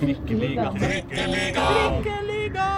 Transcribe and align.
Trikkeliga. 0.00 0.72
Trikkeliga. 0.78 1.68
Trikkeliga. 2.02 2.70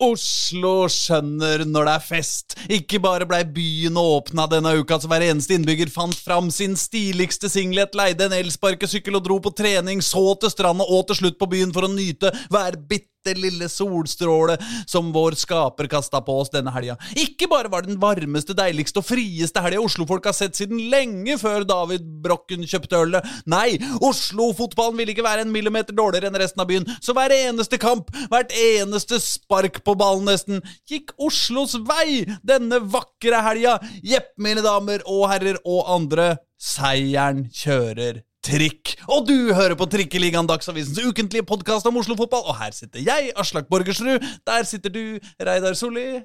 Oslo 0.00 0.86
skjønner 0.88 1.66
når 1.68 1.84
det 1.86 1.92
er 1.92 2.04
fest. 2.04 2.54
Ikke 2.72 3.00
bare 3.04 3.26
blei 3.28 3.42
byen 3.44 3.98
åpna 4.00 4.46
denne 4.48 4.72
uka 4.80 4.96
så 5.00 5.10
hver 5.10 5.26
eneste 5.26 5.58
innbygger 5.58 5.92
fant 5.92 6.16
fram 6.16 6.48
sin 6.54 6.76
stiligste 6.80 7.50
singlet, 7.52 7.92
leide 7.98 8.24
en 8.26 8.36
elsparkesykkel 8.38 9.18
og 9.18 9.26
dro 9.26 9.36
på 9.44 9.52
trening, 9.52 10.00
så 10.00 10.24
til 10.40 10.52
stranda 10.54 10.88
og 10.88 11.04
til 11.10 11.20
slutt 11.20 11.36
på 11.40 11.50
byen 11.52 11.74
for 11.76 11.84
å 11.84 11.92
nyte 11.92 12.32
hver 12.48 12.80
bitte 12.80 13.08
lille 13.28 13.68
solstråle 13.68 14.56
som 14.88 15.10
vår 15.12 15.36
skaper 15.38 15.88
kasta 15.90 16.20
på 16.24 16.38
oss 16.40 16.50
denne 16.52 16.72
helga. 16.72 16.96
Ikke 17.18 17.48
bare 17.50 17.70
var 17.72 17.84
den 17.84 17.98
varmeste, 18.00 18.56
deiligste 18.56 19.02
og 19.02 19.08
frieste 19.08 19.60
helga 19.60 19.82
Oslo-folk 19.84 20.24
har 20.30 20.36
sett 20.36 20.56
siden 20.56 20.80
lenge 20.92 21.36
før 21.40 21.66
David 21.68 22.06
Brokken 22.24 22.64
kjøpte 22.68 23.02
ølet. 23.04 23.28
Nei, 23.50 23.76
Oslo-fotballen 24.00 24.98
ville 25.00 25.14
ikke 25.14 25.26
være 25.26 25.44
en 25.44 25.52
millimeter 25.52 25.96
dårligere 25.96 26.30
enn 26.30 26.40
resten 26.40 26.64
av 26.64 26.70
byen, 26.70 26.88
så 27.04 27.14
hver 27.16 27.34
eneste 27.34 27.80
kamp, 27.80 28.10
hvert 28.32 28.54
eneste 28.56 29.20
spark 29.22 29.82
på 29.84 29.96
ballen 30.00 30.28
nesten, 30.30 30.64
gikk 30.88 31.12
Oslos 31.20 31.76
vei 31.86 32.24
denne 32.46 32.80
vakre 32.92 33.44
helga. 33.44 33.78
Jepp, 34.06 34.32
mine 34.40 34.64
damer 34.64 35.04
og 35.06 35.28
herrer 35.32 35.60
og 35.64 35.84
andre, 35.92 36.32
seieren 36.60 37.46
kjører 37.56 38.24
trikk. 38.46 38.94
Og 39.10 39.26
du 39.28 39.52
hører 39.56 39.76
på 39.78 39.86
Trikkeligaen, 39.90 40.48
Dagsavisens 40.48 41.00
ukentlige 41.04 41.46
podkast 41.46 41.86
om 41.88 41.98
Oslo-fotball. 42.00 42.44
Og 42.48 42.58
her 42.60 42.74
sitter 42.76 43.02
jeg, 43.04 43.32
Aslak 43.38 43.68
Borgersrud. 43.70 44.24
Der 44.48 44.68
sitter 44.68 44.92
du, 44.94 45.02
Reidar 45.40 45.76
Solli. 45.78 46.22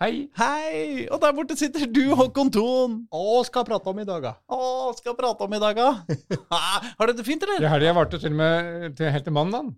Hei. 0.00 0.30
Hei! 0.38 1.06
Og 1.12 1.20
der 1.20 1.34
borte 1.36 1.56
sitter 1.60 1.84
du, 1.84 2.14
Håkon 2.16 2.48
Thon. 2.54 2.94
Å, 3.12 3.42
skal 3.44 3.66
prate 3.68 3.92
om 3.92 3.98
i 4.00 4.06
dag, 4.08 4.24
da. 4.24 4.32
Å, 4.48 4.94
skal 4.96 5.16
prate 5.18 5.44
om 5.44 5.56
i 5.58 5.60
dag, 5.60 5.76
da. 5.76 5.90
Har 6.96 7.10
du 7.10 7.18
det 7.18 7.26
fint, 7.26 7.44
eller? 7.44 7.60
Det 7.60 7.72
helga 7.74 7.92
varte 7.98 8.20
til 8.22 8.32
og 8.32 8.38
med 8.40 8.96
til 8.96 9.12
helt 9.12 9.28
til 9.28 9.36
mandag. 9.36 9.74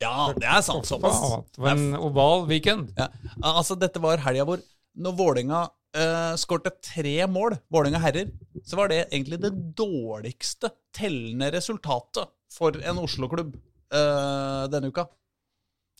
Ja, 0.00 0.30
det 0.36 0.46
er 0.46 0.62
sant. 0.64 0.86
Såpass. 0.88 1.18
Det 1.50 1.64
var 1.64 1.74
en 1.74 1.98
oval 1.98 2.46
weekend. 2.48 2.92
Ja. 2.96 3.10
Altså, 3.42 3.74
dette 3.80 4.00
var 4.00 4.22
helga 4.22 4.46
hvor 4.48 4.62
når 5.00 5.18
Vålerenga 5.18 5.64
uh, 5.96 6.34
skårte 6.40 6.72
tre 6.84 7.16
mål, 7.30 7.56
Vålerenga 7.72 8.00
herrer, 8.02 8.30
så 8.64 8.78
var 8.78 8.90
det 8.92 9.04
egentlig 9.08 9.40
det 9.42 9.52
dårligste 9.78 10.72
tellende 10.96 11.50
resultatet 11.54 12.30
for 12.52 12.76
en 12.82 13.02
Oslo-klubb 13.02 13.54
uh, 13.56 14.66
denne 14.72 14.90
uka. 14.90 15.06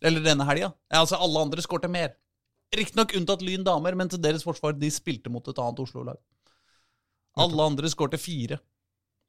Eller 0.02 0.24
denne 0.24 0.46
helga. 0.48 0.72
Altså, 0.96 1.18
alle 1.20 1.44
andre 1.44 1.62
skårte 1.64 1.91
mer. 1.92 2.14
Riktignok 2.77 3.14
unntatt 3.18 3.42
Lyn 3.44 3.66
damer, 3.66 3.96
men 3.98 4.11
til 4.11 4.22
deres 4.22 4.46
forsvar, 4.46 4.77
de 4.78 4.91
spilte 4.94 5.33
mot 5.33 5.46
et 5.50 5.58
annet 5.58 5.83
Oslo-lag. 5.83 6.18
Alle 7.41 7.70
andre 7.72 7.91
skårte 7.91 8.18
fire. 8.18 8.58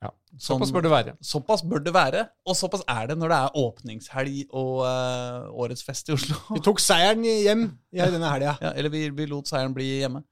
Ja, 0.01 0.09
Såpass 0.41 0.71
bør 0.73 0.81
det 0.81 0.91
være. 0.91 1.13
Såpass 1.21 1.61
bør 1.61 1.83
det 1.85 1.93
være, 1.93 2.23
og 2.49 2.55
såpass 2.57 2.81
er 2.89 3.11
det 3.11 3.17
når 3.21 3.29
det 3.29 3.37
er 3.37 3.57
åpningshelg 3.61 4.37
og 4.49 4.79
uh, 4.81 5.51
årets 5.61 5.85
fest 5.85 6.09
i 6.09 6.15
Oslo. 6.15 6.39
Vi 6.55 6.61
tok 6.65 6.81
seieren 6.81 7.25
hjem 7.27 7.67
i 7.93 8.01
denne 8.01 8.31
helga. 8.31 8.55
Ja, 8.63 8.71
eller 8.73 8.89
vi, 8.93 9.03
vi, 9.13 9.27
lot 9.29 9.51
seieren 9.51 9.75
bli 9.77 9.91
hjemme. 9.99 10.23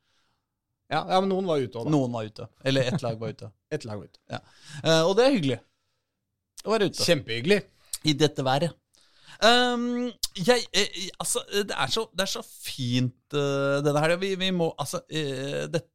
Ja, 0.89 1.03
ja, 1.05 1.19
men 1.21 1.29
noen 1.29 1.45
var 1.45 1.61
ute 1.61 1.77
òg, 1.77 1.89
Noen 1.93 2.13
var 2.15 2.25
ute. 2.25 2.47
Eller 2.65 2.89
ett 2.89 3.03
lag 3.05 3.19
var 3.21 3.33
ute. 3.35 3.51
Ett 3.75 3.85
lag 3.85 3.99
var 3.99 4.07
ute. 4.09 4.19
Ja. 4.31 4.39
Uh, 4.81 5.03
og 5.05 5.11
det 5.19 5.25
er 5.27 5.35
hyggelig 5.35 5.59
å 6.65 6.73
være 6.73 6.89
ute. 6.89 7.05
Kjempehyggelig. 7.05 7.59
I 8.09 8.15
dette 8.17 8.45
været. 8.47 8.73
Um, 9.43 10.09
jeg, 10.35 10.65
jeg, 10.73 11.11
altså, 11.21 11.43
det 11.53 11.75
er 11.75 11.91
så, 11.93 12.05
det 12.15 12.25
er 12.25 12.31
så 12.31 12.41
fint 12.43 13.37
uh, 13.37 13.79
denne 13.85 14.01
helga. 14.03 14.17
Vi, 14.23 14.33
vi 14.39 14.49
må 14.55 14.71
altså 14.79 14.99
uh, 15.05 15.63
Dette 15.71 15.93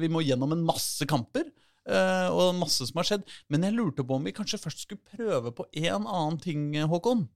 Vi 0.00 0.08
må 0.08 0.22
gjennom 0.24 0.54
en 0.54 0.62
masse 0.64 1.04
kamper. 1.08 1.50
Uh, 1.84 2.30
og 2.32 2.54
masse 2.56 2.86
som 2.88 3.00
har 3.00 3.08
skjedd. 3.10 3.26
Men 3.52 3.66
jeg 3.66 3.76
lurte 3.76 4.06
på 4.06 4.16
om 4.16 4.24
vi 4.24 4.36
kanskje 4.36 4.62
først 4.62 4.86
skulle 4.86 5.16
prøve 5.16 5.52
på 5.56 5.66
en 5.82 6.06
annen 6.06 6.38
ting, 6.40 6.70
Håkon. 6.88 7.26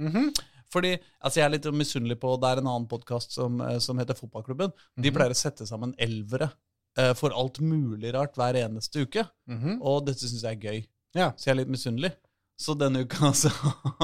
Mm 0.00 0.10
-hmm. 0.10 0.32
Fordi, 0.74 0.90
altså 1.22 1.40
Jeg 1.40 1.46
er 1.46 1.52
litt 1.54 1.68
misunnelig 1.78 2.16
på 2.22 2.34
Det 2.42 2.50
er 2.50 2.60
en 2.64 2.66
annen 2.72 2.88
podkast 2.90 3.32
som, 3.36 3.62
som, 3.80 3.98
heter 4.02 4.18
Fotballklubben. 4.18 4.72
De 4.98 5.08
Mhm. 5.10 5.14
pleier 5.16 5.30
å 5.34 5.38
sette 5.38 5.66
sammen 5.70 5.94
elvere 6.02 6.50
uh, 6.98 7.12
for 7.14 7.30
alt 7.34 7.60
mulig 7.62 8.12
rart 8.14 8.34
hver 8.38 8.58
eneste 8.66 9.06
uke. 9.06 9.24
Mm 9.48 9.58
-hmm. 9.62 9.78
Og 9.82 10.04
dette 10.06 10.26
syns 10.26 10.42
jeg 10.42 10.56
er 10.58 10.62
gøy. 10.72 10.86
Ja. 11.14 11.30
Så 11.36 11.46
jeg 11.46 11.52
er 11.54 11.60
litt 11.64 11.68
misunnelig. 11.70 12.12
Så 12.56 12.74
denne 12.78 13.00
uka, 13.02 13.32
så 13.42 13.50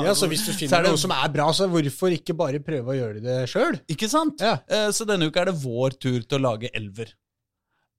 ja, 0.03 0.12
Så 0.14 0.26
hvis 0.26 0.44
du 0.47 0.53
finner 0.53 0.78
er 0.78 0.82
det- 0.82 0.91
noe 0.91 0.98
som 0.98 1.10
er 1.12 1.28
bra, 1.28 1.50
så 1.53 1.69
hvorfor 1.70 2.10
ikke 2.10 2.34
bare 2.36 2.58
prøve 2.58 2.87
å 2.87 2.98
gjøre 2.98 3.22
det 3.22 3.48
sjøl? 3.48 3.81
Ikke 3.88 4.08
sant? 4.08 4.41
Ja. 4.41 4.54
Uh, 4.70 4.91
så 4.91 5.06
denne 5.06 5.26
uka 5.31 5.41
er 5.42 5.44
det 5.52 5.62
vår 5.62 5.91
tur 6.00 6.20
til 6.22 6.38
å 6.38 6.42
lage 6.42 6.70
elver. 6.75 7.12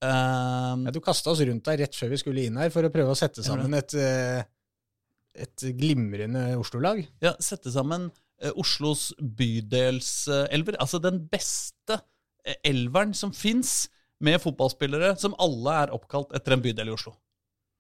Uh, 0.03 0.75
Ja, 0.85 0.91
du 0.91 0.99
kasta 0.99 1.29
oss 1.31 1.39
rundt 1.45 1.63
deg 1.63 1.79
rett 1.79 1.95
før 1.95 2.09
vi 2.09 2.17
skulle 2.17 2.43
inn 2.47 2.57
her 2.57 2.69
for 2.73 2.83
å 2.83 2.89
prøve 2.89 3.11
å 3.13 3.17
sette 3.17 3.43
sammen 3.45 3.73
et, 3.77 3.93
eh, 3.93 4.43
et 5.35 5.55
glimrende 5.77 6.57
Oslo-lag. 6.57 7.03
ja, 7.21 7.33
sette 7.39 7.71
sammen 7.71 8.07
eh, 8.09 8.20
Oslos 8.57 9.11
bydelselver. 9.21 10.77
Altså 10.81 10.99
den 11.03 11.21
beste 11.31 11.99
eh, 12.45 12.57
elveren 12.67 13.13
som 13.17 13.33
fins, 13.35 13.89
med 14.21 14.37
fotballspillere 14.37 15.15
som 15.17 15.33
alle 15.41 15.71
er 15.81 15.91
oppkalt 15.95 16.29
etter 16.37 16.53
en 16.53 16.61
bydel 16.61 16.91
i 16.91 16.93
Oslo. 16.93 17.15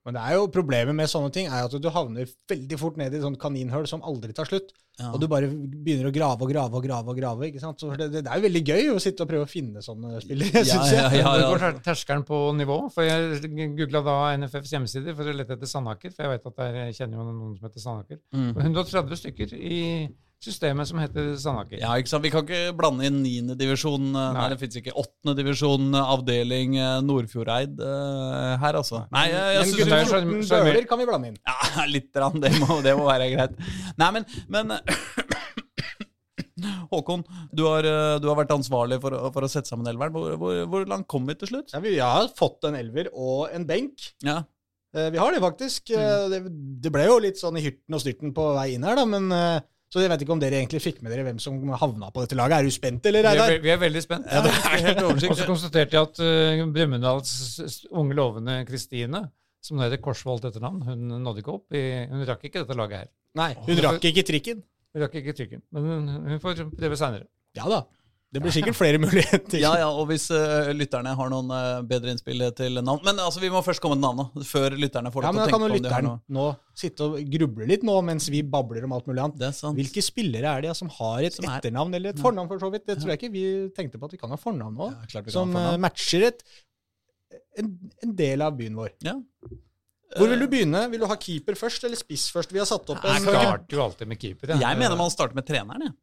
Men 0.07 0.15
det 0.17 0.21
er 0.25 0.33
jo 0.39 0.47
problemet 0.49 0.95
med 0.97 1.05
sånne 1.11 1.29
ting 1.29 1.45
er 1.45 1.67
at 1.67 1.75
du 1.77 1.85
havner 1.93 2.25
veldig 2.49 2.77
fort 2.81 2.95
ned 2.97 3.13
i 3.13 3.19
et 3.19 3.21
sånt 3.21 3.37
kaninhull 3.37 3.85
som 3.85 4.01
aldri 4.09 4.33
tar 4.33 4.49
slutt. 4.49 4.71
Ja. 4.97 5.11
Og 5.13 5.19
du 5.21 5.27
bare 5.29 5.45
begynner 5.53 6.09
å 6.09 6.13
grave 6.15 6.41
og 6.41 6.49
grave 6.49 6.79
og 6.79 6.87
grave. 6.87 7.13
og 7.13 7.19
grave, 7.19 7.45
ikke 7.51 7.61
sant? 7.61 7.77
Så 7.77 7.91
det, 7.93 8.07
det 8.15 8.23
er 8.25 8.41
jo 8.41 8.45
veldig 8.47 8.63
gøy 8.71 8.89
å 8.95 8.97
sitte 9.05 9.21
og 9.21 9.29
prøve 9.29 9.45
å 9.45 9.51
finne 9.51 9.83
sånne 9.85 10.17
spillere, 10.25 10.63
Ja, 10.65 10.79
synes 10.81 10.95
jeg. 10.95 11.19
ja, 11.21 11.35
ja. 11.37 11.45
går 11.51 11.61
ter- 11.67 11.77
terskelen 11.91 12.25
på 12.25 12.39
nivå? 12.57 12.79
For 12.97 13.05
Jeg 13.05 13.53
googla 13.77 14.01
da 14.09 14.17
NFFs 14.41 14.73
hjemmesider 14.73 15.13
for 15.13 15.29
å 15.29 15.37
lete 15.37 15.53
etter 15.59 15.69
Sandaker. 15.69 16.09
For 16.17 16.25
jeg 16.25 16.33
vet 16.33 16.49
at 16.49 16.57
der 16.63 16.79
jeg 16.87 16.97
kjenner 17.03 17.21
jo 17.21 17.27
noen 17.29 17.53
som 17.61 17.69
heter 17.69 17.85
Sandaker. 17.85 18.23
Mm. 18.33 18.51
130 18.57 19.21
stykker 19.21 19.53
i 19.53 19.79
systemet 20.41 20.89
som 20.89 20.99
heter 21.01 21.31
Sandaker. 21.39 21.77
Ja, 21.81 21.91
ikke 22.01 22.09
sant? 22.11 22.23
Vi 22.25 22.31
kan 22.33 22.43
ikke 22.47 22.73
blande 22.77 23.05
inn 23.05 23.19
niendedivisjon 23.23 24.07
Nei, 24.11 24.23
Nei. 24.37 24.47
det 24.53 24.57
fins 24.61 24.77
ikke. 24.79 24.93
Åttendedivisjon, 24.97 25.91
avdeling 26.01 26.77
eh, 26.81 26.97
Nordfjordeid 27.05 27.79
eh, 27.85 28.55
her, 28.63 28.79
altså. 28.81 29.03
Nei, 29.13 29.27
jeg, 29.29 29.55
jeg 29.59 29.67
synes 29.69 29.77
Men 29.77 29.81
er 29.81 29.91
gutter 29.91 30.11
så- 30.11 30.21
14 30.25 30.47
så 30.49 30.55
er 30.57 30.63
det- 30.65 30.71
bøler 30.73 30.87
kan 30.89 31.01
vi 31.03 31.09
blande 31.11 31.31
inn. 31.33 31.37
Ja, 31.45 31.85
litt. 31.95 32.09
Rann, 32.21 32.41
det, 32.43 32.51
må, 32.63 32.81
det 32.85 32.95
må 32.99 33.05
være 33.07 33.29
greit. 33.35 33.59
Nei, 34.01 34.11
men, 34.17 34.25
men 34.51 34.75
Håkon, 36.91 37.23
du 37.55 37.63
har, 37.65 37.85
eh, 37.87 38.15
du 38.21 38.27
har 38.29 38.37
vært 38.37 38.51
ansvarlig 38.53 38.99
for, 39.01 39.15
for 39.33 39.45
å 39.45 39.49
sette 39.49 39.69
sammen 39.71 39.87
elveren. 39.89 40.13
Hvor, 40.13 40.35
hvor, 40.41 40.57
hvor 40.69 40.89
langt 40.89 41.07
kom 41.09 41.25
vi 41.29 41.37
til 41.39 41.49
slutt? 41.53 41.71
Ja, 41.73 41.79
vi 41.81 41.95
har 42.01 42.27
fått 42.37 42.67
en 42.69 42.77
elver 42.77 43.09
og 43.13 43.47
en 43.53 43.67
benk. 43.69 44.09
Ja, 44.25 44.41
Eh, 44.91 45.05
Vi 45.07 45.15
har 45.21 45.31
det 45.31 45.39
faktisk. 45.39 45.87
Mm. 45.95 46.31
Det, 46.33 46.37
det 46.83 46.89
ble 46.91 47.05
jo 47.07 47.13
litt 47.23 47.37
sånn 47.39 47.55
i 47.55 47.61
hyrten 47.63 47.95
og 47.95 48.01
styrten 48.03 48.33
på 48.35 48.43
vei 48.57 48.73
inn 48.73 48.83
her, 48.83 48.97
da, 48.99 49.05
men 49.07 49.29
eh, 49.31 49.61
så 49.91 49.99
jeg 49.99 50.07
vet 50.07 50.21
ikke 50.23 50.31
om 50.31 50.39
dere 50.39 50.55
egentlig 50.61 50.79
fikk 50.79 51.01
med 51.03 51.11
dere 51.11 51.25
hvem 51.27 51.39
som 51.43 51.57
havna 51.75 52.07
på 52.15 52.23
dette 52.23 52.37
laget. 52.39 52.61
Er 52.61 52.67
du 52.67 52.71
spent, 52.71 53.05
eller, 53.09 53.27
Vi 53.27 53.41
er, 53.43 53.57
vi 53.59 53.71
er 53.73 53.79
veldig 53.81 54.03
spent. 54.05 54.29
ja 54.31 54.39
det 54.45 54.53
er 54.71 54.85
helt 54.87 55.01
Og 55.03 55.35
så 55.35 55.47
konstaterte 55.49 55.97
jeg 55.97 56.07
at 56.07 56.21
uh, 56.23 56.63
Brumunddals 56.71 57.33
unge 57.91 58.15
lovende 58.15 58.61
Kristine, 58.69 59.25
som 59.61 59.77
nå 59.77 59.83
heter 59.83 59.99
Korsvold 60.01 60.47
etter 60.47 60.63
navn, 60.63 60.79
hun 60.87 61.17
nådde 61.25 61.43
ikke 61.43 61.57
opp. 61.57 61.67
I, 61.75 62.07
hun 62.07 62.23
rakk 62.29 62.47
ikke 62.47 62.63
dette 62.63 62.77
laget 62.79 63.03
her. 63.03 63.09
Nei, 63.41 63.51
hun 63.67 63.83
rakk 63.83 64.07
ikke 64.07 64.23
trikken. 64.31 64.63
Hun 64.91 65.05
rakk 65.05 65.19
ikke 65.19 65.35
trikken, 65.35 65.63
Men 65.75 65.91
hun, 65.91 66.07
hun 66.29 66.39
får 66.43 66.63
prøve 66.71 66.99
seinere. 66.99 67.27
Ja 67.59 67.67
da. 67.67 67.83
Det 68.31 68.39
blir 68.39 68.53
sikkert 68.55 68.77
flere 68.79 68.99
muligheter. 69.01 69.57
Ja, 69.65 69.73
ja, 69.81 69.87
og 69.91 70.05
hvis 70.07 70.29
uh, 70.31 70.69
lytterne 70.71 71.11
har 71.19 71.31
noen 71.33 71.49
uh, 71.51 71.81
bedre 71.83 72.13
innspill 72.13 72.45
til 72.55 72.79
navn 72.79 73.01
Men 73.03 73.19
altså, 73.19 73.41
vi 73.43 73.49
må 73.51 73.59
først 73.65 73.83
komme 73.83 73.97
til 73.99 74.05
navnet, 74.05 74.45
før 74.47 74.71
lytterne 74.79 75.11
får 75.11 75.25
Ja, 75.27 75.31
lov 75.33 75.35
men 75.35 75.41
til 75.41 75.43
å 75.43 75.51
tenke 75.51 75.59
på 75.59 75.59
om 75.59 75.65
de 75.67 75.73
har 75.73 75.81
lytteren 75.81 76.07
noe. 76.07 76.21
nå 76.37 76.45
sitte 76.81 77.09
og 77.09 77.17
gruble 77.33 77.67
litt 77.67 77.83
nå, 77.83 77.97
mens 78.07 78.29
vi 78.31 78.39
babler 78.47 78.87
om 78.87 78.95
alt 78.95 79.09
mulig 79.11 79.19
annet. 79.25 79.35
Det 79.41 79.49
er 79.49 79.57
sant. 79.57 79.75
Hvilke 79.77 80.01
spillere 80.05 80.47
er 80.55 80.63
det 80.63 80.71
ja, 80.71 80.75
som 80.79 80.89
har 80.95 81.27
et 81.27 81.35
Som 81.35 81.49
er- 81.49 81.59
etternavn 81.59 81.93
eller 81.99 82.15
et 82.15 82.21
fornavn, 82.23 82.47
for 82.53 82.63
så 82.63 82.71
vidt? 82.73 82.85
Det 82.87 82.95
tror 83.01 83.11
jeg 83.11 83.19
ikke 83.19 83.33
vi 83.35 83.43
tenkte 83.75 83.99
på 83.99 84.07
at 84.07 84.15
vi 84.15 84.21
kan 84.23 84.31
ha 84.31 84.39
fornavn 84.39 84.79
nå. 84.79 84.87
Ja, 84.95 85.25
som 85.27 85.51
ha 85.51 85.65
eh, 85.65 85.67
fornavn. 85.75 85.83
matcher 85.89 86.25
et, 86.31 86.41
en, 87.59 87.73
en 88.07 88.15
del 88.23 88.47
av 88.47 88.55
byen 88.57 88.79
vår. 88.79 88.95
Ja. 89.05 89.17
Hvor 90.15 90.27
vil 90.31 90.41
du 90.43 90.47
begynne? 90.51 90.85
Vil 90.91 91.03
du 91.03 91.07
ha 91.11 91.15
keeper 91.19 91.55
først 91.59 91.83
eller 91.87 91.99
spiss 91.99 92.29
først? 92.31 92.51
Vi 92.55 92.59
har 92.63 92.67
satt 92.67 92.87
opp 92.95 93.03
Jeg 93.07 93.21
en 93.21 93.27
starter 93.27 93.75
jo 93.77 93.83
alltid 93.85 94.07
med 94.11 94.19
keeper. 94.23 94.55
Jeg 94.55 94.79
mener 94.79 94.95
man 94.99 95.11
starter 95.13 95.35
med 95.37 95.47
treneren, 95.47 95.85
jeg. 95.87 95.93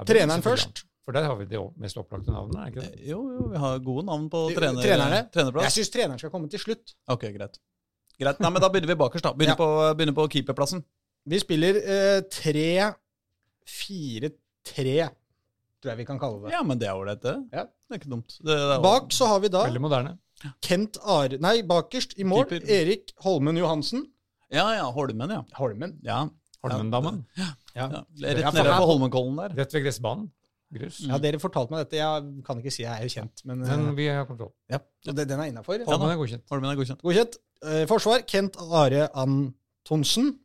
Ja, 0.00 0.02
er 0.04 0.08
treneren 0.08 0.44
først. 0.44 0.86
For 1.04 1.12
der 1.16 1.24
har 1.26 1.36
vi 1.40 1.46
de 1.48 1.58
mest 1.80 1.96
opplagte 1.96 2.30
navnene? 2.34 2.66
er 2.66 2.70
det 2.70 2.76
ikke 2.76 2.96
det? 2.96 3.06
Jo, 3.08 3.20
jo, 3.34 3.46
vi 3.54 3.58
har 3.62 3.78
gode 3.82 4.04
navn 4.06 4.26
på 4.30 4.42
trener, 4.54 4.82
trenerne? 4.84 5.16
Jeg 5.22 5.30
trenerplass. 5.34 5.74
syns 5.78 5.90
treneren 5.94 6.18
skal 6.20 6.30
komme 6.34 6.48
til 6.52 6.60
slutt. 6.62 6.92
Ok, 7.08 7.24
greit. 7.34 7.56
Greit, 8.20 8.40
Nei, 8.44 8.50
men 8.52 8.60
Da 8.62 8.68
begynner 8.68 8.88
vi 8.92 8.98
bakerst. 9.00 9.24
da. 9.24 9.32
Begynner, 9.32 9.56
Ja. 9.56 9.58
på, 9.62 9.94
begynner 9.96 10.14
på 10.18 10.26
keeperplassen. 10.30 10.84
Vi 11.26 11.38
spiller 11.40 11.74
eh, 11.80 12.20
3-4-3, 12.28 15.08
tror 15.80 15.92
jeg 15.92 15.98
vi 16.00 16.06
kan 16.08 16.18
kalle 16.20 16.40
det. 16.44 16.52
Ja, 16.54 16.60
men 16.66 16.80
det 16.80 16.88
er 16.90 16.98
ålreit, 16.98 17.22
det. 17.24 17.34
Ja. 17.54 17.64
Det 17.64 17.96
er 17.96 18.00
ikke 18.02 18.12
dumt. 18.12 18.36
Det, 18.40 18.54
det 18.54 18.74
er 18.76 18.82
Bak 18.84 19.12
så 19.16 19.28
har 19.32 19.40
vi 19.42 19.50
da 19.52 19.64
Veldig 19.66 19.82
moderne. 19.82 20.16
Kent 20.64 20.96
Are... 21.04 21.36
Nei, 21.42 21.58
bakerst 21.68 22.14
i 22.20 22.24
mål 22.24 22.46
Keeper. 22.48 22.68
Erik 22.72 23.12
Holmen 23.24 23.58
Johansen. 23.60 24.06
Ja, 24.52 24.66
ja. 24.78 24.86
Holmen, 24.94 25.30
ja. 25.36 25.42
Holmen. 25.58 25.98
ja. 26.04 26.22
Holmendammen. 26.64 27.22
ja. 27.40 27.50
Ja. 27.76 27.86
Rett 28.20 28.52
nede 28.52 28.72
på 28.76 28.86
Holmenkollen 28.88 29.36
der. 29.40 29.54
Rett 29.62 29.72
ved 29.76 29.84
gressbanen. 29.86 30.26
Grus. 30.72 31.00
Ja, 31.02 31.18
dere 31.18 31.38
fortalte 31.42 31.72
meg 31.74 31.80
dette. 31.84 31.96
Jeg 31.98 32.44
kan 32.46 32.58
ikke 32.62 32.70
si 32.72 32.82
jeg 32.84 32.92
er 32.94 33.02
jo 33.08 33.10
kjent, 33.16 33.40
men, 33.44 33.58
Men 33.66 33.88
eh, 33.88 33.94
vi 33.98 34.06
har 34.06 34.24
kontroll. 34.28 34.52
ja, 34.70 34.78
og 35.08 35.14
det- 35.16 35.26
den 35.28 35.40
er 35.40 35.48
innafor. 35.50 35.78
Ja, 35.80 35.96
den 35.98 36.10
er 36.10 36.16
godkjent. 36.20 36.44
Holmen 36.50 36.70
er 36.70 36.76
godkjent. 36.78 37.02
Godkjent. 37.02 37.38
Eh, 37.64 37.86
Forsvar 37.90 38.22
Kent 38.26 38.56
Are 38.60 39.08
Antonsen. 39.14 40.38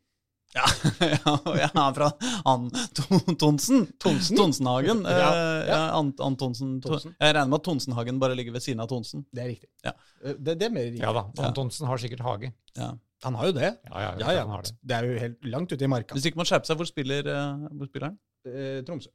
Ja, 0.55 0.63
ja, 1.01 1.37
ja 1.67 1.85
fra 1.93 2.09
Antonsen. 2.47 3.35
Tonsen. 3.37 3.79
Tonsen? 3.99 4.37
Tonsenhagen. 4.39 5.01
Ja, 5.03 5.11
Eh, 5.11 5.67
ja. 5.67 5.73
ja, 5.73 5.79
Ant 5.99 6.19
Antonsen. 6.23 6.77
Tonsen. 6.81 7.15
Jeg 7.19 7.35
regner 7.35 7.49
med 7.51 7.59
at 7.59 7.65
Tonsenhagen 7.67 8.19
bare 8.21 8.35
ligger 8.39 8.53
ved 8.55 8.63
siden 8.63 8.79
av 8.81 8.87
Tonsen. 8.87 9.25
Det 9.35 9.43
er 9.43 9.49
riktig. 9.51 9.69
Ja. 9.83 9.91
Eh, 10.23 10.33
Det, 10.39 10.57
det 10.59 10.69
er 10.69 10.71
mer 10.71 10.85
riktig. 10.87 11.01
Ja 11.03 11.11
da. 11.13 11.25
Antonsen 11.49 11.87
har 11.87 11.97
sikkert 12.01 12.23
hage. 12.25 12.53
Ja. 12.77 12.93
Han 13.23 13.35
har 13.35 13.45
jo 13.47 13.51
det. 13.57 13.71
Ja, 13.89 13.99
ja, 13.99 14.11
Ja, 14.19 14.31
ja. 14.31 14.39
han 14.45 14.49
har 14.55 14.61
det. 14.63 14.71
Det 14.81 14.95
er 14.95 15.03
jo 15.11 15.19
helt 15.19 15.45
langt 15.45 15.71
ute 15.71 15.83
i 15.83 15.87
marka. 15.87 16.15
Hvis 16.15 16.25
ikke 16.31 16.37
man 16.37 16.45
skjerper 16.49 16.65
seg, 16.71 16.77
hvor 16.77 16.87
spiller, 16.89 17.27
eh, 17.27 17.67
hvor 17.75 17.87
spiller 17.91 18.07
han? 18.13 18.17
Eh, 18.47 18.81
Tromsø. 18.87 19.09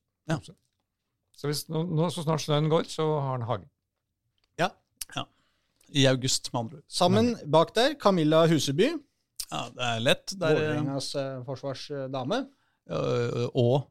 Så 1.41 1.49
hvis 1.49 1.63
nå, 1.73 1.87
nå 1.89 2.09
så 2.13 2.25
snart 2.27 2.43
snøen 2.45 2.69
går, 2.69 2.89
så 2.93 3.07
har 3.17 3.39
han 3.39 3.47
hage. 3.49 3.69
I 5.91 6.05
august, 6.07 6.53
med 6.53 6.61
andre 6.61 6.77
ord. 6.79 6.85
Sammen 6.93 7.31
bak 7.51 7.73
der 7.75 7.97
Camilla 7.99 8.45
Huseby, 8.47 8.93
Ja, 9.51 9.65
det 9.75 9.87
er 9.87 10.03
lett. 10.05 10.33
Eh, 10.37 10.43
Vålerengas 10.45 11.09
uh, 11.19 11.41
forsvarsdame. 11.47 12.45
øh, 12.91 13.47
og 13.55 13.91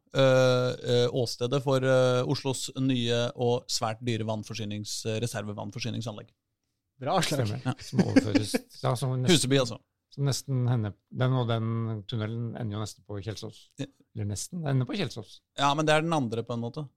åstedet 1.16 1.60
for 1.63 1.84
Oslos 2.31 2.69
nye 2.80 3.19
og 3.36 3.66
svært 3.72 4.00
dyre 4.04 4.28
vannforsynings, 4.28 5.02
reservevannforsyningsanlegg. 5.24 6.31
Bra 7.00 7.19
slag. 7.24 7.45
Stemmer. 7.48 7.84
Som 7.84 8.04
overføres 8.04 8.56
ja, 8.84 8.95
som, 8.95 9.13
nesten, 9.19 9.36
Huseby, 9.36 9.60
altså. 9.62 9.80
som 10.16 10.28
nesten 10.28 10.68
henne, 10.68 10.94
Den 11.12 11.36
og 11.40 11.48
den 11.52 11.69
tunnelen 12.12 12.54
ender 12.60 12.80
jo 12.80 12.84
nesten 12.84 13.07
på 13.07 13.19
Kjelsås. 13.24 13.69
Ja. 13.80 13.88
Eller 14.16 14.31
nesten. 14.34 14.63
Det 14.63 14.74
ender 14.74 14.90
på 14.90 15.00
Kjelsås. 15.00 15.40
Ja, 15.60 15.74
men 15.75 15.88
det 15.88 15.95
er 15.95 16.04
den 16.04 16.16
andre, 16.16 16.44
på 16.44 16.56
en 16.57 16.63
måte. 16.66 16.88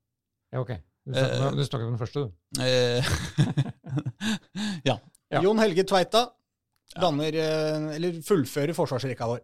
Ja, 0.52 0.60
ok. 0.60 0.72
Du 1.04 1.14
snakker, 1.16 1.46
Eh. 1.46 1.54
du 1.58 1.64
snakker 1.66 1.86
om 1.86 1.94
den 1.96 2.00
første, 2.02 2.20
du. 2.22 2.60
Eh, 2.62 3.02
ja. 4.88 4.98
Ja. 5.32 5.40
Jon 5.42 5.58
Helge 5.62 5.84
Tveita 5.88 6.26
danner, 7.00 7.32
eh, 7.40 7.86
eller 7.96 8.18
fullfører 8.26 8.74
forsvarsrekka 8.76 9.26
vår. 9.30 9.40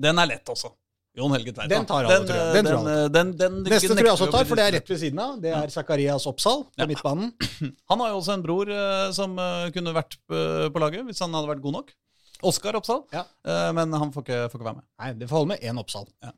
Den 0.00 0.18
er 0.18 0.30
lett 0.30 0.48
også. 0.50 0.70
Jon 1.14 1.30
Helge 1.36 1.52
Tveita. 1.54 1.68
Den 1.70 1.84
tar 1.86 2.08
alle, 2.08 2.24
tror 2.26 2.38
jeg. 2.40 2.54
Den 2.56 2.66
tror 2.66 2.88
jeg 2.88 3.12
den, 3.14 3.32
den, 3.36 3.36
den, 3.38 3.58
Neste 3.70 3.92
tror 3.92 4.00
jeg 4.08 4.14
også 4.16 4.30
tar, 4.32 4.46
for 4.48 4.58
det 4.58 4.64
er 4.64 4.72
rett 4.78 4.88
ved 4.90 4.98
siden 5.04 5.20
av. 5.22 5.36
Det 5.44 5.52
er 5.54 5.68
Zakarias 5.70 6.24
Oppsal 6.26 6.64
på 6.72 6.80
Ja. 6.82 6.88
midtbanen. 6.90 7.28
Han 7.92 8.02
har 8.02 8.10
jo 8.14 8.16
også 8.22 8.34
en 8.34 8.42
bror 8.42 8.72
som 9.14 9.36
kunne 9.76 9.94
vært 9.94 10.16
på 10.26 10.82
laget 10.82 11.04
hvis 11.06 11.20
han 11.22 11.36
hadde 11.36 11.52
vært 11.52 11.62
god 11.62 11.76
nok. 11.78 11.92
Oskar 12.44 12.74
Oppsal. 12.80 13.04
Ja. 13.14 13.22
Eh, 13.46 13.70
men 13.76 13.92
han 13.94 14.10
får 14.12 14.24
ikke, 14.26 14.40
får 14.50 14.58
ikke 14.58 14.66
være 14.72 14.80
med. 14.80 14.86
Nei, 15.00 15.12
det 15.20 15.28
får 15.30 15.38
holde 15.38 15.52
med 15.54 15.62
én 15.62 15.78
Oppsal. 15.80 16.08
Ja. 16.24 16.32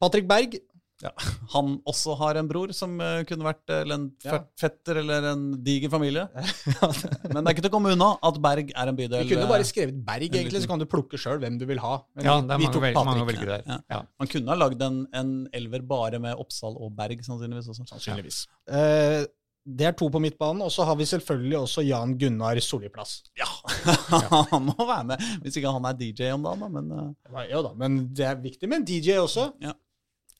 Patrick 0.00 0.28
Berg. 0.30 0.54
Ja. 1.04 1.10
Han 1.54 1.74
også 1.84 2.14
har 2.16 2.38
en 2.40 2.46
bror 2.48 2.70
som 2.72 2.94
uh, 3.02 3.20
kunne 3.28 3.44
vært 3.44 3.68
eh, 3.72 3.82
eller 3.84 3.98
en 3.98 4.06
Ja. 4.24 4.38
fetter 4.58 5.02
eller 5.02 5.26
en 5.32 5.42
diger 5.66 5.92
familie. 5.92 6.24
Men 7.32 7.42
det 7.42 7.44
er 7.44 7.52
ikke 7.54 7.64
til 7.66 7.70
å 7.70 7.74
komme 7.76 7.92
unna 7.92 8.08
at 8.24 8.38
Berg 8.42 8.72
er 8.72 8.92
en 8.92 8.96
bydel. 8.96 9.26
Vi 9.26 9.34
kunne 9.34 9.44
eh, 9.44 9.50
bare 9.52 9.66
skrevet 9.68 9.98
Berg, 10.06 10.28
egentlig, 10.30 10.62
så 10.64 10.70
kan 10.72 10.80
du 10.80 10.86
plukke 10.88 11.20
sjøl 11.20 11.40
hvem 11.42 11.58
du 11.60 11.66
vil 11.68 11.82
ha. 11.84 11.98
Men 12.16 12.24
Ja, 12.30 12.36
det 12.40 12.56
er 12.56 12.62
vi 12.62 12.68
mange, 12.68 12.74
tok 12.78 12.86
vel, 12.88 13.00
mange 13.12 13.26
velgere 13.28 13.58
der. 13.58 13.66
Ja. 13.74 13.80
Ja. 13.92 14.02
Man 14.22 14.32
kunne 14.32 14.54
ha 14.54 14.60
lagd 14.64 14.86
en, 14.88 15.02
en 15.20 15.34
elver 15.56 15.84
bare 15.86 16.22
med 16.22 16.36
Oppsal 16.40 16.76
og 16.80 16.94
Berg, 16.96 17.20
sannsynligvis 17.28 17.68
også. 17.74 17.88
Sannsynligvis. 17.92 18.44
Uh, 18.70 19.24
det 19.66 19.82
er 19.88 19.94
to 19.98 20.06
på 20.14 20.20
midtbanen, 20.22 20.60
og 20.62 20.70
så 20.70 20.84
har 20.86 20.94
vi 20.94 21.04
selvfølgelig 21.10 21.56
også 21.58 21.82
Jan 21.82 22.12
Gunnar 22.20 22.56
Solliplass. 22.62 23.16
Ja, 23.36 23.48
han 24.52 24.68
må 24.68 24.76
være 24.78 25.08
med. 25.08 25.24
Hvis 25.42 25.58
ikke 25.58 25.72
han 25.74 25.88
er 25.90 25.96
DJ 25.98 26.28
om 26.36 26.44
dagen, 26.46 26.62
da. 26.62 26.68
Men 26.70 26.92
eh, 26.94 27.48
Jo 27.50 27.64
da, 27.66 27.72
men 27.74 27.96
det 28.14 28.28
er 28.30 28.38
viktig 28.44 28.70
med 28.70 28.80
en 28.84 28.86
DJ 28.86 29.18
også. 29.20 29.48
humør- 29.58 29.74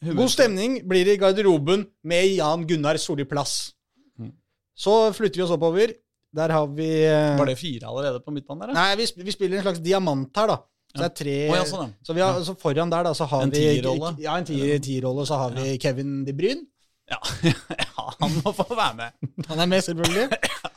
God 0.04 0.28
stemning 0.30 0.80
blir 0.88 1.04
det 1.08 1.14
i 1.16 1.20
garderoben 1.20 1.86
med 2.04 2.26
Jan 2.36 2.66
Gunnar 2.68 2.98
Solliplass. 3.00 3.72
Mm. 4.20 4.32
Så 4.76 4.96
flytter 5.16 5.40
vi 5.40 5.46
oss 5.46 5.54
oppover. 5.56 5.94
Der 6.36 6.52
har 6.52 6.66
vi 6.68 6.88
eh, 7.06 7.32
Var 7.38 7.48
det 7.48 7.56
fire 7.58 7.88
allerede 7.88 8.20
på 8.20 8.34
midtbanen 8.34 8.68
der? 8.68 8.74
Nei, 8.76 8.90
vi, 9.00 9.06
sp- 9.08 9.24
vi 9.24 9.32
spiller 9.32 9.56
en 9.62 9.64
slags 9.64 9.80
diamant 9.80 10.36
her, 10.36 10.50
da. 10.52 10.58
Så 10.92 11.00
det 11.00 11.06
er 11.06 11.14
tre 11.18 11.36
oh, 11.50 11.54
ja, 11.56 11.64
sånn, 11.68 11.88
ja. 11.90 12.04
Så 12.06 12.14
vi 12.16 12.22
har, 12.24 12.36
så 12.44 12.54
foran 12.60 12.92
der, 12.92 13.04
da, 13.08 13.12
så 13.16 13.26
har 13.28 13.42
En 13.46 13.50
vi 13.52 13.62
tierrolle? 13.62 14.10
Ja, 14.22 14.36
en 14.40 14.46
tier- 14.48 14.78
tierrolle. 14.84 15.24
Så 15.28 15.38
har 15.40 15.54
vi 15.56 15.78
Kevin 15.82 16.18
De 16.28 16.34
Bruyne. 16.36 16.66
Ja. 17.10 17.18
ja, 17.80 18.04
han 18.20 18.36
må 18.42 18.52
få 18.56 18.66
være 18.74 18.94
med. 18.98 19.16
Han 19.48 19.60
er 19.64 19.68
med, 19.70 19.80
selvfølgelig. 19.86 20.28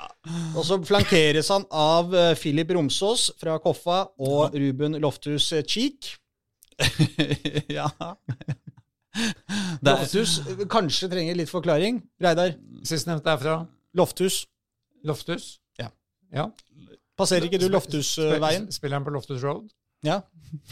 Og 0.59 0.63
så 0.67 0.77
flankeres 0.85 1.47
han 1.49 1.63
av 1.73 2.11
eh, 2.13 2.33
Philip 2.37 2.71
Romsås 2.75 3.29
fra 3.39 3.55
Koffa 3.63 4.01
og 4.21 4.53
Ruben 4.59 4.99
Loftus 5.01 5.47
eh, 5.57 5.63
Cheek. 5.65 6.11
ja. 7.73 7.87
Eh, 9.79 10.65
kanskje 10.69 11.07
trenger 11.11 11.37
litt 11.39 11.49
forklaring. 11.51 12.01
Reidar. 12.21 12.51
Sistnevnte 12.85 13.31
er 13.31 13.39
fra 13.41 13.53
Lofthus. 13.97 14.41
Lofthus? 15.07 15.45
Ja. 15.79 15.87
ja. 16.35 16.49
Passerer 17.19 17.47
ikke 17.47 17.61
du 17.61 17.69
Loftus-veien? 17.71 18.67
Spiller 18.75 18.99
han 18.99 19.07
på 19.07 19.13
Lofthus 19.15 19.43
Road? 19.43 19.69
Ja. 20.05 20.21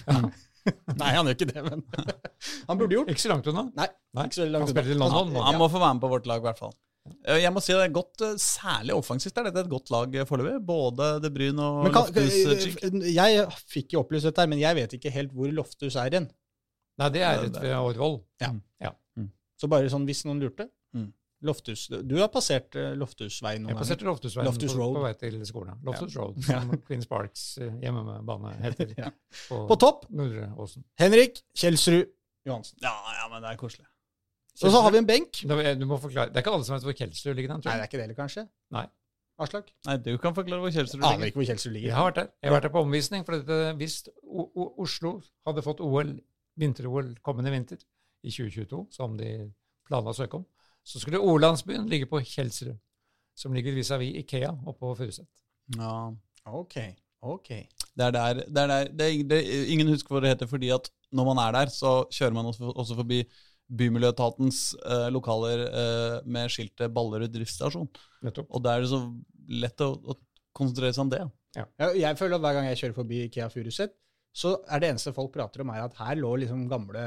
Nei, 1.00 1.14
han 1.16 1.28
gjør 1.30 1.38
ikke 1.38 1.48
det, 1.54 1.64
men 1.64 1.84
Han 2.68 2.80
burde 2.80 2.98
gjort. 2.98 3.12
Ikke 3.14 3.24
så 3.24 3.32
langt 3.32 3.48
unna. 3.48 3.68
Nei, 3.78 3.88
Nei. 4.18 4.28
ikke 4.28 4.40
så 4.42 4.48
langt 4.52 4.74
Han 4.76 4.84
unna. 4.84 5.08
London. 5.08 5.34
nå. 5.38 5.46
han 5.48 5.60
må 5.62 5.70
få 5.72 5.80
være 5.82 5.96
med 5.98 6.04
på 6.04 6.12
vårt 6.12 6.28
lag, 6.30 6.44
i 6.44 6.48
hvert 6.50 6.60
fall. 6.60 6.76
Eh, 7.24 7.40
Jeg 7.46 7.54
må 7.56 7.64
si 7.64 7.72
det 7.76 7.86
er 7.86 7.94
godt, 7.96 8.24
eh, 8.28 8.36
Særlig 8.44 8.96
offensivt 8.98 9.40
er 9.40 9.48
dette 9.48 9.64
et 9.64 9.72
godt 9.72 9.92
lag 9.96 10.16
eh, 10.20 10.28
foreløpig. 10.28 10.60
Både 10.68 11.14
De 11.24 11.32
Bryn 11.34 11.62
og 11.64 11.88
kan, 11.96 12.12
Loftus 12.12 13.08
jeg 13.16 13.46
fikk 13.72 13.96
jo 13.96 14.04
opplyst 14.04 14.28
dette, 14.28 14.44
her, 14.44 14.52
men 14.52 14.60
jeg 14.64 14.76
vet 14.82 14.98
ikke 15.00 15.14
helt 15.16 15.32
hvor 15.36 15.52
Loftus 15.56 15.96
er 16.00 16.20
hen. 16.20 16.28
Nei, 16.98 17.10
det 17.14 17.22
er 17.22 17.44
rett 17.44 17.60
ved 17.62 17.76
Årvoll. 17.78 18.20
Så 19.58 19.66
bare 19.72 19.90
sånn 19.90 20.04
hvis 20.06 20.20
noen 20.28 20.38
lurte. 20.44 20.68
Mm. 20.94 21.08
Loftus, 21.48 21.88
Du 21.90 22.16
har 22.18 22.30
passert 22.34 22.74
eh, 22.78 22.94
Loftusveien 22.98 23.62
noen 23.62 23.70
Jeg 23.74 23.78
passerte 23.78 24.06
Loftusveien 24.08 24.46
Loftus 24.48 24.74
på, 24.74 24.86
på 24.96 25.02
vei 25.04 25.12
til 25.18 25.36
skolen. 25.46 25.76
Loftus 25.86 26.16
Road, 26.18 26.38
som 26.46 26.72
ja. 26.74 26.78
Queen 26.88 27.02
Sparks 27.06 27.44
hjemmebane 27.82 28.56
heter. 28.64 28.94
Ja. 29.04 29.10
På, 29.50 29.64
På 29.70 29.78
topp 29.82 30.08
Nordre 30.14 30.48
Åsen. 30.62 30.86
Henrik 31.02 31.42
Kjelsrud 31.58 32.08
Johansen. 32.48 32.78
Ja, 32.82 32.94
ja, 33.20 33.28
men 33.34 33.42
det 33.46 33.52
er 33.54 33.60
koselig. 33.62 33.86
Og 34.64 34.74
så 34.74 34.82
har 34.82 34.94
vi 34.94 35.02
en 35.04 35.10
benk. 35.10 35.42
Da- 35.46 35.74
Du 35.78 35.86
må 35.90 35.98
forklare. 36.02 36.30
Det 36.34 36.40
er 36.40 36.46
ikke 36.46 36.54
alle 36.58 36.66
som 36.66 36.78
vet 36.78 36.86
hvor 36.88 36.98
Kjelsrud 37.02 37.36
ligger. 37.38 37.54
Den, 37.54 37.62
tror 37.66 37.70
jeg. 37.70 37.76
Nei, 37.76 37.82
det 37.82 37.86
er 37.86 37.92
ikke 37.92 37.98
det 38.02 38.06
heller, 38.08 38.18
kanskje? 38.22 38.46
Nei. 38.78 38.86
Aslak? 39.46 39.68
Nei, 39.86 39.98
du 40.02 40.14
kan 40.22 40.34
forklare 40.38 40.64
hvor 40.64 40.74
Kjelsrud 40.74 41.02
Aner 41.04 41.18
ligger. 41.18 41.30
ikke 41.34 41.42
hvor 41.44 41.50
Kjelsrud 41.52 41.78
Jeg 41.82 41.94
har 41.94 42.08
vært 42.10 42.22
der. 42.24 42.32
Jeg 42.42 42.50
har 42.50 42.56
vært 42.58 42.66
der 42.70 42.74
på 42.78 42.82
omvisning. 42.88 43.26
for 43.28 43.74
Hvis 43.78 44.00
Oslo 44.26 45.20
hadde 45.46 45.62
fått 45.66 45.84
OL, 45.86 46.16
vinter-OL 46.60 47.14
kommende 47.26 47.52
vinter 47.54 47.80
i 48.26 48.32
2022, 48.34 48.84
som 48.96 49.16
de 49.20 49.32
planla 49.88 50.12
å 50.14 50.18
søke 50.18 50.40
om, 50.40 50.46
så 50.88 51.00
skulle 51.02 51.20
O-landsbyen 51.22 51.88
ligge 51.92 52.08
på 52.10 52.22
Kjelsrud, 52.24 52.78
som 53.38 53.54
ligger 53.54 53.76
vis-à-vis 53.76 54.16
Ikea 54.24 54.54
oppe 54.66 54.80
på 54.82 54.96
Furuset. 55.02 55.28
Ja, 55.78 56.10
Ok, 56.48 56.78
ok. 57.28 57.50
det 57.98 58.06
er 58.06 58.14
der, 58.16 58.38
det 58.48 58.62
er 58.62 58.68
der 58.72 58.88
det 58.96 59.08
er, 59.08 59.24
det 59.28 59.40
Ingen 59.74 59.90
husker 59.92 60.16
hva 60.16 60.22
det 60.24 60.30
heter, 60.32 60.48
fordi 60.48 60.70
at 60.72 60.88
når 61.12 61.26
man 61.28 61.42
er 61.44 61.52
der, 61.58 61.72
så 61.76 62.06
kjører 62.12 62.34
man 62.38 62.46
også, 62.50 62.72
også 62.72 62.96
forbi 62.96 63.22
Bymiljøetatens 63.78 64.60
eh, 64.80 65.08
lokaler 65.12 65.66
eh, 65.68 66.16
med 66.26 66.48
skiltet 66.54 66.94
Ballerud 66.96 67.34
driftsstasjon. 67.34 67.90
Nettopp. 68.24 68.48
Og 68.56 68.64
da 68.64 68.78
er 68.78 68.86
det 68.86 68.92
så 68.94 69.02
lett 69.60 69.84
å, 69.84 69.90
å 69.92 70.16
konsentrere 70.56 70.96
seg 70.96 71.04
om 71.04 71.12
det. 71.12 71.20
Jeg, 71.58 71.98
jeg 72.00 72.18
føler 72.20 72.38
at 72.38 72.46
hver 72.46 72.56
gang 72.58 72.68
jeg 72.70 72.80
kjører 72.82 72.96
forbi 73.02 73.20
Ikea 73.26 73.50
Furuset, 73.52 73.92
så 74.38 74.54
er 74.70 74.84
det 74.84 74.92
eneste 74.94 75.16
folk 75.16 75.32
prater 75.34 75.64
om, 75.64 75.72
er 75.74 75.88
at 75.88 75.98
her 75.98 76.20
lå 76.22 76.36
liksom 76.44 76.68
gamle 76.70 77.04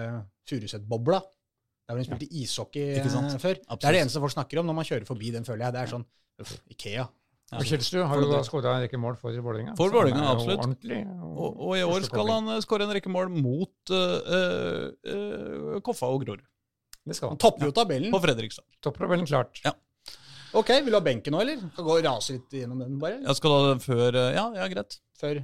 Furuset-bobla. 0.51 1.21
Der 1.87 1.95
hvor 1.95 2.03
de 2.03 2.09
spilte 2.09 2.43
ishockey 2.43 2.99
Ikke 2.99 3.13
sant? 3.13 3.35
eh, 3.35 3.43
før. 3.43 3.61
Det 3.63 3.87
er 3.87 3.97
det 3.97 4.03
eneste 4.05 4.23
folk 4.23 4.35
snakker 4.35 4.61
om 4.61 4.69
når 4.71 4.79
man 4.81 4.87
kjører 4.87 5.09
forbi 5.09 5.33
den, 5.35 5.47
føler 5.47 5.69
jeg. 5.69 5.77
Det 5.77 5.83
er 5.85 5.95
sånn 5.95 6.07
Ikea. 6.73 7.07
Ja. 7.51 7.59
Kjelsrud 7.67 8.05
har 8.07 8.21
jo 8.23 8.29
da 8.31 8.41
skåra 8.47 8.77
en 8.77 8.85
rekke 8.85 8.99
mål 9.01 9.17
for 9.19 9.35
Vålerenga. 9.35 9.73
For 9.79 9.91
Vålerenga, 9.91 10.23
er 10.23 10.37
absolutt. 10.37 10.85
Og, 11.35 11.57
og 11.67 11.73
i 11.75 11.83
år 11.83 12.07
skal 12.07 12.31
han 12.31 12.51
eh, 12.55 12.61
skåre 12.63 12.87
en 12.87 12.95
rekke 12.95 13.11
mål 13.11 13.33
mot 13.35 13.91
uh, 13.91 14.37
eh, 14.37 14.85
eh, 15.11 15.81
Koffa 15.83 16.13
og 16.15 16.23
Grorud. 16.23 16.45
Det 17.03 17.17
skal 17.17 17.33
Han 17.33 17.35
han. 17.35 17.43
topper 17.43 17.67
jo 17.67 17.75
tabellen. 17.75 18.15
På 18.15 18.21
Fredrikstad. 18.23 18.67
Topptabellen 18.85 19.27
klart. 19.27 19.59
Ja. 19.67 19.75
Ok, 20.55 20.71
vil 20.79 20.95
du 20.95 20.99
ha 20.99 21.03
benken 21.03 21.35
nå, 21.35 21.43
eller? 21.43 21.59
Kan 21.75 21.87
gå 21.87 21.97
og 21.99 22.07
rase 22.07 22.37
litt 22.37 22.55
gjennom 22.55 22.85
den, 22.85 22.95
bare? 23.03 23.19
Jeg 23.25 23.39
skal 23.39 23.55
da 23.57 23.75
før 23.83 24.21
Ja, 24.21 24.47
ja, 24.55 24.71
greit. 24.71 25.01
Før. 25.19 25.43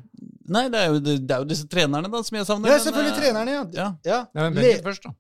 Nei, 0.53 0.65
det 0.71 0.79
er 0.81 0.91
jo, 0.93 0.99
det, 1.03 1.15
det 1.27 1.35
er 1.35 1.43
jo 1.43 1.49
disse 1.51 1.67
trenerne 1.71 2.11
da 2.13 2.21
som 2.27 2.37
jeg 2.39 2.47
savner. 2.49 2.71
Ja, 2.71 2.79
selvfølgelig 2.85 3.13
men, 3.15 3.21
trenerne, 3.23 3.55
ja. 3.57 3.63
Ja. 3.75 3.87
ja. 4.07 4.19
Nei, 4.37 4.45
men 4.47 4.59
Le 4.61 4.69
benken 4.69 4.87
først, 4.87 5.07
da. 5.09 5.13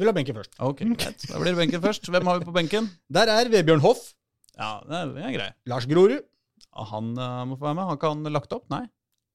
vil 0.00 0.08
ha 0.08 0.14
benken 0.16 0.38
først. 0.38 0.54
Ok, 0.64 0.82
greit. 0.96 1.26
Da 1.28 1.40
blir 1.42 1.52
det 1.52 1.60
benken 1.60 1.82
først. 1.84 2.08
Hvem 2.14 2.30
har 2.30 2.40
vi 2.40 2.48
på 2.48 2.54
benken? 2.56 2.88
Der 3.12 3.32
er 3.34 3.50
Vebjørn 3.52 3.84
Hoff. 3.84 4.06
Ja, 4.56 4.70
det 4.88 4.96
er, 4.98 5.12
det 5.16 5.24
er 5.28 5.34
grei. 5.36 5.50
Lars 5.72 5.86
Grorud. 5.90 6.20
Han 6.92 7.12
uh, 7.18 7.42
må 7.48 7.58
få 7.60 7.66
være 7.68 7.76
med. 7.76 7.88
Har 7.90 7.98
ikke 8.00 8.12
han 8.14 8.32
lagt 8.32 8.52
opp? 8.56 8.64
Nei. 8.72 8.84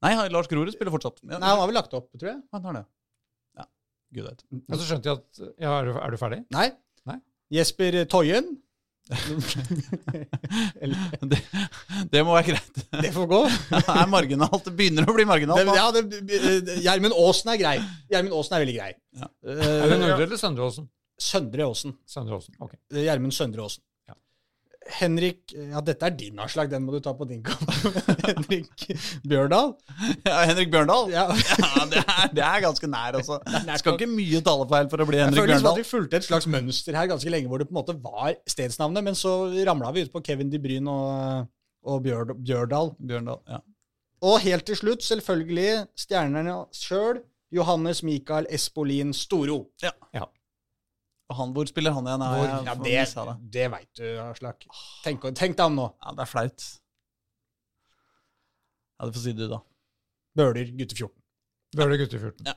Nei, 0.06 0.14
han- 0.18 0.32
Lars 0.34 0.50
Grorud 0.50 0.74
spiller 0.74 0.94
fortsatt. 0.94 1.22
Ja, 1.24 1.38
Nei, 1.38 1.50
han 1.52 1.62
har 1.62 1.70
vel 1.70 1.78
lagt 1.78 1.94
opp, 1.98 2.10
tror 2.18 2.32
jeg. 2.32 2.42
han 2.54 2.66
har 2.70 2.80
det. 2.80 2.86
Ja, 3.58 3.66
gud 4.18 4.30
vet. 4.30 4.44
Og 4.68 4.78
så 4.78 4.86
skjønte 4.90 5.10
jeg 5.12 5.22
at 5.22 5.42
Ja, 5.62 5.74
er 5.80 5.90
du, 5.90 5.94
er 6.02 6.14
du 6.14 6.18
ferdig? 6.22 6.42
Nei. 6.54 6.68
Nei. 7.10 7.20
Jesper 7.54 8.02
Toyen. 8.10 8.56
Det, 11.32 11.40
det 12.12 12.24
må 12.26 12.34
være 12.36 12.48
greit. 12.52 12.80
Det 13.04 13.12
får 13.16 13.28
gå. 13.32 13.40
Det 13.72 13.82
er 13.96 14.10
marginalt. 14.12 14.64
Det 14.68 14.74
begynner 14.78 15.08
å 15.10 15.16
bli 15.18 15.26
marginalt. 15.30 15.64
Det- 15.64 15.78
Ja, 15.78 15.88
det- 15.96 16.82
Gjermund 16.84 17.16
Aasen 17.18 17.52
er 17.54 17.60
grei. 17.62 17.76
Gjermund 18.12 18.36
Aasen 18.40 18.58
er 18.58 18.66
veldig 18.66 18.78
grei. 18.78 18.92
Ja. 19.22 19.30
Eh, 19.48 19.64
Er 19.68 19.90
det 19.94 20.00
Nordre 20.04 20.24
eller 20.28 20.42
Søndre 20.42 20.68
Åsen? 20.70 20.90
Søndre 21.20 21.66
Aasen. 21.68 21.96
Søndre 22.08 22.38
Åsen. 22.38 22.54
Ok. 22.62 22.74
Gjermund 22.94 23.34
Søndre 23.36 23.64
Aasen. 23.68 23.84
Ja. 24.88 24.94
Henrik 25.00 25.54
Ja, 25.54 25.82
dette 25.86 26.08
er 26.08 26.14
din 26.18 26.40
avslag, 26.40 26.70
den 26.72 26.84
må 26.88 26.94
du 26.96 27.00
ta 27.04 27.12
på 27.18 27.26
din 27.30 27.42
kamp. 27.46 27.68
Henrik 28.28 28.86
Bjørndal. 29.28 29.74
Ja, 30.26 30.38
Henrik 30.48 30.72
Bjørndal? 30.74 31.12
Ja. 31.14 31.26
Ja, 31.68 31.86
det 31.92 32.02
er, 32.04 32.32
det 32.34 32.44
er 32.44 32.62
ganske 32.64 32.88
nær, 32.90 33.18
altså. 33.20 33.38
Det 33.46 33.80
skal 33.82 33.98
ikke 33.98 34.10
mye 34.10 34.40
talefeil 34.46 34.90
for 34.92 35.04
å 35.04 35.08
bli 35.10 35.20
Jeg 35.20 35.28
Henrik 35.30 35.42
føler 35.44 35.54
liksom 35.54 35.70
at 35.70 35.78
Bjørndal. 35.78 35.84
vi 35.84 35.90
fulgte 35.92 36.20
et 36.22 36.28
slags 36.28 36.48
mønster 36.52 36.98
her 36.98 37.10
ganske 37.12 37.32
lenge, 37.34 37.50
hvor 37.52 37.62
det 37.62 37.68
på 37.70 37.76
en 37.76 37.80
måte 37.82 37.96
var 38.04 38.36
stedsnavnet, 38.50 39.06
men 39.06 39.18
så 39.20 39.34
ramla 39.68 39.92
vi 39.96 40.06
ut 40.08 40.14
på 40.14 40.24
Kevin 40.26 40.52
De 40.54 40.60
Bruyne 40.64 40.94
og, 40.94 41.50
og 41.88 42.04
Bjørd, 42.06 42.36
Bjørdal. 42.44 42.94
Bjørndal, 43.00 43.42
ja. 43.52 43.60
Og 44.28 44.40
helt 44.42 44.66
til 44.66 44.80
slutt, 44.80 45.04
selvfølgelig, 45.06 45.84
stjernene 46.00 46.56
sjøl, 46.74 47.22
Johannes 47.54 48.02
Mikael 48.04 48.48
Espolin 48.52 49.14
Storo. 49.16 49.60
Og 50.18 50.28
han, 51.36 51.52
hvor 51.56 51.68
spiller 51.68 51.92
han 51.92 52.08
igjen? 52.08 52.24
Hvor- 52.24 52.48
Ja, 52.48 52.76
det, 52.76 52.94
det. 53.16 53.52
det 53.52 53.66
veit 53.74 53.90
du, 54.00 54.06
Aslak. 54.24 54.64
Tenk, 55.04 55.26
tenk 55.36 55.58
deg 55.58 55.66
om 55.66 55.76
nå. 55.76 55.88
Ja, 56.04 56.14
det 56.16 56.24
er 56.24 56.32
flaut. 56.32 56.68
Ja, 58.98 59.06
du 59.06 59.12
får 59.14 59.24
si 59.26 59.34
det, 59.36 59.46
du, 59.46 59.52
da. 59.52 59.60
Bøler, 60.38 60.72
gutte 60.80 60.96
14. 60.98 61.14
Bøler 61.78 62.00
gutte 62.02 62.20
14. 62.22 62.48
Ja. 62.48 62.56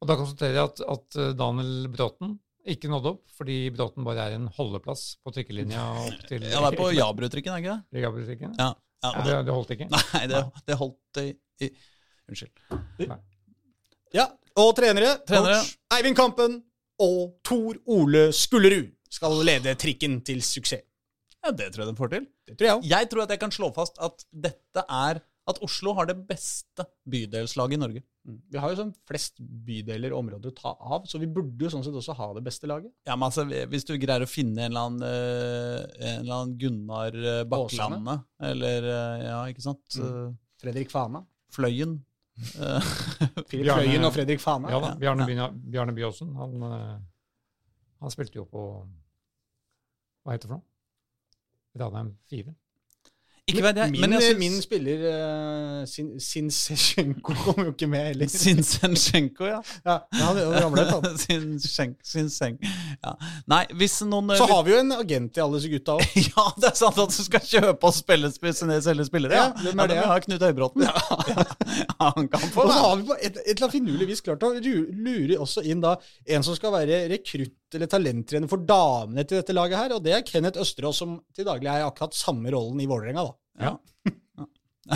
Og 0.00 0.08
da 0.08 0.16
konstaterer 0.20 0.56
jeg 0.58 0.68
at, 0.68 0.82
at 0.94 1.16
eh, 1.20 1.32
Daniel 1.36 1.88
Bråten 1.92 2.36
ikke 2.70 2.90
nådde 2.92 3.10
opp, 3.14 3.24
fordi 3.36 3.56
Bråten 3.74 4.04
bare 4.06 4.28
er 4.28 4.36
en 4.36 4.46
holdeplass 4.56 5.16
på 5.24 5.32
trikkelinja 5.34 5.80
opp 6.06 6.22
til 6.28 6.44
Ja, 6.44 6.60
det 6.60 6.70
er 6.74 6.78
på 6.78 6.90
Jabrutrikken, 6.92 7.56
er 7.56 7.64
det 7.90 8.04
ikke 8.04 8.12
det? 8.14 8.50
Ja. 8.60 8.70
ja 9.04 9.10
Og 9.16 9.26
det, 9.26 9.36
det 9.48 9.54
holdt 9.56 9.74
ikke. 9.76 9.88
Nei, 9.96 10.22
det, 10.30 10.42
det 10.68 10.78
holdt 10.80 11.20
i, 11.24 11.28
i 11.64 11.70
Unnskyld. 12.30 13.14
Ja, 14.14 14.26
og 14.60 14.74
trenere. 14.76 15.16
Trenere. 15.26 15.60
Coach 15.62 15.96
Eivind 15.96 16.18
Kampen 16.18 16.60
og 17.00 17.34
Tor 17.46 17.80
Ole 17.90 18.28
Skullerud 18.36 18.92
skal 19.10 19.40
lede 19.46 19.74
trikken 19.80 20.20
til 20.26 20.42
suksess. 20.44 20.84
Ja, 21.40 21.50
Det 21.56 21.70
tror 21.72 21.86
jeg 21.86 21.94
de 21.94 21.96
får 21.96 22.10
til. 22.12 22.24
Det 22.46 22.58
tror 22.58 22.66
jeg 22.68 22.76
også. 22.76 22.88
Jeg 22.90 23.10
tror 23.10 23.22
at 23.24 23.30
jeg 23.32 23.40
kan 23.40 23.52
slå 23.54 23.70
fast 23.74 24.00
at 24.04 24.24
dette 24.30 24.84
er 24.84 25.22
at 25.50 25.58
Oslo 25.64 25.94
har 25.96 26.06
det 26.06 26.16
beste 26.28 26.84
bydelslaget 27.10 27.74
i 27.74 27.80
Norge. 27.80 28.02
Vi 28.52 28.60
har 28.60 28.70
jo 28.70 28.78
sånn 28.78 28.92
flest 29.08 29.40
bydeler 29.40 30.12
og 30.12 30.20
områder 30.20 30.52
å 30.52 30.56
ta 30.56 30.74
av, 30.76 31.06
så 31.08 31.18
vi 31.18 31.26
burde 31.32 31.64
jo 31.64 31.70
sånn 31.72 31.82
sett 31.86 31.96
også 31.96 32.14
ha 32.18 32.28
det 32.36 32.44
beste 32.46 32.68
laget. 32.70 32.92
Ja, 33.08 33.16
men 33.16 33.30
altså, 33.30 33.46
Hvis 33.48 33.88
du 33.88 33.94
greier 33.98 34.26
å 34.26 34.30
finne 34.30 34.66
en 34.66 34.70
eller 34.70 34.90
annen, 34.90 35.02
eh, 35.08 36.12
en 36.12 36.20
eller 36.20 36.36
annen 36.36 36.54
Gunnar 36.60 37.16
eh, 37.16 37.42
Bakklandet, 37.50 38.28
eller 38.52 38.90
eh, 38.92 39.24
Ja, 39.24 39.40
ikke 39.50 39.64
sant? 39.64 39.82
Mm. 39.96 40.36
Fredrik 40.60 40.92
Fana. 40.92 41.24
Fløyen. 41.50 41.96
Eh, 42.40 42.80
Philip 43.50 43.66
Bjarne- 43.66 43.82
Fløyen 43.84 44.04
og 44.08 44.12
Fredrik 44.14 44.40
Fane. 44.40 44.70
Ja 44.72 44.80
da, 44.80 44.94
Bjarne, 45.00 45.26
Bina- 45.28 45.50
Bjarne 45.52 45.92
Byåsen, 45.96 46.34
han, 46.36 46.54
eh, 46.62 46.98
han 48.00 48.10
spilte 48.14 48.38
jo 48.40 48.44
på 48.48 48.64
Hva 50.24 50.32
heter 50.34 50.48
det 50.48 50.52
for 50.52 50.56
noe? 50.60 50.66
Ranheim 51.80 52.14
4. 52.32 52.54
ikke 53.50 53.64
vet 53.64 53.80
jeg, 53.80 53.92
min, 53.94 54.04
men 54.04 54.14
jeg 54.16 54.36
min 54.38 54.56
spiller 54.62 55.04
uh, 55.06 55.82
Sin, 55.88 56.12
Sinsesjenko 56.22 57.34
kom 57.44 57.60
jo 57.64 57.72
ikke 57.74 57.88
med 57.90 58.10
heller. 58.10 58.30
Sinsensjenko, 58.32 59.46
ja. 59.48 59.60
Ja, 59.86 59.98
han 60.20 60.40
han. 60.90 61.08
Sinseng, 61.20 61.94
Sinseng. 62.06 62.58
Ja. 63.04 63.14
Nei, 63.50 63.62
hvis 63.80 64.00
noen 64.08 64.32
Så 64.38 64.48
har 64.50 64.64
vi 64.66 64.74
jo 64.74 64.80
en 64.82 64.94
agent 64.96 65.38
i 65.38 65.44
alle 65.44 65.60
disse 65.60 65.72
gutta 65.72 65.98
òg. 65.98 66.18
Ja, 66.30 66.46
det 66.60 66.70
er 66.70 66.76
sant 66.78 66.98
at 67.02 67.14
du 67.14 67.22
skal 67.24 67.42
kjøpe 67.44 67.90
og 67.90 67.96
spille, 67.96 68.30
spille, 68.32 68.80
selge 68.84 69.06
spillere. 69.08 69.36
Ja, 69.36 69.46
hvem 69.64 69.82
er 69.84 69.90
det? 69.90 69.98
Ja, 70.00 70.08
har 70.12 70.26
Knut 70.26 70.46
Høybråten. 70.48 70.86
Ja. 70.90 72.10
han 72.16 72.28
kan 72.28 72.42
få 72.52 72.64
Og 72.64 72.72
så 72.72 72.78
har 72.82 72.96
vi 72.98 73.04
på 73.08 73.16
et, 73.20 73.36
et 73.36 73.50
eller 73.52 73.66
annet 73.66 73.74
finurlig 73.76 74.06
vis 74.10 74.22
klart 74.24 74.44
å 74.46 74.50
lure 74.60 75.38
også 75.40 75.62
inn 75.68 75.82
da 75.82 75.94
en 76.28 76.44
som 76.46 76.56
skal 76.56 76.72
være 76.74 77.02
rekrutt 77.12 77.54
eller 77.76 77.90
talenttrener 77.90 78.50
for 78.50 78.64
damene 78.66 79.24
til 79.24 79.40
dette 79.40 79.54
laget 79.56 79.78
her, 79.78 79.94
og 79.96 80.04
det 80.04 80.16
er 80.16 80.26
Kenneth 80.26 80.60
Østerås, 80.62 81.00
som 81.02 81.18
til 81.36 81.46
daglig 81.48 81.70
er 81.70 81.86
akkurat 81.86 82.16
samme 82.16 82.50
rollen 82.54 82.82
i 82.82 82.88
Vålerenga, 82.90 83.26
da. 83.28 83.36
Ja. 83.60 83.76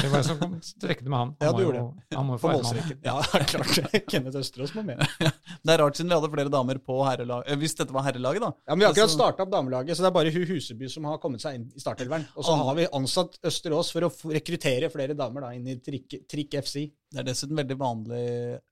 Det 0.04 0.10
var 0.12 0.20
jeg 0.20 0.26
som 0.28 0.38
kom 0.40 0.54
strekkende 0.64 1.10
med 1.14 1.18
han. 1.18 1.30
Han 1.40 1.48
Ja, 1.48 1.52
du 1.56 1.62
jo- 1.62 1.68
gjorde 1.70 1.82
Han 2.18 2.26
må 2.28 2.36
jo 2.36 2.40
På 2.42 2.50
få 2.50 2.54
målstreken. 2.58 2.98
Ja, 3.04 3.16
klart. 3.50 3.78
Kenneth 4.12 4.38
Østerås 4.40 4.74
må 4.76 4.84
med. 4.86 5.00
Det 5.20 5.74
er 5.74 5.80
rart 5.80 5.96
siden 5.98 6.12
vi 6.12 6.18
hadde 6.18 6.30
flere 6.34 6.52
damer 6.52 6.80
på 6.84 6.98
herrelag... 7.08 7.44
eh, 7.48 7.56
Hvis 7.60 7.74
dette 7.78 7.94
var 7.96 8.04
herrelaget, 8.06 8.44
da. 8.44 8.50
Ja, 8.68 8.74
men 8.76 8.84
Vi 8.84 8.86
har 8.88 8.92
akkurat 8.94 9.14
starta 9.14 9.46
opp 9.46 9.52
damelaget, 9.54 9.96
så 9.96 10.04
det 10.04 10.10
er 10.12 10.16
bare 10.18 10.32
hun 10.34 10.46
Huseby 10.52 10.90
som 10.92 11.08
har 11.08 11.18
kommet 11.22 11.40
seg 11.44 11.56
inn 11.58 11.66
i 11.74 11.80
startelveren. 11.82 12.26
Og 12.36 12.44
så 12.46 12.56
har 12.60 12.74
vi 12.78 12.86
ansatt 13.00 13.38
Østerås 13.50 13.90
for 13.94 14.06
å 14.06 14.12
rekruttere 14.36 14.90
flere 14.92 15.16
damer 15.18 15.48
da 15.48 15.54
inn 15.56 15.66
i 15.72 15.78
Trikk, 15.84 16.20
trikk 16.30 16.58
FC. 16.62 16.84
Det 17.14 17.20
er 17.22 17.26
dessuten 17.28 17.54
veldig 17.58 17.76
vanlig 17.78 18.22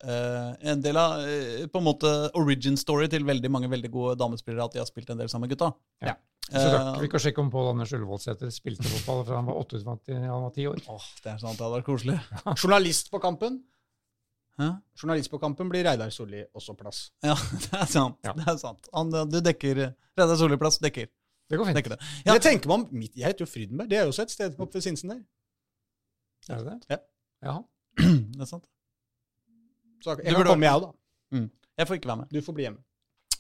uh, 0.03 0.51
En 0.67 0.81
del 0.83 0.97
av 0.99 1.21
uh, 1.23 1.67
på 1.71 1.79
en 1.79 1.87
måte 1.87 2.11
origin 2.41 2.75
story 2.81 3.07
til 3.13 3.23
veldig 3.29 3.51
mange 3.53 3.69
veldig 3.71 3.91
gode 3.95 4.17
damespillere 4.19 4.65
at 4.67 4.75
de 4.75 4.81
har 4.83 4.89
spilt 4.89 5.11
en 5.15 5.21
del 5.21 5.31
sammen 5.31 5.47
med 5.47 5.55
gutta. 5.57 5.69
Ja. 6.03 6.17
Eh, 6.51 6.59
Så 6.59 6.71
rakk 6.75 6.99
vi 7.01 7.07
ikke 7.09 7.19
å 7.21 7.23
sjekke 7.23 7.41
om 7.41 7.51
Pål 7.53 7.69
Anders 7.71 7.93
Ullevålsæter 7.95 8.51
spilte 8.53 8.85
fotball 8.85 9.23
fra 9.29 9.37
han 9.39 9.47
var 9.49 9.61
åtte 9.61 9.79
ut 9.79 10.05
til 10.05 10.17
han 10.19 10.43
var 10.43 10.51
ti 10.57 10.67
år. 10.69 10.81
Åh, 10.91 11.07
det 11.23 11.31
er 11.33 11.39
sant, 11.39 11.57
det 11.57 11.65
hadde 11.65 11.77
vært 11.79 11.87
koselig. 11.87 12.17
Journalist 12.59 13.11
på 13.13 13.21
kampen. 13.23 13.61
Hæ? 14.61 14.69
Journalist 15.01 15.31
på 15.33 15.39
kampen 15.41 15.71
blir 15.73 15.87
Reidar 15.87 16.11
Solli 16.13 16.43
også 16.53 16.75
plass. 16.77 17.07
Ja, 17.25 17.37
det 17.65 17.79
er 17.79 17.87
sant. 17.89 18.19
Ja. 18.27 18.35
det 18.37 18.49
er 18.53 18.59
sant. 18.61 18.91
Han, 18.93 19.13
du 19.31 19.39
dekker 19.41 19.81
Reidar 20.19 20.37
Solli-plass 20.37 20.81
dekker. 20.83 21.09
Det 21.53 21.59
går 21.61 21.69
fint. 21.71 21.77
dekker 21.79 21.95
det. 21.95 22.01
Ja. 22.27 22.35
Jeg 22.35 22.43
tenker 22.45 22.69
meg 22.71 22.79
om, 22.81 23.01
jeg 23.07 23.27
heter 23.29 23.45
jo 23.47 23.49
Frydenberg, 23.51 23.89
det 23.89 23.99
er 24.01 24.07
jo 24.07 24.13
også 24.13 24.27
et 24.27 24.35
sted 24.35 24.59
oppe 24.61 24.77
ved 24.79 24.85
Sinsen 24.85 25.15
der. 25.15 25.23
Er 26.51 26.63
det 26.63 26.73
det? 26.73 26.97
Ja. 26.97 26.99
Jaha. 27.49 27.63
det 28.37 28.41
er 28.45 28.49
sant. 28.51 28.65
Så 30.03 30.17
jeg 30.19 30.35
kan 30.35 30.47
komme, 30.49 30.67
jeg 30.67 30.75
òg, 30.81 30.89
da. 30.89 31.43
Jeg 31.79 31.89
får 31.89 31.99
ikke 32.01 32.09
være 32.13 32.21
med. 32.23 32.33
Du 32.35 32.41
får 32.45 32.57
bli 32.57 32.65
hjemme. 32.67 32.81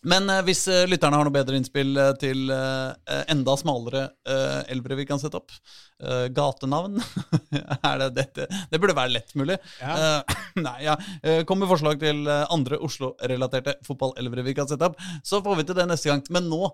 Men 0.08 0.26
eh, 0.32 0.40
hvis 0.46 0.64
eh, 0.70 0.82
lytterne 0.90 1.14
har 1.18 1.26
noe 1.28 1.34
bedre 1.34 1.54
innspill 1.58 1.94
eh, 2.00 2.12
til 2.18 2.50
eh, 2.50 3.20
enda 3.30 3.54
smalere 3.60 4.00
eh, 4.26 4.60
elvere 4.74 4.96
vi 4.98 5.06
kan 5.06 5.20
sette 5.22 5.38
opp 5.38 5.54
eh, 6.02 6.26
Gatenavn? 6.34 6.98
er 7.90 8.00
det 8.02 8.08
dette? 8.16 8.48
Det 8.72 8.80
burde 8.82 8.96
være 8.98 9.14
lett 9.14 9.30
mulig. 9.38 9.58
Ja. 9.78 9.94
Eh, 9.94 10.40
nei, 10.66 10.78
ja. 10.88 10.96
Eh, 11.22 11.42
Kom 11.46 11.62
med 11.62 11.70
forslag 11.70 12.02
til 12.02 12.24
eh, 12.26 12.42
andre 12.50 12.80
Oslo-relaterte 12.82 13.76
fotballelvere 13.86 14.46
vi 14.48 14.56
kan 14.58 14.70
sette 14.70 14.90
opp. 14.90 14.98
Så 15.22 15.38
får 15.44 15.60
vi 15.60 15.68
til 15.70 15.78
det 15.78 15.86
neste 15.92 16.10
gang. 16.10 16.24
Men 16.34 16.50
nå, 16.50 16.66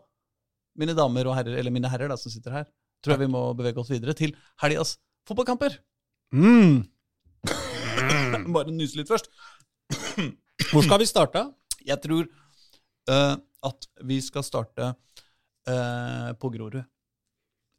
mine 0.80 0.96
damer 0.96 1.28
og 1.28 1.36
herrer, 1.36 1.60
eller 1.60 1.74
mine 1.74 1.92
herrer 1.92 2.08
da, 2.08 2.16
som 2.16 2.32
sitter 2.32 2.62
her, 2.62 2.68
tror 3.04 3.18
jeg 3.18 3.26
vi 3.26 3.32
må 3.36 3.44
bevege 3.58 3.84
oss 3.84 3.92
videre 3.92 4.16
til 4.16 4.32
helgas 4.64 4.96
fotballkamper. 5.28 5.76
Mm. 6.32 6.80
Bare 8.56 8.72
nyse 8.72 8.96
litt 9.02 9.12
først. 9.12 9.28
Hvor 10.72 10.84
skal 10.84 11.04
vi 11.04 11.12
starte? 11.12 11.44
Jeg 11.84 12.00
tror 12.04 12.24
eh, 12.24 12.47
at 13.12 13.88
vi 14.06 14.20
skal 14.22 14.44
starte 14.46 14.92
eh, 15.68 16.30
på 16.38 16.50
Grorud. 16.54 16.80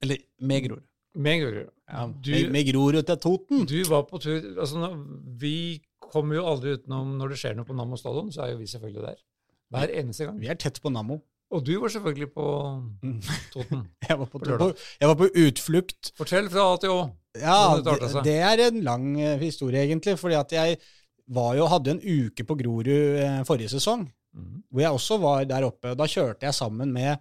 Eller 0.03 0.17
med 0.41 0.63
Grorud. 0.67 0.85
Med 1.19 1.41
Grorud. 1.41 1.69
Ja, 1.89 2.05
Du, 2.07 2.31
med, 2.31 2.51
med 2.53 2.67
Grorud 2.71 3.03
til 3.03 3.17
Toten. 3.17 3.65
du 3.65 3.79
var 3.89 4.03
på 4.07 4.19
tur 4.21 4.59
altså 4.61 4.91
Vi 5.41 5.81
kommer 6.11 6.37
jo 6.37 6.45
aldri 6.47 6.75
utenom 6.77 7.15
når 7.17 7.33
det 7.33 7.39
skjer 7.41 7.57
noe 7.57 7.65
på 7.67 7.75
Nammo 7.77 7.97
stadion, 7.99 8.29
så 8.33 8.45
er 8.45 8.53
jo 8.53 8.61
vi 8.61 8.67
selvfølgelig 8.69 9.03
der. 9.07 9.19
Hver 9.73 9.91
eneste 10.01 10.25
gang. 10.25 10.39
Vi 10.41 10.49
er 10.49 10.57
tett 10.57 10.79
på 10.81 10.89
Nammo. 10.93 11.19
Og 11.49 11.63
du 11.65 11.71
var 11.81 11.89
selvfølgelig 11.89 12.29
på 12.33 12.45
Toten. 13.53 13.87
Jeg 14.09 14.19
var 14.19 14.25
på, 14.29 14.39
På 14.39 14.67
jeg 15.01 15.09
var 15.09 15.15
på 15.17 15.29
utflukt. 15.47 16.11
Fortell 16.17 16.49
fra 16.49 16.65
A 16.73 16.77
til 16.81 16.93
Å. 16.93 16.99
Ja, 17.41 17.57
det 17.81 17.95
det, 18.01 18.23
det 18.25 18.35
er 18.41 18.61
en 18.67 18.79
lang 18.85 19.07
eh, 19.21 19.35
historie, 19.41 19.81
egentlig. 19.85 20.15
fordi 20.19 20.37
at 20.37 20.51
jeg 20.53 20.77
var 21.29 21.53
jo, 21.57 21.67
hadde 21.69 21.91
en 21.93 22.01
uke 22.01 22.45
på 22.45 22.55
Grorud 22.57 22.89
eh, 22.89 23.41
forrige 23.45 23.69
sesong, 23.69 24.07
Mhm. 24.35 24.63
hvor 24.69 24.81
jeg 24.81 24.91
også 24.91 25.17
var 25.21 25.45
der 25.49 25.65
oppe. 25.65 25.95
Da 25.97 26.05
kjørte 26.05 26.45
jeg 26.45 26.53
sammen 26.53 26.91
med 26.93 27.15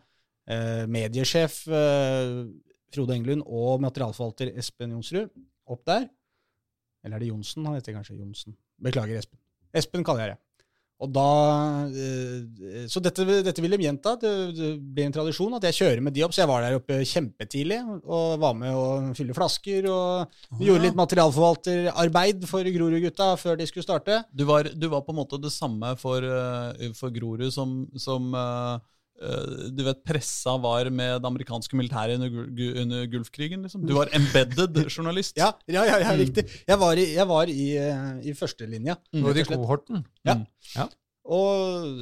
eh, 0.48 0.84
mediesjef 0.86 1.62
eh, 1.68 2.46
Frode 2.94 3.16
Englund 3.16 3.42
og 3.46 3.80
materialforvalter 3.84 4.52
Espen 4.58 4.92
Jonsrud 4.96 5.28
opp 5.68 5.84
der. 5.88 6.08
Eller 7.04 7.16
er 7.16 7.20
det 7.20 7.28
Johnsen? 7.30 7.66
Han 7.66 7.78
heter 7.78 7.96
kanskje 7.96 8.16
Johnsen. 8.18 8.56
Beklager, 8.82 9.18
Espen. 9.18 9.38
Espen 9.76 10.04
kaller 10.04 10.24
jeg 10.26 10.34
det. 10.34 10.40
Og 10.98 11.10
da, 11.14 11.24
eh, 11.94 12.86
så 12.90 12.98
dette, 13.02 13.22
dette 13.46 13.62
vil 13.62 13.76
de 13.76 13.84
gjenta. 13.84 14.16
Det, 14.18 14.32
det 14.56 14.70
blir 14.82 15.06
en 15.06 15.14
tradisjon 15.14 15.54
at 15.54 15.68
jeg 15.68 15.76
kjører 15.76 16.02
med 16.02 16.16
de 16.16 16.24
opp. 16.26 16.34
Så 16.34 16.42
jeg 16.42 16.50
var 16.50 16.64
der 16.64 16.78
oppe 16.80 16.98
kjempetidlig 17.06 17.78
og 18.00 18.40
var 18.42 18.56
med 18.58 18.74
å 18.74 19.14
fylle 19.14 19.36
flasker. 19.36 19.86
Og 19.92 20.58
vi 20.58 20.66
gjorde 20.66 20.88
litt 20.88 20.98
materialforvalterarbeid 20.98 22.48
for 22.50 22.66
Grorud-gutta 22.74 23.30
før 23.38 23.60
de 23.60 23.68
skulle 23.70 23.86
starte. 23.86 24.24
Du 24.34 24.42
var, 24.48 24.72
du 24.74 24.88
var 24.90 25.06
på 25.06 25.14
en 25.14 25.20
måte 25.20 25.38
det 25.42 25.54
samme 25.54 25.94
for, 26.02 26.24
eh, 26.24 26.90
for 26.98 27.14
Grorud 27.14 27.54
som, 27.54 27.84
som 27.94 28.34
eh, 28.34 28.74
du 29.18 29.80
vet, 29.82 30.02
pressa 30.06 30.54
var 30.62 30.88
med 30.94 31.16
det 31.18 31.26
amerikanske 31.26 31.76
militæret 31.78 32.20
under, 32.20 32.50
under 32.82 33.06
Gulfkrigen. 33.10 33.64
liksom. 33.66 33.86
Du 33.86 33.96
var 33.96 34.10
embedded 34.14 34.78
journalist. 34.94 35.36
Ja, 35.40 35.52
ja, 35.66 35.82
ja, 35.88 35.98
ja 36.04 36.12
riktig. 36.18 36.44
Jeg 36.68 36.78
var 36.78 37.00
i, 37.00 37.06
jeg 37.16 37.28
var 37.28 37.50
i, 37.50 37.66
eh, 37.82 38.12
i 38.30 38.34
førstelinja. 38.38 38.94
Du 39.12 39.24
var 39.26 39.40
i 39.40 39.46
kohorten. 39.48 40.04
Ja. 40.28 40.38
Ja. 40.76 40.86
Og 41.28 41.98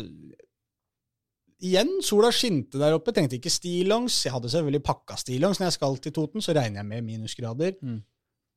igjen, 1.65 1.95
sola 2.05 2.29
skinte 2.35 2.81
der 2.81 2.99
oppe. 2.99 3.15
Tenkte 3.17 3.39
ikke 3.39 3.53
stillongs. 3.53 4.19
Jeg 4.27 4.35
hadde 4.35 4.53
selvfølgelig 4.53 4.85
pakka 4.85 5.17
stillongs 5.21 5.61
når 5.61 5.71
jeg 5.71 5.79
skal 5.79 5.97
til 6.05 6.15
Toten, 6.19 6.45
så 6.45 6.55
regner 6.57 6.83
jeg 6.83 6.91
med 6.91 7.07
minusgrader. 7.07 7.79
Mm. 7.81 8.03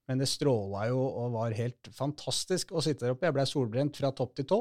Men 0.09 0.23
det 0.23 0.27
stråla 0.27 0.87
jo 0.89 0.99
og 1.05 1.35
var 1.37 1.55
helt 1.55 1.91
fantastisk 1.95 2.73
å 2.73 2.83
sitte 2.83 3.05
der 3.05 3.13
oppe. 3.15 3.27
Jeg 3.29 3.37
blei 3.37 3.47
solbrent 3.47 3.99
fra 4.01 4.11
topp 4.15 4.35
til 4.35 4.49
tå. 4.49 4.59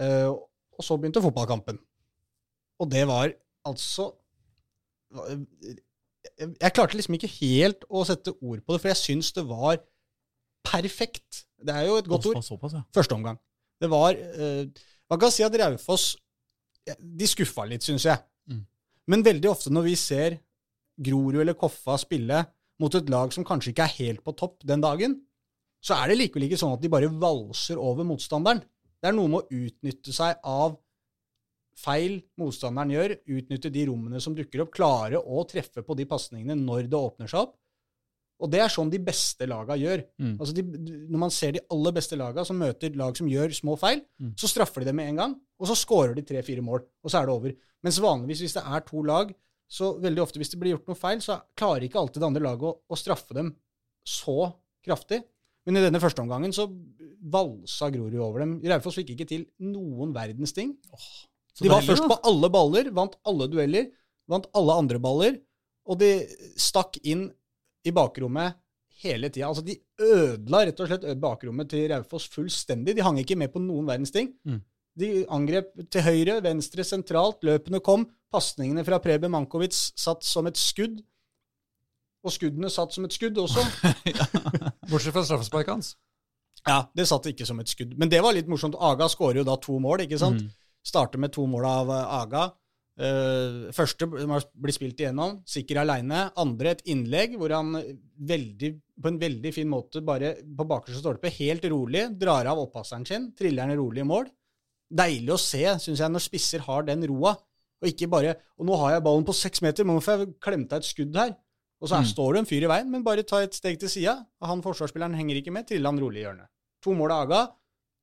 Eh, 0.00 0.30
og 0.30 0.84
så 0.84 0.96
begynte 1.00 1.22
fotballkampen. 1.24 1.80
Og 2.82 2.90
det 2.92 3.06
var 3.08 3.32
altså 3.66 4.12
Jeg 6.36 6.72
klarte 6.74 6.98
liksom 6.98 7.16
ikke 7.16 7.30
helt 7.38 7.86
å 7.88 8.02
sette 8.06 8.34
ord 8.34 8.62
på 8.62 8.74
det, 8.74 8.80
for 8.82 8.90
jeg 8.90 9.00
syns 9.00 9.32
det 9.36 9.44
var 9.48 9.78
perfekt. 10.66 11.46
Det 11.62 11.72
er 11.72 11.86
jo 11.88 11.98
et 12.00 12.08
godt 12.10 12.26
ord. 12.32 12.40
Såpass, 12.44 12.74
ja. 12.76 12.82
Første 12.94 13.14
omgang. 13.16 13.38
Det 13.80 13.88
var 13.92 14.16
uh, 14.16 14.64
Man 15.10 15.20
kan 15.20 15.30
si 15.30 15.44
at 15.44 15.54
Raufoss 15.60 16.16
De 16.96 17.28
skuffa 17.28 17.66
litt, 17.68 17.84
syns 17.84 18.06
jeg. 18.08 18.18
Mm. 18.50 18.64
Men 19.12 19.24
veldig 19.26 19.50
ofte 19.50 19.72
når 19.74 19.86
vi 19.88 19.94
ser 20.00 20.38
Grorud 20.96 21.40
eller 21.42 21.56
Koffa 21.58 21.96
spille 22.00 22.42
mot 22.80 22.94
et 22.94 23.10
lag 23.12 23.32
som 23.34 23.44
kanskje 23.46 23.72
ikke 23.72 23.86
er 23.86 23.98
helt 24.00 24.22
på 24.24 24.34
topp 24.36 24.64
den 24.68 24.82
dagen, 24.84 25.16
så 25.82 25.96
er 26.00 26.10
det 26.10 26.18
likevel 26.20 26.46
ikke 26.48 26.58
sånn 26.60 26.74
at 26.76 26.82
de 26.82 26.90
bare 26.92 27.10
valser 27.10 27.80
over 27.80 28.06
motstanderen. 28.06 28.62
Det 29.00 29.10
er 29.10 29.16
noe 29.16 29.30
med 29.32 29.44
å 29.44 29.60
utnytte 29.64 30.14
seg 30.14 30.40
av 30.42 30.76
feil 31.76 32.18
motstanderen 32.40 32.92
gjør, 32.94 33.14
utnytte 33.36 33.70
de 33.72 33.84
rommene 33.90 34.20
som 34.22 34.34
dukker 34.36 34.62
opp, 34.64 34.72
klare 34.74 35.20
å 35.20 35.44
treffe 35.48 35.82
på 35.84 35.96
de 35.98 36.06
pasningene 36.08 36.56
når 36.58 36.88
det 36.88 36.98
åpner 36.98 37.28
seg 37.30 37.42
opp. 37.46 37.54
Og 38.44 38.50
det 38.52 38.60
er 38.60 38.68
sånn 38.68 38.90
de 38.92 38.98
beste 39.00 39.46
laga 39.48 39.76
gjør. 39.80 40.02
Mm. 40.20 40.34
Altså 40.36 40.52
de, 40.58 40.62
når 41.08 41.20
man 41.22 41.30
ser 41.32 41.54
de 41.56 41.62
aller 41.72 41.94
beste 41.96 42.18
laga 42.20 42.42
som 42.44 42.58
møter 42.60 42.92
lag 43.00 43.16
som 43.16 43.28
gjør 43.32 43.54
små 43.56 43.78
feil, 43.80 44.02
Mm. 44.20 44.34
så 44.36 44.48
straffer 44.48 44.80
de 44.84 44.90
dem 44.90 44.96
med 44.96 45.08
en 45.08 45.16
gang, 45.22 45.34
og 45.60 45.68
så 45.70 45.76
scorer 45.76 46.14
de 46.16 46.22
tre-fire 46.24 46.60
mål, 46.64 46.82
og 47.04 47.10
så 47.12 47.20
er 47.22 47.26
det 47.26 47.32
over. 47.36 47.54
Mens 47.84 48.00
vanligvis 48.00 48.40
hvis 48.44 48.56
det 48.58 48.64
er 48.64 48.80
to 48.84 49.02
lag, 49.02 49.32
så 49.68 49.94
veldig 50.00 50.22
ofte 50.22 50.38
hvis 50.38 50.52
det 50.52 50.60
blir 50.60 50.74
gjort 50.76 50.86
noe 50.88 51.00
feil, 51.00 51.20
så 51.24 51.40
klarer 51.56 51.84
ikke 51.88 51.98
alltid 51.98 52.20
det 52.22 52.28
andre 52.28 52.44
laget 52.44 52.68
å, 52.68 52.74
å 52.92 52.96
straffe 53.00 53.34
dem 53.34 53.54
så 54.06 54.52
kraftig. 54.84 55.22
Men 55.66 55.76
i 55.80 55.82
denne 55.82 55.98
første 56.00 56.22
omgangen 56.22 56.52
så 56.54 56.68
valsa 57.26 57.88
Grorud 57.90 58.20
over 58.22 58.44
dem. 58.44 58.52
Raufoss 58.62 59.00
fikk 59.00 59.14
ikke 59.16 59.26
til 59.26 59.46
noen 59.66 60.12
verdens 60.14 60.52
ting. 60.54 60.76
Så 60.86 61.26
De 61.62 61.72
var 61.72 61.84
først 61.86 62.04
på 62.08 62.18
alle 62.28 62.50
baller, 62.52 62.92
vant 62.94 63.16
alle 63.28 63.48
dueller, 63.48 63.88
vant 64.28 64.46
alle 64.58 64.76
andre 64.82 65.00
baller, 65.00 65.38
og 65.86 66.00
de 66.02 66.10
stakk 66.60 66.98
inn 67.06 67.28
i 67.86 67.92
bakrommet 67.94 68.58
hele 69.02 69.30
tida. 69.30 69.48
Altså, 69.50 69.64
de 69.64 69.76
ødela 70.02 70.64
rett 70.66 70.80
og 70.82 70.90
slett 70.90 71.06
bakrommet 71.22 71.70
til 71.70 71.86
Raufoss 71.92 72.28
fullstendig. 72.32 72.96
De 72.96 73.04
hang 73.04 73.20
ikke 73.22 73.36
med 73.38 73.52
på 73.54 73.62
noen 73.62 73.86
verdens 73.88 74.12
ting. 74.14 74.32
Mm. 74.48 74.62
De 74.96 75.10
angrep 75.32 75.74
til 75.92 76.04
høyre, 76.06 76.38
venstre, 76.44 76.84
sentralt. 76.86 77.44
Løpene 77.46 77.82
kom. 77.84 78.06
Pasningene 78.32 78.84
fra 78.86 78.98
Preben 79.04 79.32
Mankovic 79.32 79.76
satt 79.76 80.24
som 80.26 80.48
et 80.50 80.58
skudd. 80.58 80.98
Og 82.26 82.34
skuddene 82.34 82.72
satt 82.72 82.96
som 82.96 83.06
et 83.06 83.14
skudd 83.14 83.36
også. 83.38 83.62
Bortsett 84.90 85.14
fra 85.14 85.22
straffesparket 85.28 85.74
hans. 85.76 85.94
Ja, 86.66 86.86
Det 86.96 87.06
satt 87.06 87.28
ikke 87.30 87.46
som 87.46 87.60
et 87.62 87.70
skudd. 87.70 87.92
Men 88.00 88.10
det 88.10 88.22
var 88.24 88.34
litt 88.34 88.48
morsomt. 88.50 88.74
Aga 88.80 89.06
skårer 89.12 89.42
jo 89.42 89.46
da 89.46 89.54
to 89.62 89.76
mål, 89.82 90.06
ikke 90.08 90.18
sant? 90.18 90.42
Mm. 90.42 90.65
Starter 90.86 91.18
med 91.22 91.32
to 91.34 91.46
mål 91.50 91.66
av 91.66 91.90
eh, 91.90 92.14
Aga. 92.20 92.44
Uh, 92.96 93.66
første 93.76 94.06
blir 94.08 94.72
spilt 94.72 95.00
igjennom, 95.02 95.42
sikker 95.44 95.82
aleine. 95.82 96.30
Andre 96.40 96.70
et 96.72 96.84
innlegg 96.88 97.34
hvor 97.36 97.52
han 97.52 97.74
veldig, 98.16 98.70
på 99.02 99.10
en 99.10 99.18
veldig 99.20 99.52
fin 99.52 99.68
måte 99.68 100.00
bare 100.06 100.30
på 100.40 100.64
bakerste 100.70 101.02
stolpe, 101.02 101.28
helt 101.36 101.66
rolig, 101.68 102.06
drar 102.16 102.48
av 102.48 102.62
opppasseren 102.62 103.04
sin, 103.04 103.26
triller 103.36 103.68
den 103.68 103.82
rolig 103.82 104.00
i 104.00 104.08
mål. 104.08 104.30
Deilig 104.88 105.34
å 105.34 105.40
se, 105.42 105.60
syns 105.82 106.00
jeg, 106.00 106.14
når 106.14 106.24
spisser 106.24 106.64
har 106.64 106.86
den 106.88 107.04
roa. 107.10 107.34
Og 107.82 107.90
ikke 107.90 108.08
bare 108.08 108.36
Og 108.56 108.64
nå 108.64 108.76
har 108.80 108.94
jeg 108.94 109.04
ballen 109.04 109.26
på 109.28 109.34
seks 109.36 109.60
meter, 109.60 109.84
men 109.84 109.98
hvorfor 109.98 110.14
har 110.14 110.24
jeg 110.24 110.38
klemt 110.40 110.72
av 110.72 110.80
et 110.80 110.88
skudd 110.88 111.16
her? 111.20 111.34
Og 111.82 111.90
så 111.90 111.98
her 111.98 112.06
Mm. 112.06 112.12
står 112.14 112.32
det 112.32 112.38
en 112.40 112.48
fyr 112.48 112.64
i 112.64 112.70
veien, 112.72 112.90
men 112.90 113.04
bare 113.04 113.22
ta 113.22 113.42
et 113.44 113.52
steg 113.52 113.76
til 113.78 113.90
sida. 113.92 114.14
Han 114.40 114.62
forsvarsspilleren 114.64 115.12
henger 115.12 115.36
ikke 115.42 115.52
med, 115.52 115.66
triller 115.68 115.92
han 115.92 116.00
rolig 116.00 116.22
i 116.22 116.24
hjørnet. 116.24 116.48
To 116.80 116.94
mål 116.96 117.12
av 117.12 117.26
Aga, 117.26 117.40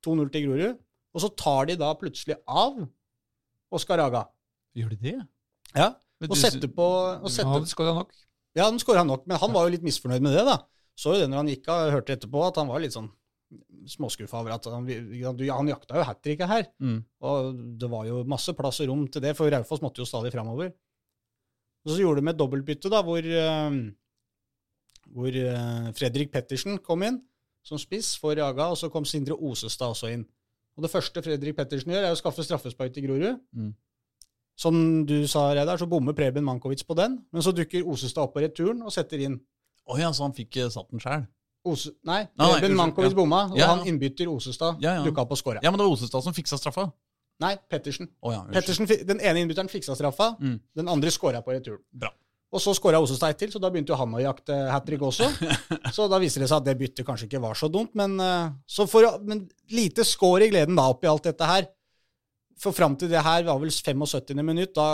2-0 0.05 0.29
til 0.29 0.45
Grorud. 0.45 0.77
Og 1.13 1.21
så 1.21 1.29
tar 1.37 1.69
de 1.69 1.77
da 1.79 1.91
plutselig 1.99 2.39
av 2.49 2.79
Oskar 3.73 4.01
Aga. 4.03 4.25
Gjør 4.77 4.93
de 4.95 4.99
det? 5.01 5.15
Ja, 5.75 5.93
Men 6.19 6.29
og 6.29 6.35
du- 6.35 6.41
setter 6.41 6.67
på 6.69 6.85
og 6.85 7.21
Han 7.21 7.29
setter, 7.33 7.49
hadde 7.49 7.69
skåra 7.69 7.93
nok. 7.97 8.11
Ja, 8.55 8.69
den 8.69 8.79
skåra 8.79 9.05
nok, 9.05 9.25
men 9.27 9.37
han 9.37 9.51
var 9.53 9.65
jo 9.65 9.73
litt 9.73 9.85
misfornøyd 9.85 10.21
med 10.21 10.33
det, 10.37 10.45
da. 10.45 10.59
Så 10.95 11.13
jo 11.15 11.21
det 11.21 11.29
når 11.29 11.41
han 11.41 11.47
gikk 11.49 11.67
av, 11.73 11.91
hørte 11.91 12.13
etterpå 12.17 12.47
at 12.47 12.55
han 12.61 12.67
var 12.69 12.79
litt 12.83 12.93
sånn 12.93 13.09
småskuffa 13.89 14.39
over 14.41 14.53
at 14.55 14.65
han, 14.65 14.85
han 14.87 15.67
jakta 15.69 15.97
jo 15.97 16.03
hat 16.05 16.21
tricket 16.23 16.47
her. 16.49 16.67
Mm. 16.81 16.99
Og 17.21 17.57
det 17.81 17.89
var 17.89 18.05
jo 18.05 18.23
masse 18.29 18.53
plass 18.57 18.79
og 18.81 18.89
rom 18.89 19.07
til 19.07 19.21
det, 19.21 19.35
for 19.37 19.49
Raufoss 19.49 19.81
måtte 19.81 20.01
jo 20.01 20.05
stadig 20.09 20.31
framover. 20.33 20.71
Og 21.83 21.91
så 21.91 21.99
gjorde 21.99 22.21
de 22.23 22.29
et 22.31 22.37
dobbeltbytte, 22.39 22.89
da, 22.93 23.01
hvor, 23.03 23.19
eh, 23.25 23.77
hvor 25.13 25.27
eh, 25.35 25.91
Fredrik 25.97 26.31
Pettersen 26.31 26.77
kom 26.79 27.03
inn 27.03 27.19
som 27.63 27.79
spiss 27.81 28.13
for 28.19 28.35
Jaga, 28.35 28.69
og 28.71 28.77
så 28.79 28.89
kom 28.91 29.05
Sindre 29.07 29.35
Osestad 29.35 29.93
også 29.95 30.11
inn. 30.13 30.25
Og 30.77 30.83
det 30.85 30.89
første 30.91 31.21
Fredrik 31.21 31.55
Pettersen 31.57 31.91
gjør, 31.93 32.07
er 32.07 32.15
å 32.15 32.17
skaffe 32.19 32.43
straffespark 32.45 32.93
til 32.95 33.05
Grorud. 33.07 33.39
Mm. 33.53 33.73
Som 34.57 35.05
du 35.09 35.15
sa, 35.29 35.47
Reidar, 35.53 35.77
så 35.81 35.87
bommer 35.89 36.13
Preben 36.17 36.45
Mankovic 36.45 36.83
på 36.85 36.95
den, 36.97 37.19
men 37.33 37.41
så 37.45 37.53
dukker 37.55 37.85
Osestad 37.89 38.23
opp 38.27 38.35
på 38.35 38.41
returen 38.43 38.81
og 38.85 38.93
setter 38.93 39.21
inn. 39.25 39.39
Å 39.89 39.97
ja, 39.99 40.11
så 40.15 40.23
han 40.27 40.33
fikk 40.37 40.57
eh, 40.61 40.69
satt 40.73 40.89
den 40.93 41.01
sjøl? 41.03 41.25
Ose, 41.65 41.93
nei, 42.05 42.23
Ah, 42.37 42.49
nei, 42.51 42.59
Preben 42.59 42.73
unnskyld, 42.73 42.77
Mankovic 42.81 43.11
ja. 43.13 43.17
bomma, 43.17 43.39
og 43.51 43.57
Ja, 43.57 43.65
ja. 43.65 43.71
han 43.75 43.87
innbytter 43.87 44.29
Osestad 44.31 44.81
dukka 44.81 45.23
opp 45.25 45.31
og 45.35 45.39
skåra. 45.39 45.61
Ja, 45.63 45.71
men 45.71 45.79
det 45.81 45.85
var 45.87 45.93
Osestad 45.95 46.23
som 46.25 46.35
fiksa 46.35 46.59
straffa. 46.59 46.89
Nei, 47.41 47.55
Pettersen. 47.71 48.09
Oh, 48.21 48.31
ja. 48.33 48.43
Pettersen, 48.53 48.85
Den 49.07 49.19
ene 49.19 49.41
innbytteren 49.41 49.69
fiksa 49.71 49.95
straffa, 49.97 50.35
Mm. 50.39 50.59
den 50.75 50.87
andre 50.91 51.09
skåra 51.11 51.41
på 51.41 51.51
returen. 51.55 51.81
Bra. 51.91 52.11
Og 52.53 52.61
så 52.61 52.73
skåra 52.77 52.99
Osestein 53.01 53.33
til, 53.37 53.49
så 53.49 53.57
da 53.61 53.71
begynte 53.73 53.89
jo 53.93 53.97
han 53.97 54.11
å 54.13 54.21
jakte 54.21 54.53
hat 54.69 54.85
trick 54.85 55.01
også. 55.01 55.25
Så 55.95 56.05
da 56.11 56.19
viser 56.21 56.43
det 56.43 56.49
seg 56.51 56.59
at 56.59 56.67
det 56.67 56.75
byttet 56.77 57.05
kanskje 57.07 57.25
ikke 57.25 57.41
var 57.41 57.57
så 57.57 57.69
dumt, 57.73 57.95
men, 57.97 58.13
eh, 58.21 58.51
så 58.69 58.85
for, 58.89 59.07
men 59.25 59.47
lite 59.73 60.05
skår 60.05 60.45
i 60.45 60.49
gleden 60.53 60.77
da 60.77 60.85
oppi 60.93 61.09
alt 61.09 61.25
dette 61.25 61.47
her. 61.49 61.65
For 62.61 62.75
fram 62.77 62.93
til 62.99 63.09
det 63.11 63.23
her 63.25 63.47
var 63.47 63.57
vel 63.59 63.73
75. 63.73 64.37
minutt, 64.45 64.75
da, 64.77 64.85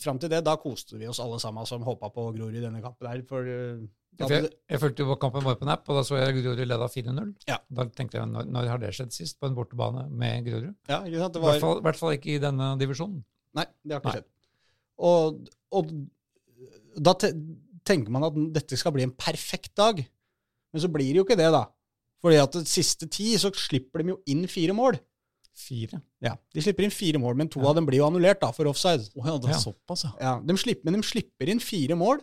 fram 0.00 0.20
til 0.22 0.30
det, 0.30 0.44
da 0.46 0.54
koste 0.62 0.94
vi 1.00 1.10
oss 1.10 1.18
alle 1.20 1.40
sammen 1.42 1.66
som 1.68 1.82
håpa 1.84 2.12
på 2.14 2.28
Grorud 2.36 2.54
i 2.54 2.62
denne 2.62 2.80
kampen 2.84 3.08
der. 3.10 3.26
For 3.28 3.50
eh, 3.50 3.82
da, 4.22 4.30
jeg, 4.30 4.52
jeg 4.70 4.80
fulgte 4.84 5.02
jo 5.06 5.18
kampen 5.20 5.44
vår 5.44 5.58
på 5.58 5.66
en 5.66 5.74
app, 5.74 5.86
og 5.90 5.98
da 5.98 6.06
så 6.06 6.22
jeg 6.22 6.38
Grorud 6.38 6.62
leda 6.62 6.88
4-0. 6.94 7.34
Ja. 7.50 7.58
Da 7.66 7.88
tenkte 7.90 8.20
jeg, 8.20 8.30
når, 8.30 8.48
når 8.54 8.72
har 8.76 8.82
det 8.82 8.94
skjedd 8.96 9.14
sist 9.18 9.40
på 9.42 9.50
en 9.50 9.58
bortebane 9.58 10.06
med 10.08 10.46
Grorud? 10.46 10.74
ja? 10.86 11.02
Det 11.02 11.42
I 11.42 11.44
var, 11.48 11.62
hvert 11.88 11.98
fall 11.98 12.14
ikke 12.16 12.36
i 12.36 12.40
denne 12.42 12.74
divisjonen. 12.80 13.24
nei, 13.58 13.66
det 13.82 13.98
har 13.98 14.04
ikke 14.04 14.12
Nei. 14.12 14.18
skjedd. 14.20 14.28
Og, 15.02 15.54
og 15.74 15.94
da 16.96 17.14
te, 17.14 17.32
tenker 17.84 18.10
man 18.14 18.24
at 18.24 18.34
dette 18.54 18.76
skal 18.78 18.92
bli 18.92 19.02
en 19.06 19.12
perfekt 19.16 19.74
dag. 19.76 20.02
Men 20.72 20.80
så 20.82 20.88
blir 20.92 21.12
det 21.12 21.20
jo 21.20 21.24
ikke 21.26 21.36
det, 21.38 21.50
da. 21.52 21.66
Fordi 22.22 22.38
at 22.42 22.52
det 22.52 22.66
siste 22.70 23.08
ti 23.10 23.32
så 23.36 23.50
slipper 23.54 24.02
de 24.02 24.12
jo 24.14 24.20
inn 24.30 24.46
fire 24.46 24.72
mål. 24.76 24.98
Fire. 25.52 26.00
Ja, 26.24 26.36
De 26.54 26.62
slipper 26.64 26.86
inn 26.86 26.90
fire 26.94 27.18
mål, 27.20 27.34
men 27.36 27.48
to 27.48 27.60
Ja. 27.60 27.68
av 27.68 27.74
dem 27.76 27.84
blir 27.86 27.98
jo 27.98 28.06
annullert 28.08 28.40
da, 28.40 28.50
for 28.52 28.64
offside. 28.70 29.08
Oh, 29.16 29.26
ja, 29.26 29.36
det 29.38 29.50
er 29.50 29.58
Ja. 29.58 29.58
såpass, 29.72 30.04
ja. 30.04 30.12
Ja, 30.20 30.40
de 30.40 30.54
slipper, 30.56 30.84
Men 30.90 31.00
de 31.00 31.06
slipper 31.06 31.48
inn 31.48 31.58
fire 31.60 31.94
mål 31.94 32.20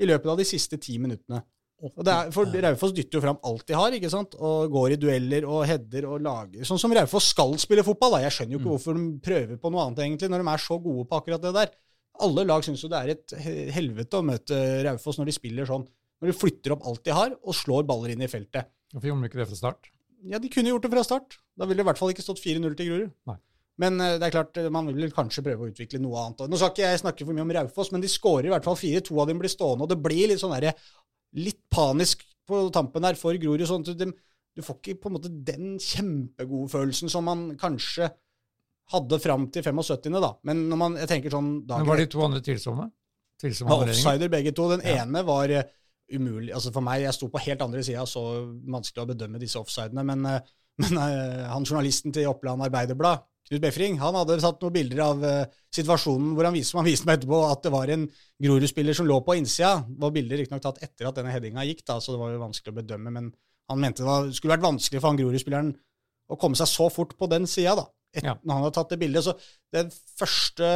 i 0.00 0.06
løpet 0.06 0.26
av 0.26 0.36
de 0.38 0.44
siste 0.44 0.80
ti 0.80 0.96
minuttene. 0.98 1.42
Og 1.82 2.04
det 2.04 2.12
er, 2.14 2.30
for 2.30 2.44
Raufoss 2.46 2.92
dytter 2.92 3.18
jo 3.18 3.20
fram 3.20 3.38
alt 3.44 3.66
de 3.66 3.74
har, 3.74 3.90
ikke 3.90 4.08
sant? 4.08 4.34
og 4.38 4.70
går 4.70 4.92
i 4.92 4.96
dueller 4.96 5.44
og 5.44 5.66
header 5.66 6.04
og 6.06 6.20
lager 6.22 6.60
Sånn 6.64 6.78
som 6.78 6.92
Raufoss 6.92 7.24
skal 7.34 7.52
spille 7.58 7.82
fotball. 7.82 8.12
da. 8.12 8.18
Jeg 8.18 8.30
skjønner 8.30 8.52
jo 8.52 8.58
ikke 8.60 8.70
Mm. 8.70 8.78
hvorfor 8.78 8.94
de 8.94 9.18
prøver 9.18 9.56
på 9.58 9.70
noe 9.72 9.80
annet, 9.86 9.98
egentlig, 9.98 10.30
når 10.30 10.44
de 10.44 10.48
er 10.48 10.58
så 10.58 10.78
gode 10.82 11.08
på 11.08 11.20
akkurat 11.20 11.42
det 11.42 11.52
der. 11.54 11.70
Alle 12.20 12.44
lag 12.44 12.64
syns 12.64 12.82
jo 12.84 12.90
det 12.92 13.00
er 13.00 13.14
et 13.14 13.34
helvete 13.72 14.18
å 14.18 14.26
møte 14.26 14.58
Raufoss 14.84 15.18
når 15.18 15.30
de 15.30 15.34
spiller 15.38 15.68
sånn. 15.68 15.86
Når 16.22 16.30
de 16.30 16.36
flytter 16.38 16.74
opp 16.74 16.84
alt 16.86 17.02
de 17.06 17.14
har, 17.16 17.32
og 17.42 17.56
slår 17.56 17.86
baller 17.88 18.12
inn 18.12 18.22
i 18.22 18.30
feltet. 18.30 18.68
Hvorfor 18.92 19.08
gjorde 19.08 19.24
de 19.24 19.30
ikke 19.30 19.40
det 19.40 19.48
fra 19.50 19.58
start? 19.58 19.88
Ja, 20.30 20.38
de 20.38 20.50
kunne 20.52 20.70
gjort 20.70 20.84
det 20.84 20.92
fra 20.92 21.02
start. 21.06 21.38
Da 21.58 21.66
ville 21.66 21.80
det 21.80 21.86
i 21.86 21.88
hvert 21.88 21.98
fall 21.98 22.12
ikke 22.12 22.22
stått 22.22 22.42
4-0 22.44 22.76
til 22.78 22.90
Grorud. 22.90 23.14
Nei. 23.30 23.38
Men 23.82 23.96
eh, 24.04 24.18
det 24.20 24.28
er 24.28 24.34
klart, 24.34 24.58
eh, 24.60 24.68
man 24.72 24.90
vil 24.92 25.14
kanskje 25.14 25.44
prøve 25.46 25.64
å 25.64 25.70
utvikle 25.72 26.00
noe 26.02 26.20
annet. 26.22 26.44
Nå 26.50 26.58
skal 26.60 26.74
ikke 26.74 26.84
jeg 26.84 27.00
snakke 27.02 27.26
for 27.26 27.34
mye 27.34 27.46
om 27.46 27.54
Raufoss, 27.56 27.90
men 27.94 28.04
de 28.04 28.10
skårer 28.12 28.50
i 28.50 28.52
hvert 28.52 28.66
fall 28.68 28.78
fire. 28.78 29.00
To 29.08 29.18
av 29.22 29.30
dem 29.30 29.40
blir 29.42 29.50
stående, 29.52 29.86
og 29.86 29.90
det 29.90 29.98
blir 30.04 30.30
litt 30.30 30.42
sånn 30.42 30.54
der, 30.58 30.76
Litt 31.32 31.62
panisk 31.72 32.26
på 32.44 32.66
tampen 32.76 33.06
her 33.08 33.16
for 33.16 33.32
Grorud. 33.40 33.64
sånn 33.64 33.86
at 33.88 33.96
de, 33.96 34.10
Du 34.52 34.60
får 34.60 34.76
ikke 34.82 35.00
på 35.00 35.08
en 35.08 35.14
måte 35.16 35.30
den 35.32 35.78
kjempegode 35.80 36.68
følelsen 36.68 37.08
som 37.08 37.24
man 37.24 37.56
kanskje 37.56 38.10
hadde 38.92 39.18
fram 39.22 39.46
til 39.52 39.62
75., 39.64 40.20
da. 40.20 40.32
Men 40.44 40.66
når 40.68 40.80
man, 40.80 40.96
jeg 41.00 41.08
tenker 41.08 41.32
sånn 41.32 41.52
dagen 41.66 41.86
Men 41.86 41.92
var 41.92 42.02
de 42.02 42.08
to 42.12 42.24
andre 42.24 42.42
tvilsomme? 42.44 42.88
Tvilsomme 43.40 43.70
var 43.70 43.88
offsider 43.90 44.28
begge 44.32 44.52
to. 44.54 44.68
Den 44.70 44.82
Ja. 44.86 45.02
ene 45.04 45.22
var 45.26 45.50
eh, 45.50 45.64
umulig 46.12 46.52
Altså 46.52 46.72
For 46.72 46.84
meg, 46.84 47.02
jeg 47.02 47.14
sto 47.16 47.28
på 47.32 47.40
helt 47.40 47.62
andre 47.62 47.82
sida, 47.82 48.04
så 48.06 48.20
vanskelig 48.68 49.02
å 49.04 49.08
bedømme 49.14 49.40
disse 49.40 49.58
offsidene. 49.58 50.04
Men, 50.04 50.26
eh, 50.26 50.40
men 50.82 50.98
eh, 50.98 51.46
han 51.48 51.64
journalisten 51.64 52.12
til 52.12 52.28
Oppland 52.28 52.62
Arbeiderblad, 52.62 53.24
Knut 53.48 53.60
Befring, 53.60 53.96
han 53.98 54.14
hadde 54.14 54.36
satt 54.40 54.60
noen 54.62 54.72
bilder 54.72 55.00
av 55.02 55.24
situasjonen 55.74 56.34
hvor 56.36 56.46
han 56.46 56.54
viste, 56.54 56.76
han 56.78 56.86
viste 56.86 57.08
meg 57.08 57.18
etterpå 57.18 57.40
at 57.50 57.64
det 57.64 57.72
var 57.74 57.90
en 57.90 58.04
Grorud-spiller 58.40 58.94
som 58.94 59.08
lå 59.08 59.16
på 59.26 59.34
innsida. 59.34 59.80
Det 59.88 59.98
var 60.04 60.12
bilder 60.14 60.38
riktignok 60.38 60.62
tatt 60.62 60.78
etter 60.86 61.08
at 61.08 61.18
denne 61.18 61.32
headinga 61.34 61.64
gikk, 61.66 61.82
da, 61.88 61.96
så 62.00 62.14
det 62.14 62.20
var 62.22 62.30
jo 62.30 62.38
vanskelig 62.44 62.70
å 62.70 62.76
bedømme. 62.78 63.10
Men 63.10 63.32
han 63.68 63.80
mente 63.82 64.04
det 64.04 64.06
var, 64.06 64.28
skulle 64.30 64.54
vært 64.54 64.68
vanskelig 64.68 65.00
for 65.02 65.10
han 65.10 65.18
Grorud-spilleren 65.18 65.72
å 66.30 66.38
komme 66.38 66.56
seg 66.56 66.70
så 66.70 66.86
fort 66.94 67.16
på 67.18 67.28
den 67.32 67.48
sida, 67.50 67.74
da. 67.82 67.88
Et, 68.12 68.24
Ja. 68.24 68.34
Når 68.44 68.54
han 68.54 68.64
hadde 68.66 68.74
tatt 68.76 68.90
det 68.92 68.98
bildet. 69.00 69.24
Så 69.24 69.34
det 69.72 69.84
første 70.20 70.66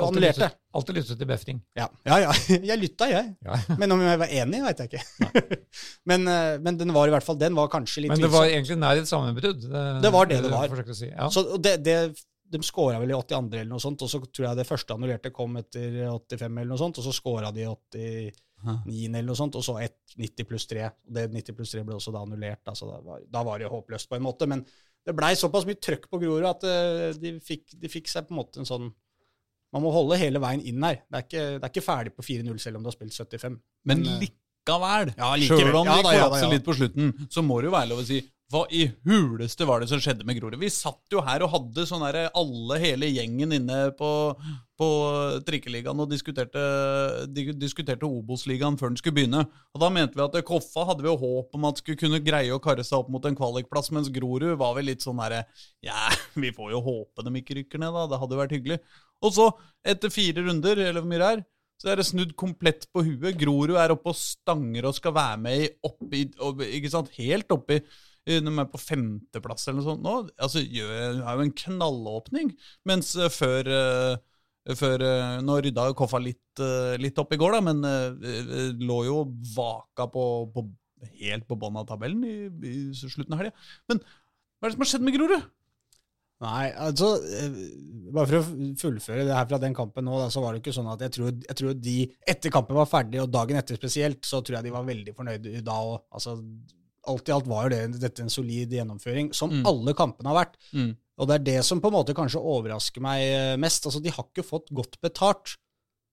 han 0.00 0.20
lærte 0.22 0.50
Alltid 0.76 0.98
lyttet 0.98 1.18
til 1.20 1.28
Befring. 1.28 1.58
ja, 1.76 1.88
ja, 2.08 2.18
ja. 2.26 2.32
Jeg 2.70 2.80
lytta, 2.80 3.08
jeg. 3.08 3.34
Ja. 3.44 3.58
Men 3.80 3.92
om 3.96 4.02
jeg 4.04 4.20
var 4.20 4.32
enig, 4.42 4.62
veit 4.64 4.80
jeg 4.84 4.92
ikke. 4.92 5.58
men, 6.10 6.28
eh, 6.28 6.56
men 6.60 6.76
den 6.80 6.92
var 6.92 7.08
i 7.08 7.14
hvert 7.14 7.24
fall 7.24 7.38
Den 7.40 7.56
var 7.56 7.70
kanskje 7.72 8.04
litt 8.04 8.12
Men 8.12 8.20
det 8.20 8.32
var 8.32 8.48
egentlig 8.48 8.76
nær 8.80 9.00
et 9.00 9.08
sammenbrudd. 9.08 9.68
Det 10.04 10.12
var 10.12 10.28
det 10.28 10.42
det 10.44 10.52
var. 10.52 10.72
Si. 10.92 11.08
Ja. 11.08 11.28
Så 11.32 11.46
det, 11.56 11.78
det 11.84 11.98
de 12.50 12.62
skåra 12.62 12.98
vel 13.02 13.10
i 13.10 13.14
82. 13.16 13.60
eller 13.60 13.70
noe 13.72 13.82
sånt, 13.82 14.02
og 14.04 14.10
så 14.10 14.20
tror 14.22 14.48
jeg 14.48 14.58
det 14.60 14.66
første 14.68 14.94
annullerte 14.94 15.32
kom 15.34 15.56
etter 15.58 16.02
85 16.06 16.44
eller 16.46 16.70
noe 16.70 16.80
sånt, 16.80 17.00
og 17.00 17.06
så 17.06 17.14
skåra 17.14 17.50
de 17.54 17.64
i 17.64 17.70
89 17.70 19.08
eller 19.10 19.26
noe 19.26 19.38
sånt, 19.38 19.58
og 19.58 19.64
så 19.66 19.76
et 19.82 19.98
90 20.16 20.48
pluss 20.48 20.68
3. 20.70 20.86
Og 21.08 21.16
det 21.16 21.26
90 21.34 21.58
pluss 21.58 21.74
3 21.74 21.84
ble 21.86 21.96
også 21.98 22.14
da 22.14 22.22
annullert, 22.22 22.62
altså 22.70 22.90
da 22.90 23.00
var, 23.04 23.24
da 23.32 23.42
var 23.46 23.58
det 23.58 23.66
jo 23.66 23.72
håpløst 23.74 24.10
på 24.10 24.18
en 24.18 24.26
måte. 24.26 24.48
Men 24.50 24.62
det 25.06 25.14
blei 25.16 25.32
såpass 25.38 25.66
mye 25.68 25.78
trøkk 25.78 26.08
på 26.10 26.18
Grorud 26.22 26.46
at 26.48 26.64
eh, 26.66 27.12
de, 27.22 27.36
fikk, 27.44 27.76
de 27.78 27.90
fikk 27.92 28.08
seg 28.10 28.26
på 28.26 28.34
en 28.34 28.40
måte 28.42 28.62
en 28.62 28.66
sånn 28.68 28.88
Man 29.74 29.82
må 29.82 29.90
holde 29.92 30.16
hele 30.18 30.40
veien 30.40 30.62
inn 30.64 30.82
her. 30.86 31.00
Det 31.10 31.18
er 31.18 31.24
ikke, 31.26 31.44
det 31.58 31.64
er 31.66 31.72
ikke 31.74 31.82
ferdig 31.84 32.12
på 32.16 32.22
4-0 32.24 32.58
selv 32.62 32.78
om 32.78 32.84
du 32.84 32.88
har 32.88 32.94
spilt 32.94 33.12
75. 33.18 33.56
Men 33.90 34.02
eh, 34.06 34.20
likevel, 34.22 35.10
Ja, 35.18 35.32
likevel. 35.36 35.60
sjøl 35.66 35.78
om 35.82 35.90
Ja 35.90 35.96
de 35.98 36.04
da, 36.06 36.12
ja 36.16 36.28
da, 36.32 36.38
ja. 36.42 36.48
litt 36.54 36.64
på 36.66 36.74
slutten, 36.78 37.10
så 37.30 37.42
må 37.44 37.58
det 37.60 37.68
jo 37.70 37.74
være 37.74 37.90
lov 37.92 38.00
å 38.02 38.06
si 38.08 38.20
hva 38.52 38.60
i 38.70 38.84
huleste 39.08 39.66
var 39.66 39.80
det 39.82 39.88
som 39.90 39.98
skjedde 39.98 40.22
med 40.28 40.36
Grorud? 40.38 40.54
Vi 40.60 40.68
satt 40.70 41.02
jo 41.10 41.18
her 41.26 41.42
og 41.42 41.50
hadde 41.50 41.82
sånn 41.88 42.04
herre 42.06 42.28
alle, 42.38 42.76
hele 42.78 43.08
gjengen 43.10 43.50
inne 43.56 43.78
på, 43.98 44.10
på 44.78 44.88
trikkeligaen 45.48 45.98
og 46.04 46.12
diskuterte, 46.12 46.62
di- 47.34 47.50
diskuterte 47.58 48.06
Obos-ligaen 48.06 48.78
før 48.78 48.92
den 48.92 49.00
skulle 49.00 49.16
begynne. 49.18 49.42
Og 49.74 49.82
da 49.82 49.90
mente 49.90 50.14
vi 50.14 50.22
at 50.22 50.38
Koffa 50.46 50.84
hadde 50.92 51.02
vi 51.02 51.10
jo 51.10 51.16
håp 51.24 51.58
om 51.58 51.66
at 51.66 51.82
skulle 51.82 51.98
kunne 52.04 52.22
greie 52.22 52.54
å 52.54 52.60
karre 52.62 52.86
seg 52.86 53.00
opp 53.00 53.10
mot 53.10 53.26
en 53.26 53.34
kvalikplass, 53.38 53.90
mens 53.96 54.12
Grorud 54.14 54.54
var 54.62 54.78
vel 54.78 54.92
litt 54.92 55.02
sånn 55.02 55.18
herre 55.24 55.42
Ja, 55.84 56.06
vi 56.42 56.54
får 56.54 56.70
jo 56.76 56.84
håpe 56.86 57.26
de 57.26 57.34
ikke 57.42 57.58
rykker 57.60 57.82
ned, 57.82 57.94
da. 57.98 58.06
Det 58.14 58.22
hadde 58.22 58.38
jo 58.38 58.42
vært 58.44 58.56
hyggelig. 58.60 58.80
Og 59.26 59.34
så, 59.34 59.50
etter 59.82 60.12
fire 60.14 60.46
runder, 60.46 60.78
eller 60.86 61.02
hvor 61.02 61.10
mye 61.10 61.22
det 61.24 61.30
er, 61.34 61.46
så 61.82 61.90
er 61.92 61.98
det 62.00 62.06
snudd 62.08 62.30
komplett 62.40 62.86
på 62.94 63.02
huet. 63.04 63.34
Grorud 63.42 63.74
er 63.76 63.92
oppe 63.92 64.14
og 64.14 64.16
stanger 64.16 64.86
og 64.88 64.94
skal 64.96 65.12
være 65.18 65.40
med 65.42 65.64
i 65.66 65.72
oppi, 65.84 66.22
opp- 66.40 66.62
ikke 66.70 66.92
sant, 66.94 67.10
helt 67.18 67.50
oppi 67.52 67.76
eh, 67.82 68.04
De 68.26 68.52
er 68.58 68.70
på 68.70 68.80
femteplass 68.82 69.68
eller 69.68 69.78
noe 69.78 69.86
sånt 69.86 70.02
nå. 70.02 70.14
Altså, 70.42 70.62
gjør, 70.62 71.20
har 71.26 71.38
jo 71.38 71.44
en 71.46 71.58
knallåpning. 71.62 72.50
Mens 72.88 73.12
eh, 73.14 73.30
før 73.30 73.70
eh, 73.70 74.16
før, 74.74 75.04
eh, 75.06 75.36
Nå 75.46 75.60
rydda 75.62 75.84
jo 75.86 75.98
Koffa 76.00 76.18
litt, 76.18 76.42
litt 76.98 77.18
opp 77.22 77.34
i 77.36 77.38
går, 77.38 77.54
da, 77.54 77.60
men 77.62 77.84
lå 78.82 78.96
jo 79.06 79.20
vaka 79.54 80.08
på, 80.10 80.24
på 80.50 80.64
helt 81.20 81.44
på 81.46 81.58
bånn 81.60 81.76
av 81.78 81.84
tabellen 81.86 82.24
i, 82.26 82.36
i 82.66 82.78
slutten 82.96 83.36
av 83.36 83.44
helga. 83.44 83.68
Men 83.92 84.00
hva 84.00 84.66
er 84.66 84.72
det 84.72 84.74
som 84.74 84.82
har 84.82 84.90
skjedd 84.90 85.04
med 85.06 85.14
Grorud? 85.18 85.44
Nei, 86.42 86.64
altså 86.68 87.14
Bare 88.12 88.26
for 88.28 88.38
å 88.40 88.72
fullføre 88.80 89.22
det 89.24 89.36
her 89.36 89.46
fra 89.48 89.60
den 89.60 89.76
kampen 89.76 90.04
nå, 90.08 90.16
da, 90.20 90.26
så 90.32 90.42
var 90.42 90.52
det 90.52 90.60
ikke 90.60 90.74
sånn 90.76 90.90
at 90.92 91.04
jeg 91.06 91.14
tror, 91.14 91.30
jeg 91.46 91.58
tror 91.60 91.78
de 91.86 91.94
Etter 92.32 92.52
kampen 92.52 92.76
var 92.76 92.90
ferdig, 92.90 93.22
og 93.22 93.30
dagen 93.32 93.60
etter 93.60 93.78
spesielt, 93.78 94.24
så 94.26 94.42
tror 94.42 94.58
jeg 94.58 94.66
de 94.66 94.74
var 94.74 94.88
veldig 94.88 95.14
fornøyde 95.16 95.62
da 95.64 95.78
òg. 95.78 96.02
Altså, 96.16 96.36
alt 97.06 97.28
i 97.28 97.32
alt 97.34 97.46
var 97.50 97.66
jo 97.66 97.74
det, 97.76 98.00
dette 98.00 98.22
en 98.24 98.30
solid 98.32 98.70
gjennomføring, 98.72 99.32
som 99.34 99.50
Mm. 99.50 99.66
alle 99.66 99.94
kampene 99.94 100.28
har 100.32 100.38
vært. 100.46 100.56
Mm. 100.72 100.96
Og 101.18 101.28
det 101.28 101.34
er 101.34 101.44
det 101.44 101.64
som 101.64 101.80
på 101.80 101.88
en 101.88 101.94
måte 101.96 102.14
kanskje 102.14 102.40
overrasker 102.42 103.00
meg 103.00 103.22
eh, 103.22 103.56
mest. 103.56 103.86
Altså, 103.86 104.02
de 104.02 104.10
har 104.10 104.24
ikke 104.28 104.44
fått 104.44 104.68
godt 104.74 104.98
betalt. 105.00 105.56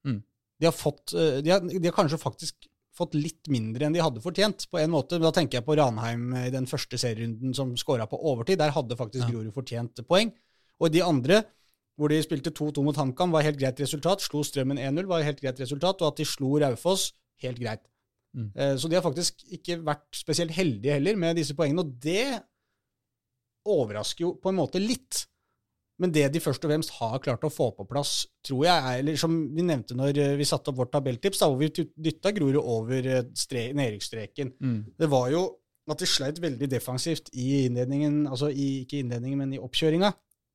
Mm. 0.08 0.22
De 0.60 0.66
har 0.70 0.72
fått 0.76 1.14
eh, 1.14 1.42
de 1.42 1.50
har, 1.52 1.60
de 1.60 1.84
har 1.84 1.96
kanskje 1.98 2.20
faktisk 2.22 2.70
fått 2.94 3.16
litt 3.18 3.50
mindre 3.50 3.88
enn 3.88 3.94
de 3.96 4.00
hadde 4.06 4.22
fortjent, 4.22 4.68
på 4.70 4.78
en 4.80 4.92
måte. 4.94 5.18
Da 5.20 5.32
tenker 5.34 5.58
jeg 5.60 5.66
på 5.66 5.76
Ranheim 5.76 6.28
i 6.46 6.50
den 6.54 6.68
første 6.70 6.94
serierunden 7.02 7.56
som 7.58 7.72
skåra 7.76 8.06
på 8.08 8.20
overtid. 8.22 8.60
Der 8.62 8.70
hadde 8.76 8.96
faktisk 8.96 9.26
Ja. 9.26 9.32
Grorud 9.34 9.54
fortjent 9.56 10.04
poeng. 10.08 10.32
Og 10.80 10.92
de 10.94 11.02
andre, 11.02 11.44
hvor 11.98 12.10
de 12.10 12.22
spilte 12.22 12.52
2-2 12.54 12.84
mot 12.86 12.96
HamKam, 12.96 13.32
var 13.32 13.42
helt 13.42 13.58
greit 13.58 13.80
resultat. 13.82 14.22
Slo 14.22 14.44
Strømmen 14.46 14.78
1-0, 14.78 15.08
var 15.08 15.24
helt 15.26 15.42
greit 15.42 15.60
resultat. 15.60 16.02
Og 16.02 16.08
at 16.14 16.18
de 16.18 16.26
slo 16.26 16.60
Raufoss, 16.62 17.14
helt 17.42 17.58
greit. 17.60 17.82
Mm. 18.34 18.50
Eh, 18.56 18.74
Så 18.82 18.90
de 18.90 18.98
har 18.98 19.06
faktisk 19.06 19.44
ikke 19.54 19.80
vært 19.86 20.08
spesielt 20.18 20.52
heldige 20.56 20.98
heller 20.98 21.20
med 21.20 21.38
disse 21.38 21.56
poengene, 21.58 21.86
og 21.86 21.94
det 22.02 22.42
overrasker 23.70 24.26
jo 24.26 24.34
på 24.42 24.52
en 24.52 24.60
måte 24.60 24.82
litt. 24.82 25.26
Men 26.02 26.12
det 26.12 26.26
de 26.34 26.42
først 26.42 26.64
og 26.66 26.72
fremst 26.72 26.96
har 26.98 27.22
klart 27.24 27.46
å 27.46 27.52
få 27.54 27.70
på 27.78 27.86
plass, 27.88 28.26
tror 28.44 28.64
jeg 28.66 28.74
er 28.74 29.00
Eller 29.04 29.20
som 29.22 29.36
vi 29.54 29.62
nevnte 29.62 29.96
når 29.96 30.18
eh, 30.18 30.38
vi 30.40 30.48
satte 30.50 30.72
opp 30.72 30.80
vårt 30.82 30.92
tabelltips, 30.96 31.44
da, 31.44 31.52
hvor 31.52 31.62
vi 31.62 31.70
dytta 31.70 32.34
Grorud 32.34 32.58
over 32.60 33.06
eh, 33.20 33.74
nedrykksstreken. 33.78 34.56
Mm. 34.60 34.80
Det 34.98 35.10
var 35.12 35.30
jo 35.32 35.46
at 35.92 36.00
de 36.00 36.08
sleit 36.08 36.40
veldig 36.40 36.70
defensivt 36.72 37.30
i 37.36 37.66
innledningen, 37.68 38.24
altså 38.28 38.50
i, 38.50 38.86
ikke 38.86 39.02
innledningen, 39.04 39.42
men 39.44 39.56
i 39.56 39.62
oppkjøringa. 39.62 40.14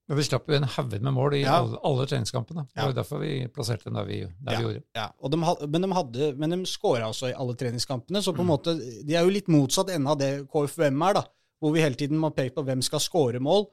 Men 0.09 0.17
vi 0.17 0.25
slapp 0.25 0.47
jo 0.49 0.57
en 0.57 0.65
haug 0.65 0.95
med 1.05 1.13
mål 1.13 1.35
i 1.37 1.43
Ja. 1.43 1.59
alle, 1.61 1.79
alle 1.85 2.07
treningskampene. 2.09 2.63
Det 2.73 2.81
var 2.81 2.93
jo 2.95 2.97
derfor 2.97 3.21
vi 3.21 3.33
plasserte 3.53 3.85
dem 3.91 3.95
der 3.99 4.07
vi, 4.09 4.21
der 4.41 4.53
Ja. 4.53 4.59
vi 4.59 4.65
gjorde. 4.65 4.83
Ja, 4.97 5.11
og 5.21 5.31
de 5.35 5.41
had, 5.45 5.65
men 5.69 5.83
de, 5.85 5.91
hadde, 5.93 6.29
men 6.39 6.51
de 6.51 6.57
skåra 6.65 7.11
også 7.11 7.29
i 7.29 7.35
alle 7.37 7.55
treningskampene, 7.61 8.23
så 8.25 8.33
på 8.35 8.41
en 8.41 8.49
måte, 8.49 8.73
de 9.05 9.15
er 9.15 9.23
jo 9.27 9.35
litt 9.35 9.49
motsatt 9.53 9.91
ende 9.93 10.09
av 10.11 10.19
det 10.19 10.31
KFUM 10.49 11.03
er, 11.11 11.15
da, 11.21 11.25
hvor 11.61 11.75
vi 11.75 11.81
hele 11.85 11.95
tiden 11.95 12.19
må 12.19 12.31
peke 12.35 12.55
på 12.57 12.65
hvem 12.65 12.81
skal 12.83 13.01
skåre 13.05 13.39
mål. 13.41 13.67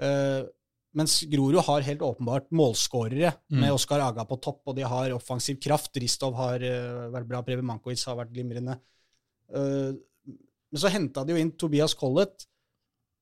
Uh, 0.00 0.46
mens 0.94 1.20
Grorud 1.30 1.58
har 1.66 1.82
helt 1.82 2.00
åpenbart 2.02 2.48
målskårere, 2.50 3.34
Mm. 3.50 3.60
med 3.60 3.72
Oskar 3.72 4.00
Aga 4.00 4.24
på 4.24 4.40
topp, 4.40 4.62
og 4.66 4.76
de 4.76 4.82
har 4.82 5.10
offensiv 5.10 5.58
kraft. 5.60 5.90
Ristov 5.96 6.34
har 6.36 6.56
uh, 6.62 7.10
vært 7.10 7.26
bra, 7.28 7.42
Preben 7.42 7.64
Mankovic 7.66 8.04
har 8.06 8.16
vært 8.16 8.32
glimrende. 8.32 8.78
Uh, 9.52 9.92
men 10.70 10.78
så 10.78 10.88
henta 10.88 11.24
de 11.26 11.32
jo 11.34 11.38
inn 11.42 11.50
Tobias 11.58 11.94
Collett 11.94 12.46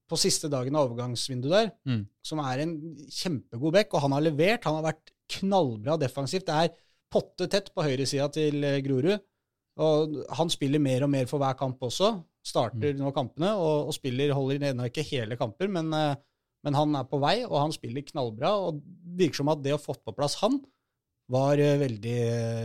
på 0.08 0.16
siste 0.20 0.48
dagen 0.50 0.76
av 0.76 0.88
overgangsvinduet 0.90 1.52
der, 1.52 1.70
Mm. 1.86 2.06
som 2.24 2.40
er 2.40 2.62
en 2.64 2.74
kjempegod 3.12 3.72
back, 3.74 3.92
og 3.94 4.00
han 4.06 4.12
har 4.16 4.24
levert. 4.24 4.64
Han 4.64 4.78
har 4.82 4.92
vært 4.92 5.12
knallbra 5.28 5.98
defensivt. 6.00 6.46
Det 6.48 6.54
er 6.54 6.74
potte 7.12 7.48
tett 7.48 7.68
på 7.74 7.84
høyresida 7.84 8.30
til 8.32 8.64
eh, 8.64 8.80
Grorud. 8.84 9.20
Og 9.78 10.16
han 10.34 10.48
spiller 10.50 10.80
mer 10.82 11.04
og 11.06 11.10
mer 11.12 11.26
for 11.30 11.38
hver 11.38 11.54
kamp 11.58 11.78
også. 11.86 12.16
Starter 12.48 12.94
nå 12.96 13.12
kampene 13.14 13.52
og, 13.54 13.88
og 13.90 13.94
spiller, 13.94 14.32
holder 14.34 14.70
ennå 14.72 14.88
ikke 14.88 15.04
hele 15.06 15.36
kamper, 15.38 15.68
men, 15.68 15.92
eh, 15.94 16.16
men 16.64 16.74
han 16.74 16.96
er 16.96 17.04
på 17.04 17.20
vei, 17.22 17.44
og 17.44 17.58
han 17.60 17.72
spiller 17.76 18.02
knallbra. 18.08 18.54
Og 18.68 18.80
virker 19.18 19.42
som 19.42 19.52
at 19.52 19.62
det 19.62 19.76
å 19.76 19.80
få 19.82 19.94
på 20.00 20.16
plass 20.16 20.38
han 20.42 20.58
var 21.30 21.60
eh, 21.60 21.76
veldig 21.78 22.16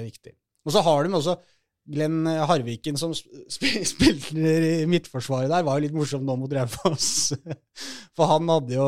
viktig. 0.08 0.34
Og 0.66 0.72
så 0.72 0.82
har 0.86 1.04
de 1.04 1.12
også 1.20 1.36
Glenn 1.84 2.24
Harviken 2.48 2.96
som 2.96 3.12
sp 3.12 3.28
sp- 3.52 3.84
spiller 3.92 4.64
i 4.68 4.86
midtforsvaret 4.88 5.52
der, 5.52 5.66
var 5.68 5.80
jo 5.80 5.84
litt 5.84 5.96
morsom 5.98 6.24
nå 6.24 6.36
mot 6.40 6.54
Raufoss. 6.56 7.34
For 8.16 8.30
han 8.30 8.48
hadde 8.48 8.76
jo 8.78 8.86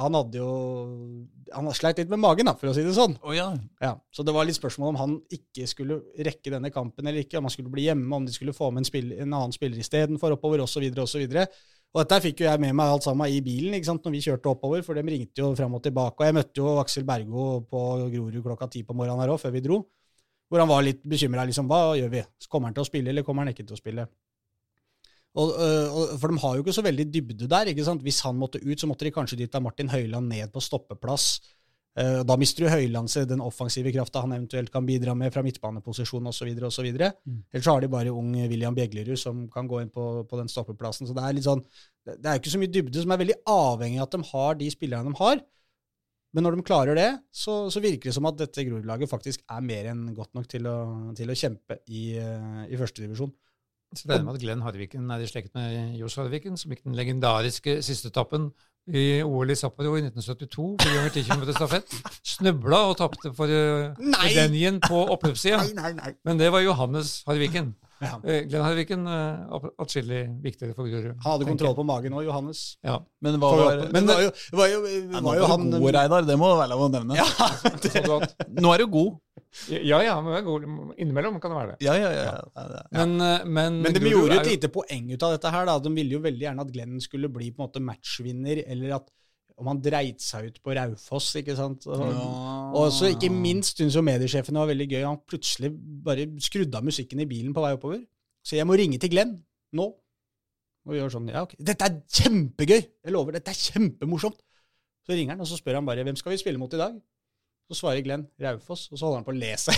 Han 0.00 0.16
hadde 0.16 0.40
jo 0.40 0.48
Han 1.54 1.68
sleit 1.76 2.00
litt 2.00 2.10
med 2.10 2.22
magen, 2.24 2.48
da, 2.48 2.56
for 2.58 2.70
å 2.70 2.74
si 2.74 2.82
det 2.82 2.94
sånn. 2.96 3.14
Oh, 3.22 3.34
ja. 3.36 3.50
Ja, 3.84 3.92
Så 4.10 4.24
det 4.26 4.34
var 4.34 4.48
litt 4.48 4.58
spørsmål 4.58 4.94
om 4.94 4.98
han 4.98 5.14
ikke 5.36 5.68
skulle 5.70 6.00
rekke 6.16 6.50
denne 6.56 6.72
kampen 6.74 7.06
eller 7.06 7.22
ikke, 7.22 7.38
om 7.38 7.46
han 7.46 7.54
skulle 7.54 7.70
bli 7.70 7.84
hjemme, 7.86 8.10
om 8.16 8.26
de 8.26 8.34
skulle 8.34 8.56
få 8.56 8.72
med 8.72 8.82
en, 8.82 8.88
spill, 8.88 9.12
en 9.14 9.28
annen 9.30 9.54
spiller 9.54 9.78
istedenfor 9.78 10.34
oppover, 10.34 10.64
osv., 10.64 10.88
osv. 11.04 11.24
Og 11.94 12.00
dette 12.00 12.18
fikk 12.24 12.42
jo 12.42 12.48
jeg 12.48 12.58
med 12.64 12.74
meg 12.74 12.90
alt 12.90 13.06
sammen 13.06 13.30
i 13.30 13.38
bilen 13.44 13.76
ikke 13.78 13.86
sant, 13.92 14.02
når 14.02 14.16
vi 14.16 14.22
kjørte 14.24 14.50
oppover, 14.50 14.82
for 14.82 14.98
de 14.98 15.04
ringte 15.06 15.44
jo 15.44 15.52
fram 15.54 15.76
og 15.78 15.84
tilbake. 15.84 16.18
Og 16.18 16.26
jeg 16.26 16.34
møtte 16.40 16.58
jo 16.64 16.72
Aksel 16.82 17.06
Bergo 17.06 17.44
på 17.70 17.82
Grorud 18.10 18.40
klokka 18.48 18.66
ti 18.72 18.82
på 18.82 18.96
morgenen 18.98 19.22
her 19.22 19.30
òg, 19.36 19.38
før 19.44 19.54
vi 19.54 19.62
dro. 19.62 19.84
Hvor 20.48 20.62
han 20.62 20.70
var 20.70 20.84
litt 20.86 21.02
bekymra. 21.02 21.46
Liksom, 21.48 21.66
hva 21.70 21.96
gjør 21.98 22.12
vi? 22.12 22.22
Kommer 22.50 22.70
han 22.70 22.76
til 22.76 22.84
å 22.84 22.90
spille, 22.90 23.10
eller 23.10 23.26
kommer 23.26 23.44
han 23.44 23.54
ikke 23.54 23.66
til 23.66 23.76
å 23.76 23.80
spille? 23.80 24.06
Og, 25.34 25.50
øh, 25.58 25.88
og, 25.90 26.14
for 26.22 26.30
de 26.30 26.38
har 26.44 26.54
jo 26.56 26.62
ikke 26.62 26.76
så 26.76 26.84
veldig 26.86 27.08
dybde 27.10 27.50
der. 27.50 27.72
ikke 27.72 27.86
sant? 27.86 28.04
Hvis 28.06 28.20
han 28.22 28.38
måtte 28.38 28.62
ut, 28.62 28.78
så 28.78 28.86
måtte 28.86 29.06
de 29.06 29.14
kanskje 29.14 29.40
dytta 29.40 29.62
Martin 29.62 29.90
Høiland 29.90 30.30
ned 30.30 30.52
på 30.54 30.62
stoppeplass. 30.62 31.40
Eh, 31.98 32.20
Da 32.26 32.36
mister 32.38 32.66
jo 32.66 32.70
Høyland 32.72 33.10
seg 33.10 33.28
den 33.30 33.42
offensive 33.42 33.92
krafta 33.94 34.22
han 34.24 34.34
eventuelt 34.34 34.70
kan 34.74 34.86
bidra 34.86 35.14
med 35.14 35.32
fra 35.34 35.42
midtbaneposisjon 35.46 36.30
osv. 36.30 36.50
Mm. 36.54 37.40
Ellers 37.52 37.66
så 37.66 37.74
har 37.74 37.82
de 37.82 37.90
bare 37.90 38.14
ung 38.14 38.32
William 38.50 38.74
Bjeglerud 38.74 39.18
som 39.18 39.48
kan 39.50 39.68
gå 39.70 39.82
inn 39.82 39.90
på, 39.94 40.24
på 40.26 40.38
den 40.38 40.50
stoppeplassen. 40.50 41.06
Så 41.06 41.14
det 41.14 41.22
er 41.22 41.36
litt 41.38 41.46
sånn, 41.46 41.64
det 42.06 42.30
er 42.30 42.38
ikke 42.38 42.54
så 42.54 42.62
mye 42.62 42.74
dybde, 42.74 43.02
som 43.02 43.14
er 43.14 43.22
veldig 43.22 43.40
avhengig 43.46 44.00
av 44.02 44.08
at 44.08 44.16
de 44.16 44.30
har 44.32 44.58
de 44.62 44.70
spillerne 44.74 45.10
de 45.10 45.22
har. 45.22 45.42
Men 46.34 46.46
når 46.46 46.56
de 46.58 46.66
klarer 46.66 46.98
det, 46.98 47.08
så, 47.30 47.68
så 47.70 47.82
virker 47.82 48.10
det 48.10 48.16
som 48.16 48.26
at 48.26 48.38
dette 48.40 48.64
Grorud-laget 48.66 49.10
faktisk 49.10 49.44
er 49.46 49.62
mer 49.62 49.90
enn 49.92 50.08
godt 50.16 50.32
nok 50.34 50.48
til 50.50 50.66
å, 50.66 50.76
til 51.14 51.30
å 51.30 51.38
kjempe 51.38 51.78
i, 51.86 52.08
uh, 52.18 52.64
i 52.66 52.78
førstedivisjon. 52.80 53.30
Så 53.94 54.08
regner 54.10 54.26
med 54.26 54.34
at 54.34 54.42
Glenn 54.42 54.64
Harviken 54.64 55.10
er 55.14 55.22
i 55.22 55.28
slekt 55.30 55.52
med 55.54 55.94
Johs 56.00 56.16
Harviken, 56.18 56.58
som 56.58 56.72
gikk 56.74 56.82
den 56.82 56.96
legendariske 56.98 57.76
siste 57.86 58.10
etappen 58.10 58.48
i 58.90 59.22
OL 59.24 59.54
i 59.54 59.56
Sapporo 59.56 59.94
i 59.96 60.02
1972, 60.02 60.66
4 60.82 60.96
ganger 60.98 61.14
10 61.14 61.28
km 61.30 61.44
stafett. 61.54 61.94
Snubla 62.34 62.82
og 62.90 62.98
tapte 62.98 63.30
for 63.36 63.48
Denien 64.34 64.82
på 64.82 65.06
oppløpssida. 65.14 65.62
Men 66.26 66.42
det 66.42 66.50
var 66.52 66.66
Johannes 66.66 67.20
Harviken. 67.28 67.72
Ja. 68.02 68.18
Eh, 68.24 68.42
Glenn 68.48 68.64
Harviken 68.64 69.06
uh, 69.06 69.66
atskillig 69.78 70.22
viktigere 70.42 70.74
for 70.76 70.88
Grorud. 70.90 71.14
Han 71.22 71.36
hadde 71.36 71.48
kontroll 71.48 71.76
på 71.78 71.84
magen 71.86 72.16
òg, 72.16 72.24
Johannes. 72.26 72.62
Ja. 72.84 72.98
Men 73.24 73.38
hva 73.42 73.52
var 73.56 73.84
men 73.94 74.08
det 74.08 74.16
var 74.16 74.24
jo, 74.24 74.32
det 74.34 74.58
var 74.58 74.72
jo, 74.72 74.80
det 75.12 75.22
var 75.28 75.38
jo 75.38 75.50
han 75.52 75.68
god, 75.76 75.90
Reidar. 75.98 76.26
Det 76.28 76.38
må 76.40 76.50
være 76.58 76.72
lov 76.74 76.86
å 76.88 76.90
nevne. 76.92 77.18
Ja, 77.20 77.28
Så 77.84 78.18
du 78.50 78.60
Nå 78.60 78.74
er 78.74 78.84
du 78.84 78.86
god. 78.92 79.14
ja, 79.70 80.00
ja, 80.02 80.14
men 80.20 80.34
det 80.34 80.42
god. 80.48 80.66
innimellom 80.98 81.38
kan 81.42 81.54
det 81.54 81.60
være 81.60 81.74
det. 81.74 81.86
Ja, 81.86 81.94
ja, 81.98 82.10
ja. 82.12 82.34
ja. 82.34 82.84
Men, 82.90 83.14
eh, 83.20 83.46
men, 83.46 83.80
Men 83.86 83.94
de 83.94 84.02
Grorud 84.02 84.16
gjorde 84.16 84.38
jo 84.38 84.42
et 84.42 84.52
lite 84.56 84.72
poeng 84.74 85.12
ut 85.14 85.26
av 85.28 85.36
dette 85.36 85.54
her. 85.54 85.68
da. 85.70 85.78
De 85.82 85.94
ville 85.94 86.18
jo 86.18 86.24
veldig 86.24 86.48
gjerne 86.48 86.66
at 86.66 86.74
Glenn 86.74 86.98
skulle 87.04 87.30
bli 87.32 87.52
på 87.54 87.62
en 87.62 87.68
måte 87.68 87.84
matchvinner, 87.84 88.64
eller 88.66 88.98
at 88.98 89.08
om 89.60 89.68
han 89.70 89.80
dreit 89.82 90.22
seg 90.22 90.48
ut 90.50 90.56
på 90.64 90.74
Raufoss, 90.74 91.28
ikke 91.38 91.54
sant. 91.58 91.86
Og, 91.86 92.00
og 92.74 92.88
så 92.94 93.12
ikke 93.12 93.30
minst 93.30 93.78
syns 93.78 93.94
jo 93.94 94.02
mediesjefen 94.04 94.56
det 94.56 94.62
var 94.64 94.70
veldig 94.72 94.88
gøy. 94.90 95.02
Han 95.06 95.20
plutselig 95.30 95.70
bare 96.04 96.26
skrudde 96.42 96.80
av 96.80 96.86
musikken 96.86 97.22
i 97.22 97.28
bilen 97.30 97.54
på 97.54 97.62
vei 97.62 97.74
oppover. 97.76 98.00
Så 98.44 98.58
jeg 98.58 98.66
må 98.68 98.76
ringe 98.78 98.98
til 99.00 99.12
Glenn 99.14 99.36
nå. 99.78 99.86
Og 100.84 100.98
gjør 100.98 101.14
sånn, 101.14 101.30
ja 101.32 101.44
ok. 101.46 101.54
Dette 101.64 101.86
er 101.86 102.00
kjempegøy! 102.18 102.80
Jeg 102.82 103.14
lover, 103.14 103.38
dette 103.38 103.54
er 103.54 103.62
kjempemorsomt! 103.70 104.42
Så 105.04 105.16
ringer 105.16 105.34
han, 105.34 105.44
og 105.44 105.48
så 105.48 105.56
spør 105.60 105.78
han 105.78 105.88
bare 105.88 106.04
hvem 106.04 106.18
skal 106.18 106.34
vi 106.34 106.40
spille 106.42 106.60
mot 106.60 106.74
i 106.76 106.80
dag. 106.80 106.98
Så 107.70 107.78
svarer 107.78 108.04
Glenn 108.04 108.26
Raufoss, 108.42 108.90
og 108.92 108.98
så 108.98 109.06
holder 109.06 109.22
han 109.22 109.28
på 109.28 109.32
å 109.32 109.38
le 109.38 109.54
seg. 109.60 109.76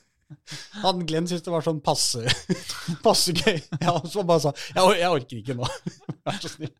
Han 0.82 1.02
Glenn 1.06 1.26
syntes 1.28 1.44
det 1.46 1.52
var 1.52 1.64
sånn 1.64 1.80
passe, 1.84 2.22
passe 3.06 3.34
gøy. 3.36 3.60
Ja, 3.82 3.96
så 4.08 4.24
bare 4.26 4.44
sa 4.44 4.52
jeg, 4.54 5.00
jeg 5.00 5.10
orker 5.10 5.40
ikke 5.40 5.56
nå. 5.58 5.68
Vær 6.26 6.40
så 6.42 6.50
snill. 6.52 6.72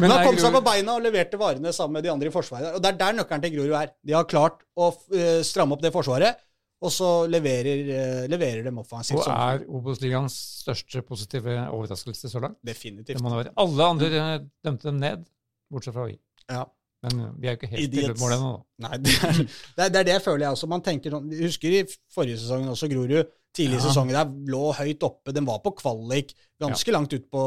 Men 0.00 0.06
han 0.10 0.16
er 0.18 0.26
kom 0.28 0.40
seg 0.40 0.54
på 0.56 0.62
beina 0.66 0.96
og 0.96 1.04
leverte 1.04 1.40
varene 1.40 1.74
sammen 1.76 1.98
med 1.98 2.06
de 2.06 2.12
andre 2.12 2.30
i 2.30 2.34
forsvaret. 2.34 2.76
Og 2.76 2.84
det 2.84 2.92
er 2.92 3.00
der 3.02 3.18
nøkkelen 3.20 3.44
til 3.44 3.54
Grorud 3.56 3.76
er. 3.80 3.92
De 4.04 4.16
har 4.16 4.28
klart 4.30 4.64
å 4.76 4.90
eh, 5.14 5.40
stramme 5.46 5.76
opp 5.76 5.84
det 5.84 5.92
forsvaret, 5.94 6.42
og 6.82 6.90
så 6.90 7.10
leverer, 7.30 7.90
eh, 7.94 8.20
leverer 8.30 8.66
dem 8.66 8.80
offensivt. 8.82 9.22
Og 9.22 9.32
er 9.32 9.66
Obos-ligaens 9.70 10.36
største 10.64 11.04
positive 11.06 11.56
overraskelse 11.70 12.30
så 12.32 12.42
langt. 12.42 12.58
Definitivt. 12.66 13.22
Alle 13.22 13.90
andre 13.94 14.24
dømte 14.64 14.90
dem 14.90 15.02
ned, 15.02 15.26
bortsett 15.72 15.94
fra 15.94 16.08
vi. 16.10 16.18
Ja. 16.50 16.66
Men 17.02 17.20
eh, 17.20 17.30
vi 17.42 17.48
er 17.48 17.54
jo 17.56 17.58
ikke 17.60 17.70
helt 17.72 17.94
i 17.98 18.08
mål 18.22 18.32
ennå. 18.36 18.50
Nei, 18.84 18.96
det 19.02 19.14
er, 19.26 19.38
det 19.76 19.86
er 20.00 20.04
det 20.06 20.12
jeg 20.14 20.22
føler 20.22 20.44
jeg 20.46 20.56
også. 20.56 20.68
Man 20.70 20.82
tenker 20.86 21.10
sånn, 21.16 21.30
jeg 21.34 21.48
Husker 21.50 21.74
i 21.74 21.84
forrige 22.14 22.38
sesongen 22.42 22.70
også, 22.72 22.88
Grorud. 22.92 23.32
Tidlig 23.52 23.76
i 23.76 23.80
Ja. 23.82 23.88
sesongen 23.90 24.14
der 24.16 24.30
lå 24.54 24.60
høyt 24.78 25.02
oppe. 25.04 25.32
Den 25.36 25.44
var 25.44 25.58
på 25.60 25.74
kvalik 25.76 26.30
ganske 26.62 26.94
langt 26.94 27.12
ut 27.12 27.26
på 27.30 27.42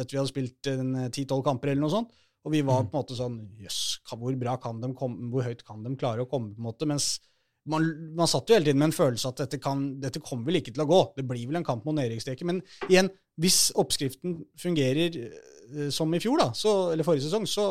Etter 0.00 0.14
vi 0.14 0.20
hadde 0.22 0.30
spilt 0.30 0.54
ti-tolv 0.64 1.42
10-12 1.42 1.42
kamper 1.50 1.72
eller 1.74 1.82
noe 1.82 1.92
sånt. 1.92 2.12
Og 2.46 2.50
vi 2.54 2.62
var 2.66 2.80
Mm. 2.82 2.88
på 2.90 2.96
en 2.96 3.02
måte 3.02 3.14
sånn 3.18 3.36
Jøss, 3.60 3.98
hvor 4.08 4.34
bra 4.38 4.56
kan 4.56 4.80
de 4.80 4.88
komme, 4.94 5.28
hvor 5.30 5.44
høyt 5.44 5.60
kan 5.66 5.82
de 5.84 5.92
klare 5.96 6.24
å 6.24 6.28
komme? 6.30 6.54
på 6.54 6.58
en 6.58 6.64
måte, 6.70 6.86
Mens 6.86 7.18
man, 7.70 7.86
man 8.18 8.26
satt 8.30 8.48
jo 8.50 8.56
hele 8.56 8.66
tiden 8.66 8.80
med 8.82 8.90
en 8.90 8.96
følelse 8.96 9.28
at 9.30 9.42
dette, 9.44 9.58
kan, 9.62 9.84
dette 10.02 10.22
kommer 10.24 10.48
vel 10.50 10.58
ikke 10.60 10.72
til 10.74 10.82
å 10.84 10.88
gå. 10.90 11.00
Det 11.16 11.24
blir 11.28 11.46
vel 11.50 11.60
en 11.60 11.66
kamp 11.66 11.84
mot 11.86 11.94
nedrykksstreken. 11.96 12.48
Men 12.50 12.60
igjen, 12.88 13.10
hvis 13.40 13.70
oppskriften 13.78 14.40
fungerer 14.60 15.18
eh, 15.22 15.88
som 15.94 16.10
i 16.14 16.20
fjor, 16.22 16.42
da, 16.42 16.50
så, 16.58 16.74
eller 16.92 17.06
forrige 17.06 17.28
sesong, 17.28 17.46
så, 17.48 17.66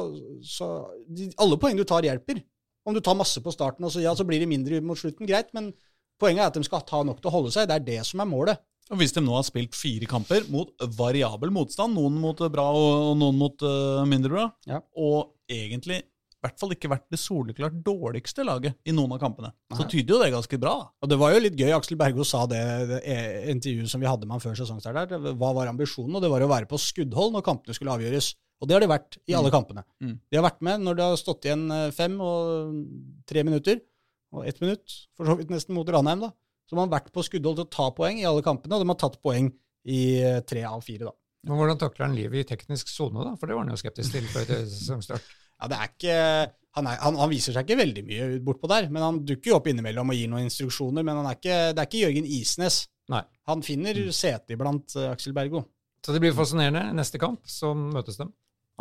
så 0.47 0.71
de, 1.08 1.32
Alle 1.43 1.60
poeng 1.62 1.77
du 1.80 1.84
tar, 1.88 2.08
hjelper. 2.08 2.39
Om 2.88 2.95
du 2.97 3.01
tar 3.04 3.17
masse 3.19 3.43
på 3.43 3.54
starten, 3.54 3.86
og 3.86 3.93
så, 3.93 4.01
ja, 4.01 4.15
så 4.17 4.25
blir 4.25 4.41
det 4.41 4.49
mindre 4.49 4.80
mot 4.82 4.97
slutten, 4.97 5.27
greit. 5.30 5.51
Men 5.58 5.69
poenget 6.21 6.45
er 6.45 6.49
at 6.54 6.58
de 6.58 6.65
skal 6.65 6.86
ta 6.88 7.04
nok 7.06 7.19
til 7.21 7.30
å 7.30 7.36
holde 7.36 7.51
seg. 7.54 7.67
Det 7.69 7.77
er 7.77 7.89
det 7.91 7.99
som 8.08 8.23
er 8.23 8.30
målet. 8.32 8.63
Og 8.91 8.97
Hvis 8.99 9.13
de 9.15 9.21
nå 9.23 9.36
har 9.38 9.45
spilt 9.47 9.75
fire 9.77 10.08
kamper 10.10 10.47
mot 10.51 10.71
variabel 10.97 11.51
motstand, 11.54 11.93
noen 11.95 12.17
mot 12.19 12.41
bra 12.51 12.65
og 12.75 13.12
og 13.12 13.19
noen 13.21 13.38
mot 13.39 13.63
eh, 13.63 14.01
mindre 14.10 14.34
bra, 14.34 14.47
Ja. 14.67 14.82
og 14.99 15.36
egentlig 15.51 16.01
i 16.41 16.47
hvert 16.47 16.58
fall 16.58 16.71
ikke 16.73 16.89
vært 16.89 17.04
det 17.13 17.19
soleklart 17.21 17.75
dårligste 17.86 18.41
laget 18.47 18.73
i 18.89 18.93
noen 18.97 19.12
av 19.13 19.19
kampene, 19.21 19.51
så 19.77 19.86
tyder 19.86 20.15
jo 20.15 20.21
det 20.23 20.32
ganske 20.34 20.58
bra. 20.58 20.71
da. 20.80 20.88
Og 21.06 21.10
det 21.12 21.17
var 21.21 21.36
jo 21.36 21.41
litt 21.43 21.60
gøy. 21.60 21.69
Aksel 21.75 21.99
Bergo 22.01 22.25
sa 22.25 22.47
det 22.49 22.58
i 22.58 23.13
e- 23.13 23.51
intervjuet 23.54 23.91
som 23.91 24.01
vi 24.01 24.10
hadde 24.10 24.25
med 24.25 24.34
han 24.39 24.41
før 24.41 24.58
sesongstart. 24.58 25.12
der. 25.12 25.36
Hva 25.38 25.51
var 25.54 25.69
ambisjonen? 25.69 26.15
Og 26.17 26.23
det 26.23 26.32
var 26.34 26.41
å 26.41 26.49
være 26.49 26.65
på 26.71 26.80
skuddhold 26.82 27.36
når 27.36 27.45
kampene 27.45 27.77
skulle 27.77 27.93
avgjøres. 27.93 28.32
Og 28.62 28.67
det 28.69 28.73
har 28.75 28.82
de 28.82 28.89
vært 28.89 29.17
i 29.30 29.34
alle 29.38 29.49
kampene. 29.54 29.84
Mm. 30.01 30.17
De 30.30 30.38
har 30.38 30.45
vært 30.49 30.62
med 30.65 30.82
når 30.82 30.97
det 30.97 31.06
har 31.12 31.21
stått 31.21 31.45
igjen 31.45 31.63
eh, 31.73 31.91
fem 31.93 32.17
og 32.21 32.75
tre 33.30 33.43
minutter, 33.45 33.80
og 34.34 34.45
ett 34.47 34.62
minutt, 34.62 34.97
for 35.17 35.30
så 35.30 35.38
vidt 35.38 35.49
nesten, 35.54 35.73
mot 35.77 35.89
Ranheim. 35.89 36.21
da. 36.25 36.30
Så 36.69 36.75
de 36.77 36.80
har 36.82 36.91
vært 36.93 37.10
på 37.13 37.23
skuddhold 37.25 37.58
til 37.58 37.65
å 37.65 37.73
ta 37.73 37.88
poeng 37.93 38.17
i 38.21 38.25
alle 38.25 38.41
kampene, 38.45 38.77
og 38.77 38.82
de 38.86 38.89
har 38.93 38.99
tatt 39.01 39.21
poeng 39.21 39.49
i 39.86 40.01
eh, 40.21 40.41
tre 40.41 40.65
av 40.65 40.82
fire. 40.86 41.10
da. 41.10 41.15
Men 41.49 41.58
hvordan 41.58 41.80
takler 41.82 42.06
han 42.06 42.15
livet 42.15 42.43
i 42.43 42.49
teknisk 42.54 42.89
sone, 42.89 43.17
da? 43.25 43.34
For 43.38 43.49
det 43.49 43.58
var 43.58 43.65
han 43.65 43.73
jo 43.73 43.80
skeptisk 43.82 44.13
til 44.13 44.27
før 44.30 44.45
sesongstart. 44.69 45.25
Ja, 45.62 45.69
det 45.69 45.78
er 45.78 45.91
ikke, 45.91 46.15
han, 46.78 46.88
er, 46.89 46.97
han, 47.04 47.19
han 47.21 47.30
viser 47.30 47.54
seg 47.54 47.67
ikke 47.67 47.82
veldig 47.84 48.04
mye 48.08 48.30
bortpå 48.45 48.69
der, 48.71 48.88
men 48.89 49.06
han 49.06 49.19
dukker 49.28 49.54
jo 49.54 49.60
opp 49.60 49.69
innimellom 49.69 50.10
og 50.10 50.17
gir 50.17 50.32
noen 50.32 50.47
instruksjoner. 50.47 51.06
Men 51.06 51.21
han 51.21 51.30
er 51.30 51.38
ikke, 51.38 51.60
det 51.76 51.84
er 51.84 51.89
ikke 51.89 52.04
Jørgen 52.06 52.30
Isnes. 52.39 52.84
Nei. 53.12 53.21
Han 53.52 53.63
finner 53.65 53.97
sete 54.15 54.56
iblant 54.56 54.95
uh, 54.97 55.12
Aksel 55.12 55.36
Bergo. 55.38 55.65
Så 56.02 56.15
det 56.15 56.21
blir 56.24 56.34
fascinerende. 56.34 56.88
Neste 56.97 57.21
kamp 57.21 57.45
så 57.50 57.76
møtes 57.78 58.17
de. 58.17 58.26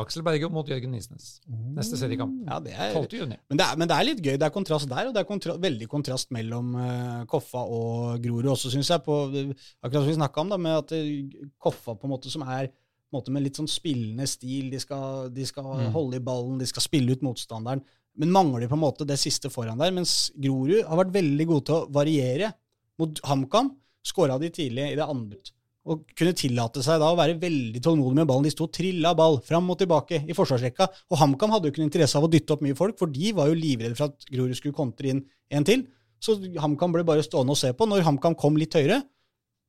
Aksel 0.01 0.23
Bergo 0.25 0.49
mot 0.55 0.69
Jørgen 0.71 0.95
Isnes. 0.97 1.41
Neste 1.77 1.99
seriekamp. 2.01 2.33
Ja, 2.47 2.57
det 2.65 2.73
er, 2.73 2.95
12. 2.97 3.19
juni. 3.19 3.37
men, 3.51 3.59
det 3.61 3.67
er, 3.67 3.77
men 3.77 3.91
det 3.91 3.97
er 3.97 4.07
litt 4.07 4.23
gøy. 4.25 4.37
Det 4.41 4.47
er 4.47 4.55
kontrast 4.55 4.89
der, 4.89 5.11
og 5.11 5.17
det 5.17 5.21
er 5.21 5.29
kontra, 5.29 5.57
veldig 5.61 5.89
kontrast 5.91 6.33
mellom 6.33 6.73
uh, 6.79 7.25
Koffa 7.29 7.67
og 7.69 8.23
Grorud 8.25 8.49
også, 8.55 8.73
syns 8.73 8.93
jeg. 8.95 9.05
På, 9.05 9.27
akkurat 9.29 10.01
som 10.01 10.09
vi 10.09 10.17
snakka 10.17 10.45
om, 10.45 10.55
da, 10.55 10.61
med 10.63 10.79
at 10.79 10.95
eh, 10.97 11.51
Koffa 11.61 11.99
på 11.99 12.09
en 12.09 12.15
måte 12.15 12.33
som 12.33 12.47
er 12.47 12.71
måte 13.13 13.31
med 13.35 13.43
litt 13.43 13.57
sånn 13.59 13.69
spillende 13.71 14.27
stil. 14.29 14.71
De 14.71 14.79
skal, 14.83 15.29
de 15.35 15.45
skal 15.47 15.65
Mm. 15.65 15.93
holde 15.93 16.17
i 16.17 16.25
ballen, 16.25 16.59
de 16.59 16.67
skal 16.67 16.83
spille 16.83 17.11
ut 17.13 17.23
motstanderen. 17.23 17.83
Men 18.17 18.31
mangler 18.33 18.69
på 18.69 18.75
en 18.75 18.83
måte 18.85 19.07
det 19.07 19.19
siste 19.19 19.51
foran 19.51 19.79
der. 19.79 19.91
Mens 19.93 20.31
Grorud 20.39 20.85
har 20.85 20.97
vært 21.05 21.13
veldig 21.15 21.47
gode 21.47 21.65
til 21.67 21.75
å 21.75 21.91
variere. 21.93 22.53
Mot 22.99 23.21
HamKam 23.25 23.71
skåra 24.05 24.39
de 24.41 24.51
tidlig 24.51 24.93
i 24.93 24.97
det 24.97 25.07
andre. 25.09 25.39
Og 25.87 26.05
kunne 26.15 26.35
tillate 26.37 26.83
seg 26.85 27.01
da 27.01 27.09
å 27.11 27.17
være 27.17 27.39
veldig 27.41 27.81
tålmodig 27.81 28.15
med 28.15 28.27
ballen. 28.29 28.43
De 28.45 28.51
sto 28.51 28.65
og 28.65 28.73
trilla 28.73 29.15
ball 29.17 29.39
fram 29.41 29.71
og 29.71 29.79
tilbake 29.79 30.29
i 30.29 30.33
forsvarsrekka. 30.37 30.89
Og 31.11 31.19
HamKam 31.19 31.51
hadde 31.51 31.71
jo 31.71 31.73
ikke 31.73 31.87
interesse 31.87 32.17
av 32.17 32.25
å 32.25 32.31
dytte 32.31 32.53
opp 32.53 32.61
mye 32.63 32.77
folk, 32.77 32.99
for 32.99 33.07
de 33.07 33.33
var 33.33 33.49
jo 33.49 33.55
livredde 33.55 33.97
for 33.97 34.11
at 34.11 34.27
Grorud 34.31 34.55
skulle 34.59 34.75
kontre 34.77 35.09
inn 35.09 35.25
en 35.51 35.65
til. 35.65 35.87
Så 36.21 36.37
HamKam 36.61 36.93
ble 36.93 37.03
bare 37.03 37.23
stående 37.25 37.51
og 37.51 37.57
se 37.57 37.73
på. 37.73 37.89
Når 37.89 38.03
HamKam 38.05 38.37
kom 38.37 38.57
litt 38.61 38.73
høyere, 38.77 39.03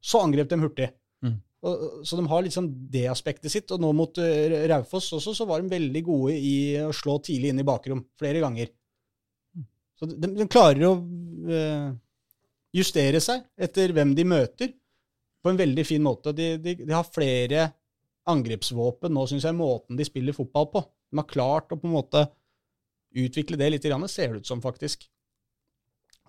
så 0.03 0.19
angrep 0.25 0.49
de 0.49 0.57
hurtig. 0.57 0.89
Mm. 1.61 1.69
Og, 1.69 2.05
så 2.07 2.17
de 2.17 2.27
har 2.31 2.45
liksom 2.45 2.69
det 2.91 3.05
aspektet 3.11 3.53
sitt. 3.53 3.71
Og 3.71 3.81
nå 3.81 3.91
mot 3.95 4.21
uh, 4.21 4.55
Raufoss 4.71 5.11
også, 5.17 5.35
så 5.37 5.47
var 5.49 5.61
de 5.61 5.73
veldig 5.73 6.03
gode 6.07 6.37
i 6.37 6.55
å 6.81 6.93
slå 6.95 7.19
tidlig 7.23 7.51
inn 7.53 7.61
i 7.61 7.67
bakrom 7.67 8.03
flere 8.19 8.41
ganger. 8.43 8.71
Så 9.99 10.09
de, 10.09 10.31
de 10.33 10.49
klarer 10.49 10.87
å 10.87 10.95
uh, 10.97 11.91
justere 12.73 13.21
seg 13.21 13.43
etter 13.61 13.93
hvem 13.93 14.15
de 14.17 14.25
møter, 14.25 14.73
på 15.41 15.49
en 15.49 15.57
veldig 15.57 15.83
fin 15.85 16.03
måte. 16.05 16.33
De, 16.37 16.53
de, 16.61 16.75
de 16.83 16.93
har 16.93 17.07
flere 17.09 17.69
angrepsvåpen 18.29 19.13
nå, 19.13 19.23
syns 19.29 19.47
jeg, 19.47 19.57
måten 19.57 19.97
de 19.97 20.05
spiller 20.05 20.35
fotball 20.37 20.67
på. 20.73 20.83
De 21.09 21.17
har 21.17 21.29
klart 21.29 21.73
å 21.73 21.79
på 21.81 21.89
en 21.89 21.95
måte 21.95 22.27
utvikle 23.17 23.57
det 23.59 23.71
litt, 23.73 23.87
grann, 23.89 24.05
ser 24.09 24.31
det 24.31 24.43
ut 24.43 24.49
som, 24.49 24.61
faktisk. 24.63 25.07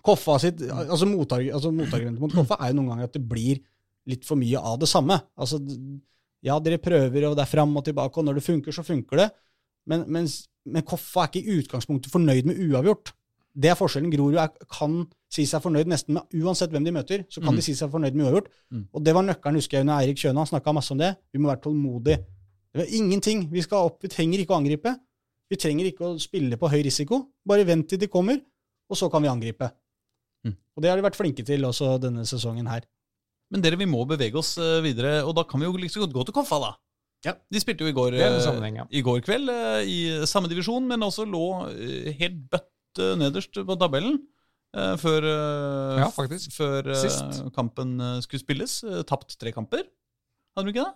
Koffa 0.03 0.39
sitt, 0.41 0.63
altså, 0.67 1.07
motarg, 1.07 1.47
altså 1.55 1.71
Motargumentet 1.71 2.19
mot 2.19 2.33
Koffa 2.33 2.57
er 2.59 2.73
jo 2.73 2.79
noen 2.81 2.89
ganger 2.91 3.07
at 3.07 3.13
det 3.15 3.21
blir 3.23 3.61
litt 4.09 4.25
for 4.27 4.35
mye 4.39 4.59
av 4.59 4.79
det 4.81 4.89
samme. 4.91 5.17
Altså, 5.39 5.59
ja, 6.43 6.57
dere 6.59 6.77
prøver, 6.83 7.29
og 7.29 7.35
det 7.37 7.43
er 7.45 7.51
fram 7.53 7.75
og 7.79 7.85
tilbake, 7.87 8.17
og 8.19 8.25
når 8.27 8.39
det 8.39 8.43
funker, 8.43 8.75
så 8.75 8.83
funker 8.83 9.21
det. 9.23 9.29
Men, 9.87 10.05
men, 10.11 10.27
men 10.65 10.83
Koffa 10.87 11.23
er 11.25 11.29
ikke 11.31 11.43
i 11.43 11.59
utgangspunktet 11.61 12.11
fornøyd 12.11 12.47
med 12.49 12.59
uavgjort. 12.67 13.13
Det 13.53 13.69
er 13.69 13.77
forskjellen. 13.77 14.09
Grorud 14.11 14.35
er, 14.41 14.49
kan 14.71 15.03
si 15.31 15.45
seg 15.49 15.61
fornøyd 15.61 15.89
nesten 15.91 16.15
med 16.17 16.35
uansett 16.41 16.71
hvem 16.73 16.83
de 16.87 16.93
møter. 16.95 17.23
så 17.29 17.41
kan 17.41 17.53
Mm. 17.53 17.59
de 17.59 17.65
si 17.65 17.75
seg 17.77 17.91
fornøyd 17.93 18.15
med 18.17 18.25
uavgjort. 18.25 18.47
Mm. 18.73 18.85
Og 18.93 19.03
det 19.05 19.13
var 19.15 19.23
nøkkelen, 19.27 19.59
husker 19.59 19.77
jeg, 19.77 19.85
under 19.87 19.99
Eirik 20.01 20.17
Kjøna. 20.17 20.39
Han 20.43 20.49
snakka 20.51 20.73
masse 20.73 20.91
om 20.91 20.97
det. 20.97 21.11
Vi 21.31 21.39
må 21.39 21.51
være 21.51 21.61
tålmodige. 21.61 22.17
Det 22.73 22.81
var 22.81 22.89
ingenting. 22.97 23.43
Vi 23.51 23.61
skal 23.61 23.85
opp, 23.91 23.99
vi 24.01 24.09
trenger 24.09 24.39
ikke 24.41 24.55
å 24.55 24.57
angripe. 24.63 24.95
Vi 25.51 25.55
trenger 25.61 25.85
ikke 25.91 26.07
å 26.07 26.19
spille 26.19 26.57
på 26.57 26.69
høy 26.71 26.81
risiko. 26.83 27.21
Bare 27.45 27.63
vent 27.67 27.87
til 27.91 27.99
de 28.01 28.07
kommer, 28.09 28.39
og 28.89 28.97
så 28.97 29.09
kan 29.11 29.21
vi 29.21 29.29
angripe. 29.29 29.69
Mm. 30.43 30.55
Og 30.75 30.81
det 30.81 30.89
har 30.89 30.97
de 30.97 31.05
vært 31.05 31.19
flinke 31.19 31.45
til 31.45 31.61
også 31.69 31.99
denne 32.01 32.25
sesongen 32.25 32.67
her. 32.71 32.81
Men 33.53 33.61
dere, 33.61 33.77
vi 33.77 33.85
må 33.89 34.01
bevege 34.09 34.39
oss 34.39 34.55
eh, 34.57 34.81
videre, 34.81 35.19
og 35.27 35.35
da 35.37 35.45
kan 35.45 35.61
vi 35.61 35.69
jo 35.69 35.77
liksom 35.77 36.07
godt 36.07 36.15
gå 36.15 36.25
til 36.27 36.35
Koffa, 36.39 36.57
da. 36.63 36.71
Ja. 37.23 37.35
De 37.53 37.61
spilte 37.61 37.85
jo 37.85 37.91
i 37.91 37.95
går, 37.95 38.17
en 38.17 38.37
eh, 38.41 38.69
ja. 38.79 38.85
i 38.89 39.03
går 39.05 39.21
kveld 39.23 39.51
eh, 39.53 39.81
i 39.87 39.99
samme 40.27 40.49
divisjon, 40.51 40.87
men 40.89 41.05
også 41.05 41.27
lå 41.29 41.45
helt 42.19 42.41
bøtt 42.51 43.03
nederst 43.21 43.57
på 43.65 43.77
tabellen. 43.81 44.21
Før, 44.73 45.25
Ja, 46.01 46.07
før 46.09 46.31
kampen 47.53 47.91
skulle 48.25 48.41
spilles. 48.41 48.79
Tapt 49.05 49.35
tre 49.37 49.51
kamper. 49.53 49.83
Hadde 50.57 50.65
de 50.65 50.73
ikke 50.73 50.85
det? 50.87 50.95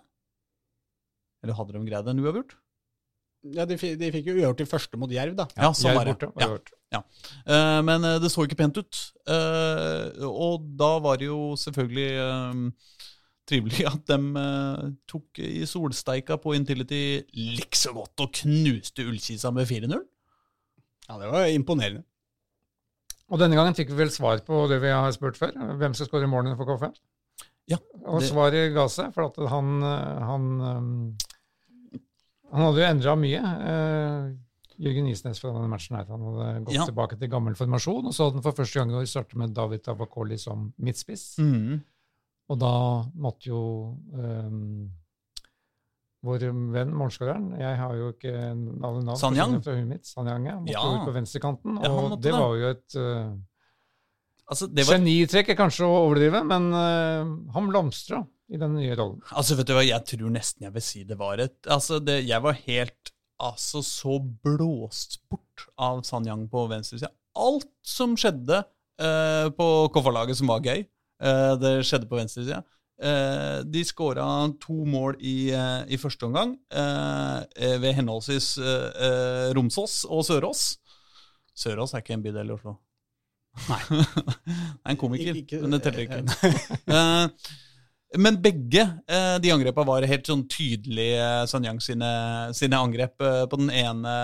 Eller 1.46 1.54
hadde 1.54 1.76
de 1.76 1.82
greid 1.86 2.10
en 2.10 2.22
uavgjort? 2.24 2.56
Ja, 3.54 3.64
de, 3.70 3.76
fi- 3.78 3.94
de 3.96 4.08
fikk 4.12 4.26
jo 4.26 4.34
uavgjort 4.34 4.60
i 4.64 4.66
første 4.68 4.98
mot 4.98 5.10
Jerv, 5.14 5.36
da. 5.38 5.46
Ja, 5.56 5.70
sånn 5.76 5.94
var 5.94 6.08
det. 6.10 6.16
Ja, 6.42 6.48
Ja. 6.90 7.02
Eh, 7.46 7.82
men 7.84 8.04
eh, 8.04 8.18
det 8.18 8.30
så 8.32 8.46
ikke 8.46 8.56
pent 8.58 8.78
ut. 8.80 8.98
Uh, 9.28 10.08
og 10.26 10.64
da 10.80 10.94
var 11.04 11.18
det 11.20 11.28
jo 11.28 11.52
selvfølgelig 11.60 12.08
uh, 12.18 12.94
trivelig 13.48 13.84
at 13.88 14.02
de 14.08 14.96
tok 15.08 15.38
i 15.44 15.62
solsteika 15.68 16.38
på 16.40 16.54
Intility 16.56 17.20
likså 17.36 17.92
godt 17.96 18.24
og 18.24 18.32
knuste 18.40 19.04
Ullkisa 19.06 19.52
med 19.54 19.68
4-0. 19.70 20.00
Ja, 21.08 21.18
Det 21.22 21.30
var 21.32 21.46
imponerende. 21.52 22.02
Og 23.28 23.38
denne 23.40 23.56
gangen 23.60 23.76
fikk 23.76 23.90
vi 23.92 24.00
vel 24.02 24.10
svar 24.12 24.40
på 24.44 24.64
det 24.72 24.80
vi 24.82 24.88
har 24.92 25.12
spurt 25.12 25.36
før. 25.36 25.52
Hvem 25.78 25.94
skal 25.96 26.08
skåre 26.08 26.28
målene 26.28 26.56
for 26.56 26.64
KFM? 26.68 26.94
Ja, 27.68 27.76
Og 28.08 28.20
det- 28.22 28.30
svaret 28.32 28.72
ga 28.72 28.86
seg, 28.88 29.12
for 29.12 29.28
at 29.28 29.36
han, 29.52 29.82
han, 29.84 30.46
um, 30.64 31.16
han 32.52 32.64
hadde 32.64 32.80
jo 32.82 32.86
endra 32.90 33.14
mye. 33.20 33.40
Uh, 33.42 34.36
Jørgen 34.78 35.08
Isnes 35.10 35.40
fra 35.42 35.50
denne 35.50 35.68
matchen 35.72 35.96
her. 35.98 36.06
Han 36.06 36.22
hadde 36.28 36.64
gått 36.68 36.74
Ja. 36.76 36.84
tilbake 36.86 37.18
til 37.18 37.28
gammel 37.32 37.56
formasjon, 37.58 38.06
og 38.06 38.14
så 38.14 38.28
hadde 38.28 38.38
han 38.38 38.44
for 38.46 38.52
første 38.60 38.78
gang 38.78 38.92
i 38.92 38.94
år 39.00 39.08
startet 39.10 39.34
med 39.40 39.54
David 39.56 39.88
Avakoli 39.90 40.38
som 40.38 40.68
midtspiss. 40.78 41.36
Mm. 41.42 41.80
Og 42.48 42.58
da 42.62 42.70
måtte 43.18 43.50
jo 43.50 43.58
um, 44.14 44.88
vår 46.24 46.46
venn 46.74 46.94
målskåreren 46.98 47.50
Jeg 47.60 47.76
har 47.78 47.92
jo 47.98 48.08
ikke 48.14 48.32
alle 48.38 49.02
navn 49.04 49.18
Sanyang? 49.20 49.58
fra 49.62 49.74
huet 49.76 49.86
mitt. 49.90 50.06
Sanyang, 50.08 50.46
ja. 50.48 50.56
Måtte 50.60 50.72
Ja. 50.72 50.86
ut 50.94 51.04
på 51.10 51.14
venstrekanten. 51.18 51.76
Og 51.78 52.16
det 52.22 52.30
det. 52.30 52.32
var 52.32 52.56
jo 52.56 52.70
et 52.70 52.96
uh, 52.96 53.36
Altså, 54.48 54.66
det 54.72 54.86
var 54.88 54.96
Genitrekk 54.96 55.50
er 55.50 55.56
kanskje 55.58 55.84
å 55.84 56.06
overdrive, 56.08 56.40
men 56.48 56.72
uh, 56.72 57.52
han 57.52 57.66
blomstra 57.68 58.22
i 58.48 58.56
den 58.60 58.74
nye 58.78 58.94
rollen? 58.96 59.20
Altså, 59.36 59.56
vet 59.58 59.68
du 59.68 59.74
hva, 59.76 59.84
jeg 59.84 60.04
tror 60.08 60.30
nesten 60.32 60.64
jeg 60.68 60.72
vil 60.74 60.84
si 60.84 61.02
det 61.04 61.18
var 61.20 61.40
et 61.44 61.56
Altså, 61.68 61.98
det, 62.00 62.22
jeg 62.28 62.40
var 62.44 62.56
helt 62.64 63.12
altså 63.38 63.82
så 63.86 64.16
blåst 64.42 65.20
bort 65.30 65.66
av 65.78 66.00
San 66.06 66.24
Yang 66.26 66.48
på 66.50 66.64
venstresida. 66.70 67.10
Alt 67.38 67.68
som 67.86 68.16
skjedde 68.18 68.62
eh, 68.98 69.46
på 69.54 69.66
KFA-laget 69.94 70.40
som 70.40 70.50
var 70.50 70.64
gøy, 70.64 70.80
eh, 71.22 71.52
det 71.62 71.74
skjedde 71.86 72.08
på 72.10 72.18
venstresida. 72.18 72.64
Eh, 72.98 73.60
de 73.62 73.84
skåra 73.86 74.24
to 74.58 74.80
mål 74.90 75.20
i, 75.22 75.52
eh, 75.54 75.84
i 75.94 76.00
første 76.02 76.26
omgang 76.26 76.56
eh, 76.74 77.76
ved 77.78 77.94
henholdsvis 78.00 78.48
eh, 78.58 78.88
eh, 79.06 79.46
Romsås 79.54 80.00
og 80.10 80.24
Sørås. 80.26 80.64
Sørås 81.54 81.94
er 81.94 82.02
ikke 82.02 82.16
en 82.18 82.24
bydel 82.26 82.50
i 82.50 82.56
Oslo. 82.56 82.74
Nei. 83.68 83.78
det 83.92 84.58
er 84.82 84.92
en 84.96 84.98
komiker, 84.98 85.30
Ikke- 85.36 85.44
ikke- 85.46 85.62
men 85.62 85.76
det 85.78 85.82
teller 85.86 86.08
ikke. 86.08 86.18
Eh, 88.14 88.20
men 88.20 88.40
begge 88.42 88.84
eh, 89.08 89.36
de 89.42 89.52
angrepa 89.52 89.84
var 89.86 90.06
helt 90.08 90.28
sånn 90.28 90.46
tydelige 90.50 91.46
Sanyang 91.50 91.80
sine, 91.84 92.10
sine 92.56 92.80
angrep. 92.80 93.20
Eh, 93.20 93.44
På 93.50 93.60
den 93.60 93.70
ene 93.74 94.14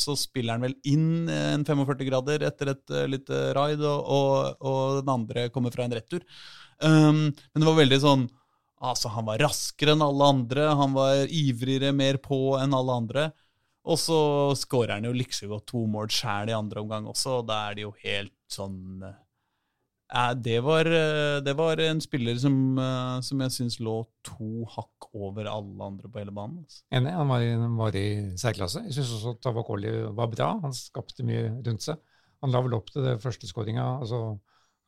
så 0.00 0.16
spiller 0.18 0.56
han 0.56 0.66
vel 0.66 0.76
inn 0.88 1.28
eh, 1.28 1.52
en 1.56 1.66
45 1.68 2.08
grader 2.08 2.46
etter 2.48 2.72
et 2.74 2.94
eh, 2.94 3.08
lite 3.10 3.42
raid, 3.58 3.82
og, 3.82 4.00
og, 4.18 4.64
og 4.64 5.02
den 5.02 5.14
andre 5.14 5.48
kommer 5.54 5.74
fra 5.74 5.86
en 5.86 5.96
retur. 5.98 6.24
Um, 6.78 7.32
men 7.34 7.58
det 7.58 7.66
var 7.66 7.80
veldig 7.80 7.96
sånn 8.04 8.28
Altså, 8.78 9.10
han 9.10 9.26
var 9.26 9.40
raskere 9.42 9.96
enn 9.96 10.02
alle 10.04 10.26
andre, 10.30 10.68
han 10.78 10.92
var 10.94 11.24
ivrigere, 11.34 11.90
mer 11.90 12.20
på 12.22 12.52
enn 12.60 12.76
alle 12.78 12.94
andre. 12.94 13.24
Og 13.88 13.98
så 13.98 14.18
skårer 14.58 14.92
han 14.94 15.08
jo 15.08 15.14
like 15.16 15.48
godt 15.50 15.66
to 15.72 15.80
mål 15.90 16.10
sjæl 16.12 16.52
i 16.52 16.54
andre 16.54 16.84
omgang 16.84 17.08
også, 17.10 17.40
og 17.40 17.48
da 17.48 17.56
er 17.66 17.78
det 17.78 17.86
jo 17.86 17.94
helt 18.04 18.36
sånn 18.52 19.02
eh, 19.02 19.16
det, 20.40 20.58
var, 20.64 20.86
eh, 20.88 21.40
det 21.44 21.52
var 21.58 21.76
en 21.84 22.00
spiller 22.00 22.38
som, 22.40 22.78
eh, 22.78 23.20
som 23.20 23.40
jeg 23.44 23.50
syns 23.52 23.78
lå 23.84 24.06
to 24.24 24.64
hakk 24.72 25.08
over 25.14 25.44
alle 25.50 25.84
andre 25.84 26.08
på 26.08 26.18
hele 26.22 26.32
banen. 26.32 26.62
Altså. 26.64 26.82
Enig, 26.96 27.12
han 27.12 27.28
var, 27.28 27.40
i- 27.44 27.52
han 27.60 27.76
var 27.76 27.96
i 27.96 28.06
særklasse. 28.40 28.84
Jeg 28.86 28.94
syns 28.96 29.12
også 29.18 29.34
Tavakoli 29.44 29.92
var 30.16 30.26
bra. 30.32 30.58
Han 30.62 30.72
skapte 30.72 31.24
mye 31.24 31.50
rundt 31.66 31.82
seg. 31.82 31.96
Han 32.42 32.50
la 32.54 32.60
vel 32.62 32.74
opp 32.74 32.90
til 32.90 33.02
det 33.02 33.20
første 33.20 33.46
skåringa. 33.50 34.00
Altså, 34.00 34.38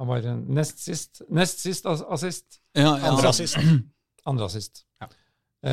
han 0.00 0.08
var 0.08 0.20
nest 0.48 0.78
sist 0.84 1.22
Nest 1.28 1.60
sist 1.60 1.84
assist. 1.86 2.60
Ja, 2.74 2.96
ja, 2.96 3.10
Andre 3.12 3.28
assist. 3.28 3.56
Andre 4.26 4.44
assist. 4.44 4.84
Ja. 5.62 5.70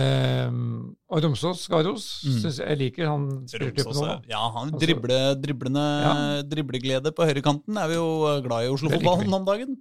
Ehm, 0.48 0.96
og 1.10 1.22
Romsås 1.24 1.68
Garos 1.72 2.08
Mm. 2.26 2.40
synes 2.42 2.58
jeg, 2.60 2.78
liker 2.78 3.08
han 3.08 3.28
spillertypen 3.48 3.86
Romsås, 3.94 4.26
ja, 4.30 4.42
han 4.52 4.72
dribler 4.72 5.36
drible, 5.36 5.42
driblende, 5.42 5.86
Ja. 6.04 6.42
dribleglede 6.44 7.12
på 7.16 7.24
høyrekanten 7.30 7.78
er 7.80 7.88
vi 7.88 7.96
jo 7.96 8.42
glad 8.44 8.66
i 8.66 8.74
Oslo-fotballen 8.74 9.34
om 9.34 9.46
dagen. 9.46 9.78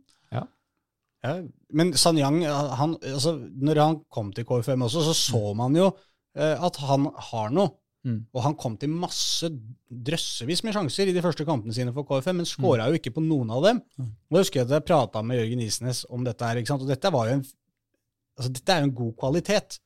Ja, 1.26 1.40
men 1.72 1.90
Sanyang, 1.92 2.44
han, 2.46 2.92
altså, 3.02 3.32
når 3.58 3.78
han 3.82 3.96
kom 4.14 4.28
til 4.32 4.44
KFM 4.44 4.82
også, 4.86 5.00
så 5.02 5.14
så 5.16 5.54
man 5.56 5.74
jo 5.74 5.88
eh, 6.36 6.54
at 6.62 6.76
han 6.76 7.08
har 7.16 7.50
noe. 7.50 7.70
Mm. 8.04 8.20
Og 8.32 8.42
han 8.44 8.54
kom 8.54 8.76
til 8.78 8.88
masse 8.92 9.48
drøssevis 9.90 10.62
med 10.62 10.72
sjanser 10.76 11.08
i 11.08 11.12
de 11.16 11.22
første 11.24 11.44
kampene 11.44 11.74
sine 11.74 11.90
for 11.92 12.04
KFM, 12.06 12.36
men 12.36 12.46
skåra 12.46 12.86
jo 12.92 12.94
ikke 13.00 13.10
på 13.16 13.24
noen 13.24 13.50
av 13.50 13.64
dem. 13.64 13.80
Mm. 13.98 14.12
Og 14.30 14.36
jeg 14.38 14.44
husker 14.44 14.60
at 14.62 14.68
jeg 14.76 14.84
prata 14.86 15.22
med 15.26 15.40
Jørgen 15.40 15.64
Isnes 15.64 16.04
om 16.08 16.22
dette 16.22 16.46
her, 16.46 16.60
ikke 16.60 16.68
sant? 16.70 16.82
og 16.82 16.92
dette, 16.92 17.10
var 17.10 17.26
jo 17.26 17.40
en, 17.40 17.44
altså, 18.38 18.52
dette 18.52 18.68
er 18.76 18.78
jo 18.84 18.90
en 18.90 18.94
god 18.94 19.16
kvalitet. 19.24 19.80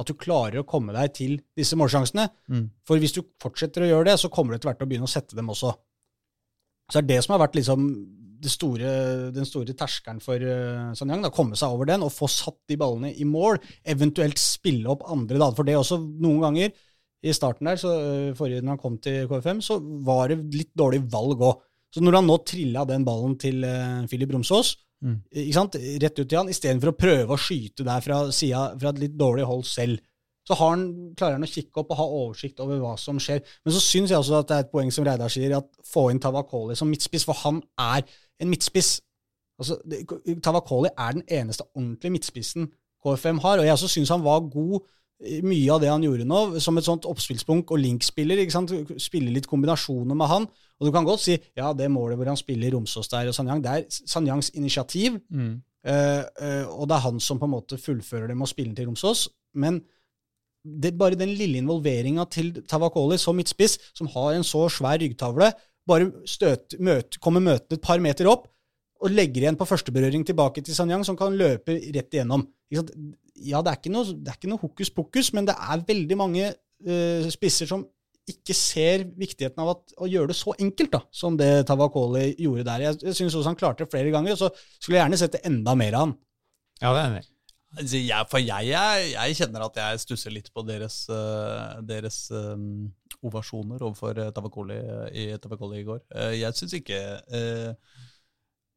At 0.00 0.10
du 0.10 0.16
klarer 0.18 0.62
å 0.62 0.66
komme 0.66 0.94
deg 0.96 1.12
til 1.14 1.36
disse 1.54 1.78
målsjansene. 1.78 2.26
Mm. 2.50 2.66
For 2.86 2.98
hvis 3.02 3.14
du 3.14 3.22
fortsetter 3.42 3.84
å 3.84 3.90
gjøre 3.90 4.10
det, 4.10 4.18
så 4.22 4.30
kommer 4.32 4.52
du 4.52 4.58
etter 4.58 4.72
hvert 4.72 4.80
til 4.80 4.88
å 4.88 4.90
begynne 4.90 5.08
å 5.08 5.12
sette 5.12 5.38
dem 5.38 5.52
også. 5.52 5.70
Så 6.90 6.98
det 6.98 7.04
er 7.04 7.10
det 7.14 7.24
som 7.24 7.36
har 7.36 7.44
vært 7.46 7.56
liksom 7.58 7.84
det 8.44 8.52
store, 8.52 8.88
den 9.32 9.46
store 9.48 9.74
terskelen 9.78 10.20
for 10.22 10.40
uh, 10.40 10.90
Sanyang. 10.96 11.24
Da, 11.24 11.32
komme 11.34 11.56
seg 11.58 11.74
over 11.74 11.88
den 11.88 12.04
og 12.04 12.12
få 12.12 12.28
satt 12.30 12.58
de 12.70 12.78
ballene 12.80 13.12
i 13.14 13.26
mål. 13.28 13.60
Eventuelt 13.94 14.40
spille 14.40 14.90
opp 14.92 15.06
andre. 15.10 15.40
Da. 15.40 15.50
For 15.56 15.66
det 15.66 15.78
også 15.78 16.00
noen 16.02 16.42
ganger 16.44 16.74
i 17.24 17.32
starten 17.32 17.70
der, 17.70 17.80
så 17.80 17.94
uh, 17.94 18.34
forrige 18.36 18.64
når 18.64 18.76
han 18.76 18.82
kom 18.82 18.98
til 19.04 19.30
KFM, 19.30 19.62
så 19.64 19.78
var 20.04 20.32
det 20.32 20.42
litt 20.52 20.74
dårlig 20.76 21.04
valg 21.12 21.46
òg. 21.48 21.62
Så 21.94 22.02
når 22.02 22.18
han 22.18 22.26
nå 22.28 22.40
trilla 22.42 22.82
den 22.88 23.06
ballen 23.06 23.38
til 23.40 23.62
uh, 23.64 24.04
Filip 24.10 24.34
Romsås, 24.34 24.74
Mm. 25.04 25.20
ikke 25.28 25.54
sant? 25.56 25.76
rett 26.00 26.18
ut 26.18 26.28
til 26.30 26.38
han, 26.38 26.50
istedenfor 26.52 26.92
å 26.94 26.96
prøve 26.96 27.36
å 27.36 27.40
skyte 27.40 27.84
der 27.84 28.04
fra 28.04 28.24
sida 28.32 28.66
fra 28.80 28.92
et 28.94 29.02
litt 29.02 29.16
dårlig 29.20 29.44
hold 29.48 29.66
selv, 29.68 30.00
så 30.44 30.56
han, 30.60 30.84
klarer 31.16 31.38
han 31.38 31.46
å 31.46 31.48
kikke 31.48 31.80
opp 31.80 31.92
og 31.94 31.98
ha 31.98 32.06
oversikt 32.18 32.60
over 32.60 32.80
hva 32.82 32.94
som 33.00 33.16
skjer. 33.22 33.40
Men 33.64 33.72
så 33.72 33.80
syns 33.80 34.12
jeg 34.12 34.20
også 34.20 34.42
at 34.42 34.50
det 34.50 34.56
er 34.56 34.66
et 34.66 34.72
poeng 34.74 34.90
som 34.92 35.06
Reidar 35.06 35.32
sier, 35.32 35.54
at 35.56 35.68
få 35.88 36.10
inn 36.12 36.20
Tavakoli 36.20 36.76
som 36.76 36.90
midtspiss, 36.92 37.24
for 37.24 37.38
han 37.46 37.62
er 37.80 38.04
en 38.42 38.50
midtspiss. 38.50 38.98
Altså, 39.60 39.78
Tavakoli 40.44 40.90
er 40.92 41.16
den 41.16 41.24
eneste 41.32 41.64
ordentlige 41.72 42.12
midtspissen 42.12 42.68
KFM 43.04 43.40
har, 43.44 43.60
og 43.60 43.68
jeg 43.68 43.76
også 43.76 43.90
syns 43.94 44.12
han 44.12 44.24
var 44.24 44.44
god 44.52 44.84
mye 45.22 45.70
av 45.72 45.80
det 45.82 45.90
han 45.92 46.02
gjorde 46.04 46.26
nå, 46.28 46.40
som 46.62 46.78
et 46.78 46.86
sånt 46.86 47.06
oppspillspunkt 47.08 47.70
og 47.72 47.80
linkspiller. 47.80 48.40
ikke 48.42 48.54
sant? 48.54 48.72
Spille 49.00 49.32
litt 49.32 49.48
kombinasjoner 49.50 50.18
med 50.18 50.30
han. 50.30 50.48
Og 50.80 50.88
du 50.88 50.92
kan 50.94 51.06
godt 51.06 51.22
si 51.22 51.36
ja, 51.56 51.70
det 51.76 51.90
målet 51.92 52.18
hvor 52.18 52.28
han 52.32 52.40
spiller 52.40 52.74
Romsås 52.74 53.10
der 53.12 53.30
og 53.30 53.36
Sanyang, 53.36 53.62
det 53.64 53.72
er 53.72 53.84
Sanyangs 54.10 54.50
initiativ. 54.58 55.20
Mm. 55.30 55.60
Uh, 55.84 56.24
uh, 56.40 56.80
og 56.80 56.88
det 56.88 56.96
er 56.96 57.04
han 57.04 57.20
som 57.20 57.38
på 57.38 57.46
en 57.46 57.54
måte 57.54 57.78
fullfører 57.80 58.32
det 58.32 58.38
med 58.38 58.48
å 58.48 58.50
spille 58.50 58.74
til 58.76 58.88
Romsås. 58.90 59.28
Men 59.60 59.82
det 60.64 60.92
er 60.92 60.98
bare 60.98 61.20
den 61.20 61.34
lille 61.36 61.60
involveringa 61.60 62.24
til 62.32 62.50
Tavakoli 62.68 63.18
som 63.20 63.36
midtspiss, 63.36 63.76
som 63.94 64.08
har 64.14 64.32
en 64.34 64.46
så 64.46 64.64
svær 64.72 64.98
ryggtavle, 65.02 65.50
bare 65.88 66.08
støt, 66.28 66.78
møt, 66.80 67.18
kommer 67.20 67.44
møtende 67.44 67.76
et 67.76 67.84
par 67.84 68.00
meter 68.00 68.30
opp 68.30 68.48
og 69.04 69.12
legger 69.12 69.44
igjen 69.44 69.58
på 69.60 69.66
førsteberøring 69.68 70.24
tilbake 70.24 70.62
til 70.64 70.76
Sanyang, 70.76 71.04
som 71.04 71.18
kan 71.18 71.36
løpe 71.36 71.76
rett 71.76 72.16
igjennom. 72.16 72.46
Ja, 73.34 73.60
det 73.64 73.72
er 73.72 73.80
ikke 73.80 73.92
noe, 73.94 74.14
det 74.14 74.30
er 74.30 74.38
ikke 74.38 74.52
noe 74.52 74.62
hokus 74.62 74.92
pokus, 74.94 75.32
men 75.34 75.48
det 75.48 75.56
er 75.58 75.82
veldig 75.88 76.18
mange 76.20 76.52
uh, 76.54 77.26
spisser 77.34 77.70
som 77.70 77.82
ikke 78.30 78.56
ser 78.56 79.04
viktigheten 79.18 79.60
av 79.60 79.74
at, 79.74 79.94
å 80.00 80.08
gjøre 80.08 80.30
det 80.30 80.38
så 80.38 80.54
enkelt 80.56 80.94
da, 80.94 81.02
som 81.12 81.36
det 81.36 81.66
Tavakoli 81.68 82.30
gjorde 82.40 82.64
der. 82.70 82.86
Jeg, 82.86 83.00
jeg 83.04 83.18
syns 83.18 83.36
også 83.36 83.50
han 83.50 83.58
klarte 83.60 83.84
det 83.84 83.92
flere 83.92 84.12
ganger, 84.14 84.32
og 84.32 84.40
så 84.40 84.48
skulle 84.78 84.96
jeg 84.96 85.02
gjerne 85.02 85.20
sett 85.20 85.36
det 85.36 85.44
enda 85.50 85.74
mer 85.76 85.98
av 85.98 86.06
han. 86.06 86.14
Ja, 86.80 86.94
det 86.94 87.02
er 87.02 87.08
enig. 87.10 87.24
Altså, 87.74 87.98
jeg, 87.98 88.28
for 88.30 88.40
jeg, 88.40 88.70
jeg, 88.70 89.10
jeg 89.12 89.36
kjenner 89.40 89.66
at 89.66 89.78
jeg 89.82 90.02
stusser 90.04 90.32
litt 90.32 90.48
på 90.54 90.62
deres, 90.66 91.00
eh, 91.10 91.76
deres 91.84 92.18
um, 92.30 92.86
ovasjoner 93.26 93.82
overfor 93.82 94.20
uh, 94.22 94.30
Tavakoli 94.34 94.78
i 95.10 95.26
Tavakoli 95.42 95.82
i 95.82 95.86
går. 95.88 96.04
Jeg 96.38 96.56
syns 96.56 96.76
ikke 96.78 97.00
eh, 97.34 97.72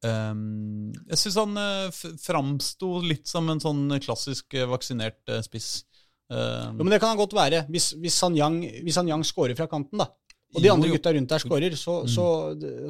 ehm, 0.03 0.91
Jeg 1.09 1.17
syns 1.21 1.37
han 1.41 1.57
uh, 1.57 1.89
framsto 2.21 3.01
litt 3.05 3.27
som 3.29 3.49
en 3.49 3.59
sånn 3.63 3.87
klassisk 4.03 4.53
uh, 4.57 4.67
vaksinert 4.71 5.19
uh, 5.31 5.41
spiss. 5.45 5.83
Um, 6.29 6.77
Jo, 6.77 6.83
men 6.83 6.91
det 6.91 6.99
kan 6.99 7.13
han 7.13 7.19
godt 7.21 7.33
være, 7.37 7.65
hvis, 7.71 7.93
hvis 8.01 8.17
Sanyang, 8.19 8.59
hvis 8.83 8.97
Sanyang 8.99 9.23
scorer 9.23 9.55
fra 9.55 9.67
kanten, 9.71 9.97
da. 10.03 10.09
Og 10.55 10.61
de 10.63 10.69
andre 10.71 10.87
gutta 10.93 11.11
rundt 11.11 11.29
der 11.29 11.41
scorer, 11.43 11.73
så, 11.75 12.01
Mm. 12.03 12.07
så, 12.07 12.25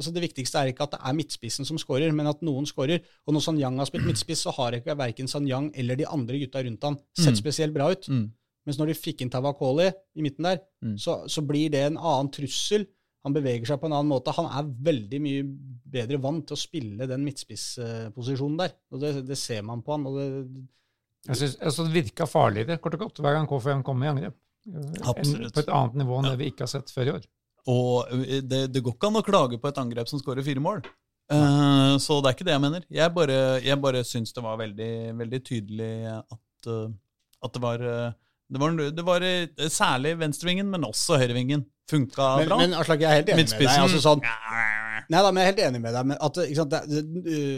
så 0.02 0.12
det 0.14 0.22
viktigste 0.22 0.60
er 0.60 0.68
ikke 0.70 0.84
at 0.86 0.92
det 0.94 1.00
er 1.04 1.14
midtspissen 1.18 1.66
som 1.66 1.78
scorer, 1.78 2.12
men 2.14 2.26
at 2.30 2.40
noen 2.46 2.66
scorer. 2.66 3.00
Og 3.26 3.34
når 3.34 3.42
Sanyang 3.48 3.78
har 3.82 3.86
spilt 3.90 4.06
midtspiss, 4.06 4.44
så 4.46 4.52
har 4.54 4.76
ikke 4.78 4.94
verken 4.96 5.26
Sanyang 5.28 5.72
eller 5.74 5.98
de 5.98 6.06
andre 6.06 6.38
gutta 6.38 6.62
rundt 6.62 6.82
han 6.86 6.98
sett 7.18 7.34
Mm. 7.34 7.40
spesielt 7.42 7.74
bra 7.74 7.90
ut. 7.90 8.06
mm, 8.08 8.30
Mens 8.66 8.78
når 8.78 8.86
de 8.92 8.94
fikk 8.94 9.22
inn 9.22 9.30
Tavakoli 9.30 9.88
i 10.16 10.22
midten 10.22 10.44
der, 10.44 10.58
Mm. 10.84 10.96
så, 10.98 11.24
så 11.28 11.42
blir 11.46 11.70
det 11.70 11.80
en 11.86 11.96
annen 11.98 12.30
trussel. 12.30 12.86
Han 13.26 13.34
beveger 13.34 13.66
seg 13.66 13.80
på 13.82 13.88
en 13.88 13.96
annen 13.96 14.10
måte. 14.12 14.34
Han 14.36 14.46
er 14.46 14.68
veldig 14.88 15.18
mye 15.22 15.46
bedre 15.98 16.20
vant 16.22 16.44
til 16.48 16.54
å 16.54 16.60
spille 16.60 17.08
den 17.10 17.24
midtspissposisjonen 17.26 18.60
der. 18.60 18.76
Og 18.94 19.02
det, 19.02 19.14
det 19.28 19.38
ser 19.40 19.64
man 19.66 19.82
på 19.84 19.96
han. 19.96 20.06
og 20.08 20.20
det, 20.20 20.28
Jeg 21.26 21.40
synes, 21.42 21.56
altså, 21.70 21.88
Det 21.88 21.96
virka 21.96 22.28
farligere 22.30 22.78
kort 22.82 22.94
og 22.98 23.02
godt 23.06 23.20
hver 23.24 23.36
gang 23.36 23.50
KFM 23.50 23.82
kom 23.86 24.04
i 24.04 24.12
angrep. 24.12 24.38
Absolutt. 25.08 25.54
På 25.56 25.64
et 25.64 25.74
annet 25.74 25.98
nivå 26.02 26.20
enn 26.20 26.30
det 26.30 26.38
vi 26.40 26.52
ikke 26.52 26.66
har 26.66 26.72
sett 26.76 26.94
før 26.94 27.10
i 27.10 27.14
år. 27.16 27.28
Og 27.68 28.14
eh, 28.14 28.40
det, 28.44 28.62
det 28.72 28.82
går 28.84 28.96
ikke 28.96 29.10
an 29.10 29.20
å 29.20 29.26
klage 29.26 29.60
på 29.60 29.70
et 29.70 29.82
angrep 29.82 30.10
som 30.10 30.22
skårer 30.22 30.46
fire 30.46 30.62
mål. 30.62 30.82
Uh, 31.28 31.98
så 32.00 32.22
det 32.22 32.30
er 32.30 32.36
ikke 32.36 32.46
det 32.48 32.54
jeg 32.54 32.64
mener. 32.64 32.84
Jeg 32.92 33.12
bare, 33.12 33.38
jeg 33.60 33.80
bare 33.82 34.04
syns 34.06 34.32
det 34.32 34.44
var 34.44 34.60
veldig, 34.60 34.92
veldig 35.18 35.40
tydelig 35.44 35.92
at, 36.22 36.70
uh, 36.70 36.86
at 37.44 37.56
det 37.56 37.60
var 37.64 37.84
uh, 37.84 38.14
det 38.48 38.62
var, 38.62 38.78
det 38.96 39.04
var 39.04 39.24
særlig 39.68 40.14
venstrevingen, 40.22 40.70
men 40.72 40.86
også 40.88 41.18
høyrevingen. 41.20 41.66
Funka 41.88 42.28
men, 42.36 42.48
bra. 42.50 42.58
men 42.60 42.76
Aslak, 42.76 43.00
jeg 43.00 43.08
er 43.08 43.22
helt 43.22 43.30
enig 43.32 43.46
med 43.48 43.62
deg. 43.62 43.80
Altså, 43.80 44.00
sånn, 44.04 44.24
Nei 45.08 45.20
da, 45.24 45.30
men 45.32 45.40
jeg 45.40 45.46
er 45.46 45.52
helt 45.54 45.60
enig 45.64 45.80
med 45.80 45.94
deg. 45.96 46.08
Men 46.10 46.18
at, 46.26 46.38
sant, 46.58 46.74
det, 46.92 47.02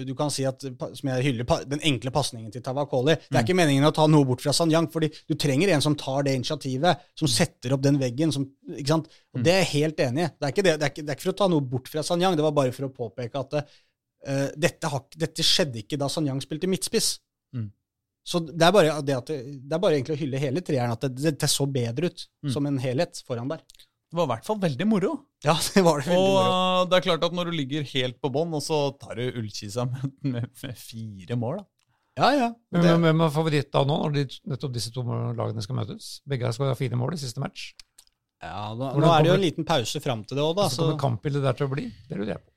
du 0.07 0.13
kan 0.19 0.31
si 0.31 0.45
at, 0.47 0.63
som 0.63 1.09
jeg 1.11 1.25
hyller, 1.25 1.49
den 1.67 1.83
enkle 1.89 2.13
pasningen 2.15 2.53
til 2.55 2.63
Tavakoli 2.63 3.17
Det 3.17 3.41
er 3.41 3.43
ikke 3.43 3.57
meningen 3.59 3.89
å 3.89 3.93
ta 3.97 4.05
noe 4.07 4.29
bort 4.29 4.45
fra 4.45 4.55
Sanyang, 4.55 4.87
fordi 4.93 5.09
du 5.27 5.35
trenger 5.35 5.73
en 5.75 5.83
som 5.83 5.97
tar 5.99 6.29
det 6.29 6.37
initiativet, 6.39 7.09
som 7.19 7.31
setter 7.31 7.75
opp 7.75 7.83
den 7.83 7.99
veggen. 7.99 8.31
Som, 8.35 8.47
ikke 8.71 8.93
sant? 8.93 9.11
Og 9.35 9.43
Det 9.43 9.57
er 9.57 9.65
jeg 9.65 9.73
helt 9.73 10.05
enig 10.07 10.29
i. 10.29 10.31
Det 10.31 10.53
det, 10.61 10.77
det, 10.79 10.93
er 10.93 10.95
ikke, 10.95 11.25
for 11.25 11.35
å 11.35 11.39
ta 11.43 11.51
noe 11.51 11.67
bort 11.75 11.91
fra 11.91 12.07
Sanyang, 12.07 12.39
det 12.39 12.47
var 12.47 12.55
bare 12.55 12.77
for 12.77 12.87
å 12.87 12.93
påpeke 12.95 13.43
at 13.43 13.59
uh, 13.59 14.49
dette, 14.55 14.95
har, 14.95 15.05
dette 15.19 15.47
skjedde 15.47 15.83
ikke 15.83 15.99
da 15.99 16.11
Sanyang 16.13 16.39
spilte 16.45 16.71
midtspiss. 16.71 17.17
Mm. 17.57 17.71
Så 18.31 18.45
det 18.47 18.63
er, 18.63 18.73
bare, 18.77 18.95
det, 19.03 19.17
det, 19.27 19.43
det 19.67 19.75
er 19.75 19.83
bare 19.83 19.99
egentlig 19.99 20.15
å 20.15 20.23
hylle 20.23 20.39
hele 20.39 20.63
treeren, 20.63 20.95
at 20.95 21.09
det, 21.09 21.35
det, 21.35 21.51
så 21.51 21.67
bedre 21.67 22.13
ut 22.13 22.29
Mm. 22.41 22.53
som 22.55 22.65
en 22.65 22.79
helhet 22.81 23.19
foran 23.27 23.51
der. 23.51 23.61
Det 24.11 24.19
var 24.19 24.27
i 24.27 24.31
hvert 24.33 24.47
fall 24.49 24.59
veldig 24.63 24.87
moro. 24.91 25.11
Ja, 25.47 25.55
det 25.71 25.83
var 25.87 26.01
det 26.01 26.11
veldig 26.11 26.23
Og 26.23 26.33
moro. 26.35 26.55
Og 26.55 26.89
det 26.91 26.99
er 26.99 27.05
klart 27.07 27.27
at 27.29 27.37
når 27.37 27.51
du 27.51 27.59
ligger 27.61 27.85
helt 27.93 28.19
på 28.23 28.31
bånn, 28.35 28.57
og 28.59 28.65
så 28.65 28.81
tar 28.99 29.21
du 29.21 29.39
Ullkisa 29.41 29.87
med, 29.91 30.17
med, 30.27 30.49
med 30.65 30.81
fire 30.81 31.39
mål, 31.39 31.61
da. 31.63 31.69
Ja, 32.19 32.31
ja. 32.35 32.49
Det, 32.75 32.83
hvem 32.85 33.07
hvem 33.07 33.23
er 33.25 33.31
favoritt 33.33 33.71
da 33.73 33.85
nå, 33.87 33.97
når 34.03 34.17
de, 34.17 34.25
nettopp 34.51 34.73
disse 34.75 34.91
to 34.93 35.05
lagene 35.07 35.63
skal 35.65 35.79
møtes? 35.79 36.09
Begge 36.29 36.51
skal 36.53 36.73
ha 36.73 36.77
fire 36.77 36.99
mål 36.99 37.15
i 37.17 37.21
siste 37.23 37.41
match. 37.41 37.71
ja, 38.43 38.73
nå, 38.75 38.91
Hvordan 38.97 39.07
nå 39.07 39.13
er 39.15 39.23
det 39.23 39.31
jo 39.31 39.37
en 39.39 39.45
liten 39.47 39.69
pause 39.69 40.03
fram 40.03 40.25
til 40.27 40.41
det 40.41 40.45
òg, 40.45 40.57
da. 40.59 40.67
Så 40.69 40.81
Så, 40.81 40.83
kommer 40.89 41.05
kampbildet 41.07 41.47
der 41.47 41.61
til 41.61 41.69
å 41.69 41.73
bli? 41.73 41.87
Det 42.09 42.19
lurer 42.19 42.35
jeg 42.35 42.43
på. 42.43 42.51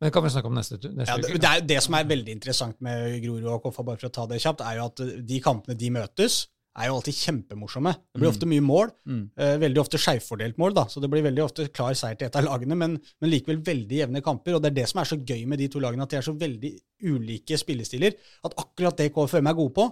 Men 0.00 0.08
det 0.08 0.14
kan 0.16 0.24
vi 0.24 0.30
snakke 0.32 0.48
om 0.48 0.56
neste, 0.56 0.78
neste 0.80 1.12
ja, 1.12 1.16
det, 1.20 1.28
uke. 1.28 1.40
det, 1.40 1.48
er, 1.50 1.64
det 1.74 1.82
som 1.84 1.96
er 1.98 2.06
veldig 2.08 2.32
interessant 2.32 2.78
med 2.84 3.18
Grorud 3.24 3.50
og 3.52 3.66
Koffa, 3.66 3.84
bare 3.84 4.00
for 4.00 4.08
å 4.08 4.14
ta 4.16 4.22
det 4.30 4.38
kjapt, 4.40 4.62
er 4.64 4.78
jo 4.78 4.86
at 4.88 5.02
eh, 5.04 5.18
de 5.28 5.40
kampene 5.44 5.76
de 5.76 5.90
møtes, 5.92 6.38
er 6.78 6.86
jo 6.86 6.94
alltid 7.00 7.16
kjempemorsomme. 7.18 7.92
Det 8.14 8.20
blir 8.20 8.28
Mm. 8.30 8.34
ofte 8.34 8.46
mye 8.46 8.62
mål. 8.62 8.90
Mm. 9.06 9.30
Eh, 9.36 9.56
veldig 9.58 9.80
ofte 9.82 9.98
skjevfordelt 9.98 10.56
mål, 10.58 10.74
da, 10.74 10.84
så 10.86 11.00
det 11.02 11.10
blir 11.10 11.22
veldig 11.26 11.42
ofte 11.42 11.66
klar 11.72 11.92
seier 11.98 12.16
til 12.16 12.26
et 12.28 12.36
av 12.36 12.44
lagene, 12.46 12.76
men, 12.78 13.00
men 13.20 13.30
likevel 13.30 13.58
veldig 13.66 13.98
jevne 14.04 14.22
kamper. 14.22 14.54
og 14.54 14.62
Det 14.62 14.70
er 14.70 14.76
det 14.82 14.88
som 14.88 15.00
er 15.00 15.04
så 15.10 15.18
gøy 15.18 15.46
med 15.46 15.58
de 15.58 15.68
to 15.68 15.80
lagene, 15.82 16.02
at 16.02 16.10
de 16.10 16.16
er 16.16 16.22
så 16.22 16.32
veldig 16.38 16.72
ulike 17.02 17.58
spillestiler. 17.58 18.14
At 18.44 18.54
akkurat 18.56 18.96
det 18.96 19.10
KFM 19.12 19.46
er 19.50 19.54
gode 19.58 19.74
på, 19.74 19.88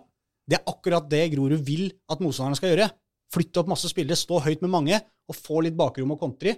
det 0.49 0.59
er 0.61 0.71
akkurat 0.73 1.09
det 1.11 1.33
Grorud 1.35 1.59
vil 1.67 1.91
at 2.09 2.21
motstanderne 2.21 2.57
skal 2.57 2.71
gjøre. 2.77 2.91
Flytte 3.35 3.61
opp 3.61 3.69
masse 3.69 3.91
spillere, 3.91 4.17
stå 4.17 4.39
høyt 4.47 4.63
med 4.63 4.71
mange 4.71 4.97
og 5.29 5.37
få 5.37 5.61
litt 5.67 5.77
bakrom 5.77 6.15
og 6.15 6.21
kontre. 6.23 6.55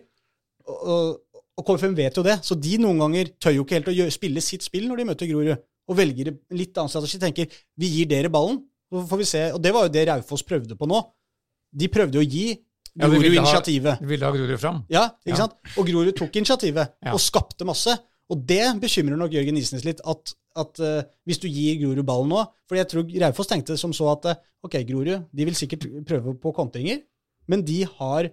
Og, 0.68 0.85
og, 0.87 1.43
og 1.59 1.66
KFM 1.66 1.97
vet 1.97 2.14
jo 2.21 2.23
det, 2.23 2.37
så 2.47 2.55
de 2.61 2.77
noen 2.79 3.01
ganger 3.03 3.33
tør 3.41 3.57
jo 3.57 3.64
ikke 3.64 3.79
helt 3.81 3.89
å 3.91 3.97
gjøre, 3.97 4.12
spille 4.14 4.41
sitt 4.45 4.62
spill 4.62 4.87
når 4.87 5.01
de 5.03 5.05
møter 5.11 5.27
Grorud, 5.33 5.57
og 5.91 5.97
velger 5.99 6.31
litt 6.55 6.77
annen 6.79 6.93
strategi. 6.93 7.18
Tenker 7.18 7.51
vi 7.81 7.89
gir 7.97 8.07
dere 8.12 8.31
ballen, 8.31 8.61
så 8.91 9.05
får 9.07 9.20
vi 9.22 9.28
se. 9.28 9.43
Og 9.55 9.61
det 9.62 9.72
var 9.74 9.86
jo 9.86 9.93
det 9.95 10.05
Raufoss 10.09 10.43
prøvde 10.47 10.76
på 10.78 10.88
nå. 10.91 11.01
De 11.80 11.88
prøvde 11.93 12.18
å 12.18 12.26
gi 12.26 12.49
Grorud 12.99 13.22
ja, 13.22 13.38
initiativet. 13.38 14.01
De 14.03 14.09
ville 14.11 14.26
ha 14.26 14.34
Grorud 14.34 14.59
fram. 14.59 14.80
Ja, 14.91 15.05
ikke 15.22 15.36
Ja. 15.36 15.45
sant? 15.45 15.55
Og 15.78 15.86
Grorud 15.86 16.16
tok 16.18 16.34
initiativet 16.41 16.97
Ja. 17.07 17.14
og 17.14 17.20
skapte 17.22 17.66
masse. 17.68 17.95
Og 18.30 18.43
det 18.47 18.64
bekymrer 18.82 19.18
nok 19.18 19.32
Jørgen 19.34 19.57
Isnes 19.59 19.84
litt, 19.86 20.03
at, 20.07 20.34
at 20.59 20.82
uh, 20.82 21.03
hvis 21.26 21.38
du 21.43 21.47
gir 21.51 21.78
Grorud 21.80 22.05
ballen 22.07 22.30
nå 22.30 22.43
For 22.70 22.78
jeg 22.78 22.88
tror 22.91 23.07
Raufoss 23.22 23.51
tenkte 23.51 23.78
som 23.78 23.95
så 23.95 24.11
at 24.12 24.28
eh, 24.30 24.43
ok, 24.66 24.76
Grorud 24.86 25.26
de 25.30 25.47
vil 25.49 25.57
sikkert 25.59 25.86
prøve 26.07 26.34
på 26.43 26.53
kontringer, 26.55 27.01
men 27.51 27.64
de 27.66 27.80
har, 27.86 28.28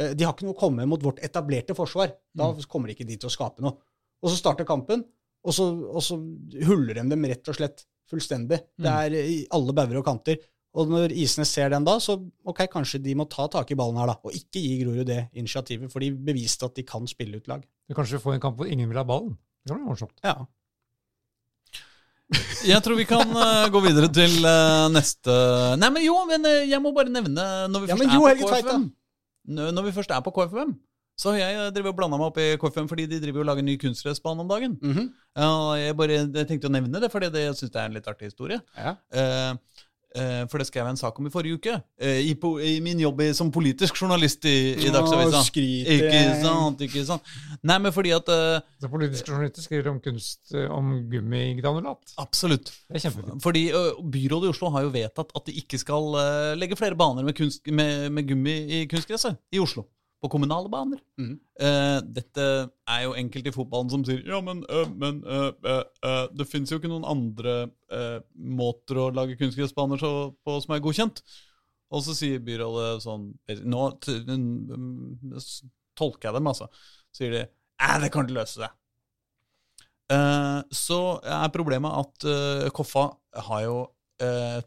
uh, 0.00 0.10
de 0.16 0.24
har 0.26 0.34
ikke 0.34 0.48
noe 0.48 0.56
å 0.56 0.60
komme 0.60 0.88
mot 0.88 1.00
vårt 1.04 1.20
etablerte 1.24 1.76
forsvar. 1.76 2.12
Da 2.36 2.50
kommer 2.68 2.88
de 2.88 2.96
ikke 2.96 3.08
de 3.08 3.16
til 3.20 3.28
å 3.30 3.32
skape 3.36 3.64
noe. 3.64 3.76
Og 4.20 4.32
så 4.32 4.36
starter 4.40 4.68
kampen, 4.68 5.04
og 5.40 5.56
så, 5.56 5.70
og 5.88 6.02
så 6.04 6.18
huller 6.68 6.98
de 7.00 7.06
dem 7.08 7.24
rett 7.30 7.48
og 7.48 7.56
slett 7.56 7.86
fullstendig. 8.10 8.60
Det 8.80 8.90
er 8.90 9.16
i 9.16 9.42
alle 9.56 9.74
bauger 9.76 10.00
og 10.02 10.06
kanter. 10.06 10.40
Og 10.78 10.86
når 10.90 11.10
Isnes 11.18 11.50
ser 11.50 11.72
den 11.72 11.86
da, 11.86 11.96
så 11.98 12.14
ok, 12.46 12.62
kanskje 12.70 13.00
de 13.02 13.16
må 13.18 13.26
ta 13.30 13.48
tak 13.50 13.72
i 13.72 13.78
ballen 13.78 13.98
her, 13.98 14.12
da, 14.12 14.14
og 14.22 14.36
ikke 14.36 14.62
gi 14.62 14.76
Grorud 14.84 15.08
det 15.08 15.24
initiativet, 15.34 15.90
for 15.90 16.02
de 16.04 16.12
beviste 16.14 16.68
at 16.68 16.76
de 16.78 16.84
kan 16.86 17.08
spille 17.10 17.40
ut 17.40 17.50
lag. 17.50 17.64
Vi 17.90 17.96
kanskje 17.98 18.20
får 18.22 18.36
en 18.36 18.44
kamp 18.44 18.60
hvor 18.60 18.70
ingen 18.70 18.90
vil 18.90 19.00
ha 19.00 19.06
ballen. 19.06 19.34
Det 19.64 19.74
blir 19.74 19.82
bli 19.82 19.90
morsomt. 19.90 20.14
Ja. 20.22 20.36
Jeg 22.70 22.78
tror 22.86 22.94
vi 22.94 23.08
kan 23.10 23.26
uh, 23.34 23.66
gå 23.74 23.80
videre 23.82 24.06
til 24.14 24.36
uh, 24.46 24.86
neste 24.94 25.34
Nei, 25.80 25.88
men 25.90 26.04
jo, 26.04 26.14
men 26.28 26.44
eh, 26.46 26.68
jeg 26.70 26.78
må 26.78 26.92
bare 26.94 27.10
nevne 27.10 27.42
Når 27.66 27.82
vi 27.82 27.88
Ja, 27.90 27.96
først 27.98 28.14
jo, 28.14 28.26
er 28.28 28.38
KFM 28.38 28.84
Når 29.56 29.72
når 29.74 29.88
vi 29.88 29.94
først 29.96 30.14
er 30.14 30.20
på 30.22 30.30
KFM, 30.36 30.70
så 31.20 31.34
har 31.34 31.42
jeg 31.42 31.56
driver 31.58 31.74
drevet 31.76 31.92
og 31.92 31.98
blanda 31.98 32.20
meg 32.20 32.30
opp 32.30 32.40
i 32.40 32.48
KFM 32.60 32.88
fordi 32.88 33.04
de 33.10 33.20
driver 33.20 33.44
og 33.44 33.50
lager 33.50 33.66
ny 33.66 33.76
kunstgressbane 33.80 34.40
om 34.46 34.48
dagen. 34.48 34.78
Mhm. 34.80 35.12
Ja, 35.36 35.52
jeg 35.78 35.96
bare 35.98 36.16
jeg 36.24 36.48
tenkte 36.48 36.70
å 36.70 36.72
nevne 36.72 36.98
det, 37.02 37.12
det, 37.12 37.44
jeg 37.44 37.58
syns 37.58 37.70
det 37.70 37.78
er 37.82 37.90
en 37.90 38.00
litt 38.00 38.08
artig 38.10 38.32
historie. 38.32 38.60
ja. 38.76 38.96
Eh, 39.12 39.52
eh, 40.16 40.46
for 40.50 40.58
det 40.58 40.66
skrev 40.66 40.86
jeg 40.86 40.94
en 40.96 40.98
sak 40.98 41.18
om 41.20 41.28
i 41.28 41.30
forrige 41.30 41.60
uke, 41.60 41.74
eh, 42.00 42.22
i, 42.26 42.32
po 42.40 42.56
i 42.58 42.80
min 42.82 42.98
jobb 42.98 43.20
i, 43.22 43.28
som 43.36 43.52
politisk 43.54 44.00
journalist 44.00 44.48
i, 44.48 44.72
i 44.74 44.90
Dagsavisa. 44.90 45.38
Å, 45.38 45.44
skryter. 45.46 46.08
Ikke 46.08 46.24
sant, 46.42 46.82
ikke 46.88 47.04
sant. 47.06 47.30
Nei, 47.62 47.78
men 47.84 47.94
fordi 47.94 48.14
at 48.16 48.32
eh, 48.34 48.64
Så 48.80 48.90
Politisk 48.90 49.30
journalist 49.30 49.62
skriver 49.62 49.92
om 49.92 50.00
kunst 50.02 50.56
eh, 50.56 50.66
om 50.72 50.90
gummigranulat. 51.12 52.16
Absolutt. 52.18 52.72
Det 52.88 52.98
er 52.98 53.06
kjempefint. 53.06 53.38
Fordi 53.44 53.68
Byrådet 54.16 54.50
i 54.50 54.54
Oslo 54.56 54.72
har 54.74 54.88
jo 54.88 54.92
vedtatt 54.96 55.36
at 55.36 55.46
de 55.46 55.60
ikke 55.62 55.78
skal 55.84 56.10
legge 56.58 56.80
flere 56.80 56.98
baner 56.98 57.28
med, 57.28 57.36
kunst, 57.38 57.62
med, 57.70 58.08
med 58.10 58.26
gummi 58.32 58.58
i 58.80 58.84
kunstgresset 58.90 59.38
i 59.54 59.62
Oslo. 59.62 59.86
På 60.20 60.28
kommunale 60.28 60.68
baner. 60.68 61.00
Mm. 61.16 61.36
Uh, 61.60 61.98
dette 62.04 62.46
er 62.68 63.04
jo 63.06 63.14
enkelte 63.16 63.48
i 63.48 63.54
fotballen 63.54 63.92
som 63.92 64.02
sier 64.04 64.20
ja, 64.28 64.40
men, 64.44 64.60
uh, 64.68 64.88
men 64.92 65.22
uh, 65.24 66.26
det 66.36 66.48
fins 66.48 66.72
jo 66.72 66.76
ikke 66.80 66.90
noen 66.92 67.08
andre 67.08 67.70
måter 68.36 69.00
å 69.00 69.08
lage 69.10 69.34
kunstgressbaner 69.40 69.98
på 69.98 70.58
som 70.62 70.74
er 70.76 70.82
godkjent. 70.84 71.22
Og 71.90 72.04
så 72.06 72.14
sier 72.14 72.42
byrådet 72.46 73.02
sånn 73.02 73.24
Nå 73.66 73.80
tolker 75.98 76.28
jeg 76.28 76.36
dem, 76.36 76.50
altså. 76.52 76.68
Sier 77.16 77.34
de 77.34 77.40
Æ, 77.80 77.96
det 78.04 78.12
kan 78.12 78.28
ikke 78.28 78.36
løse 78.36 78.60
det. 78.60 78.68
Eh, 80.12 80.60
så 80.76 81.00
er 81.24 81.50
problemet 81.54 81.96
at 81.96 82.26
Koffa 82.76 83.08
har 83.48 83.64
jo 83.64 83.80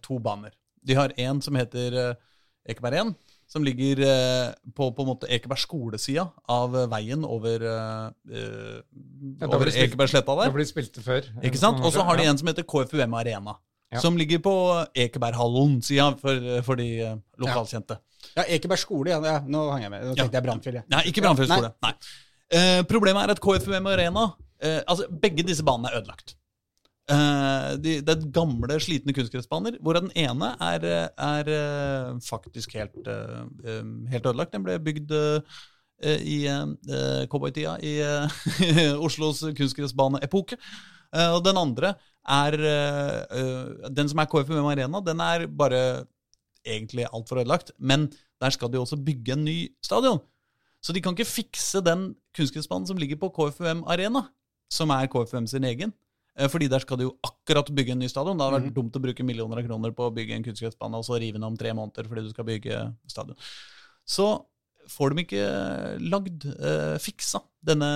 to 0.04 0.18
baner. 0.20 0.52
De 0.84 0.98
har 0.98 1.14
en 1.22 1.40
som 1.46 1.56
heter 1.56 1.96
Ekeberg 2.68 3.00
1, 3.06 3.16
som 3.54 3.62
ligger 3.66 4.00
eh, 4.02 4.48
på, 4.74 4.88
på 4.98 5.04
en 5.04 5.10
måte 5.12 5.28
Ekeberg 5.30 5.62
skolesida 5.62 6.24
av 6.50 6.74
eh, 6.80 6.88
veien 6.90 7.22
over, 7.28 7.62
uh, 7.62 8.80
da 9.38 9.50
over 9.52 9.70
Ekebergsletta 9.70 10.34
Det 10.40 10.48
der. 10.48 10.56
blir 10.56 10.66
spilt 10.70 10.98
før. 11.06 11.28
Ikke 11.46 11.62
sant? 11.62 11.84
Og 11.86 11.94
så 11.94 12.06
har 12.08 12.18
de 12.18 12.26
en 12.32 12.40
som 12.42 12.50
heter 12.50 12.66
KFUM 12.66 13.14
Arena. 13.20 13.54
Ja. 13.94 14.02
Som 14.02 14.18
ligger 14.18 14.42
på 14.42 14.54
Ekeberghallen-sida 14.98 16.08
for, 16.18 16.48
for 16.66 16.82
de 16.82 16.88
lokalkjente. 17.38 18.00
ja, 18.34 18.48
Ekeberg 18.58 18.82
skole, 18.82 19.12
ja. 19.14 19.20
ja. 19.22 19.36
Nå 19.46 19.68
hang 19.70 19.86
jeg 19.86 19.94
med. 19.94 20.08
Nå 20.10 20.16
tenkte 20.18 20.40
jeg 20.40 20.48
Brannfjell, 20.48 20.80
Ja. 20.82 20.86
Nei, 20.96 21.04
ikke 21.12 21.22
Brannfjell 21.22 21.52
skole. 21.52 21.70
Nei. 21.86 21.94
Eh, 22.54 22.80
problemet 22.90 23.28
er 23.28 23.36
at 23.36 23.42
KFUM 23.42 23.88
Arena 23.90 24.24
eh, 24.62 24.80
Altså, 24.88 25.06
begge 25.10 25.46
disse 25.46 25.66
banene 25.66 25.90
er 25.94 26.02
ødelagt. 26.02 26.34
Eh, 27.12 27.74
de, 27.84 27.98
det 28.00 28.14
er 28.14 28.30
gamle, 28.32 28.78
slitne 28.80 29.12
kunstgressbaner, 29.16 29.76
hvorav 29.84 30.06
den 30.06 30.14
ene 30.24 30.54
er, 30.64 30.86
er 31.12 31.50
eh, 31.52 32.14
faktisk 32.24 32.78
helt, 32.80 32.96
eh, 33.08 33.84
helt 34.14 34.30
ødelagt. 34.30 34.54
Den 34.56 34.64
ble 34.66 34.80
bygd 34.84 35.16
i 36.04 36.38
cowboytida 37.32 37.78
i 37.80 37.94
Oslos 39.06 39.44
kunstgressbaneepoke. 39.56 40.58
Og 41.14 41.38
den 41.46 41.60
andre 41.62 41.94
er 42.28 42.58
Den 43.94 44.10
som 44.10 44.20
er 44.20 44.28
KFUM 44.28 44.66
Arena, 44.68 45.00
den 45.06 45.22
er 45.24 45.46
bare 45.48 45.80
egentlig 46.66 47.06
altfor 47.06 47.40
ødelagt. 47.40 47.72
Men 47.80 48.10
der 48.42 48.52
skal 48.52 48.74
de 48.74 48.82
også 48.82 48.98
bygge 49.00 49.38
en 49.38 49.46
ny 49.46 49.58
stadion. 49.86 50.20
Så 50.84 50.92
de 50.92 51.00
kan 51.00 51.16
ikke 51.16 51.30
fikse 51.30 51.80
den 51.86 52.16
kunstgressbanen 52.36 52.88
som 52.90 53.00
ligger 53.00 53.22
på 53.22 53.32
KFUM 53.38 53.86
Arena, 53.88 54.26
som 54.72 54.90
er 54.90 55.08
KFUM 55.08 55.48
sin 55.48 55.64
egen. 55.64 55.94
Eh, 56.38 56.50
Fordi 56.50 56.70
der 56.72 56.82
skal 56.84 57.00
de 57.00 57.08
jo 57.10 57.18
akkurat 57.26 57.70
bygge 57.76 57.94
en 57.94 58.02
ny 58.02 58.10
stadion. 58.12 58.38
Det 58.38 58.46
hadde 58.46 58.60
vært 58.60 58.72
mm. 58.72 58.78
dumt 58.80 58.98
å 58.98 59.04
bruke 59.04 59.28
millioner 59.28 59.62
av 59.62 59.68
kroner 59.68 59.94
på 59.96 60.08
å 60.08 60.16
bygge 60.16 60.38
en 60.38 60.48
kunstgressbane 60.48 61.00
og 61.00 61.06
så 61.08 61.20
rive 61.22 61.38
den 61.38 61.48
om 61.48 61.60
tre 61.60 61.74
måneder 61.78 62.10
fordi 62.10 62.26
du 62.26 62.34
skal 62.34 62.48
bygge 62.50 62.82
stadion. 63.12 63.38
Så 64.04 64.28
får 64.92 65.14
de 65.14 65.24
ikke 65.24 65.44
lagd, 66.12 66.46
eh, 66.52 66.98
fiksa, 67.00 67.44
denne 67.64 67.88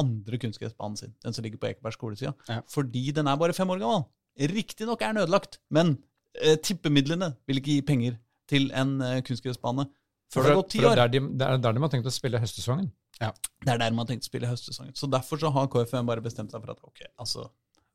andre 0.00 0.40
kunstgressbanen 0.42 0.98
sin, 1.00 1.14
den 1.24 1.32
som 1.32 1.44
ligger 1.44 1.60
på 1.62 1.70
Ekeberg 1.70 1.96
skolesida, 1.96 2.34
Ja. 2.48 2.60
fordi 2.68 3.12
den 3.14 3.26
er 3.26 3.36
bare 3.36 3.54
fem 3.56 3.68
år 3.68 3.80
gammel. 3.80 4.04
Riktignok 4.38 5.00
er 5.02 5.14
den 5.14 5.22
ødelagt, 5.24 5.58
men 5.70 6.02
eh, 6.34 6.56
tippemidlene 6.56 7.34
vil 7.46 7.56
ikke 7.58 7.78
gi 7.78 7.82
penger 7.82 8.18
til 8.46 8.70
en 8.72 9.00
eh, 9.00 9.20
kunstgressbane 9.22 9.88
før 10.30 10.42
det 10.42 10.50
har 10.50 10.62
gått 10.62 10.70
ti 10.70 10.84
år. 10.84 10.94
Det 10.94 11.04
er 11.04 11.08
de, 11.08 11.20
det 11.20 11.46
er 11.46 11.56
der 11.56 11.72
de 11.72 11.80
har 11.80 11.88
tenkt 11.88 12.06
å 12.06 12.12
spille 12.12 12.38
høstsesongen. 12.38 12.90
Det 13.18 13.72
er 13.72 13.78
der 13.80 13.90
man 13.90 14.04
har 14.04 14.12
tenkt 14.12 14.26
å 14.26 14.30
spille 14.30 14.50
høstsesongen. 14.50 14.94
Så 14.94 15.08
derfor 15.10 15.40
så 15.40 15.50
har 15.50 15.66
KFM 15.72 16.06
bare 16.06 16.22
bestemt 16.22 16.52
seg 16.52 16.60
for 16.60 16.74
at 16.74 16.82
ok, 16.84 17.00
altså, 17.18 17.48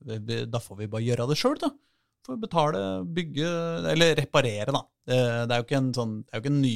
da 0.04 0.60
får 0.64 0.80
vi 0.84 0.88
bare 0.91 1.06
gjøre 1.08 1.28
det 1.32 1.38
sjøl, 1.39 1.58
da. 1.62 1.72
Får 2.24 2.38
betale, 2.39 2.82
bygge, 3.16 3.47
eller 3.91 4.14
reparere, 4.16 4.72
da. 4.72 4.84
Det, 5.04 5.18
er 5.51 5.58
jo 5.60 5.66
ikke 5.66 5.80
en 5.82 5.89
sånn, 5.95 6.14
det 6.24 6.32
er 6.32 6.39
jo 6.39 6.43
ikke 6.45 6.54
en 6.54 6.62
ny, 6.64 6.76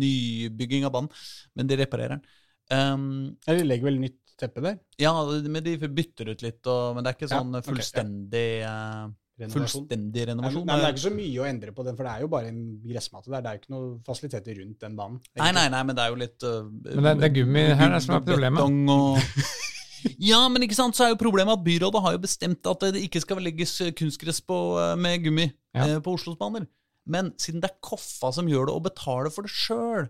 nybygging 0.00 0.86
av 0.88 0.94
banen, 0.96 1.12
men 1.54 1.68
de 1.70 1.78
reparerer 1.82 2.16
den. 2.16 2.24
Um, 2.66 3.04
Eller 3.46 3.60
de 3.62 3.68
legger 3.68 3.86
vel 3.92 4.00
nytt 4.02 4.22
teppe 4.36 4.60
der? 4.64 4.80
ja, 5.00 5.12
men 5.46 5.62
de 5.64 5.76
bytter 5.86 6.32
ut 6.34 6.42
litt, 6.42 6.66
og, 6.66 6.96
men 6.96 7.06
det 7.06 7.12
er 7.12 7.16
ikke 7.16 7.28
sånn 7.30 7.54
ja, 7.54 7.60
okay, 7.62 7.68
fullstendig, 7.70 8.48
eh, 8.66 9.04
Renovasjon. 9.36 9.62
fullstendig 9.68 10.22
Nei, 10.22 10.26
renovasjon. 10.32 10.64
men 10.66 10.80
det 10.80 10.88
er 10.88 10.94
ikke 10.96 11.04
så 11.06 11.12
mye 11.14 11.40
å 11.44 11.46
endre 11.46 11.72
på 11.76 11.84
den, 11.86 11.96
for 11.98 12.08
det 12.08 12.12
er 12.16 12.24
jo 12.24 12.28
bare 12.32 12.50
en 12.50 12.60
gressmatte 12.88 13.30
der. 13.30 13.42
Det 13.44 13.50
er 13.52 13.56
jo 13.58 13.62
ikke 13.62 13.72
noe 13.76 13.88
fasiliteter 14.08 14.58
rundt 14.62 14.82
den 14.82 14.94
banen. 14.98 15.18
Nei, 15.38 15.50
nei, 15.52 15.66
nei, 15.76 15.82
men 15.86 15.98
det 15.98 16.04
er 16.06 16.12
jo 16.14 16.18
litt 16.24 16.46
uh, 16.48 16.58
Men 16.66 17.06
det 17.06 17.10
er- 17.12 17.20
det 17.22 17.28
er 17.30 17.34
gummi 17.38 17.64
her 17.68 17.92
det 17.94 17.98
er 18.00 18.04
som 18.08 18.16
er 18.18 18.26
problemet. 18.26 18.58
betong 18.58 18.78
Og... 18.96 19.18
ja, 20.30 20.40
men 20.52 20.62
ikke 20.66 20.76
sant, 20.78 20.96
så 20.96 21.04
er 21.06 21.12
jo 21.14 21.20
problemet 21.20 21.56
at 21.58 21.64
byrådet 21.66 22.02
har 22.04 22.16
jo 22.16 22.22
bestemt 22.24 22.66
at 22.70 22.86
det 22.94 23.02
ikke 23.06 23.22
skal 23.24 23.40
legges 23.44 23.74
eh, 23.84 23.92
kunstgress 23.96 24.40
på, 24.44 24.58
eh, 24.82 24.94
med 25.00 25.22
gummi 25.24 25.46
Ja. 25.76 25.86
eh, 25.86 25.98
på 26.04 26.14
Oslos 26.16 26.38
baner. 26.40 26.66
Men 27.06 27.32
siden 27.38 27.60
det 27.62 27.70
er 27.70 27.78
Koffa 27.86 28.32
som 28.34 28.48
gjør 28.50 28.66
det, 28.66 28.74
og 28.74 28.82
betaler 28.88 29.30
for 29.30 29.46
det 29.46 29.52
sjøl, 29.54 30.08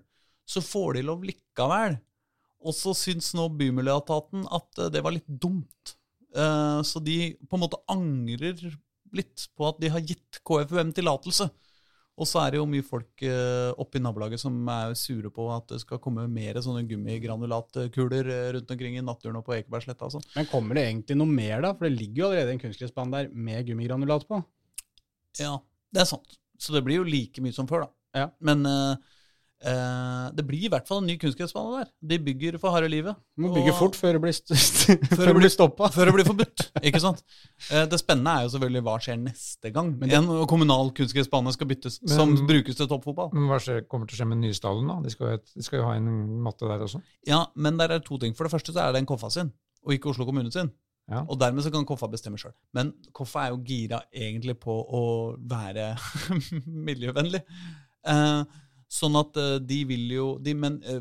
så 0.49 0.63
får 0.65 0.95
de 0.97 1.03
lov 1.09 1.25
likevel. 1.29 1.99
Og 2.67 2.73
så 2.75 2.95
syns 2.97 3.35
nå 3.37 3.51
Bymiljøetaten 3.59 4.47
at 4.51 4.81
det 4.95 5.03
var 5.05 5.13
litt 5.13 5.29
dumt. 5.29 5.95
Eh, 6.35 6.81
Så 6.83 7.03
de 7.05 7.35
på 7.49 7.57
en 7.59 7.65
måte 7.67 7.83
angrer 7.93 8.57
litt 9.15 9.47
på 9.57 9.69
at 9.69 9.79
de 9.81 9.89
har 9.93 10.01
gitt 10.01 10.41
KFUM 10.45 10.93
tillatelse. 10.97 11.51
Og 12.17 12.25
så 12.29 12.41
er 12.41 12.55
det 12.55 12.61
jo 12.61 12.69
mye 12.69 12.85
folk 12.85 13.23
eh, 13.29 13.71
oppe 13.77 13.99
i 13.99 14.03
nabolaget 14.03 14.41
som 14.41 14.55
er 14.73 14.95
sure 14.97 15.29
på 15.33 15.51
at 15.53 15.67
det 15.75 15.83
skal 15.83 16.01
komme 16.01 16.25
mer 16.33 16.57
sånne 16.65 16.87
gummigranulatkuler 16.89 18.31
eh, 18.33 18.47
rundt 18.57 18.73
omkring 18.73 18.97
i 18.97 19.05
naturen 19.05 19.37
og 19.37 19.45
på 19.45 19.59
Ekebergsletta 19.59 20.09
sånn. 20.15 20.25
Men 20.33 20.49
kommer 20.49 20.79
det 20.79 20.87
egentlig 20.87 21.19
noe 21.21 21.29
mer, 21.29 21.61
da? 21.67 21.75
For 21.77 21.89
det 21.89 21.99
ligger 21.99 22.23
jo 22.23 22.29
allerede 22.31 22.55
en 22.55 22.63
kunstgressbane 22.63 23.13
der 23.13 23.29
med 23.37 23.69
gummigranulat 23.69 24.25
på. 24.31 24.41
Ja, 25.43 25.59
det 25.93 26.07
er 26.07 26.09
sant. 26.09 26.39
Så 26.57 26.73
det 26.73 26.87
blir 26.87 27.03
jo 27.03 27.09
like 27.09 27.45
mye 27.45 27.53
som 27.53 27.69
før, 27.69 27.85
da. 27.85 27.93
Ja. 28.23 28.31
Men 28.49 28.65
eh, 28.65 29.13
eh, 29.65 30.27
det 30.37 30.45
blir 30.47 30.67
i 30.67 30.71
hvert 30.73 30.87
fall 30.89 30.99
en 31.03 31.07
ny 31.09 31.17
kunstgressbane 31.21 31.79
der. 31.81 31.91
De 32.13 32.19
bygger 32.19 32.59
for 32.61 32.71
harde 32.75 32.89
livet. 32.93 33.17
Du 33.37 33.43
må 33.47 33.53
bygge 33.55 33.73
fort 33.79 33.97
før 33.97 34.13
det 34.17 34.23
blir, 34.25 34.33
st 34.37 34.97
før 35.17 35.31
det 35.31 35.35
blir 35.39 35.53
stoppa. 35.53 35.89
Før 35.95 36.11
det 36.11 36.15
blir 36.19 36.29
forbudt. 36.29 36.67
ikke 36.83 37.01
sant? 37.01 37.23
Eh, 37.71 37.87
Det 37.87 37.99
spennende 38.03 38.35
er 38.37 38.47
jo 38.47 38.53
selvfølgelig 38.57 38.83
hva 38.87 38.97
skjer 39.01 39.19
neste 39.23 39.73
gang 39.73 39.95
en 40.03 40.29
kommunal 40.51 40.93
kunstgressbane 40.97 41.53
skal 41.57 41.67
byttes, 41.73 42.01
Men- 42.03 42.17
som 42.17 42.47
brukes 42.47 42.77
til 42.77 42.87
toppfotball. 42.91 43.31
Men 43.33 43.49
hva 43.49 43.59
skjer, 43.63 43.87
kommer 43.89 44.07
til 44.07 44.17
å 44.17 44.23
skje 44.23 44.29
med 44.29 44.43
den 44.43 44.89
da? 44.89 45.01
De 45.03 45.11
skal, 45.11 45.39
de 45.55 45.63
skal 45.63 45.79
jo 45.81 45.85
ha 45.87 45.95
en 45.97 46.11
matte 46.43 46.67
der 46.69 46.79
også. 46.85 47.03
Ja, 47.27 47.47
men 47.57 47.77
der 47.79 47.91
er 47.97 47.99
to 48.01 48.19
ting. 48.19 48.35
For 48.35 48.45
det 48.45 48.53
første 48.53 48.73
så 48.75 48.83
er 48.89 48.93
det 48.93 49.01
en 49.03 49.07
Koffa 49.07 49.31
sin, 49.31 49.53
og 49.87 49.93
ikke 49.95 50.11
Oslo 50.11 50.25
kommune 50.27 50.53
sin. 50.53 50.71
Ja. 51.09 51.21
Og 51.31 51.39
dermed 51.39 51.63
så 51.63 51.71
kan 51.71 51.85
Koffa 51.87 52.09
bestemme 52.11 52.37
sjøl. 52.37 52.51
Men 52.75 52.93
Koffa 53.15 53.45
er 53.47 53.51
jo 53.55 53.61
gira 53.63 54.01
egentlig 54.13 54.57
på 54.59 54.75
å 54.75 55.37
være 55.39 55.93
miljøvennlig. 56.67 57.43
Eh, 58.07 58.43
sånn 58.93 59.17
at 59.19 59.37
eh, 59.41 59.57
de 59.63 59.81
vil 59.89 60.05
jo 60.15 60.27
de, 60.43 60.55
Men 60.55 60.79
eh, 60.87 61.01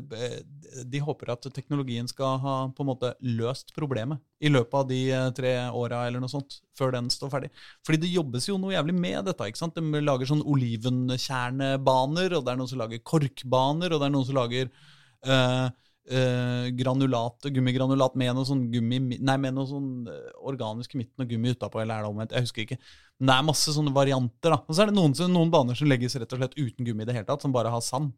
de 0.84 1.00
håper 1.02 1.30
at 1.32 1.46
teknologien 1.54 2.08
skal 2.10 2.40
ha 2.42 2.56
på 2.74 2.82
en 2.82 2.90
måte 2.90 3.12
løst 3.22 3.72
problemet 3.76 4.20
i 4.42 4.50
løpet 4.50 4.74
av 4.80 4.88
de 4.90 5.00
eh, 5.14 5.28
tre 5.36 5.52
åra 5.70 6.02
eller 6.06 6.20
noe 6.22 6.32
sånt, 6.32 6.60
før 6.76 6.92
den 6.96 7.08
står 7.12 7.32
ferdig. 7.32 7.50
Fordi 7.86 8.02
det 8.02 8.12
jobbes 8.12 8.48
jo 8.50 8.58
noe 8.60 8.74
jævlig 8.74 8.96
med 8.98 9.30
dette. 9.30 9.48
ikke 9.48 9.62
sant? 9.62 9.78
De 9.78 10.02
lager 10.02 10.28
sånn 10.28 10.44
olivenkjernebaner, 10.44 12.36
og 12.36 12.44
det 12.44 12.52
er 12.52 12.60
noen 12.60 12.72
som 12.72 12.82
lager 12.82 13.04
korkbaner, 13.06 13.94
og 13.94 14.02
det 14.02 14.08
er 14.08 14.14
noen 14.16 14.28
som 14.28 14.38
lager 14.40 14.66
eh, 14.66 15.66
eh, 16.10 16.68
granulat, 16.76 17.48
gummigranulat 17.52 18.16
med 18.18 18.34
noe 18.36 18.46
sånn 18.48 18.66
gummi 18.72 19.00
Nei, 19.16 19.36
med 19.42 19.56
noe 19.56 19.66
sånn 19.68 19.90
eh, 20.10 20.32
organisk 20.46 20.94
i 20.94 21.02
midten 21.02 21.24
og 21.24 21.30
gummi 21.30 21.54
utapå, 21.56 21.80
eller 21.82 21.98
er 21.98 22.06
det 22.06 22.12
omvendt? 22.12 22.34
Jeg 22.36 22.46
husker 22.46 22.64
ikke. 22.64 22.78
Men 23.18 23.30
det 23.30 23.36
er 23.36 23.48
masse 23.48 23.74
sånne 23.74 23.94
varianter, 23.96 24.54
da. 24.54 24.60
Og 24.64 24.76
så 24.76 24.84
er 24.84 24.90
det 24.90 24.96
noen, 24.98 25.16
noen 25.32 25.52
baner 25.52 25.78
som 25.78 25.90
legges 25.90 26.18
rett 26.20 26.36
og 26.36 26.42
slett 26.42 26.58
uten 26.58 26.86
gummi 26.86 27.06
i 27.06 27.08
det 27.08 27.16
hele 27.16 27.28
tatt, 27.28 27.44
som 27.44 27.54
bare 27.54 27.72
har 27.72 27.84
sand. 27.84 28.12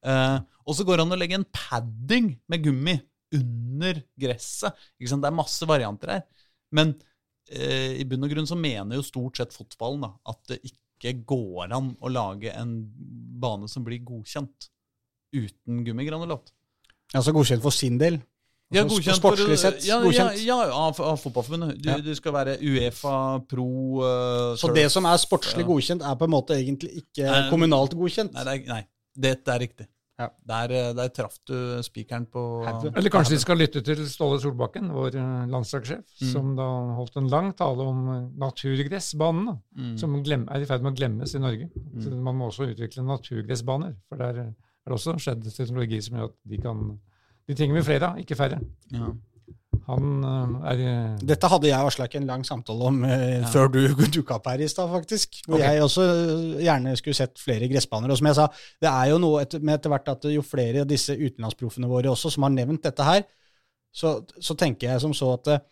Uh, 0.00 0.40
og 0.64 0.76
så 0.76 0.84
går 0.88 0.96
det 0.96 1.04
an 1.04 1.12
å 1.12 1.20
legge 1.20 1.36
en 1.36 1.48
padding 1.52 2.32
med 2.48 2.64
gummi 2.64 2.96
under 3.36 4.00
gresset. 4.20 4.76
Ikke 4.98 5.12
sant? 5.12 5.24
Det 5.24 5.30
er 5.30 5.36
masse 5.36 5.68
varianter 5.68 6.14
her. 6.16 6.46
Men 6.74 6.94
uh, 6.96 7.90
i 7.94 8.06
bunn 8.08 8.26
og 8.26 8.32
grunn 8.32 8.48
så 8.48 8.58
mener 8.58 8.98
jo 8.98 9.06
stort 9.06 9.40
sett 9.40 9.54
fotballen 9.54 10.06
da, 10.08 10.14
at 10.32 10.42
det 10.50 10.60
ikke 10.72 11.18
går 11.28 11.76
an 11.76 11.94
å 12.00 12.12
lage 12.12 12.52
en 12.56 12.74
bane 13.40 13.68
som 13.70 13.86
blir 13.86 14.02
godkjent 14.04 14.70
uten 15.36 15.84
gummigranulat. 15.86 16.50
Altså 17.14 17.32
godkjent 17.34 17.62
for 17.62 17.74
sin 17.74 17.98
del. 17.98 18.20
Ja, 18.70 18.84
Altså, 18.84 18.96
godkjent 19.00 19.18
sportslig 19.18 19.58
sett, 19.58 19.80
Ja, 19.86 19.96
godkjent. 19.98 20.44
Ja, 20.46 20.60
ja 20.62 20.74
av, 20.86 20.98
av 21.02 21.16
fotballforbundet. 21.18 21.80
Du, 21.82 21.88
Ja. 21.90 21.96
Det 21.98 22.16
skal 22.16 22.32
være 22.36 22.56
Uefa, 22.62 23.40
Pro 23.50 23.66
uh, 23.98 24.54
Så 24.56 24.70
det 24.74 24.86
som 24.94 25.04
er 25.10 25.16
sportslig 25.18 25.66
godkjent, 25.66 26.02
er 26.06 26.14
på 26.20 26.28
en 26.28 26.30
måte 26.30 26.54
egentlig 26.54 26.92
ikke 27.02 27.26
Nei, 27.26 27.48
kommunalt 27.50 27.96
godkjent. 27.98 28.32
Nei, 28.36 28.44
det 28.46 28.52
er, 28.54 28.68
nei, 28.70 28.84
dette 29.18 29.56
er 29.56 29.58
riktig. 29.66 29.88
Ja. 30.20 30.28
Der, 30.44 30.72
eh, 30.76 30.88
der 30.92 31.08
traff 31.16 31.38
du 31.48 31.54
spikeren 31.82 32.26
på. 32.28 32.40
Eller 32.92 33.08
kanskje 33.08 33.38
de 33.38 33.40
skal 33.40 33.56
lytte 33.56 33.80
til 33.80 34.02
Ståle 34.06 34.36
Solbakken, 34.42 34.90
vår 34.92 35.16
eh, 35.16 35.46
landslagssjef, 35.48 36.04
Mm. 36.20 36.32
som 36.34 36.50
da 36.58 36.66
holdt 36.98 37.16
en 37.16 37.28
lang 37.32 37.54
tale 37.56 37.80
om 37.88 38.02
naturgressbanene, 38.36 38.36
naturgressbanen, 38.44 39.62
Mm. 39.78 39.94
som 39.98 40.22
glem, 40.22 40.46
er 40.50 40.60
i 40.60 40.66
ferd 40.68 40.82
med 40.82 40.92
å 40.92 40.96
glemmes 40.98 41.34
i 41.34 41.38
Norge. 41.40 41.70
Mm. 41.72 42.02
Så 42.04 42.10
Man 42.22 42.36
må 42.36 42.50
også 42.50 42.68
utvikle 42.68 43.02
naturgressbaner, 43.02 43.96
for 44.10 44.16
der 44.20 44.38
eh, 44.40 44.52
er 44.84 44.92
det 44.92 44.96
også 44.96 45.16
skjedd 45.20 45.48
teknologi 45.52 46.00
som 46.04 46.18
gjør 46.18 46.30
at 46.30 46.36
de 46.50 46.60
kan 46.60 46.84
De 47.48 47.56
trenger 47.58 47.74
vi 47.74 47.82
flere 47.82 48.06
av, 48.06 48.18
ikke 48.20 48.36
færre. 48.38 48.60
Ja. 48.94 49.08
Han 49.88 50.24
eh, 50.26 50.68
er 50.70 50.82
eh, 50.84 51.22
Dette 51.26 51.48
hadde 51.50 51.68
jeg 51.70 51.82
og 51.82 51.90
Aslak 51.90 52.14
en 52.18 52.28
lang 52.28 52.44
samtale 52.46 52.86
om 52.90 53.00
eh, 53.06 53.40
Ja. 53.40 53.48
før 53.50 53.70
du 53.72 53.80
dukka 54.16 54.36
opp 54.36 54.46
her 54.50 54.62
i 54.62 54.68
stad, 54.70 54.90
faktisk. 54.92 55.40
Hvor 55.46 55.58
okay. 55.58 55.74
jeg 55.74 55.84
også 55.86 56.06
eh, 56.06 56.62
gjerne 56.66 56.94
skulle 57.00 57.18
sett 57.18 57.42
flere 57.42 57.68
gressbaner. 57.70 58.12
Og 58.12 58.20
som 58.20 58.30
jeg 58.30 58.38
sa, 58.38 58.46
det 58.82 58.90
er 58.92 59.10
jo 59.12 59.18
noe 59.22 59.42
etter, 59.44 59.62
med 59.62 59.78
etter 59.78 59.92
hvert 59.92 60.12
at 60.12 60.30
jo 60.30 60.44
flere 60.46 60.84
av 60.84 60.90
disse 60.90 61.16
utenlandsproffene 61.16 61.90
våre 61.90 62.12
også 62.12 62.32
som 62.34 62.46
har 62.46 62.54
nevnt 62.54 62.86
dette 62.86 63.06
her, 63.06 63.26
så, 63.90 64.20
så 64.38 64.54
tenker 64.54 64.92
jeg 64.92 65.02
som 65.02 65.14
så 65.16 65.32
at 65.34 65.48
uh, 65.50 65.62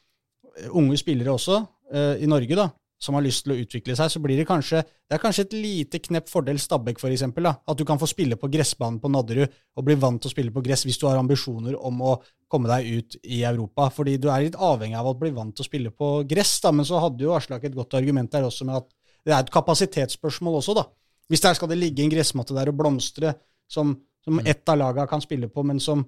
unge 0.75 0.97
spillere 0.99 1.31
også, 1.31 1.61
uh, 1.95 2.17
i 2.19 2.27
Norge, 2.27 2.57
da, 2.59 2.65
som 2.99 3.15
har 3.15 3.23
lyst 3.23 3.45
til 3.45 3.55
å 3.55 3.59
utvikle 3.63 3.95
seg, 3.97 4.11
så 4.11 4.21
blir 4.23 4.41
det 4.41 4.47
kanskje 4.49 4.83
det 4.83 5.17
er 5.17 5.23
kanskje 5.23 5.45
et 5.47 5.55
lite 5.55 6.01
knepp 6.03 6.29
fordel 6.29 6.59
Stabæk, 6.61 6.99
da, 7.39 7.55
At 7.67 7.79
du 7.79 7.85
kan 7.87 7.99
få 7.99 8.07
spille 8.11 8.37
på 8.37 8.51
gressbanen 8.51 8.99
på 9.01 9.09
Nadderud 9.09 9.49
og 9.77 9.85
bli 9.87 9.95
vant 9.95 10.21
til 10.21 10.29
å 10.29 10.35
spille 10.35 10.53
på 10.53 10.63
gress 10.65 10.85
hvis 10.85 10.99
du 10.99 11.07
har 11.07 11.17
ambisjoner 11.17 11.79
om 11.79 12.03
å 12.03 12.17
komme 12.51 12.69
deg 12.69 12.99
ut 12.99 13.17
i 13.23 13.43
Europa. 13.45 13.89
Fordi 13.95 14.19
du 14.19 14.29
er 14.29 14.49
litt 14.49 14.59
avhengig 14.59 14.99
av 14.99 15.09
å 15.09 15.17
bli 15.17 15.31
vant 15.31 15.55
til 15.55 15.65
å 15.65 15.69
spille 15.69 15.95
på 15.95 16.11
gress. 16.29 16.59
da, 16.61 16.73
Men 16.73 16.85
så 16.85 17.01
hadde 17.01 17.25
jo 17.25 17.37
Aslak 17.37 17.65
et 17.65 17.77
godt 17.77 17.95
argument 17.95 18.33
der 18.33 18.45
også 18.45 18.67
med 18.67 18.83
at 18.83 18.91
det 19.25 19.35
er 19.35 19.41
et 19.41 19.53
kapasitetsspørsmål 19.53 20.61
også, 20.61 20.75
da. 20.75 20.85
Hvis 21.29 21.45
der 21.45 21.55
skal 21.55 21.69
det 21.69 21.79
ligge 21.79 22.03
en 22.03 22.13
gressmatte 22.13 22.57
der 22.57 22.71
og 22.71 22.79
blomstre, 22.79 23.35
som, 23.69 23.93
som 24.25 24.41
ett 24.45 24.69
av 24.69 24.79
laga 24.81 25.07
kan 25.07 25.21
spille 25.21 25.49
på, 25.53 25.63
men 25.63 25.81
som 25.81 26.07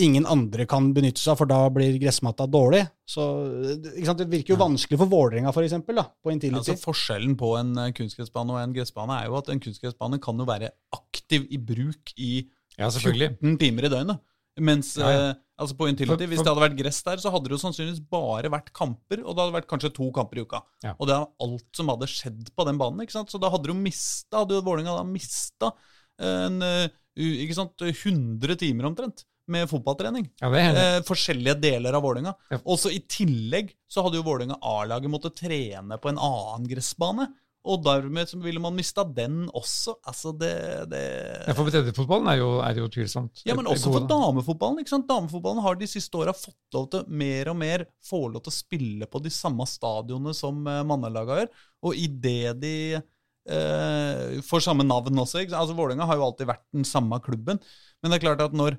ingen 0.00 0.24
andre 0.26 0.64
kan 0.64 0.92
benytte 0.96 1.20
seg 1.20 1.34
av, 1.34 1.38
for 1.42 1.48
da 1.50 1.58
blir 1.68 1.98
gressmatta 2.00 2.46
dårlig. 2.48 2.86
Så 3.08 3.24
eh, 3.60 3.74
ikke 3.98 4.06
sant? 4.08 4.22
Det 4.22 4.28
virker 4.32 4.54
jo 4.54 4.60
vanskelig 4.62 4.98
for 5.02 5.10
Vålerenga, 5.12 5.52
for 5.52 5.66
eksempel, 5.66 6.00
på 6.24 6.32
Intility. 6.32 6.72
Altså 6.72 6.76
Forskjellen 6.86 7.34
på 7.36 7.50
en 7.60 7.74
eh, 7.82 7.90
kunstgressbane 7.96 8.54
og 8.54 8.62
en 8.62 8.72
gressbane 8.76 9.18
er 9.20 9.28
jo 9.28 9.36
at 9.40 9.50
en 9.52 9.60
kunstgressbane 9.60 10.20
kan 10.24 10.40
jo 10.40 10.46
være 10.48 10.70
aktiv 10.96 11.44
i 11.52 11.60
bruk 11.60 12.14
i 12.16 12.30
Ja, 12.78 12.88
14 12.88 13.58
timer 13.60 13.88
i 13.88 13.92
døgnet. 13.92 14.24
Mens 14.58 14.94
Ja, 14.98 15.10
ja. 15.12 15.20
eh, 15.28 15.34
altså 15.60 15.76
på 15.78 15.86
Intility, 15.90 16.24
For- 16.24 16.32
hvis 16.32 16.40
det 16.42 16.48
hadde 16.50 16.64
vært 16.64 16.78
gress 16.80 17.02
der, 17.06 17.20
så 17.22 17.30
hadde 17.30 17.46
det 17.50 17.54
jo 17.58 17.62
sannsynligvis 17.62 18.00
bare 18.10 18.48
vært 18.50 18.72
kamper, 18.74 19.20
og 19.22 19.36
det 19.36 19.44
hadde 19.44 19.56
vært 19.60 19.68
kanskje 19.70 19.92
to 19.94 20.08
kamper 20.16 20.40
i 20.40 20.46
uka. 20.48 20.62
Ja. 20.82 20.96
Og 20.98 21.06
det 21.10 21.14
er 21.14 21.28
alt 21.44 21.68
som 21.76 21.92
hadde 21.92 22.08
skjedd 22.10 22.48
på 22.56 22.66
den 22.66 22.80
banen. 22.80 23.04
ikke 23.04 23.14
sant? 23.20 23.30
Så 23.30 23.38
da 23.38 23.52
hadde 23.52 23.68
du 23.70 23.76
mista, 23.76 24.40
hadde 24.46 24.56
jo 24.58 24.64
Vålerenga 24.66 24.96
da 24.96 25.04
mista 25.06 25.74
en 26.18 26.62
eh, 26.66 26.88
ikke 27.18 27.54
sant, 27.54 27.76
100 27.84 28.56
timer 28.64 28.88
omtrent 28.88 29.24
med 29.52 29.68
fotballtrening. 29.70 30.28
Ja. 30.42 30.52
Eh, 30.58 31.00
forskjellige 31.06 31.58
deler 31.62 31.96
av 31.96 32.04
Vålerenga. 32.06 32.34
Ja. 32.52 32.60
Også 32.64 32.92
i 32.94 33.02
tillegg 33.08 33.74
så 33.88 34.04
hadde 34.04 34.20
jo 34.20 34.26
Vålerenga 34.26 34.58
A-laget 34.62 35.12
måttet 35.12 35.38
trene 35.40 36.00
på 36.00 36.12
en 36.12 36.20
annen 36.20 36.68
gressbane. 36.70 37.28
Og 37.68 37.82
dermed 37.84 38.30
ville 38.40 38.60
man 38.62 38.76
mista 38.76 39.02
den 39.04 39.42
også. 39.56 39.96
Altså, 40.06 40.32
det, 40.40 40.52
det 40.92 41.02
Ja, 41.48 41.54
for 41.56 41.68
breddefotballen 41.68 42.30
er 42.30 42.40
er 42.64 42.80
jo 42.80 42.88
tvilsomt. 42.92 43.42
Ja, 43.48 43.56
men 43.58 43.68
også 43.68 43.92
for 43.92 44.06
damefotballen. 44.08 44.80
ikke 44.80 44.94
sant? 44.94 45.08
Damefotballen 45.10 45.62
har 45.64 45.76
de 45.76 45.90
siste 45.90 46.16
åra 46.16 46.32
fått 46.36 46.56
lov 46.76 46.88
til 46.94 47.04
mer 47.10 47.50
og 47.52 47.58
mer 47.58 47.84
få 48.04 48.28
lov 48.28 48.46
til 48.46 48.54
å 48.54 48.58
spille 48.58 49.10
på 49.10 49.22
de 49.24 49.32
samme 49.34 49.66
stadionene 49.68 50.34
som 50.36 50.62
uh, 50.64 50.80
mannelaga 50.86 51.42
gjør. 51.42 51.52
Og 51.88 51.98
idet 51.98 52.56
de 52.62 52.74
eh, 52.96 54.38
får 54.44 54.64
samme 54.64 54.86
navn 54.86 55.24
også 55.24 55.42
ikke 55.42 55.52
sant? 55.52 55.62
Altså, 55.64 55.76
Vålerenga 55.78 56.08
har 56.08 56.18
jo 56.18 56.28
alltid 56.30 56.48
vært 56.50 56.64
den 56.74 56.88
samme 56.88 57.20
klubben. 57.24 57.60
Men 58.00 58.12
det 58.12 58.18
er 58.18 58.26
klart 58.28 58.44
at 58.46 58.56
når 58.56 58.78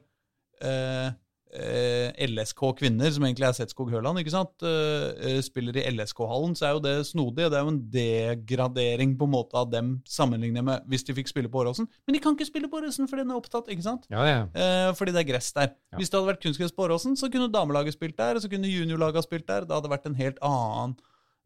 eh, 0.66 1.10
eh, 1.54 2.28
LSK 2.28 2.62
kvinner, 2.80 3.10
som 3.14 3.26
egentlig 3.26 3.48
er 3.48 3.56
Setskog 3.58 3.90
Høland, 3.94 4.20
ikke 4.22 4.34
sant, 4.34 4.66
eh, 4.66 5.08
eh, 5.30 5.40
spiller 5.46 5.78
i 5.80 5.86
LSK-hallen, 5.90 6.56
så 6.58 6.68
er 6.68 6.76
jo 6.76 6.84
det 6.84 6.96
snodig. 7.10 7.50
Det 7.50 7.58
er 7.58 7.66
jo 7.66 7.74
en 7.74 7.82
degradering 7.94 9.16
på 9.18 9.28
en 9.28 9.34
måte 9.34 9.58
av 9.58 9.72
dem 9.72 9.96
sammenlignet 10.08 10.66
med 10.66 10.86
hvis 10.90 11.06
de 11.08 11.16
fikk 11.18 11.32
spille 11.32 11.52
på 11.52 11.64
Åråsen. 11.64 11.90
Men 12.08 12.18
de 12.18 12.22
kan 12.24 12.38
ikke 12.38 12.50
spille 12.50 12.70
på 12.70 12.82
Åråsen 12.82 13.10
fordi 13.10 13.26
den 13.26 13.34
er 13.34 13.42
opptatt, 13.42 13.72
ikke 13.74 13.88
sant? 13.88 14.06
Ja, 14.12 14.26
ja. 14.28 14.44
Eh, 14.54 14.92
fordi 14.98 15.16
det 15.16 15.24
er 15.24 15.32
gress 15.34 15.52
der. 15.56 15.74
Ja. 15.92 15.98
Hvis 15.98 16.10
det 16.12 16.20
hadde 16.20 16.34
vært 16.34 16.46
kunstgress 16.46 16.76
på 16.76 16.86
Åråsen, 16.86 17.18
så 17.18 17.32
kunne 17.32 17.52
damelaget 17.52 17.98
spilt 17.98 18.18
der, 18.18 18.36
og 18.36 18.46
så 18.46 18.52
kunne 18.52 18.70
juniorlaget 18.70 19.26
spilt 19.26 19.48
der. 19.48 19.66
Det 19.66 19.76
hadde 19.76 19.92
vært 19.92 20.08
en 20.10 20.20
helt 20.20 20.40
annen 20.46 20.98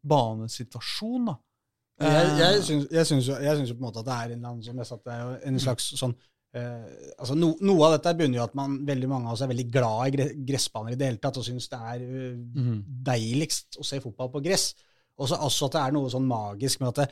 banesituasjon, 0.04 1.32
da. 1.32 1.40
Jeg, 2.02 2.30
jeg, 2.40 2.62
syns, 2.98 3.28
jo, 3.28 3.34
jeg 3.38 3.56
syns 3.56 3.70
jo 3.70 3.76
på 3.76 3.84
en 3.84 3.86
måte 3.86 4.00
at 4.02 4.06
det 4.08 4.14
er 4.14 4.32
en, 4.34 4.46
annen 4.48 4.62
som 4.66 4.78
jeg 4.80 4.88
satt, 4.88 5.04
det 5.06 5.12
er 5.14 5.20
jo 5.22 5.34
en 5.46 5.60
slags 5.62 5.84
sånn 5.94 6.14
eh, 6.58 7.10
altså 7.18 7.36
no, 7.38 7.52
Noe 7.64 7.88
av 7.88 7.96
dette 7.96 8.14
bunner 8.18 8.40
jo 8.40 8.46
at 8.46 8.56
man, 8.58 8.80
veldig 8.86 9.10
mange 9.10 9.28
av 9.28 9.36
oss 9.36 9.44
er 9.44 9.52
veldig 9.52 9.68
glad 9.74 10.08
i 10.20 10.26
gressbaner 10.48 10.94
i 10.94 10.98
det 11.00 11.10
hele 11.10 11.22
tatt, 11.22 11.38
og 11.40 11.46
syns 11.46 11.68
det 11.72 11.80
er 11.92 12.02
uh, 12.06 12.32
mm. 12.34 12.80
deiligst 13.10 13.78
å 13.80 13.86
se 13.86 14.00
fotball 14.02 14.32
på 14.34 14.42
gress. 14.44 14.72
Og 15.20 15.30
så 15.30 15.38
også 15.46 15.68
at 15.68 15.76
det 15.76 15.84
er 15.84 15.94
noe 15.94 16.10
sånn 16.10 16.26
magisk 16.26 16.82
med 16.82 16.90
at 16.90 17.04
det, 17.04 17.08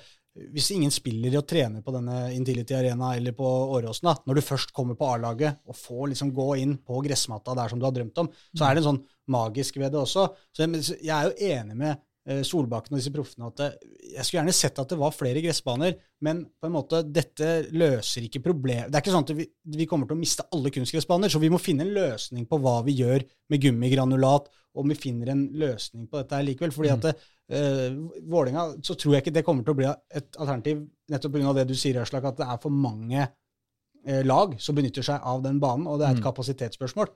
hvis 0.55 0.70
ingen 0.72 0.93
spiller 0.93 1.34
og 1.38 1.45
trener 1.49 1.84
på 1.84 1.93
denne 1.93 2.30
Intility 2.32 2.74
Arena 2.74 3.11
eller 3.18 3.34
på 3.36 3.47
Åråsen, 3.76 4.09
da, 4.09 4.14
når 4.26 4.38
du 4.38 4.47
først 4.47 4.72
kommer 4.74 4.97
på 4.99 5.11
A-laget 5.12 5.61
og 5.68 5.76
får 5.76 6.14
liksom 6.14 6.32
gå 6.34 6.47
inn 6.62 6.78
på 6.80 7.03
gressmatta 7.05 7.55
der 7.59 7.72
som 7.72 7.80
du 7.80 7.84
har 7.86 7.93
drømt 7.95 8.22
om, 8.22 8.30
så 8.57 8.64
er 8.64 8.74
det 8.74 8.82
en 8.82 8.88
sånn 8.88 9.03
magisk 9.32 9.76
ved 9.82 9.93
det 9.93 10.01
også. 10.01 10.30
Så 10.55 10.64
jeg, 10.64 10.82
jeg 11.05 11.12
er 11.18 11.28
jo 11.28 11.53
enig 11.53 11.76
med 11.84 12.01
Solbakken 12.23 12.95
og 12.95 13.01
disse 13.01 13.11
proffene 13.11 13.49
at 13.49 13.81
jeg 14.12 14.23
skulle 14.23 14.39
gjerne 14.39 14.55
sett 14.55 14.77
at 14.79 14.93
det 14.93 14.99
var 15.01 15.14
flere 15.14 15.41
gressbaner, 15.43 15.97
men 16.23 16.45
på 16.47 16.68
en 16.68 16.75
måte, 16.77 17.01
dette 17.03 17.49
løser 17.75 18.29
ikke 18.29 18.45
problemet. 18.45 18.93
Det 18.93 18.99
er 18.99 19.03
ikke 19.03 19.14
sånn 19.14 19.27
at 19.27 19.33
vi, 19.41 19.47
vi 19.75 19.87
kommer 19.91 20.07
til 20.07 20.14
å 20.14 20.20
miste 20.20 20.47
alle 20.55 20.70
kunstgressbaner, 20.75 21.33
så 21.33 21.41
vi 21.43 21.51
må 21.51 21.59
finne 21.62 21.83
en 21.87 21.95
løsning 21.97 22.47
på 22.47 22.61
hva 22.62 22.77
vi 22.87 22.95
gjør 23.01 23.27
med 23.51 23.64
gummigranulat, 23.64 24.47
om 24.79 24.89
vi 24.89 24.97
finner 24.97 25.33
en 25.33 25.43
løsning 25.59 26.07
på 26.09 26.20
dette 26.20 26.39
her 26.39 26.47
likevel. 26.47 26.73
fordi 26.73 26.93
at 26.93 27.09
det, 27.09 27.14
eh, 27.53 27.99
Vålinga, 28.31 28.68
så 28.87 28.95
tror 28.95 29.16
jeg 29.16 29.25
ikke 29.25 29.35
det 29.35 29.45
kommer 29.45 29.66
til 29.66 29.75
å 29.75 29.81
bli 29.81 29.91
et 29.91 30.39
alternativ, 30.39 30.87
nettopp 31.11 31.35
pga. 31.35 31.55
det 31.59 31.68
du 31.68 31.75
sier, 31.75 32.01
Aslak, 32.01 32.25
at 32.25 32.39
det 32.39 32.47
er 32.47 32.62
for 32.62 32.70
mange 32.70 33.27
uh, 33.27 34.23
lag 34.23 34.55
som 34.62 34.79
benytter 34.79 35.03
seg 35.03 35.20
av 35.20 35.43
den 35.43 35.61
banen, 35.61 35.87
og 35.87 35.99
det 35.99 36.09
er 36.09 36.16
et 36.16 36.25
kapasitetsspørsmål. 36.25 37.11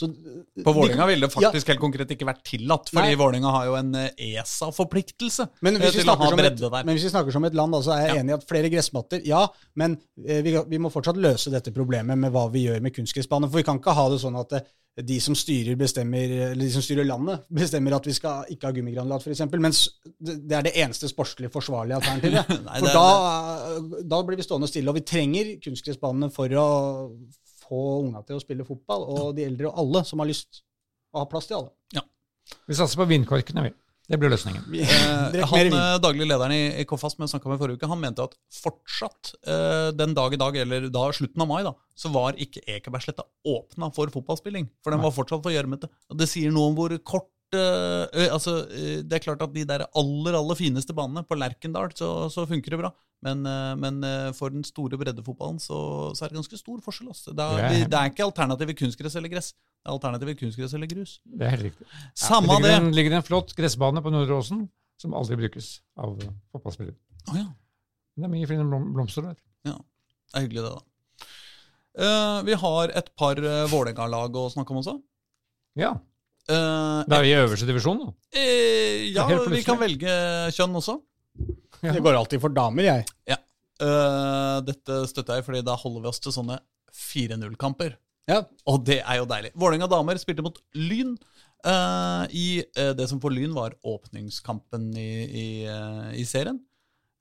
Så, 0.00 0.08
På 0.08 0.72
Vålinga 0.72 0.76
Vålerenga 0.78 1.06
ville 1.10 1.28
det 1.28 1.34
faktisk 1.34 1.72
helt 1.72 1.82
konkret 1.82 2.12
ikke 2.14 2.28
vært 2.28 2.42
tillatt, 2.48 2.88
fordi 2.88 3.12
Nei. 3.12 3.18
Vålerenga 3.20 3.52
har 3.52 3.66
jo 3.68 3.76
en 3.76 3.90
eh, 4.00 4.22
ESA-forpliktelse 4.30 5.46
Men 5.66 5.76
hvis, 5.80 5.98
vi 5.98 6.04
et, 6.06 6.62
men 6.72 6.94
hvis 6.94 7.04
vi 7.04 7.12
snakker 7.12 7.36
som 7.36 7.44
et 7.44 7.56
land, 7.58 7.76
så 7.84 7.92
er 7.96 8.06
jeg 8.06 8.14
Ja. 8.14 8.20
enig 8.22 8.32
i 8.32 8.38
at 8.38 8.46
flere 8.48 8.70
gressmatter, 8.72 9.20
ja, 9.28 9.44
men 9.76 9.98
eh, 10.24 10.40
vi, 10.46 10.56
vi 10.72 10.80
må 10.80 10.92
fortsatt 10.92 11.20
løse 11.20 11.52
dette 11.52 11.74
problemet 11.76 12.18
med 12.18 12.32
hva 12.32 12.46
vi 12.52 12.64
gjør 12.68 12.80
med 12.80 12.94
kunstgressbaner. 12.96 13.50
For 13.50 13.60
vi 13.60 13.66
kan 13.68 13.80
ikke 13.82 13.96
ha 13.96 14.08
det 14.12 14.20
sånn 14.22 14.38
at 14.40 14.56
eh, 14.56 14.64
de 15.06 15.18
som 15.22 15.36
styrer 15.38 15.76
eller 15.78 16.58
de 16.60 16.70
som 16.72 16.82
styrer 16.82 17.06
landet, 17.06 17.44
bestemmer 17.48 17.94
at 17.96 18.06
vi 18.08 18.14
skal 18.16 18.48
ikke 18.50 18.68
ha 18.68 18.74
gummigranulat, 18.74 19.22
f.eks., 19.22 19.44
mens 19.62 19.84
det 20.18 20.56
er 20.56 20.66
det 20.66 20.74
eneste 20.82 21.08
sportslig 21.08 21.50
forsvarlige 21.52 22.00
alternativet. 22.00 22.50
Nei, 22.66 22.80
For 22.82 22.96
da, 22.96 24.00
da 24.02 24.20
blir 24.26 24.40
vi 24.40 24.46
stående 24.48 24.68
stille, 24.68 24.90
og 24.90 24.98
vi 24.98 25.04
trenger 25.06 25.54
kunstgressbanene 25.62 26.30
for 26.34 26.52
å 26.58 26.66
få 27.70 27.84
unga 28.04 28.24
til 28.26 28.38
å 28.38 28.42
spille 28.42 28.66
fotball, 28.66 29.06
og 29.14 29.36
de 29.38 29.46
eldre 29.46 29.70
og 29.70 29.84
alle 29.84 30.02
som 30.08 30.22
har 30.22 30.30
lyst 30.30 30.64
å 31.14 31.22
ha 31.22 31.28
plass 31.30 31.48
til 31.50 31.60
alle. 31.60 31.72
Ja. 31.94 32.04
Vi 32.66 32.78
satser 32.78 33.00
på 33.00 33.08
vindkorkene, 33.10 33.68
vi. 33.68 33.74
Det 34.10 34.18
blir 34.18 34.32
løsningen. 34.32 34.64
Eh, 34.74 35.42
han, 35.52 35.68
eh, 35.70 35.96
daglig 36.02 36.26
lederen 36.26 36.54
i, 36.54 36.62
i 36.82 36.86
Koffas 36.88 37.14
som 37.14 37.28
snakka 37.30 37.52
med 37.52 37.60
forrige 37.60 37.78
uke, 37.78 37.90
han 37.90 38.00
mente 38.02 38.24
at 38.26 38.34
fortsatt 38.56 39.34
eh, 39.46 39.90
den 39.94 40.16
dag 40.18 40.34
i 40.34 40.40
dag, 40.40 40.56
eller 40.64 40.88
da 40.90 41.04
slutten 41.14 41.44
av 41.44 41.50
mai, 41.50 41.60
da, 41.66 41.76
så 41.94 42.10
var 42.10 42.38
ikke 42.42 42.64
Ekebergsletta 42.74 43.22
åpna 43.46 43.92
for 43.94 44.10
fotballspilling. 44.10 44.66
For 44.82 44.94
den 44.94 45.04
var 45.04 45.14
fortsatt 45.14 45.44
for 45.44 45.54
gjørmete. 45.54 45.90
Og 46.10 46.18
det 46.18 46.26
sier 46.30 46.50
noe 46.54 46.72
om 46.72 46.78
hvor 46.78 46.96
kort 47.06 47.30
eh, 47.58 48.26
altså, 48.30 48.56
eh, 48.70 49.00
Det 49.02 49.18
er 49.18 49.24
klart 49.24 49.42
at 49.42 49.52
de 49.54 49.64
der 49.66 49.86
aller 49.96 50.36
aller 50.38 50.58
fineste 50.58 50.94
banene 50.96 51.24
på 51.26 51.38
Lerkendal, 51.38 51.92
så, 51.96 52.28
så 52.32 52.46
funker 52.48 52.74
det 52.74 52.80
bra. 52.82 52.90
Men, 53.26 53.44
eh, 53.46 53.74
men 53.76 54.00
for 54.36 54.52
den 54.54 54.64
store 54.64 54.98
breddefotballen 55.00 55.60
så, 55.60 55.78
så 56.16 56.24
er 56.24 56.32
det 56.32 56.40
ganske 56.40 56.60
stor 56.60 56.80
forskjell. 56.84 57.10
Altså. 57.12 57.34
Det, 57.34 57.46
er, 57.46 57.68
Det 57.68 57.90
det 57.92 58.00
er 58.00 58.12
ikke 58.12 58.28
alternativet 58.28 58.78
kunstgress 58.80 59.16
eller 59.20 59.32
gress. 59.32 59.52
Det 59.52 59.88
er 59.88 59.96
alternativet 59.96 60.40
kunstgress 60.40 60.76
eller 60.76 60.90
grus. 60.90 61.16
Det 61.24 61.46
er 61.46 61.56
helt 61.56 61.68
riktig. 61.70 61.88
Samme 62.14 62.56
det 62.56 62.62
det. 62.62 62.68
ligger, 62.68 62.84
en, 62.84 62.94
ligger 62.98 63.16
en 63.18 63.26
flott 63.26 63.56
gressbane 63.56 64.04
på 64.04 64.12
Nordre 64.12 64.40
Åsen 64.40 64.68
som 65.00 65.16
aldri 65.16 65.38
brukes 65.40 65.78
av 65.96 66.18
uh, 66.20 66.32
fotballspillere. 66.52 66.98
Oh, 67.30 67.38
ja. 67.38 67.46
Det 68.20 68.26
er 68.26 68.32
mye 68.32 68.48
fine 68.48 68.66
blomster 68.68 69.24
der. 69.24 69.38
Det 69.64 69.72
er 70.36 70.44
hyggelig, 70.44 70.66
det, 70.66 70.74
da. 70.76 71.30
Uh, 72.00 72.38
vi 72.46 72.54
har 72.60 72.92
et 73.00 73.08
par 73.18 73.40
uh, 73.40 73.64
Vålerenga-lag 73.72 74.36
å 74.36 74.44
snakke 74.52 74.74
om 74.74 74.82
også. 74.82 74.94
Ja. 75.80 75.94
Eh, 76.50 77.04
Det 77.06 77.16
er 77.16 77.24
jo 77.24 77.30
i 77.30 77.38
øverste 77.44 77.68
divisjon, 77.68 78.00
da. 78.02 78.10
Uh, 78.34 79.06
ja, 79.14 79.26
vi 79.52 79.62
kan 79.66 79.78
velge 79.80 80.14
kjønn 80.56 80.74
også. 80.80 80.96
Ja. 81.80 81.94
Det 81.94 82.02
går 82.04 82.18
alltid 82.18 82.42
for 82.42 82.52
damer, 82.52 82.84
jeg. 82.90 83.06
Eh, 83.80 84.56
dette 84.66 84.96
støtter 85.08 85.38
jeg, 85.38 85.44
fordi 85.46 85.62
da 85.64 85.76
holder 85.80 86.02
vi 86.04 86.10
oss 86.10 86.20
til 86.20 86.34
sånne 86.34 86.58
4-0-kamper. 86.92 87.94
Ja. 88.28 88.42
Og 88.68 88.82
det 88.84 88.98
er 89.00 89.20
jo 89.22 89.28
deilig. 89.30 89.52
Vålerenga 89.58 89.88
damer 89.88 90.18
spilte 90.20 90.44
mot 90.44 90.58
Lyn. 90.76 91.14
eh, 91.64 92.24
I 92.36 92.44
det 92.98 93.06
som 93.08 93.20
for 93.22 93.32
Lyn 93.32 93.54
var 93.56 93.78
åpningskampen 93.86 94.90
i, 95.00 95.08
i, 95.44 95.46
i 96.20 96.24
serien. 96.28 96.60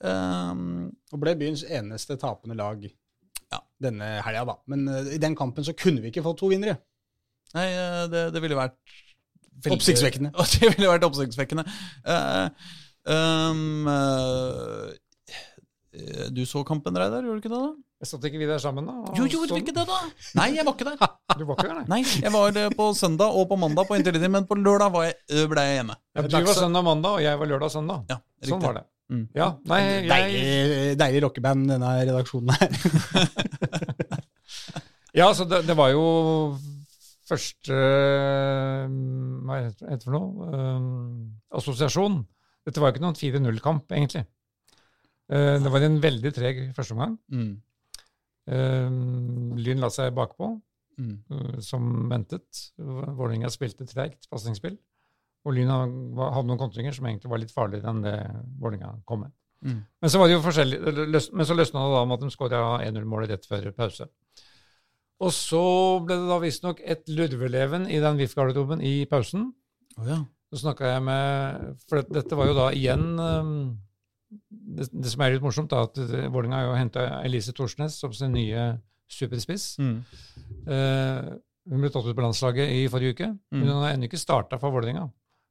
Og 0.04 1.20
ble 1.22 1.34
byens 1.40 1.64
eneste 1.68 2.18
tapende 2.20 2.56
lag 2.60 2.84
Ja. 3.52 3.60
denne 3.82 4.22
helga, 4.26 4.44
da. 4.52 4.56
Men 4.68 4.84
i 5.14 5.18
den 5.22 5.36
kampen 5.40 5.64
så 5.66 5.74
kunne 5.74 6.02
vi 6.04 6.12
ikke 6.12 6.24
fått 6.26 6.38
to 6.44 6.50
vinnere. 6.52 6.78
Nei, 7.56 7.66
det, 8.12 8.28
det 8.36 8.42
ville 8.44 8.60
vært 8.60 8.78
veldig- 9.64 9.78
Oppsiktsvekkende. 9.78 10.32
Det 10.56 10.72
ville 10.76 10.90
vært 10.94 11.06
oppsiktsvekkende. 11.10 11.66
Uh, 12.08 12.50
um, 13.10 13.88
uh, 13.88 14.90
du 16.32 16.44
så 16.46 16.64
kampen, 16.68 16.96
Reidar, 16.98 17.24
gjorde 17.26 17.40
du 17.40 17.48
ikke 17.48 17.54
det? 17.54 17.62
da? 17.68 17.72
Jeg 18.00 18.08
satt 18.08 18.26
ikke 18.30 18.40
vi 18.40 18.48
der 18.48 18.62
sammen, 18.64 18.86
da? 18.88 18.94
Jo, 19.18 19.26
gjorde 19.28 19.50
så- 19.50 19.58
vi 19.58 19.64
ikke 19.66 19.76
det, 19.76 19.84
da? 19.90 19.98
Nei, 20.40 20.50
jeg 20.56 20.64
var 20.68 20.78
ikke 20.78 20.88
der. 20.88 21.18
Du 21.40 21.44
var 21.50 21.58
ikke 21.58 21.68
der, 21.68 21.82
nei? 21.82 21.88
Nei, 21.90 22.04
Jeg 22.24 22.32
var 22.32 22.60
på 22.78 22.86
søndag 22.96 23.36
og 23.36 23.50
på 23.50 23.58
mandag 23.60 23.90
på 23.90 23.98
Interlinjen, 24.00 24.32
men 24.38 24.48
på 24.48 24.56
lørdag 24.60 24.94
var 24.94 25.10
jeg, 25.10 25.18
øh, 25.36 25.48
ble 25.52 25.66
jeg 25.68 25.82
hjemme. 25.82 25.98
Ja, 26.16 26.24
du 26.24 26.38
var 26.38 26.56
søndag 26.56 26.80
og 26.86 26.88
mandag, 26.94 27.18
og 27.18 27.26
jeg 27.26 27.42
var 27.42 27.52
lørdag 27.52 27.68
og 27.68 27.76
søndag. 27.76 28.06
Ja, 28.14 28.18
riktig. 28.40 28.54
Sånn 28.54 28.64
var 28.64 28.80
det. 28.80 28.86
Mm. 29.10 29.24
Ja, 29.34 29.48
nei, 29.66 29.80
jeg, 29.82 30.10
Deilig, 30.12 30.98
deilig 31.02 31.22
rockeband, 31.26 31.66
denne 31.74 31.94
redaksjonen 32.06 32.54
her. 32.54 32.70
ja 35.20 35.32
så 35.34 35.48
det, 35.50 35.64
det 35.66 35.76
var 35.78 35.90
jo 35.90 36.04
første 37.30 37.78
Hva 39.46 39.60
heter 39.64 39.94
det 39.94 40.04
for 40.06 40.16
noe? 40.16 40.50
Um, 40.54 41.40
assosiasjon. 41.56 42.20
Dette 42.68 42.82
var 42.82 42.92
jo 42.92 42.98
ikke 42.98 43.06
noen 43.06 43.18
4-0-kamp, 43.18 43.92
egentlig. 43.96 44.26
Eh, 45.32 45.56
det 45.64 45.72
var 45.72 45.86
en 45.86 46.00
veldig 46.04 46.32
treg 46.36 46.60
førsteomgang. 46.78 47.16
Mm. 47.34 47.54
Lyn 49.62 49.82
la 49.84 49.90
seg 49.94 50.14
bakpå, 50.18 50.56
Mm. 51.00 51.62
som 51.64 52.10
ventet. 52.12 52.72
Vålerenga 52.78 53.48
spilte 53.54 53.86
tregt 53.88 54.26
pasningsspill. 54.30 54.74
Og 55.46 55.54
Lyn 55.56 55.70
hadde 55.72 56.44
noen 56.50 56.60
kontringer 56.60 56.92
som 56.92 57.06
egentlig 57.08 57.30
var 57.32 57.40
litt 57.40 57.54
farligere 57.56 57.88
enn 57.88 58.02
det 58.04 58.16
Vålerenga 58.60 58.98
kom 59.08 59.22
med. 59.22 59.32
Mm. 59.64 59.78
Men 60.02 60.10
så 60.12 60.20
var 60.20 60.28
det 60.28 60.36
jo 60.36 60.42
forskjellig, 60.44 60.80
men 61.32 61.46
så 61.48 61.56
løsna 61.56 61.86
det 61.86 61.94
da 61.96 62.02
om 62.04 62.12
at 62.12 62.20
de 62.20 62.30
skåra 62.34 62.60
1-0-målet 62.84 63.30
rett 63.32 63.48
før 63.48 63.72
pause. 63.78 64.10
Og 65.20 65.32
så 65.36 65.62
ble 66.06 66.16
det 66.16 66.30
da 66.30 66.38
visstnok 66.40 66.80
et 66.86 67.04
lurveleven 67.12 67.88
i 67.92 68.00
den 68.00 68.18
VIF-garderoben 68.22 68.82
i 68.86 69.06
pausen. 69.12 69.50
Oh, 69.98 70.06
ja. 70.08 70.22
Så 70.54 70.62
snakka 70.64 70.88
jeg 70.94 71.04
med 71.04 71.76
For 71.90 72.02
det- 72.02 72.14
dette 72.22 72.36
var 72.40 72.48
jo 72.48 72.54
da 72.58 72.70
igjen 72.72 73.20
um, 73.20 73.78
det, 74.50 74.88
det 74.94 75.12
som 75.12 75.22
er 75.26 75.34
litt 75.36 75.44
morsomt, 75.44 75.70
da, 75.70 75.84
at 75.84 75.98
uh, 76.00 76.30
Vålerenga 76.32 76.56
har 76.62 76.66
jo 76.70 76.78
henta 76.80 77.04
Elise 77.26 77.52
Thorsnes 77.54 77.98
som 78.00 78.14
sin 78.14 78.32
nye 78.34 78.64
superspiss. 79.10 79.76
Mm. 79.82 80.00
Uh, 80.70 81.36
hun 81.70 81.82
ble 81.84 81.90
tatt 81.94 82.08
ut 82.08 82.16
på 82.18 82.24
landslaget 82.24 82.72
i 82.80 82.88
forrige 82.90 83.14
uke. 83.18 83.28
Men 83.52 83.62
Mm. 83.62 83.68
hun 83.74 83.84
har 83.84 83.94
ennå 83.94 84.08
ikke 84.10 84.18
starta 84.22 84.58
for 84.62 84.72
Vålerenga. 84.72 85.10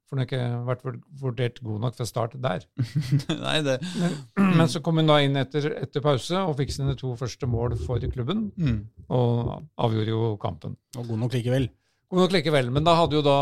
For 0.09 0.17
hun 0.17 0.23
har 0.23 0.27
ikke 0.27 0.65
vært 0.65 0.83
vur- 0.87 1.01
vurdert 1.21 1.59
god 1.61 1.81
nok 1.85 1.95
for 1.99 2.09
start 2.09 2.33
der. 2.41 2.63
Nei, 3.45 3.59
det 3.61 3.75
Men, 4.01 4.15
men 4.57 4.67
så 4.73 4.81
kom 4.81 4.97
hun 4.97 5.05
da 5.11 5.19
inn 5.21 5.37
etter, 5.37 5.69
etter 5.83 6.01
pause 6.01 6.33
og 6.41 6.55
fikk 6.57 6.73
sine 6.73 6.95
to 6.97 7.13
første 7.19 7.45
mål 7.49 7.77
for 7.85 8.01
klubben. 8.09 8.47
mm. 8.57 8.79
Og 9.13 9.51
avgjorde 9.77 10.09
jo 10.15 10.31
kampen. 10.41 10.73
Og 10.97 11.05
god 11.11 11.21
nok 11.27 11.37
likevel. 11.37 11.69
God 12.09 12.23
nok 12.23 12.31
likevel, 12.33 12.71
men 12.73 12.81
da 12.87 12.95
hadde 12.97 13.19
jo 13.19 13.21
da 13.21 13.35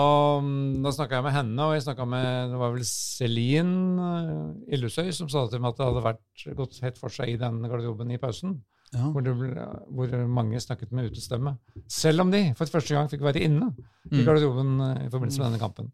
mm, 0.43 0.81
Da 0.83 0.91
snakka 0.91 1.21
jeg 1.21 1.23
med 1.23 1.35
henne, 1.37 1.67
og 1.69 1.77
jeg 1.77 1.85
snakka 1.85 2.03
med 2.11 2.51
det 2.51 2.57
var 2.59 2.73
vel 2.73 2.83
Celine 2.83 4.07
eh, 4.11 4.73
Illusøy 4.75 5.11
som 5.15 5.29
sa 5.31 5.45
til 5.47 5.61
meg 5.63 5.71
at 5.71 5.79
det 5.79 5.87
hadde 5.87 6.03
vært 6.03 6.43
gått 6.57 6.81
helt 6.83 6.99
for 6.99 7.13
seg 7.13 7.31
i 7.31 7.37
den 7.39 7.61
garderoben 7.63 8.11
i 8.11 8.19
pausen. 8.19 8.57
ja. 8.91 9.07
Hvor, 9.11 9.23
det, 9.23 9.33
ble- 9.39 9.69
hvor 9.95 10.11
mange 10.31 10.59
snakket 10.63 10.91
med 10.95 11.07
utestemme. 11.11 11.55
Selv 11.91 12.23
om 12.25 12.31
de 12.31 12.41
for 12.59 12.67
første 12.71 12.95
gang 12.95 13.07
fikk 13.11 13.23
være 13.23 13.43
inne 13.47 13.71
i 13.77 13.85
Mm. 14.07 14.21
garderoben 14.23 14.69
eh, 14.83 14.99
i 15.07 15.09
forbindelse 15.11 15.41
med 15.41 15.47
denne 15.49 15.59
kampen. 15.63 15.89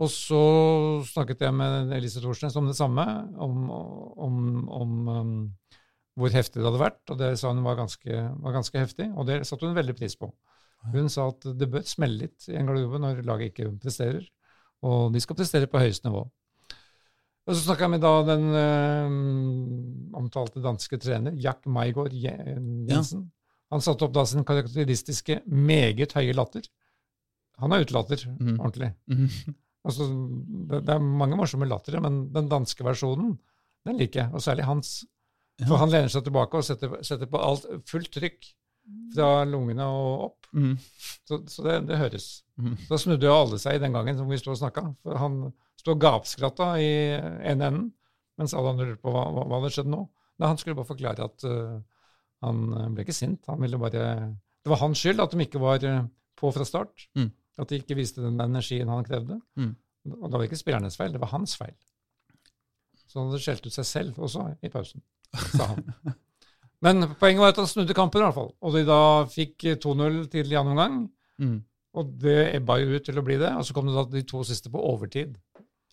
Og 0.00 0.08
så 0.10 0.42
snakket 1.10 1.44
jeg 1.44 1.54
med 1.54 1.92
Elise 1.94 2.22
Thorsnes 2.22 2.56
om 2.58 2.68
det 2.70 2.76
samme, 2.78 3.04
om, 3.44 3.68
om, 3.70 4.38
om 4.72 4.94
um, 5.08 5.34
hvor 6.18 6.32
heftig 6.32 6.60
det 6.60 6.66
hadde 6.68 6.80
vært. 6.80 7.02
Og 7.12 7.20
det 7.20 7.32
sa 7.40 7.52
hun 7.52 7.64
var 7.66 7.78
ganske, 7.78 8.22
var 8.42 8.56
ganske 8.56 8.82
heftig, 8.82 9.10
og 9.12 9.28
det 9.28 9.42
satte 9.48 9.68
hun 9.68 9.76
veldig 9.76 9.96
pris 9.98 10.16
på. 10.18 10.30
Hun 10.92 11.10
sa 11.12 11.28
at 11.30 11.44
det 11.58 11.68
bør 11.70 11.84
smelle 11.86 12.24
litt 12.24 12.48
i 12.50 12.56
en 12.58 12.66
garderobe 12.66 12.98
når 13.02 13.20
laget 13.26 13.52
ikke 13.52 13.70
presterer, 13.82 14.24
og 14.82 15.12
de 15.14 15.22
skal 15.22 15.38
prestere 15.38 15.70
på 15.70 15.82
høyeste 15.82 16.08
nivå. 16.08 16.24
Og 17.42 17.54
så 17.54 17.60
snakka 17.64 17.86
jeg 17.86 17.92
med 17.94 18.02
da 18.02 18.10
den 18.26 18.44
eh, 18.54 19.14
omtalte 20.18 20.62
danske 20.62 20.98
trener, 21.02 21.34
Jack 21.42 21.66
Maigård 21.66 22.14
Jensen. 22.14 23.24
Ja. 23.26 23.74
Han 23.74 23.82
satte 23.82 24.06
opp 24.06 24.14
da 24.14 24.24
sin 24.28 24.46
karakteristiske 24.46 25.40
meget 25.46 26.14
høye 26.18 26.34
latter. 26.36 26.66
Han 27.62 27.72
har 27.72 27.82
utelatter, 27.84 28.26
mm. 28.28 28.56
ordentlig. 28.58 28.92
Mm. 29.10 29.56
Altså, 29.82 30.06
det, 30.70 30.82
det 30.86 30.94
er 30.94 31.02
mange 31.02 31.38
morsomme 31.38 31.66
lattere, 31.66 32.02
men 32.04 32.26
den 32.34 32.50
danske 32.50 32.84
versjonen, 32.86 33.34
den 33.86 33.98
liker 33.98 34.24
jeg. 34.24 34.34
Og 34.34 34.44
særlig 34.44 34.66
hans. 34.68 35.00
For 35.62 35.78
han 35.80 35.90
lener 35.92 36.10
seg 36.10 36.24
tilbake 36.26 36.58
og 36.58 36.66
setter, 36.66 36.94
setter 37.06 37.30
på 37.30 37.40
alt 37.42 37.66
fullt 37.90 38.12
trykk 38.14 38.52
fra 39.14 39.42
lungene 39.46 39.86
og 39.86 40.24
opp. 40.28 40.48
Mm. 40.56 40.74
Så, 41.28 41.38
så 41.50 41.66
det, 41.66 41.76
det 41.90 42.00
høres. 42.00 42.28
Mm. 42.60 42.76
Da 42.88 42.98
snudde 43.00 43.28
jo 43.28 43.34
alle 43.34 43.58
seg 43.62 43.82
den 43.82 43.94
gangen 43.94 44.18
som 44.18 44.30
vi 44.30 44.38
sto 44.40 44.54
og 44.54 44.60
snakka. 44.60 44.86
For 45.04 45.20
han 45.20 45.42
sto 45.80 45.94
og 45.94 46.02
gapskratta 46.02 46.72
i 46.82 46.90
ene 47.52 47.68
enden, 47.68 47.90
mens 48.40 48.54
alle 48.56 48.72
andre 48.72 48.88
lurte 48.90 49.04
på 49.04 49.12
hva, 49.14 49.26
hva, 49.34 49.46
hva 49.48 49.60
hadde 49.60 49.74
skjedd 49.76 49.90
nå. 49.92 50.02
Nei, 50.40 50.48
han 50.48 50.58
skulle 50.58 50.78
bare 50.78 50.88
forklare 50.88 51.28
at 51.28 51.44
uh, 51.46 51.76
han 52.42 52.64
ble 52.94 53.04
ikke 53.04 53.16
sint. 53.16 53.44
Han 53.50 53.62
ville 53.62 53.78
bare 53.78 54.06
Det 54.62 54.72
var 54.72 54.82
hans 54.82 55.02
skyld 55.02 55.22
at 55.22 55.34
de 55.34 55.44
ikke 55.44 55.60
var 55.62 55.84
øh, 55.86 56.02
på 56.38 56.50
fra 56.54 56.66
start. 56.66 57.06
Mm. 57.18 57.30
At 57.60 57.70
de 57.70 57.80
ikke 57.82 57.96
viste 57.98 58.22
den 58.24 58.40
energien 58.40 58.88
han 58.88 59.04
krevde. 59.06 59.38
Mm. 59.60 59.74
Og 60.18 60.28
det 60.28 60.38
var 60.38 60.46
ikke 60.46 60.60
spillernes 60.60 60.96
feil, 60.98 61.12
det 61.14 61.20
var 61.22 61.34
hans 61.34 61.54
feil. 61.58 61.76
Så 63.06 63.20
han 63.20 63.28
hadde 63.28 63.42
skjelt 63.44 63.66
ut 63.66 63.74
seg 63.76 63.86
selv 63.86 64.20
også 64.24 64.46
i 64.64 64.70
pausen, 64.72 65.02
sa 65.52 65.74
han. 65.74 65.84
Men 66.82 67.12
poenget 67.20 67.44
var 67.44 67.52
at 67.52 67.60
han 67.60 67.68
snudde 67.70 67.94
kampen, 67.94 68.22
i 68.22 68.26
hvert 68.26 68.34
fall. 68.34 68.50
Og 68.64 68.74
de 68.74 68.82
da 68.88 69.02
fikk 69.30 69.68
2-0 69.84 70.24
tidlig 70.32 70.56
i 70.56 70.58
annen 70.58 70.72
omgang. 70.74 70.96
Mm. 71.38 71.58
Og 72.00 72.14
det 72.24 72.38
ebba 72.56 72.78
jo 72.80 72.96
ut 72.96 73.04
til 73.06 73.20
å 73.20 73.24
bli 73.26 73.36
det. 73.38 73.52
Og 73.54 73.66
så 73.68 73.76
kom 73.76 73.86
det 73.86 73.94
da 73.94 74.02
de 74.10 74.24
to 74.26 74.40
siste 74.48 74.72
på 74.72 74.82
overtid. 74.82 75.36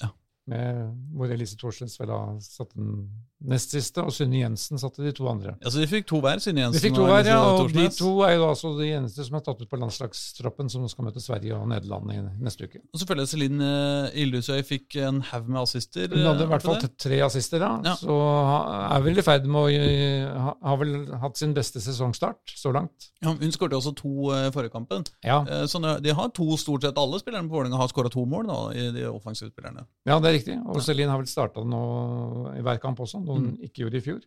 Ja. 0.01 0.09
Med, 0.49 0.95
hvor 1.13 1.29
Elise 1.35 1.59
Thorsens 1.59 1.99
vel 1.99 2.09
da 2.09 2.19
satte 2.41 2.79
den 2.79 3.03
nest 3.41 3.71
siste, 3.71 4.03
og 4.03 4.11
Synne 4.11 4.41
Jensen 4.41 4.79
satte 4.81 5.03
de 5.05 5.11
to 5.15 5.27
andre. 5.31 5.55
Ja, 5.63 5.69
Så 5.71 5.79
de 5.79 5.87
fikk 5.87 6.07
to 6.09 6.19
hver, 6.19 6.39
Synne 6.43 6.65
Jensen 6.65 6.75
De 6.81 6.83
fikk 6.87 6.95
to 6.97 7.05
hver, 7.07 7.23
ja, 7.25 7.39
og 7.39 7.71
de 7.71 7.85
to 7.95 8.11
er 8.27 8.33
jo 8.35 8.47
altså 8.49 8.73
de 8.79 8.89
eneste 8.97 9.23
som 9.25 9.37
er 9.39 9.43
tatt 9.45 9.61
ut 9.61 9.69
på 9.69 9.79
landslagstroppen, 9.79 10.69
som 10.69 10.87
skal 10.91 11.05
møte 11.07 11.21
Sverige 11.23 11.55
og 11.55 11.67
Nederland 11.71 12.11
i 12.11 12.17
neste 12.43 12.67
uke. 12.67 12.81
Og 12.93 12.99
selvfølgelig 12.99 13.29
Celine 13.31 13.69
Ildusøy 14.13 14.39
Ildhusøy 14.39 14.63
fikk 14.67 14.95
en 15.03 15.21
haug 15.31 15.47
med 15.49 15.61
assister. 15.61 16.07
Hun 16.11 16.23
hadde 16.25 16.43
i 16.43 16.47
eh, 16.47 16.51
hvert 16.53 16.65
fall 16.65 16.79
tre 16.99 17.19
assister, 17.25 17.59
da, 17.63 17.71
Ja. 17.85 17.95
så 17.99 18.15
er 18.95 19.01
vel 19.05 19.17
i 19.19 19.25
ferd 19.25 19.45
med 19.49 19.61
å 19.61 19.69
eh, 19.69 20.27
ha, 20.45 20.53
Har 20.69 20.77
vel 20.81 20.93
hatt 21.21 21.37
sin 21.39 21.53
beste 21.55 21.81
sesongstart 21.83 22.53
så 22.59 22.71
langt. 22.75 23.09
Ja, 23.23 23.33
hun 23.33 23.51
skåret 23.55 23.73
også 23.77 23.93
to 23.97 24.31
eh, 24.35 24.47
i 24.49 24.51
forrige 24.55 24.73
kampen. 24.75 25.05
Ja, 25.23 25.39
Eh, 25.49 25.65
Så 25.67 25.79
de 26.03 26.11
har 26.13 26.29
to, 26.35 26.45
stort 26.57 26.83
sett 26.83 26.97
alle 26.97 27.19
spillerne 27.19 27.47
på 27.49 27.55
Vålerenga 27.55 27.77
har 27.79 27.87
skåra 27.87 28.09
to 28.11 28.25
mål, 28.25 28.47
da, 28.47 28.57
i 28.75 28.91
de 28.91 29.05
offensive 29.09 29.49
spillerne. 29.51 29.85
ja 30.05 30.19
det 30.19 30.29
er 30.29 30.37
riktig. 30.37 30.57
Og 30.67 30.81
Celine 30.83 31.09
har 31.09 31.17
vel 31.17 31.27
starta 31.27 31.63
nå 31.63 32.55
i 32.57 32.61
hver 32.61 32.79
kamp 32.81 32.99
også, 32.99 33.21
noe 33.29 33.39
hun 33.39 33.53
ikke 33.65 33.85
gjorde 33.85 34.01
i 34.01 34.03
fjor. 34.05 34.19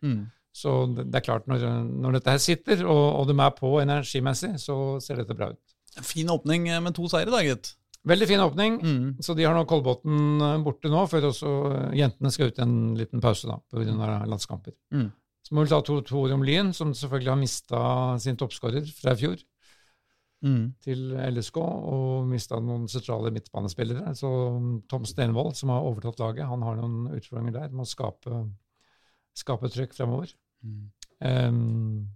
Så 0.53 0.73
det, 0.93 1.07
det 1.09 1.17
er 1.19 1.25
klart, 1.25 1.47
når, 1.49 1.63
når 1.89 2.17
dette 2.19 2.33
her 2.35 2.41
sitter, 2.41 2.83
og, 2.85 3.05
og 3.21 3.29
de 3.29 3.35
er 3.41 3.53
på 3.57 3.71
energimessig, 3.81 4.51
så 4.61 4.75
ser 5.01 5.21
dette 5.23 5.35
bra 5.37 5.47
ut. 5.53 5.77
Fin 6.05 6.29
åpning 6.33 6.67
eh, 6.69 6.81
med 6.81 6.93
to 6.97 7.07
seire, 7.09 7.31
da, 7.33 7.39
gitt. 7.45 7.71
Veldig 8.05 8.27
fin 8.27 8.41
åpning. 8.43 8.75
Mm. 8.83 9.07
Så 9.23 9.33
de 9.37 9.45
har 9.47 9.55
nå 9.57 9.63
Kolbotn 9.69 10.41
eh, 10.43 10.57
borte 10.65 10.91
nå, 10.91 11.05
før 11.09 11.29
også 11.31 11.53
eh, 11.71 11.95
jentene 12.01 12.31
skal 12.33 12.51
ut 12.51 12.61
en 12.61 12.75
liten 12.99 13.21
pause 13.23 13.49
da, 13.49 13.57
pga. 13.73 14.19
landskamper. 14.29 14.75
Mm. 14.93 15.09
Så 15.43 15.55
må 15.57 15.65
vi 15.65 15.73
ta 15.73 15.81
to, 15.83 15.97
to 16.05 16.21
om 16.35 16.45
Lyn, 16.45 16.69
som 16.75 16.93
selvfølgelig 16.95 17.33
har 17.33 17.41
mista 17.41 17.81
sin 18.23 18.37
toppskårer 18.39 18.85
fra 18.99 19.17
i 19.17 19.21
fjor 19.25 19.41
Mm. 20.43 20.73
til 20.83 21.13
LSK, 21.15 21.57
og 21.63 22.25
mista 22.27 22.57
noen 22.59 22.89
sentrale 22.91 23.29
midtbanespillere. 23.31 24.11
Så 24.19 24.27
Tom 24.91 25.05
Stenvold, 25.07 25.53
som 25.55 25.71
har 25.71 25.85
overtatt 25.87 26.19
laget, 26.19 26.49
han 26.49 26.65
har 26.67 26.75
noen 26.81 27.13
utfordringer 27.15 27.55
der 27.55 27.69
med 27.71 27.85
å 27.85 27.87
skape, 27.87 28.41
skape 29.37 29.69
trøkk 29.73 29.95
fremover. 29.97 30.33
Um, 31.23 32.09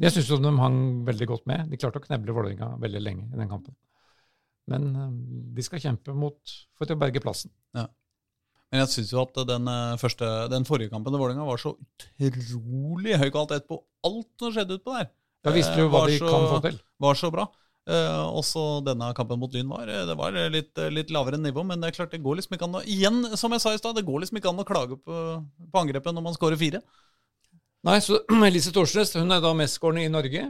jeg 0.00 0.14
syns 0.14 0.30
de 0.30 0.52
hang 0.60 0.80
veldig 1.06 1.28
godt 1.28 1.46
med. 1.50 1.70
De 1.70 1.78
klarte 1.80 2.00
å 2.00 2.04
kneble 2.04 2.34
Vålerenga 2.36 2.74
veldig 2.80 3.02
lenge 3.02 3.28
i 3.28 3.38
den 3.40 3.50
kampen. 3.50 3.76
Men 4.70 4.90
um, 4.96 5.16
de 5.54 5.64
skal 5.66 5.82
kjempe 5.82 6.14
mot 6.16 6.56
for 6.78 6.90
å 6.94 6.98
berge 7.00 7.22
plassen. 7.22 7.52
Men 8.70 8.84
jeg 8.84 8.92
syns 8.92 9.08
jo 9.10 9.24
at 9.24 9.34
den, 9.48 9.64
eh, 9.66 9.96
første, 9.98 10.26
den 10.52 10.62
forrige 10.62 10.92
kampen 10.92 11.10
til 11.10 11.18
Vålerenga 11.18 11.42
var 11.42 11.58
så 11.58 11.72
utrolig 12.22 13.16
høy 13.18 13.26
kvalitet 13.34 13.64
på 13.66 13.80
alt 14.06 14.28
som 14.38 14.52
skjedde 14.54 14.76
utpå 14.78 14.94
der. 14.94 15.08
Da 15.42 15.50
visste 15.50 15.74
du 15.74 15.88
Eh, 15.88 15.90
hva 15.90 16.06
de 16.06 16.18
så- 16.20 16.30
kan 16.30 16.46
få 16.46 16.60
til. 16.62 16.78
Var 17.00 17.14
så 17.18 17.32
bra. 17.34 17.48
Eh, 17.90 18.24
også 18.38 18.62
denne 18.86 19.08
kampen 19.18 19.40
mot 19.40 19.54
Lyn 19.56 19.70
var 19.72 19.88
eh, 19.90 20.04
det 20.06 20.14
var 20.18 20.36
litt, 20.52 20.78
litt 20.94 21.08
lavere 21.14 21.40
nivå, 21.40 21.64
men 21.66 21.80
det 21.82 21.90
er 21.90 21.96
klart 21.96 22.12
det 22.14 22.20
går 22.22 22.38
liksom 22.38 22.54
ikke 22.54 22.68
an 22.68 22.76
å 22.78 22.82
Igjen, 22.86 23.22
som 23.40 23.50
jeg 23.56 23.62
sa 23.64 23.72
i 23.74 23.80
stad, 23.80 23.96
det 23.98 24.04
går 24.06 24.22
liksom 24.22 24.38
ikke 24.38 24.52
an 24.52 24.62
å 24.62 24.66
klage 24.68 24.98
på, 25.00 25.16
på 25.72 25.80
angrepet 25.82 26.14
når 26.14 26.26
man 26.28 26.36
skårer 26.36 26.60
fire. 26.60 26.82
Nei, 27.88 27.96
så 28.04 28.20
Elise 28.50 28.72
Thorsnes 28.76 29.14
hun 29.16 29.32
er 29.34 29.42
da 29.42 29.50
mestskårende 29.56 30.04
i 30.06 30.12
Norge 30.12 30.44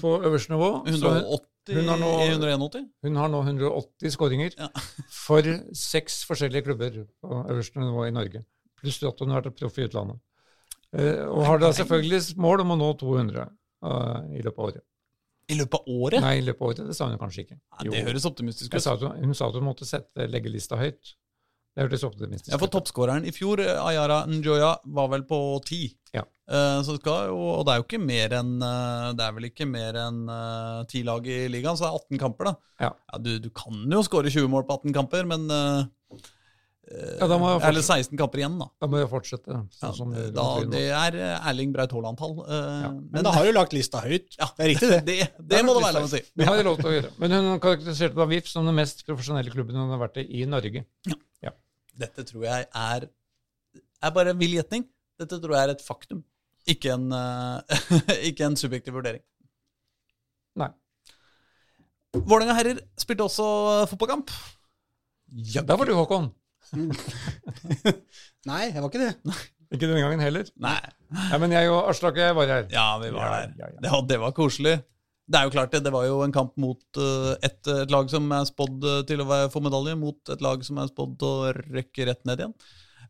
på 0.00 0.14
øverste 0.24 0.54
nivå. 0.56 0.70
Så 0.96 1.12
hun, 1.12 1.20
180 1.20 1.76
hun 1.76 1.92
har 1.92 2.00
nå- 2.00 2.14
i 2.24 2.30
181. 2.32 2.86
hun 3.04 3.18
har 3.20 3.28
nå 3.30 3.42
180 3.44 4.14
skåringer 4.16 4.56
Ja. 4.56 4.70
for 5.26 5.44
seks 5.76 6.22
forskjellige 6.26 6.64
klubber 6.70 7.02
på 7.20 7.42
øverste 7.44 7.84
nivå 7.84 8.08
i 8.08 8.14
Norge. 8.16 8.42
Pluss 8.80 9.02
at 9.04 9.20
hun 9.20 9.30
har 9.34 9.44
vært 9.44 9.60
proff 9.60 9.76
i 9.78 9.84
utlandet. 9.86 10.18
Uh, 10.90 11.28
og 11.28 11.44
har 11.46 11.60
da 11.62 11.68
selvfølgelig 11.76 12.34
mål 12.40 12.64
om 12.64 12.72
å 12.74 12.78
nå 12.80 12.88
200 12.98 13.44
uh, 13.44 14.24
i 14.34 14.40
løpet 14.40 14.56
av 14.56 14.64
året. 14.72 14.82
I 15.50 15.58
løpet 15.58 15.80
av 15.80 15.88
året? 15.90 16.24
Nei, 16.24 16.34
i 16.40 16.44
løpet 16.46 16.62
av 16.62 16.72
året. 16.72 16.82
Det 16.90 16.96
sa 16.96 17.08
hun 17.10 17.20
kanskje 17.20 17.46
ikke. 17.46 17.58
Ja, 17.58 17.86
det 17.90 18.04
høres 18.08 18.26
optimistisk 18.28 18.74
ut. 18.74 18.82
sa 18.84 18.96
hun, 19.00 19.24
hun 19.30 19.36
sa 19.36 19.50
at 19.50 19.58
hun 19.58 19.66
måtte 19.66 19.88
sette 19.88 20.28
leggelista 20.30 20.78
høyt. 20.80 21.16
Det 21.70 21.84
hørtes 21.84 22.04
optimistisk 22.06 22.50
ut. 22.50 22.54
Ja, 22.54 22.58
for 22.58 22.72
toppskåreren 22.72 23.26
i 23.28 23.32
fjor, 23.34 23.62
eh, 23.62 23.78
Ayara 23.78 24.24
Njoya, 24.26 24.72
var 24.84 25.10
vel 25.12 25.22
på 25.28 25.38
ti. 25.66 25.84
Ja. 26.14 26.24
Uh, 26.50 26.82
Så 26.82 26.96
det 26.96 27.04
skal 27.04 27.28
jo, 27.30 27.38
og 27.38 27.62
det 27.66 27.72
er 27.72 27.78
jo 27.78 27.84
ikke 27.86 28.00
mer 28.02 28.32
enn 28.40 28.56
eh, 28.58 29.12
Det 29.14 29.22
er 29.22 29.34
vel 29.36 29.44
ikke 29.46 29.68
mer 29.70 29.94
enn 30.00 30.24
ti 30.90 31.04
lag 31.06 31.28
i 31.30 31.44
ligaen, 31.46 31.78
så 31.78 31.86
det 31.86 31.90
er 31.92 32.00
18 32.00 32.18
kamper, 32.24 32.50
da. 32.50 32.54
Ja. 32.88 32.90
du, 33.22 33.36
du 33.38 33.50
kan 33.54 33.84
jo 33.86 34.02
skåre 34.02 34.32
20 34.32 34.50
mål 34.50 34.66
på 34.66 34.80
18 34.80 34.96
kamper, 34.96 35.28
men 35.30 35.46
eh, 35.54 35.84
Ja, 36.90 37.26
da 37.30 37.36
må 37.38 37.46
jeg 37.52 37.60
Eller 37.68 37.84
16 37.86 38.18
kamper 38.18 38.40
igjen, 38.40 38.56
da. 38.58 38.66
Da 38.82 38.88
må 38.90 38.98
jeg 38.98 39.08
fortsette. 39.12 39.46
Sånn 39.76 39.84
Ja, 39.84 39.90
som 39.94 40.10
det, 40.14 40.24
det- 40.24 40.34
da, 40.34 40.46
det 40.72 40.80
er 40.90 41.18
eh, 41.20 41.48
Erling 41.52 41.70
Braut 41.74 41.92
Haaland-tall. 41.94 42.32
Ja. 42.50 42.88
Men 42.90 43.26
da 43.26 43.30
har 43.36 43.46
du 43.46 43.52
lagt 43.54 43.76
lista 43.76 44.00
høyt. 44.02 44.26
Ja. 44.40 44.48
Det 44.56 44.64
er 44.64 44.70
riktig, 44.72 44.88
det. 44.90 45.02
det, 45.10 45.28
det 45.52 45.60
må 45.66 45.76
det 45.76 45.84
være 45.84 46.00
lov 46.00 46.08
å 46.08 46.12
si. 46.16 46.22
Det 46.34 46.48
har 46.48 46.58
jeg 46.58 46.66
lov 46.66 46.80
til 46.80 46.90
å 46.90 46.94
gjøre. 46.96 47.12
Men 47.22 47.36
hun 47.36 47.50
karakteriserte 47.62 48.18
da 48.18 48.26
VIF 48.32 48.50
som 48.50 48.66
den 48.66 48.74
mest 48.80 49.04
profesjonelle 49.06 49.54
klubben 49.54 49.78
hun 49.78 49.92
har 49.94 50.02
vært 50.02 50.18
i 50.24 50.26
i 50.40 50.46
Norge. 50.50 50.82
Dette 52.00 52.22
tror 52.24 52.44
jeg 52.46 52.64
er, 52.64 53.04
er 54.00 54.12
bare 54.16 54.32
en 54.32 54.38
vill 54.40 54.54
gjetning. 54.56 54.86
Dette 55.20 55.36
tror 55.42 55.52
jeg 55.52 55.66
er 55.66 55.72
et 55.74 55.82
faktum, 55.84 56.22
ikke 56.70 56.94
en, 56.94 57.10
eh, 57.12 57.82
ikke 58.30 58.46
en 58.46 58.56
subjektiv 58.56 58.94
vurdering. 58.96 59.20
Nei. 60.56 60.70
Vålerenga 62.16 62.56
herrer 62.56 62.80
spilte 62.98 63.26
også 63.26 63.46
fotballkamp. 63.90 64.32
Ja, 65.54 65.62
Da 65.62 65.76
var 65.78 65.86
du 65.86 65.92
Håkon. 65.94 66.30
Nei, 68.50 68.60
jeg 68.70 68.80
var 68.82 68.88
ikke 68.90 69.02
det. 69.02 69.38
Ikke 69.70 69.86
denne 69.86 70.02
gangen 70.02 70.22
heller. 70.22 70.48
Nei. 70.62 70.78
Ja, 71.30 71.38
men 71.42 71.52
jeg 71.54 71.70
og 71.70 71.90
Aslak 71.90 72.16
var 72.36 72.50
her. 72.50 72.64
Ja, 72.72 72.86
vi 73.02 73.10
var 73.14 73.34
der. 73.36 73.52
ja, 73.58 73.68
ja. 73.74 73.80
Det, 73.84 73.90
var- 73.92 74.06
det 74.10 74.18
var 74.22 74.34
koselig. 74.36 74.76
Det 75.30 75.38
er 75.38 75.46
jo 75.46 75.52
klart 75.54 75.70
det, 75.70 75.84
det 75.86 75.92
var 75.94 76.08
jo 76.08 76.16
en 76.24 76.32
kamp 76.34 76.56
mot 76.58 76.98
uh, 76.98 77.36
et, 77.46 77.60
et 77.70 77.92
lag 77.94 78.08
som 78.10 78.24
er 78.34 78.48
spådd 78.48 78.82
eh, 78.82 79.02
til 79.06 79.20
å 79.22 79.26
få 79.52 79.60
medalje, 79.62 79.92
mot 79.94 80.32
et 80.34 80.40
lag 80.42 80.64
som 80.66 80.80
er 80.82 80.88
spådd 80.90 81.12
til 81.20 81.28
å 81.30 81.52
røkke 81.76 82.06
rett 82.08 82.24
ned 82.26 82.42
igjen. 82.42 82.54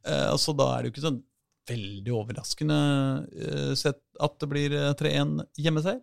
Uh, 0.04 0.34
så 0.36 0.52
da 0.56 0.66
er 0.74 0.82
det 0.84 0.90
jo 0.90 0.94
ikke 0.98 1.06
sånn 1.06 1.22
veldig 1.70 2.12
overraskende 2.18 2.76
uh, 3.24 3.72
sett 3.78 4.02
at 4.20 4.36
det 4.42 4.50
blir 4.52 4.74
eh, 4.76 4.90
3-1 5.00 5.32
hjemmeseier. 5.64 6.02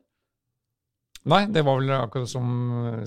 Nei, 1.30 1.43
det 1.53 1.62
var 1.68 1.78
vel 1.84 1.93
akkurat 1.99 2.30
som, 2.34 2.49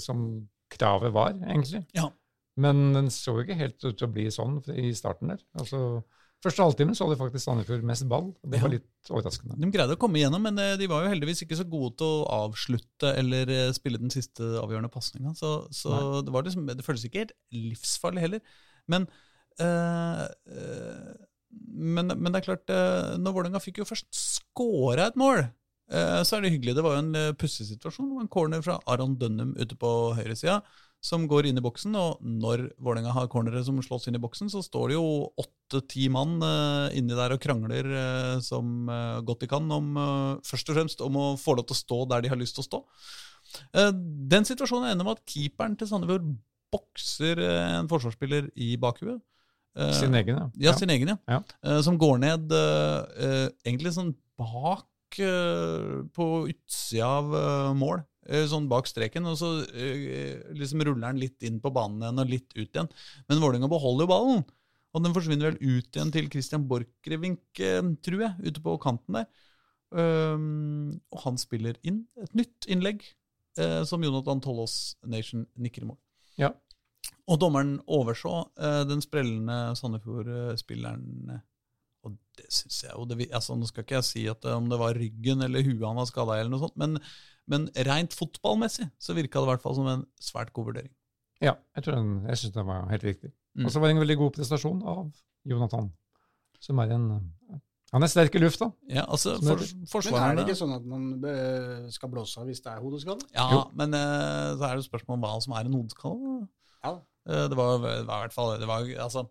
som 0.03 0.23
kravet 0.71 1.11
var, 1.15 1.35
egentlig. 1.51 1.83
Ja. 1.97 2.13
Men 2.61 2.91
den 2.97 3.11
så 3.15 3.37
jo 3.37 3.45
ikke 3.45 3.59
helt 3.59 3.79
ut 3.85 3.95
til 3.95 4.09
å 4.09 4.13
bli 4.13 4.27
sånn 4.35 4.59
i 4.75 4.91
starten 4.97 5.33
der. 5.33 5.45
Altså, 5.59 6.01
Første 6.41 6.65
halvtimen 6.65 6.97
så 6.97 7.05
hadde 7.05 7.19
faktisk 7.21 7.45
Sandefjord 7.45 7.83
mest 7.85 8.07
ball. 8.09 8.31
og 8.33 8.53
Det 8.53 8.61
var 8.63 8.73
litt 8.73 9.11
overraskende. 9.13 9.59
De 9.61 9.69
greide 9.75 9.97
å 9.97 10.01
komme 10.01 10.17
igjennom, 10.17 10.41
men 10.49 10.57
eh, 10.63 10.77
de 10.81 10.89
var 10.89 11.05
jo 11.05 11.11
heldigvis 11.13 11.45
ikke 11.45 11.59
så 11.59 11.67
gode 11.69 11.93
til 12.01 12.09
å 12.09 12.47
avslutte 12.47 13.13
eller 13.21 13.53
eh, 13.53 13.73
spille 13.77 14.01
den 14.01 14.13
siste 14.15 14.47
avgjørende 14.63 14.93
pasninga. 14.93 15.35
Så, 15.37 15.53
så 15.77 16.23
det, 16.25 16.33
var 16.33 16.49
liksom, 16.49 16.65
det 16.65 16.87
føltes 16.87 17.05
ikke 17.11 17.27
helt 17.27 17.37
livsfarlig 17.53 18.25
heller. 18.25 18.57
Men, 18.89 19.05
øh, 19.61 20.25
øh, 20.57 21.13
men, 21.77 22.15
men 22.17 22.33
det 22.33 22.41
er 22.41 22.49
klart, 22.49 22.73
når 23.21 23.37
Vålerenga 23.37 23.61
fikk 23.61 23.83
jo 23.83 23.89
først 23.89 24.09
scora 24.15 25.11
et 25.11 25.21
mål, 25.21 25.43
så 25.91 26.37
er 26.37 26.45
det 26.45 26.53
hyggelig. 26.55 26.77
Det 26.79 26.85
var 26.87 26.93
jo 26.95 27.01
en 27.03 27.35
pussig 27.35 27.65
situasjon. 27.67 28.13
En 28.23 28.29
corner 28.31 28.63
fra 28.63 28.77
Aron 28.87 29.17
Dønnum 29.19 29.57
ute 29.59 29.75
på 29.75 29.91
høyresida 30.15 30.61
som 31.01 31.25
går 31.29 31.49
inn 31.49 31.59
i 31.59 31.65
boksen. 31.65 31.97
Og 31.97 32.21
når 32.21 32.67
Vålerenga 32.81 33.15
har 33.17 33.31
cornere 33.33 33.63
som 33.65 33.81
slås 33.85 34.07
inn 34.09 34.19
i 34.19 34.23
boksen, 34.23 34.51
så 34.53 34.63
står 34.65 34.93
det 34.93 34.99
jo 34.99 35.07
åtte-ti 35.41 36.11
mann 36.13 36.37
uh, 36.45 36.93
inni 36.97 37.17
der 37.17 37.35
og 37.35 37.41
krangler 37.43 37.89
uh, 37.89 38.37
som 38.45 38.91
uh, 38.91 39.23
godt 39.25 39.47
de 39.47 39.51
kan, 39.51 39.67
om, 39.73 39.97
først 40.47 40.71
og 40.71 40.77
fremst 40.77 41.03
om 41.05 41.17
å 41.17 41.27
få 41.41 41.57
lov 41.57 41.69
til 41.69 41.79
å 41.79 41.81
stå 41.81 42.03
der 42.13 42.25
de 42.25 42.33
har 42.33 42.41
lyst 42.41 42.59
til 42.59 42.65
å 42.65 42.69
stå. 42.69 42.85
Den 44.31 44.45
situasjonen 44.47 44.93
ender 44.93 45.07
med 45.07 45.19
at 45.19 45.33
keeperen 45.33 45.73
til 45.79 45.89
Sandefjord 45.91 46.29
bokser 46.71 47.41
en 47.43 47.89
forsvarsspiller 47.91 48.47
i 48.63 48.77
bakhuet. 48.79 49.19
Sin 49.97 50.15
egen, 50.15 50.39
ja. 50.39 50.45
ja, 50.69 50.75
sin 50.79 50.93
egen, 50.93 51.11
ja. 51.11 51.17
Ja. 51.27 51.81
Som 51.83 51.99
går 51.99 52.21
ned 52.23 52.55
egentlig 52.55 53.95
sånn 53.97 54.13
bak 54.39 55.19
på 56.15 56.29
utsida 56.53 57.11
av 57.17 57.35
mål. 57.81 58.05
Eh, 58.29 58.47
Sånn 58.51 58.69
bak 58.71 58.89
streken, 58.91 59.29
og 59.31 59.37
så 59.41 59.51
eh, 59.71 60.41
liksom 60.57 60.85
ruller 60.87 61.11
han 61.11 61.21
litt 61.21 61.43
inn 61.47 61.61
på 61.63 61.73
banen 61.75 62.03
igjen 62.05 62.23
og 62.23 62.33
litt 62.33 62.49
ut 62.57 62.67
igjen. 62.67 62.91
Men 63.29 63.43
Vålerenga 63.43 63.71
beholder 63.71 64.07
jo 64.07 64.11
ballen, 64.13 64.43
og 64.91 65.05
den 65.05 65.15
forsvinner 65.17 65.53
vel 65.53 65.61
ut 65.61 65.97
igjen 65.97 66.13
til 66.15 66.31
Christian 66.33 66.67
Borchgrevink, 66.71 67.45
eh, 67.63 67.83
tror 68.05 68.27
jeg, 68.27 68.51
ute 68.51 68.65
på 68.65 68.77
kanten 68.83 69.21
der. 69.21 69.31
Um, 69.91 71.01
og 71.11 71.25
han 71.25 71.39
spiller 71.41 71.75
inn 71.83 72.05
et 72.23 72.35
nytt 72.39 72.69
innlegg, 72.71 73.03
som 73.59 74.05
Jonathan 74.07 74.39
Tollås 74.41 74.95
Nation 75.11 75.43
nikker 75.59 75.83
i 75.83 75.89
mål. 75.89 75.97
Ja. 76.39 76.53
Og 77.29 77.41
dommeren 77.43 77.73
overså 77.91 78.45
den 78.87 79.03
sprellende 79.03 79.75
Sandefjord-spilleren. 79.77 81.41
Og 82.07 82.15
det 82.39 82.47
syns 82.55 82.79
jeg 82.87 82.95
jo 82.95 83.05
det, 83.11 83.27
altså, 83.37 83.57
Nå 83.59 83.69
skal 83.69 83.85
ikke 83.85 83.99
jeg 83.99 84.09
si 84.09 84.23
at 84.31 84.47
om 84.55 84.71
det 84.71 84.79
var 84.81 84.97
ryggen 84.97 85.45
eller 85.45 85.67
huet 85.67 85.85
han 85.85 85.99
var 85.99 86.09
skada 86.09 86.39
i, 86.39 86.45
eller 86.45 86.55
noe 86.55 86.63
sånt, 86.63 86.79
men, 86.81 86.97
men 87.51 87.67
rent 87.89 88.15
fotballmessig 88.17 88.87
så 89.03 89.17
virka 89.17 89.41
det 89.43 89.49
i 89.49 89.51
hvert 89.53 89.65
fall 89.65 89.75
som 89.79 89.89
en 89.91 90.05
svært 90.23 90.53
god 90.57 90.71
vurdering. 90.71 90.93
Ja, 91.43 91.55
jeg, 91.77 91.85
tror 91.87 91.97
den, 91.99 92.11
jeg 92.29 92.39
syns 92.41 92.55
det 92.55 92.65
var 92.69 92.87
helt 92.93 93.05
riktig. 93.07 93.31
Mm. 93.59 93.67
Og 93.67 93.73
så 93.75 93.81
var 93.83 93.89
det 93.91 93.97
en 93.97 94.03
veldig 94.05 94.17
god 94.21 94.35
prestasjon 94.37 94.83
av 94.87 95.07
Jonathan, 95.49 95.89
som 96.63 96.79
er 96.85 96.93
en 96.95 97.07
Han 97.91 98.05
er 98.07 98.11
sterk 98.13 98.37
i 98.39 98.39
lufta. 98.39 98.69
Ja, 98.87 99.03
altså, 99.11 99.33
for, 99.43 99.59
heter- 99.59 100.13
Men 100.15 100.23
er 100.23 100.37
det 100.39 100.45
ikke 100.47 100.59
sånn 100.61 100.75
at 100.77 100.85
man 100.87 101.07
eh, 101.27 101.89
skal 101.91 102.13
blåse 102.13 102.39
av 102.39 102.47
hvis 102.47 102.61
det 102.63 102.71
er 102.71 102.85
hodeskade? 102.85 103.25
Ja, 103.35 103.49
Jo. 103.51 103.63
men 103.75 103.97
eh, 103.99 104.53
så 104.55 104.63
er 104.69 104.77
det 104.77 104.85
jo 104.85 104.91
spørsmål 104.93 105.17
om 105.19 105.25
hva 105.27 105.33
som 105.43 105.57
er 105.59 105.67
en 105.67 105.75
hodeskade. 105.75 106.37
Ja. 106.85 106.93
Eh, 107.27 107.49
det 107.51 107.59
var, 107.59 107.83
i 107.83 108.05
hvert 108.07 108.37
fall 108.37 108.53
det 108.63 108.69
var, 108.71 108.87
altså, 109.09 109.25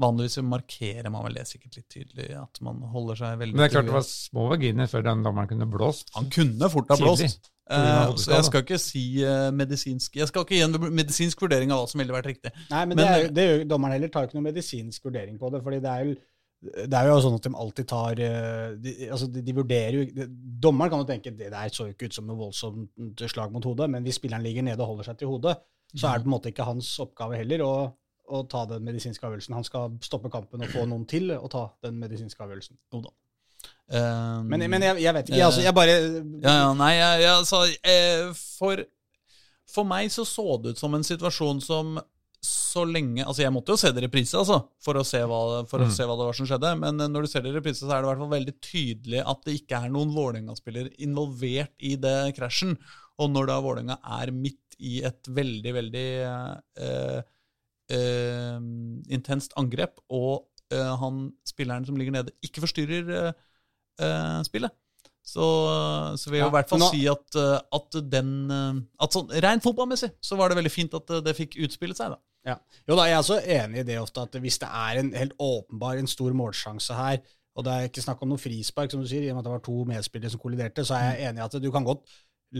Vanligvis 0.00 0.40
markerer 0.42 1.06
man 1.14 1.22
vel 1.28 1.36
det 1.38 1.44
sikkert 1.46 1.76
litt 1.78 1.86
tydelig, 1.92 2.24
at 2.34 2.58
man 2.66 2.80
holder 2.90 3.18
seg 3.20 3.36
veldig 3.38 3.54
Men 3.54 3.62
det 3.62 3.68
er 3.68 3.74
klart 3.76 3.86
det 3.90 3.94
var 3.94 4.06
små 4.08 4.46
vaginer 4.50 4.88
før 4.90 5.04
den 5.06 5.22
dommeren 5.22 5.50
kunne 5.52 5.68
blåst. 5.70 6.10
Han 6.16 6.26
kunne 6.34 6.70
fort 6.72 6.90
ha 6.90 6.96
blåst. 6.98 7.50
Eh, 7.70 8.10
så 8.20 8.34
jeg 8.34 8.44
skal 8.50 8.60
ikke 8.64 8.76
si 8.82 9.04
eh, 9.24 9.46
medisinsk 9.56 10.18
Jeg 10.18 10.28
skal 10.28 10.42
ikke 10.44 10.58
gi 10.58 10.64
en 10.66 10.74
medisinsk 10.92 11.40
vurdering 11.46 11.70
av 11.72 11.78
hva 11.80 11.88
som 11.88 12.02
ville 12.02 12.12
vært 12.12 12.28
riktig. 12.28 12.50
Nei, 12.72 12.82
men, 12.84 12.98
Men- 12.98 13.00
det 13.00 13.06
er, 13.14 13.30
det 13.32 13.44
er 13.44 13.52
jo, 13.54 13.64
dommeren 13.70 13.96
heller 13.96 14.12
tar 14.12 14.26
ikke 14.28 14.36
noen 14.36 14.50
medisinsk 14.50 15.06
vurdering 15.06 15.38
på 15.40 15.52
det. 15.54 15.62
fordi 15.64 15.80
det 15.86 15.92
er 15.94 16.08
jo 16.10 16.14
det 16.64 16.96
er 16.96 17.08
jo 17.10 17.16
sånn 17.20 17.34
at 17.36 17.44
de 17.44 17.50
alltid 17.60 17.86
tar 17.90 18.20
eh, 18.24 18.68
de, 18.80 18.92
altså 19.12 19.26
de, 19.30 19.42
de 19.44 19.52
vurderer 19.56 19.96
jo 19.98 20.04
de, 20.16 20.26
Dommeren 20.64 20.90
kan 20.92 21.02
jo 21.02 21.08
tenke 21.08 21.32
det 21.36 21.50
der 21.52 21.72
så 21.72 21.86
jo 21.88 21.92
ikke 21.94 22.08
ut 22.08 22.16
som 22.16 22.26
noe 22.28 22.38
voldsomt 22.40 23.24
slag 23.28 23.52
mot 23.52 23.64
hodet, 23.68 23.90
men 23.92 24.02
hvis 24.06 24.16
spilleren 24.20 24.44
ligger 24.44 24.64
nede 24.64 24.80
og 24.80 24.94
holder 24.94 25.10
seg 25.10 25.18
til 25.20 25.28
hodet, 25.28 25.58
så 25.94 26.08
er 26.08 26.18
det 26.18 26.24
på 26.24 26.30
en 26.30 26.34
måte 26.34 26.50
ikke 26.52 26.66
hans 26.66 26.88
oppgave 27.04 27.36
heller 27.36 27.64
å, 27.66 27.72
å 28.28 28.42
ta 28.48 28.64
den 28.70 28.84
medisinske 28.86 29.26
avgjørelsen. 29.26 29.54
Han 29.58 29.66
skal 29.66 29.98
stoppe 30.04 30.30
kampen 30.32 30.62
og 30.64 30.70
få 30.72 30.86
noen 30.90 31.04
til 31.10 31.30
å 31.36 31.48
ta 31.52 31.66
den 31.84 31.98
medisinske 32.00 32.40
avgjørelsen. 32.44 32.78
Eh, 32.94 34.40
Men, 34.48 34.64
men 34.70 34.82
jeg, 34.84 35.02
jeg 35.04 35.14
vet 35.16 35.28
ikke. 35.28 35.36
Jeg, 35.38 35.46
altså, 35.50 35.62
jeg 35.64 35.76
bare 35.76 35.94
Ja, 36.44 36.54
ja, 36.62 36.72
nei, 36.78 36.92
jeg, 36.96 37.28
altså 37.34 37.62
eh, 37.84 38.32
for, 38.58 38.80
for 39.70 39.88
meg 39.88 40.10
så 40.12 40.24
så 40.28 40.44
det 40.62 40.74
ut 40.74 40.80
som 40.82 40.96
en 40.96 41.04
situasjon 41.06 41.60
som 41.64 41.94
så 42.44 42.82
lenge 42.84 43.22
Altså, 43.24 43.40
jeg 43.40 43.52
måtte 43.54 43.72
jo 43.72 43.80
se 43.80 43.88
det 43.94 44.02
i 44.02 44.04
reprise, 44.04 44.36
altså, 44.36 44.58
for 44.84 44.98
å 45.00 45.04
se 45.08 45.20
hva, 45.24 45.38
for 45.70 45.80
å 45.80 45.86
Mm. 45.88 45.92
se 45.96 46.04
hva 46.04 46.16
det 46.18 46.26
var 46.28 46.36
som 46.36 46.48
skjedde. 46.48 46.72
Men 46.80 47.00
eh, 47.00 47.08
når 47.12 47.24
du 47.24 47.30
ser 47.32 47.44
det 47.44 47.52
i 47.52 47.56
reprise, 47.56 47.80
så 47.84 47.92
er 47.92 48.02
det 48.02 48.08
i 48.08 48.10
hvert 48.10 48.20
fall 48.24 48.34
veldig 48.34 48.54
tydelig 48.64 49.22
at 49.32 49.44
det 49.46 49.54
ikke 49.62 49.78
er 49.86 49.94
noen 49.94 50.12
Vålerenga-spiller 50.16 50.90
involvert 51.06 51.72
i 51.80 51.94
det 52.00 52.16
krasjen. 52.36 52.74
Og 53.22 53.30
når 53.32 53.48
da 53.48 53.56
Vålerenga 53.64 53.96
er 54.20 54.32
midt 54.34 54.76
i 54.82 54.98
et 55.08 55.30
veldig, 55.30 55.72
veldig 55.76 56.04
eh, 56.26 57.22
eh, 57.92 58.56
intenst 59.12 59.52
angrep, 59.60 59.98
og 60.08 60.46
eh, 60.72 60.94
han 61.00 61.26
spilleren 61.48 61.84
som 61.86 61.96
ligger 62.00 62.12
nede, 62.16 62.32
ikke 62.44 62.62
forstyrrer 62.64 63.10
eh, 63.18 63.32
eh, 64.00 64.40
spillet, 64.46 64.72
så, 65.24 65.44
så 66.20 66.28
vil 66.28 66.38
jeg 66.38 66.44
Ja, 66.44 66.50
i 66.50 66.56
hvert 66.58 66.68
fall 66.68 66.82
nå- 66.82 66.90
si 66.92 67.06
at, 67.08 67.36
eh, 67.40 67.60
at 67.78 67.96
den 68.12 68.32
At 69.00 69.14
sånn 69.16 69.30
rent 69.40 69.64
fotballmessig 69.64 70.10
så 70.20 70.36
var 70.36 70.52
det 70.52 70.58
veldig 70.58 70.72
fint 70.74 70.96
at 70.98 71.14
det 71.24 71.32
fikk 71.38 71.56
utspillet 71.64 71.96
seg, 71.96 72.12
da. 72.12 72.20
Ja. 72.44 72.58
Jo 72.84 72.98
da, 72.98 73.06
jeg 73.08 73.16
er 73.16 73.22
også 73.22 73.38
enig 73.40 73.80
i 73.80 73.86
det 73.88 73.96
ofte, 74.02 74.20
at 74.26 74.36
hvis 74.44 74.58
det 74.60 74.68
er 74.68 74.98
en 75.00 75.14
helt 75.16 75.32
åpenbar, 75.40 75.96
en 75.96 76.10
stor 76.10 76.34
målsjanse 76.36 76.92
her, 76.98 77.22
og 77.56 77.64
det 77.64 77.72
er 77.72 77.86
ikke 77.88 78.02
snakk 78.04 78.20
om 78.26 78.28
noe 78.34 78.42
frispark, 78.42 78.90
som 78.92 79.00
du 79.00 79.08
sier, 79.08 79.22
i 79.24 79.30
og 79.32 79.38
med 79.38 79.44
at 79.44 79.48
det 79.48 79.54
var 79.54 79.62
to 79.64 79.76
medspillere 79.88 80.32
som 80.34 80.42
kolliderte, 80.42 80.84
så 80.84 80.98
er 80.98 81.06
jeg 81.14 81.30
enig 81.30 81.40
i 81.40 81.44
at 81.46 81.56
du 81.62 81.70
kan 81.72 81.86
godt 81.86 82.02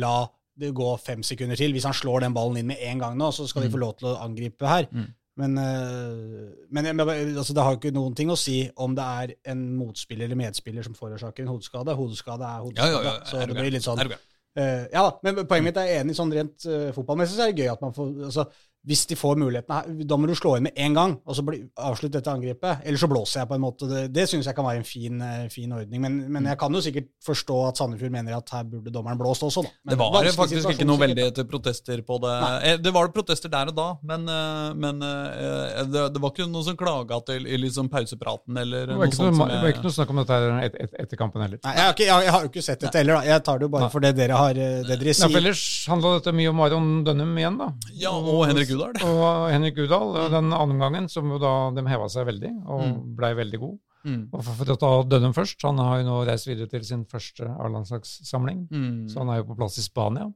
la 0.00 0.14
det 0.60 0.74
gå 0.76 0.88
fem 1.02 1.22
sekunder 1.26 1.58
til. 1.58 1.74
Hvis 1.74 1.86
han 1.88 1.96
slår 1.96 2.24
den 2.24 2.34
ballen 2.36 2.60
inn 2.60 2.70
med 2.70 2.82
en 2.82 3.02
gang 3.02 3.18
nå, 3.18 3.30
så 3.34 3.46
skal 3.50 3.66
de 3.66 3.72
få 3.72 3.82
lov 3.82 3.96
til 3.98 4.12
å 4.12 4.18
angripe 4.24 4.68
her. 4.68 4.88
Mm. 4.92 5.12
Men, 5.36 5.58
øh, 5.58 6.50
men 6.70 6.86
altså, 6.86 7.54
det 7.54 7.62
har 7.62 7.74
ikke 7.74 7.90
noen 7.94 8.14
ting 8.14 8.30
å 8.30 8.38
si 8.38 8.60
om 8.78 8.94
det 8.94 9.06
er 9.22 9.32
en 9.50 9.64
motspiller 9.74 10.28
eller 10.28 10.38
medspiller 10.38 10.86
som 10.86 10.94
forårsaker 10.94 11.42
en 11.42 11.50
hodeskade. 11.50 11.96
Hodeskade 11.98 12.46
er 12.46 12.62
hodeskade. 12.62 13.16
så 13.26 13.40
er 13.40 13.50
du 13.50 13.54
det 13.56 13.64
blir 13.64 13.74
litt 13.74 13.86
sånn? 13.86 14.04
Eh, 14.54 14.84
ja 14.92 15.08
men 15.26 15.40
poenget 15.50 15.66
mitt 15.66 15.78
er 15.82 15.96
enig 15.96 16.14
sånn 16.14 16.30
rent 16.30 16.62
uh, 16.70 16.92
fotballmessig, 16.94 17.34
så 17.34 17.42
er 17.42 17.50
det 17.50 17.64
gøy 17.64 17.72
at 17.72 17.80
man 17.82 17.94
får 17.96 18.12
altså, 18.28 18.44
Hvis 18.84 19.06
de 19.08 19.16
får 19.16 19.38
muligheten 19.40 20.02
da 20.04 20.16
må 20.20 20.28
du 20.28 20.34
slå 20.36 20.56
inn 20.58 20.66
med 20.66 20.76
en 20.76 20.94
gang, 20.96 21.12
og 21.24 21.36
så 21.38 21.42
avslutte 21.80 22.18
dette 22.18 22.30
angrepet. 22.32 22.82
Eller 22.84 23.00
så 23.00 23.08
blåser 23.08 23.40
jeg 23.40 23.48
på 23.48 23.56
en 23.56 23.62
måte. 23.64 23.88
Det, 23.88 24.02
det 24.12 24.26
syns 24.28 24.46
jeg 24.50 24.56
kan 24.56 24.66
være 24.66 24.82
en 24.82 24.86
fin, 24.88 25.20
eh, 25.24 25.46
fin 25.52 25.72
ordning. 25.72 26.02
Men, 26.04 26.18
men 26.32 26.48
jeg 26.50 26.58
kan 26.60 26.74
jo 26.76 26.82
sikkert 26.84 27.08
forstå 27.24 27.56
at 27.70 27.80
Sandefjord 27.80 28.12
mener 28.12 28.36
at 28.36 28.52
her 28.52 28.66
burde 28.68 28.92
dommeren 28.92 29.18
blåst 29.20 29.42
også, 29.46 29.64
da. 29.64 29.72
Men 29.84 29.94
Det 29.94 29.98
var 30.02 30.28
faktisk 30.36 30.70
ikke 30.74 30.86
noe 30.88 31.00
veldig 31.00 31.26
til 31.38 31.48
protester 31.48 32.02
på 32.04 32.18
det. 32.24 32.34
Nei. 32.44 32.74
Det 32.84 32.92
var 32.94 33.08
det 33.08 33.16
protester 33.16 33.52
der 33.52 33.72
og 33.72 33.78
da, 33.78 33.86
men, 34.04 34.28
eh, 34.28 34.68
men 34.84 35.00
eh, 35.08 35.80
det, 35.88 36.04
det 36.14 36.22
var 36.22 36.34
ikke 36.34 36.48
noe 36.52 36.66
som 36.66 36.76
klaga 36.78 37.20
til 37.28 37.48
i 37.48 37.58
liksom 37.64 37.88
pausepraten 37.92 38.60
eller 38.64 38.84
Det 38.90 38.94
noe 38.98 39.04
var 39.06 39.14
sånt. 39.16 39.30
noe, 39.30 39.38
som 39.40 39.52
det 39.54 39.60
var 39.64 39.72
ikke 39.74 39.86
noe 39.86 39.96
snakk 39.96 40.12
om 40.14 40.20
dette 40.22 40.38
her 40.40 40.60
et, 40.68 40.78
et, 40.86 40.94
etter 41.06 41.20
kampen 41.20 41.44
heller. 41.44 41.60
Nei, 41.64 41.74
jeg 41.78 41.86
har, 41.88 41.96
ikke, 41.96 42.08
jeg, 42.10 42.26
jeg 42.28 42.34
har 42.36 42.44
jo 42.46 42.52
ikke 42.52 42.66
sett 42.68 42.84
dette 42.84 43.00
heller, 43.00 43.16
da. 43.20 43.32
Jeg 43.32 43.44
tar 43.48 43.60
det 43.62 43.68
jo 43.68 43.72
bare 43.74 43.88
Nei. 43.88 43.92
for 43.96 44.04
det 44.04 44.12
dere 44.20 44.38
har 44.44 44.60
eh, 44.60 44.76
det 44.84 45.00
dere 45.00 45.14
Ja, 45.14 45.28
for 45.30 45.40
ellers 45.40 45.64
handla 45.90 46.14
dette 46.18 46.36
mye 46.36 46.52
om 46.52 46.60
Marion 46.60 46.92
Dønnum 47.06 47.34
igjen, 47.40 47.58
da. 47.64 47.70
Ja, 48.04 48.12
og 48.14 48.44
Henrik 48.50 48.73
Udal. 48.74 48.98
Og 49.08 49.48
Henrik 49.52 49.78
Udal, 49.84 50.12
den 50.34 50.52
andre 50.52 50.78
gangen, 50.82 51.08
som 51.12 51.30
da 51.40 51.54
de 51.76 51.84
heva 51.88 52.08
seg 52.12 52.26
veldig, 52.28 52.52
og 52.66 52.82
Mm. 52.84 53.16
blei 53.16 53.32
veldig 53.38 53.60
god. 53.62 53.78
Mm. 54.04 54.28
Og 54.36 54.42
for, 54.44 54.64
å 54.74 54.76
ta 54.76 54.90
Dønnum 55.08 55.32
først, 55.32 55.62
han 55.64 55.78
har 55.80 56.02
jo 56.02 56.04
nå 56.10 56.16
reist 56.28 56.46
videre 56.46 56.68
til 56.68 56.82
sin 56.84 57.04
første 57.08 57.46
A-landslagssamling. 57.48 58.66
Mm. 58.70 59.08
Så 59.08 59.18
han 59.22 59.30
er 59.32 59.38
jo 59.40 59.46
på 59.52 59.56
plass 59.56 59.78
i 59.80 59.84
Spania 59.86 60.26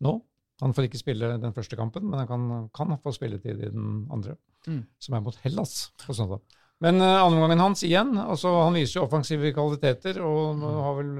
nå. 0.00 0.20
Han 0.60 0.72
får 0.74 0.88
ikke 0.88 0.98
spille 0.98 1.38
den 1.38 1.52
første 1.54 1.76
kampen, 1.78 2.08
men 2.10 2.18
han 2.18 2.26
kan, 2.26 2.68
kan 2.74 2.96
få 3.02 3.12
spilletid 3.14 3.60
i 3.62 3.70
den 3.70 4.06
andre, 4.10 4.36
Mm. 4.66 4.84
som 4.98 5.14
er 5.14 5.20
mot 5.22 5.36
Hellas 5.44 5.90
på 6.04 6.14
søndag. 6.14 6.40
Men 6.80 7.00
uh, 7.00 7.24
andreomgangen 7.24 7.58
hans 7.62 7.82
igjen. 7.82 8.12
altså 8.18 8.50
Han 8.64 8.74
viser 8.74 9.00
jo 9.00 9.06
offensive 9.06 9.52
kvaliteter, 9.54 10.18
og 10.22 10.56
nå 10.58 10.72
har 10.82 10.94
vel 10.98 11.12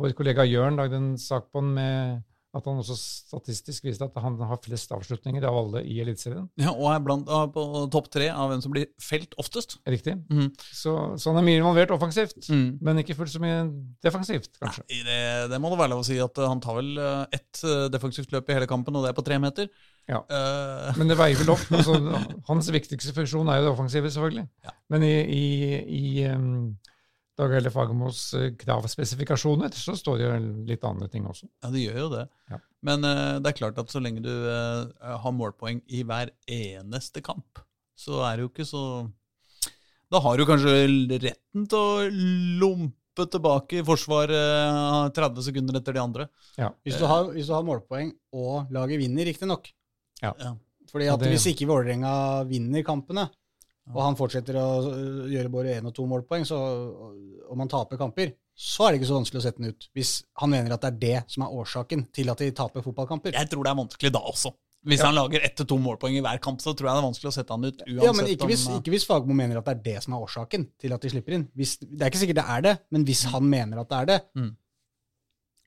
vår 0.00 0.12
kollega 0.16 0.44
Jørn 0.48 0.76
lagd 0.76 0.92
en 0.96 1.16
sak 1.20 1.50
på 1.52 1.60
han 1.60 1.74
med 1.74 2.22
at 2.52 2.66
han 2.68 2.80
også 2.82 2.96
statistisk 2.98 3.86
viste 3.86 4.04
at 4.04 4.16
han 4.20 4.34
har 4.44 4.58
flest 4.60 4.92
avslutninger 4.92 5.44
av 5.48 5.56
alle 5.56 5.80
i 5.88 5.98
Eliteserien. 6.02 6.50
Ja, 6.60 6.74
og 6.74 6.90
er 6.92 7.00
blant, 7.04 7.30
uh, 7.30 7.46
på 7.52 7.64
topp 7.92 8.10
tre 8.12 8.28
av 8.28 8.50
hvem 8.50 8.60
som 8.64 8.74
blir 8.74 8.90
felt 9.00 9.32
oftest. 9.40 9.78
Riktig. 9.88 10.18
Mm. 10.28 10.50
Så, 10.68 10.92
så 11.16 11.32
han 11.32 11.40
er 11.40 11.46
mye 11.48 11.62
involvert 11.62 11.94
offensivt, 11.96 12.36
Mm. 12.52 12.78
men 12.84 13.00
ikke 13.00 13.16
fullt 13.16 13.32
så 13.32 13.40
mye 13.40 13.62
defensivt, 14.04 14.50
kanskje. 14.60 14.84
Nei, 14.90 15.00
det, 15.06 15.20
det 15.52 15.60
må 15.62 15.70
det 15.72 15.78
være 15.80 15.92
lov 15.94 16.02
å 16.02 16.06
si 16.06 16.18
at 16.20 16.38
eh, 16.38 16.48
han 16.50 16.60
tar 16.62 16.76
vel 16.78 16.92
eh, 17.00 17.38
ett 17.38 17.62
eh, 17.64 17.86
defensivt 17.92 18.34
løp 18.34 18.50
i 18.50 18.56
hele 18.58 18.68
kampen, 18.70 18.96
og 18.98 19.06
det 19.06 19.12
er 19.12 19.16
på 19.16 19.24
tre 19.26 19.38
meter. 19.42 19.70
Ja. 20.10 20.20
uh... 20.26 20.92
Men 20.98 21.08
det 21.12 21.16
veier 21.20 21.38
vel 21.38 21.52
opp. 21.54 21.64
Altså, 21.72 21.96
hans 22.50 22.70
viktigste 22.74 23.14
funksjon 23.16 23.48
er 23.48 23.60
jo 23.60 23.68
det 23.68 23.72
offensive, 23.72 24.10
selvfølgelig. 24.12 24.44
Ja. 24.66 24.74
Men 24.92 25.06
i, 25.06 25.14
i, 25.22 25.44
i 25.98 26.26
um, 26.34 26.74
Dag 27.38 27.52
Helle 27.54 27.70
Fagermos 27.72 28.34
eh, 28.36 28.50
kravspesifikasjoner 28.60 29.72
så 29.72 29.94
står 29.96 30.18
det 30.20 30.26
jo 30.26 30.38
litt 30.68 30.82
andre 30.84 31.08
ting 31.08 31.24
også. 31.28 31.46
ja, 31.64 31.70
det 31.72 31.84
gjør 31.86 31.98
jo 32.02 32.08
det. 32.12 32.24
Ja. 32.52 32.58
Men 32.84 33.06
uh, 33.06 33.38
det 33.40 33.52
er 33.52 33.56
klart 33.56 33.78
at 33.80 33.92
så 33.92 34.02
lenge 34.04 34.20
du 34.24 34.28
uh, 34.28 34.84
har 35.22 35.32
målpoeng 35.36 35.80
i 35.88 36.02
hver 36.04 36.32
eneste 36.50 37.22
kamp, 37.24 37.62
så 37.96 38.20
er 38.28 38.36
det 38.36 38.44
jo 38.44 38.50
ikke 38.52 38.66
så 38.68 38.82
Da 40.12 40.20
har 40.20 40.36
du 40.36 40.44
kanskje 40.44 40.74
retten 41.22 41.64
til 41.70 41.78
å 41.78 42.08
lompe 42.60 43.26
tilbake 43.32 43.80
i 43.80 43.86
forsvaret 43.86 44.36
uh, 44.36 45.08
30 45.14 45.46
sekunder 45.48 45.78
etter 45.80 45.96
de 45.96 46.02
andre. 46.02 46.28
Hvis 46.84 47.00
du 47.00 47.06
har, 47.08 47.30
hvis 47.32 47.48
du 47.48 47.54
har 47.56 47.64
målpoeng 47.64 48.12
og 48.36 48.72
laget 48.74 49.00
vinner, 49.00 49.24
riktignok. 49.30 49.72
Ja. 50.20 50.34
Ja. 50.36 50.52
Fordi 50.92 51.08
at 51.08 51.22
det- 51.24 51.30
Hvis 51.32 51.46
ikke 51.48 51.70
Vålerenga 51.70 52.44
vinner 52.44 52.84
kampene, 52.84 53.30
og 53.90 54.00
han 54.04 54.16
fortsetter 54.18 54.54
å 54.60 54.66
øh, 54.86 55.26
gjøre 55.32 55.50
både 55.50 55.74
én 55.80 55.88
og 55.90 55.94
to 55.96 56.06
målpoeng, 56.06 56.44
så, 56.46 56.58
og 57.50 57.56
man 57.58 57.70
taper 57.72 57.98
kamper, 58.00 58.34
så 58.54 58.86
er 58.86 58.92
det 58.92 59.00
ikke 59.00 59.10
så 59.10 59.16
vanskelig 59.18 59.40
å 59.40 59.44
sette 59.46 59.62
den 59.62 59.72
ut. 59.74 59.88
Hvis 59.96 60.12
han 60.38 60.52
mener 60.52 60.74
at 60.76 60.84
det 60.84 60.90
er 60.92 61.00
det 61.02 61.32
som 61.34 61.46
er 61.46 61.54
årsaken 61.62 62.06
til 62.14 62.30
at 62.30 62.38
de 62.44 62.50
taper 62.54 62.84
fotballkamper. 62.84 63.34
Jeg 63.34 63.50
tror 63.50 63.64
det 63.66 63.72
er 63.72 63.80
vanskelig 63.80 64.12
da 64.14 64.22
også. 64.32 64.52
Hvis 64.82 64.98
Ja. 64.98 65.06
han 65.06 65.14
lager 65.14 65.44
ett 65.46 65.54
til 65.56 65.66
to 65.70 65.76
målpoeng 65.78 66.16
i 66.18 66.20
hver 66.24 66.40
kamp, 66.42 66.58
så 66.58 66.74
tror 66.74 66.88
jeg 66.88 66.94
det 66.96 67.02
er 67.02 67.06
vanskelig 67.06 67.30
å 67.30 67.34
sette 67.36 67.54
han 67.54 67.64
ut. 67.64 67.82
uansett 67.86 68.02
Ja, 68.02 68.12
men 68.18 68.26
ikke 68.26 68.48
hvis, 68.50 68.64
om, 68.66 68.72
eh, 68.74 68.80
ikke 68.80 68.90
hvis 68.96 69.06
Fagmo 69.06 69.34
mener 69.34 69.58
at 69.58 69.64
det 69.64 69.76
er 69.76 69.82
det 69.92 70.02
som 70.02 70.14
er 70.14 70.24
årsaken 70.26 70.64
til 70.82 70.92
at 70.92 71.00
de 71.00 71.10
slipper 71.12 71.36
inn. 71.36 71.44
Hvis, 71.54 71.76
det 71.78 72.02
er 72.02 72.10
ikke 72.10 72.22
sikkert 72.22 72.40
det 72.40 72.48
er 72.50 72.60
det, 72.66 72.72
men 72.90 73.04
hvis 73.06 73.22
han 73.30 73.46
mener 73.46 73.78
at 73.78 73.88
det 73.88 73.98
er 74.00 74.06
det 74.10 74.18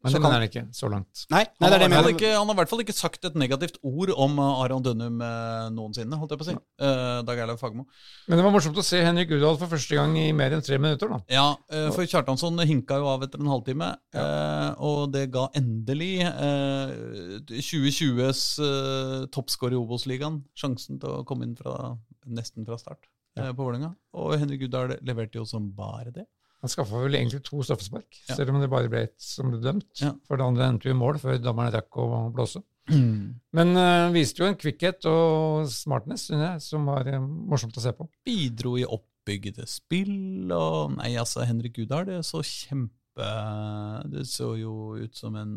Men 0.06 0.14
Så 0.14 0.20
det 0.20 0.22
mener 0.22 0.38
han 0.38 0.46
ikke, 0.46 0.62
så 0.78 0.90
langt. 0.92 1.24
Nei, 1.34 1.40
nei 1.42 1.66
Han, 1.66 1.72
det 1.74 1.76
er 1.76 1.82
det 1.82 1.86
har 1.86 1.96
fall 1.96 2.06
mener. 2.06 2.18
ikke, 2.20 2.32
han 2.36 2.46
har 2.46 2.56
i 2.56 2.60
hvert 2.60 2.72
fall 2.72 2.84
ikke 2.84 2.94
sagt 2.94 3.26
et 3.26 3.38
negativt 3.42 3.80
ord 3.82 4.12
om 4.14 4.38
uh, 4.38 4.62
Aron 4.62 4.84
Dønnum 4.86 5.18
uh, 5.24 5.66
noensinne, 5.74 6.20
holdt 6.22 6.36
jeg 6.36 6.42
på 6.42 6.46
å 6.46 6.50
si. 6.52 6.56
Uh, 6.78 7.24
Dag 7.26 7.42
Eilev 7.42 7.58
Fagermo. 7.58 7.88
Men 8.30 8.38
det 8.38 8.46
var 8.46 8.54
morsomt 8.54 8.78
å 8.78 8.86
se 8.86 9.02
Henrik 9.02 9.34
Udal 9.34 9.58
for 9.58 9.74
første 9.74 9.98
gang 9.98 10.14
i 10.22 10.28
mer 10.38 10.54
enn 10.54 10.62
tre 10.66 10.78
minutter. 10.78 11.10
da. 11.10 11.20
Ja, 11.34 11.48
uh, 11.74 11.90
for 11.96 12.06
Kjartansson 12.06 12.62
hinka 12.70 13.02
jo 13.02 13.10
av 13.16 13.26
etter 13.26 13.42
en 13.42 13.50
halvtime, 13.50 13.90
uh, 14.14 14.70
og 14.86 15.10
det 15.16 15.26
ga 15.34 15.48
endelig 15.58 16.14
uh, 16.30 16.94
2020s 17.50 18.46
uh, 18.62 19.26
toppscorer 19.34 19.74
i 19.74 19.82
Obos-ligaen 19.82 20.44
sjansen 20.58 21.02
til 21.02 21.20
å 21.20 21.26
komme 21.28 21.50
inn 21.50 21.58
fra, 21.58 21.96
nesten 22.30 22.70
fra 22.70 22.78
start 22.82 23.10
uh, 23.40 23.50
på 23.50 23.62
Vålerenga. 23.64 23.96
Og 24.22 24.38
Henrik 24.40 24.68
Udal 24.70 25.00
leverte 25.02 25.42
jo 25.42 25.50
som 25.50 25.72
bare 25.76 26.14
det. 26.14 26.30
Han 26.66 26.72
skaffa 26.72 27.04
vel 27.04 27.18
egentlig 27.20 27.44
to 27.46 27.62
straffespark, 27.62 28.08
Ja. 28.28 28.36
selv 28.40 28.56
om 28.56 28.62
det 28.64 28.72
bare 28.74 28.90
ble 28.90 29.04
ett 29.06 29.20
som 29.22 29.52
ble 29.54 29.60
dømt. 29.62 29.92
Ja. 30.02 30.16
For 30.26 30.42
det 30.42 30.48
andre 30.48 30.70
endte 30.72 30.90
jo 30.90 30.96
i 30.96 30.98
mål 30.98 31.20
før 31.22 31.38
dommerne 31.38 31.74
rakk 31.78 32.00
å 32.02 32.08
blåse. 32.34 32.64
Men 32.90 33.72
uh, 33.78 34.12
viste 34.14 34.44
jo 34.44 34.50
en 34.50 34.58
kvikkhet 34.62 35.06
og 35.10 35.66
smartness 35.74 36.28
synes 36.30 36.44
jeg, 36.46 36.62
som 36.68 36.86
var 36.90 37.08
uh, 37.10 37.22
morsomt 37.22 37.78
å 37.78 37.82
se 37.82 37.94
på. 37.98 38.06
Bidro 38.28 38.76
i 38.78 38.86
oppbyggede 38.86 39.66
spill, 39.70 40.52
og 40.54 40.98
nei, 41.00 41.16
altså, 41.22 41.46
Henrik 41.50 41.78
Gudal 41.80 42.06
det 42.10 42.20
så 42.28 42.44
Eh, 42.46 42.86
Det 43.16 44.26
så 44.28 44.50
jo 44.60 44.96
ut 45.00 45.16
som 45.16 45.36
en 45.40 45.54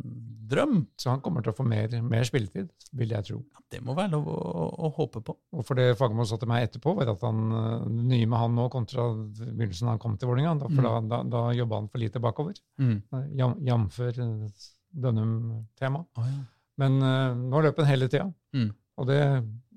drøm. 0.48 0.84
Så 0.96 1.10
han 1.10 1.20
kommer 1.24 1.42
til 1.42 1.50
å 1.52 1.56
få 1.58 1.64
mer, 1.66 1.90
mer 2.06 2.22
spilletid, 2.28 2.68
vil 2.96 3.10
jeg 3.16 3.26
tro. 3.26 3.38
Ja, 3.54 3.62
det 3.74 3.80
må 3.84 3.96
være 3.98 4.12
lov 4.14 4.28
å, 4.30 4.36
å, 4.38 4.66
å 4.86 4.90
håpe 4.98 5.22
på. 5.26 5.34
Og 5.58 5.66
for 5.66 5.74
det 5.78 5.88
Fagermo 5.98 6.24
sa 6.28 6.38
til 6.38 6.48
meg 6.52 6.68
etterpå, 6.68 6.94
var 6.96 7.10
at 7.12 7.24
han, 7.26 7.40
eh, 7.58 7.86
det 7.88 8.06
nye 8.12 8.28
med 8.30 8.38
han 8.44 8.54
nå 8.54 8.68
kontra 8.72 9.08
begynnelsen 9.16 9.90
han 9.90 9.98
kom 10.02 10.14
til 10.20 10.30
Vålerenga, 10.30 10.54
da, 10.62 10.70
for 10.70 10.86
da, 10.86 10.94
da, 11.10 11.22
da 11.34 11.42
jobba 11.58 11.80
han 11.82 11.88
for 11.90 11.98
lite 12.04 12.22
bakover. 12.22 12.54
Jam, 12.78 13.58
Jamfør 13.66 14.22
eh, 14.24 14.66
Dønnum-tema. 15.08 16.04
Oh, 16.16 16.28
ja. 16.30 16.44
Men 16.78 17.00
uh, 17.02 17.34
nå 17.34 17.60
løp 17.64 17.80
han 17.82 17.90
hele 17.90 18.06
tida, 18.10 18.28
Mm. 18.54 18.70
og 18.96 19.06
det 19.10 19.18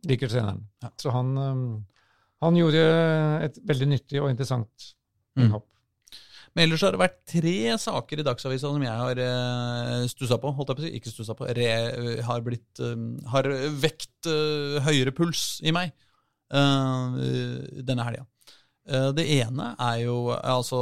liker 0.08 0.30
treneren. 0.32 0.62
Ja. 0.86 0.90
Så 1.02 1.12
han, 1.12 1.34
um, 1.38 1.64
han 2.46 2.56
gjorde 2.56 2.84
et 3.50 3.58
veldig 3.68 3.88
nyttig 3.96 4.22
og 4.22 4.30
interessant 4.32 4.94
Mm. 5.36 5.46
innhopp. 5.46 5.66
Men 6.52 6.66
ellers 6.66 6.82
har 6.84 6.92
det 6.92 7.00
vært 7.00 7.20
tre 7.32 7.56
saker 7.80 8.20
i 8.20 8.26
Dagsavisa 8.28 8.72
som 8.74 8.84
jeg 8.84 9.02
har 9.02 9.20
uh, 9.24 10.08
stussa 10.12 10.36
på. 10.42 10.52
holdt 10.58 10.74
jeg 10.74 10.78
på 10.78 10.84
å 10.84 10.88
si, 10.88 10.94
Ikke 11.00 11.14
stussa 11.14 11.36
på. 11.38 11.48
Re, 11.48 11.68
eh, 11.72 12.24
har, 12.28 12.44
blitt, 12.44 12.82
eh, 12.84 13.06
har 13.32 13.48
vekt 13.80 14.28
eh, 14.28 14.82
høyere 14.84 15.14
puls 15.16 15.62
i 15.64 15.72
meg 15.76 15.94
eh, 16.52 17.22
denne 17.88 18.08
helga. 18.08 18.26
Eh, 18.90 19.10
det 19.16 19.28
ene 19.38 19.70
er 19.80 20.02
jo 20.04 20.16
eh, 20.34 20.42
altså 20.52 20.82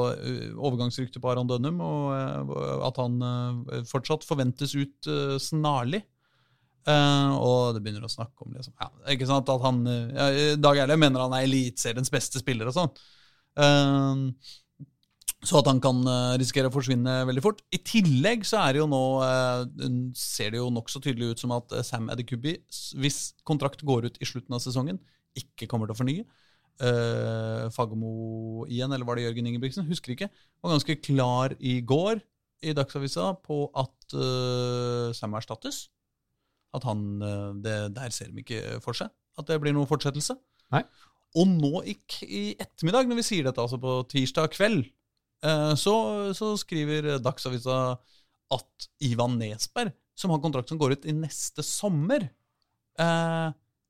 overgangsryktet 0.56 1.22
på 1.22 1.30
Aron 1.30 1.50
Dønnum, 1.50 1.82
og 1.84 2.16
eh, 2.16 2.88
at 2.88 3.02
han 3.02 3.20
eh, 3.30 3.84
fortsatt 3.90 4.26
forventes 4.26 4.74
ut 4.74 5.10
eh, 5.12 5.36
snarlig. 5.44 6.02
Eh, 6.90 7.34
og 7.36 7.76
det 7.76 7.84
begynner 7.86 8.08
å 8.08 8.12
snakke 8.12 8.48
om 8.48 8.56
liksom, 8.56 8.74
ja, 8.80 8.90
ikke 9.14 9.28
sant, 9.30 9.52
at 9.52 9.66
han, 9.68 9.84
eh, 9.86 10.16
ja, 10.16 10.56
Dag 10.58 10.80
Erle 10.82 10.98
mener 10.98 11.28
han 11.28 11.36
er 11.38 11.46
eliteseriens 11.46 12.10
beste 12.14 12.42
spiller 12.42 12.72
og 12.72 12.78
sånn. 12.80 12.96
Så 15.48 15.62
at 15.62 15.70
han 15.70 15.80
kan 15.80 16.02
eh, 16.04 16.38
risikere 16.42 16.68
å 16.68 16.74
forsvinne 16.74 17.22
veldig 17.30 17.44
fort. 17.44 17.62
I 17.72 17.80
tillegg 17.88 18.44
så 18.48 18.60
er 18.60 18.76
det 18.76 18.82
jo 18.82 18.90
nå 18.92 19.04
eh, 19.24 19.62
ser 20.20 20.52
det 20.52 20.60
jo 20.60 20.68
nokså 20.76 21.00
tydelig 21.04 21.32
ut 21.32 21.44
som 21.46 21.54
at 21.56 21.72
eh, 21.76 21.86
Sam 21.88 22.10
Adekubi, 22.12 22.58
hvis 23.00 23.20
kontrakt 23.48 23.86
går 23.88 24.10
ut 24.10 24.20
i 24.20 24.28
slutten 24.28 24.58
av 24.58 24.64
sesongen, 24.64 25.00
ikke 25.40 25.70
kommer 25.72 25.88
til 25.88 25.96
å 25.96 26.00
fornye. 26.02 26.28
Uh, 26.80 27.68
Fagermo 27.76 28.64
igjen, 28.72 28.92
eller 28.96 29.04
var 29.04 29.20
det 29.20 29.26
Jørgen 29.26 29.50
Ingebrigtsen? 29.50 29.88
Husker 29.90 30.14
ikke. 30.14 30.30
Var 30.64 30.72
ganske 30.72 30.96
klar 31.04 31.56
i 31.60 31.82
går 31.84 32.22
i 32.64 32.72
Dagsavisa 32.76 33.34
på 33.44 33.66
at 33.80 34.16
eh, 34.16 35.10
Sam 35.16 35.36
erstattes. 35.40 35.88
At 36.76 36.86
han 36.86 37.02
det, 37.64 37.76
Der 37.96 38.12
ser 38.14 38.30
de 38.30 38.44
ikke 38.44 38.78
for 38.84 38.96
seg 38.96 39.10
at 39.40 39.48
det 39.48 39.60
blir 39.64 39.76
noen 39.76 39.90
fortsettelse. 39.90 40.36
Nei. 40.74 40.84
Og 41.40 41.50
nå 41.50 41.84
i, 41.88 41.96
i 42.26 42.44
ettermiddag, 42.60 43.10
når 43.10 43.22
vi 43.22 43.28
sier 43.28 43.48
dette, 43.48 43.62
altså 43.62 43.80
på 43.82 44.00
tirsdag 44.12 44.52
kveld, 44.56 44.88
så, 45.80 45.94
så 46.36 46.50
skriver 46.60 47.14
Dagsavisa 47.24 47.76
at 48.54 48.90
Ivan 49.06 49.38
Nesberg, 49.40 49.94
som 50.18 50.34
har 50.34 50.42
kontrakt 50.44 50.72
som 50.72 50.80
går 50.82 50.98
ut 50.98 51.08
i 51.08 51.16
neste 51.16 51.64
sommer, 51.66 52.26
eh, 53.00 53.48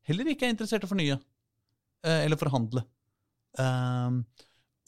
heller 0.09 0.31
ikke 0.31 0.47
er 0.47 0.53
interessert 0.53 0.85
i 0.85 0.89
å 0.89 0.91
fornye 0.91 1.17
eh, 1.17 2.25
eller 2.25 2.39
forhandle. 2.39 2.85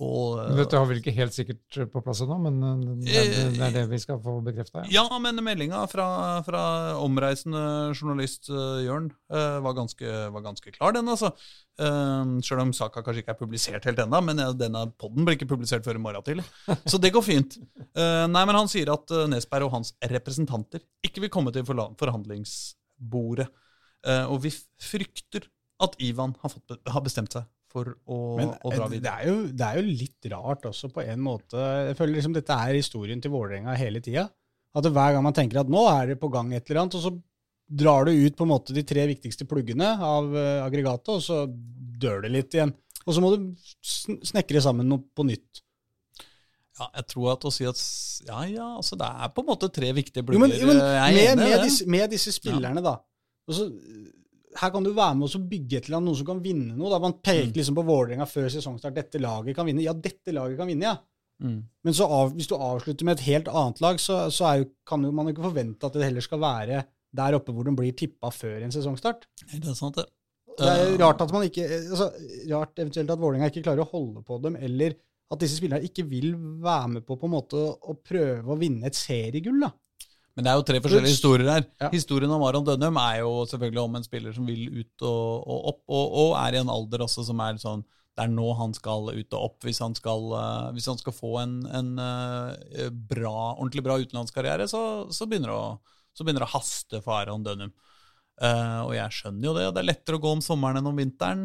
Eh, 0.02 0.08
og, 0.08 0.58
Dette 0.58 0.80
har 0.80 0.88
vi 0.90 0.98
ikke 1.00 1.14
helt 1.14 1.36
sikkert 1.36 1.78
på 1.94 2.02
plass 2.04 2.24
ennå, 2.24 2.38
men 2.42 2.58
eh, 2.66 2.86
det 3.06 3.18
er, 3.20 3.52
det 3.54 3.66
er 3.68 3.76
det 3.76 3.84
vi 3.92 4.00
skal 4.02 4.22
få 4.24 4.40
bekrefta. 4.46 4.86
Ja. 4.90 5.06
Ja, 5.12 5.20
men 5.22 5.40
meldinga 5.44 5.84
fra, 5.92 6.08
fra 6.46 6.62
omreisende 7.02 7.62
journalist 7.94 8.50
eh, 8.50 8.84
Jørn 8.86 9.12
eh, 9.34 9.58
var, 9.66 9.76
ganske, 9.78 10.16
var 10.34 10.46
ganske 10.46 10.74
klar, 10.74 10.96
den, 10.98 11.10
altså. 11.12 11.34
Sjøl 11.82 12.60
om 12.62 12.74
saka 12.78 13.02
kanskje 13.02 13.24
ikke 13.24 13.34
er 13.34 13.40
publisert 13.40 13.86
helt 13.90 14.02
ennå, 14.04 14.20
men 14.26 14.42
eh, 14.42 14.54
denne 14.58 14.86
podden 15.02 15.28
blir 15.28 15.38
ikke 15.38 15.50
publisert 15.54 15.86
før 15.88 16.00
i 16.00 16.04
morgen 16.04 16.26
tidlig. 16.26 16.46
Så 16.92 17.00
det 17.02 17.14
går 17.16 17.26
fint. 17.26 17.58
Eh, 17.80 18.26
nei, 18.30 18.46
men 18.46 18.58
han 18.58 18.70
sier 18.72 18.94
at 18.94 19.14
Nesberg 19.32 19.70
og 19.70 19.76
hans 19.78 19.96
representanter 20.12 20.84
ikke 21.06 21.26
vil 21.26 21.34
komme 21.34 21.54
til 21.56 21.66
forhandlingsbordet. 21.68 23.50
Eh, 24.08 24.26
og 24.30 24.42
vi 24.46 24.54
frykter 24.82 25.46
at 25.82 25.98
Ivan 26.02 26.36
har, 26.42 26.54
fått, 26.54 26.78
har 26.90 27.04
bestemt 27.06 27.34
seg 27.34 27.46
for 27.72 27.88
å, 28.06 28.20
Men 28.38 28.52
å 28.68 28.72
dra 28.74 28.88
videre. 28.92 29.02
det 29.08 29.12
er, 29.16 29.32
jo, 29.32 29.48
det 29.56 29.68
er 29.70 29.80
jo 29.80 29.96
litt 30.04 30.30
rart 30.34 30.68
også, 30.70 30.90
på 30.94 31.04
en 31.08 31.24
måte. 31.24 31.58
Jeg 31.90 31.98
føler 32.00 32.18
liksom 32.20 32.36
dette 32.36 32.58
er 32.68 32.76
historien 32.78 33.24
til 33.24 33.32
Vålerenga 33.34 33.76
hele 33.80 34.04
tida. 34.04 34.28
At 34.76 34.88
hver 34.88 35.16
gang 35.18 35.24
man 35.26 35.36
tenker 35.36 35.60
at 35.64 35.72
nå 35.72 35.82
er 35.92 36.14
det 36.14 36.20
på 36.22 36.30
gang 36.32 36.52
et 36.56 36.68
eller 36.70 36.84
annet, 36.86 37.00
og 37.00 37.04
så 37.08 37.14
drar 37.72 38.06
du 38.08 38.12
ut 38.12 38.36
på 38.36 38.44
en 38.48 38.52
måte 38.52 38.76
de 38.76 38.84
tre 38.88 39.04
viktigste 39.08 39.48
pluggene 39.48 39.88
av 40.04 40.32
eh, 40.36 40.60
aggregatet, 40.66 41.12
og 41.16 41.24
så 41.24 41.42
dør 42.02 42.26
det 42.26 42.32
litt 42.36 42.56
igjen. 42.58 42.72
Og 43.08 43.16
så 43.16 43.24
må 43.24 43.32
du 43.34 43.46
sn- 43.82 44.20
snekre 44.28 44.62
sammen 44.64 44.88
noe 44.92 45.02
på 45.16 45.24
nytt. 45.28 45.64
Ja, 46.80 46.88
jeg 46.98 47.08
tror 47.12 47.34
at 47.34 47.44
å 47.46 47.52
si 47.54 47.66
at 47.68 47.80
Ja, 48.28 48.42
ja, 48.48 48.68
altså 48.80 48.96
det 49.00 49.08
er 49.08 49.32
på 49.36 49.44
en 49.44 49.50
måte 49.52 49.68
tre 49.74 49.90
viktige 49.94 50.24
Jo, 50.24 50.40
men, 50.42 50.54
jo, 50.56 50.68
men 50.72 50.80
eh, 50.82 51.08
med, 51.16 51.42
med, 51.42 51.56
disse, 51.66 51.88
med 51.90 52.12
disse 52.14 52.34
spillerne, 52.36 52.84
da. 52.86 52.96
Og 53.50 53.58
så, 53.58 53.66
her 54.58 54.70
kan 54.74 54.84
du 54.84 54.92
være 54.94 55.16
med 55.16 55.30
og 55.36 55.48
bygge 55.50 55.78
et 55.78 55.86
eller 55.88 55.98
annet, 56.00 56.08
noen 56.12 56.18
som 56.20 56.26
kan 56.28 56.42
vinne 56.44 56.76
noe. 56.76 56.90
da 56.90 57.00
Man 57.00 57.14
peker 57.24 57.48
Mm. 57.52 57.54
liksom 57.56 57.76
på 57.76 57.86
Vålerenga 57.88 58.26
før 58.28 58.50
sesongstart. 58.50 58.94
Dette 58.96 59.20
laget 59.22 59.56
kan 59.56 59.66
vinne. 59.66 59.82
Ja, 59.84 59.94
dette 59.94 60.34
laget 60.34 60.58
kan 60.58 60.68
vinne, 60.68 60.84
ja. 60.84 60.98
Mm. 61.42 61.64
Men 61.84 61.94
så 61.94 62.06
av, 62.06 62.34
hvis 62.36 62.48
du 62.48 62.56
avslutter 62.56 63.04
med 63.06 63.18
et 63.18 63.26
helt 63.26 63.48
annet 63.48 63.80
lag, 63.82 63.98
så, 64.00 64.30
så 64.30 64.52
jo, 64.60 64.66
kan 64.86 65.02
jo 65.04 65.12
man 65.12 65.26
jo 65.28 65.34
ikke 65.34 65.48
forvente 65.50 65.84
at 65.88 65.94
det 65.94 66.04
heller 66.04 66.22
skal 66.22 66.40
være 66.40 66.84
der 67.14 67.34
oppe 67.36 67.52
hvor 67.52 67.64
de 67.66 67.74
blir 67.76 67.96
tippa 67.98 68.30
før 68.32 68.62
en 68.64 68.72
sesongstart. 68.72 69.26
Det 69.52 69.66
er 69.68 69.74
sant, 69.74 69.96
det. 69.96 70.06
Det 70.60 70.68
er 70.68 70.94
Eh, 70.94 70.98
rart 71.00 71.22
at 71.22 71.32
man 71.32 71.44
ikke, 71.48 71.64
altså, 71.90 72.12
rart 72.52 72.76
eventuelt 72.78 73.10
at 73.10 73.20
Vålerenga 73.20 73.50
ikke 73.50 73.64
klarer 73.64 73.82
å 73.86 73.90
holde 73.92 74.22
på 74.28 74.38
dem, 74.44 74.56
eller 74.60 74.94
at 75.32 75.40
disse 75.40 75.58
spillerne 75.58 75.88
ikke 75.88 76.04
vil 76.08 76.34
være 76.62 76.88
med 76.98 77.06
på 77.08 77.16
på 77.18 77.26
en 77.26 77.32
måte 77.34 77.56
å 77.56 77.96
prøve 78.04 78.46
å 78.52 78.60
vinne 78.60 78.86
et 78.86 78.96
seriegull. 79.00 79.62
da. 79.64 79.72
Men 80.36 80.46
det 80.46 80.52
er 80.52 80.60
jo 80.60 80.66
tre 80.68 80.80
forskjellige 80.84 81.16
historier 81.16 81.50
her. 81.52 81.66
Ja. 81.82 81.90
Historien 81.92 82.32
om 82.32 82.44
Aron 82.48 82.68
Dønnum 82.68 83.00
er 83.02 83.18
jo 83.20 83.32
selvfølgelig 83.52 83.82
om 83.84 83.98
en 83.98 84.06
spiller 84.06 84.36
som 84.36 84.48
vil 84.48 84.64
ut 84.80 85.04
og, 85.04 85.26
og 85.44 85.66
opp, 85.74 85.82
og, 85.92 86.14
og 86.24 86.36
er 86.40 86.56
i 86.56 86.62
en 86.62 86.72
alder 86.72 87.04
også 87.04 87.26
som 87.28 87.42
er 87.44 87.60
sånn 87.60 87.84
Det 87.84 88.24
er 88.24 88.32
nå 88.32 88.48
han 88.60 88.76
skal 88.76 89.12
ut 89.12 89.36
og 89.36 89.46
opp. 89.50 89.58
Hvis 89.68 89.82
han 89.84 89.96
skal, 89.98 90.28
eh, 90.40 90.70
hvis 90.78 90.88
han 90.92 91.00
skal 91.00 91.16
få 91.16 91.34
en, 91.44 91.58
en 91.68 91.92
eh, 92.00 92.90
bra, 92.92 93.54
ordentlig 93.58 93.84
bra 93.84 94.00
utenlandskarriere, 94.00 94.68
så, 94.72 94.82
så, 95.12 95.28
begynner 95.28 95.54
å, 95.56 95.64
så 96.16 96.24
begynner 96.24 96.46
det 96.46 96.52
å 96.52 96.58
haste 96.58 97.04
for 97.04 97.20
Aron 97.20 97.48
Dønnum. 97.48 97.76
Uh, 98.42 98.88
og 98.88 98.96
jeg 98.96 99.14
skjønner 99.14 99.46
jo 99.46 99.54
det. 99.54 99.68
Det 99.76 99.82
er 99.84 99.90
lettere 99.92 100.18
å 100.18 100.22
gå 100.24 100.30
om 100.34 100.40
sommeren 100.42 100.80
enn 100.80 100.90
om 100.90 100.98
vinteren. 100.98 101.44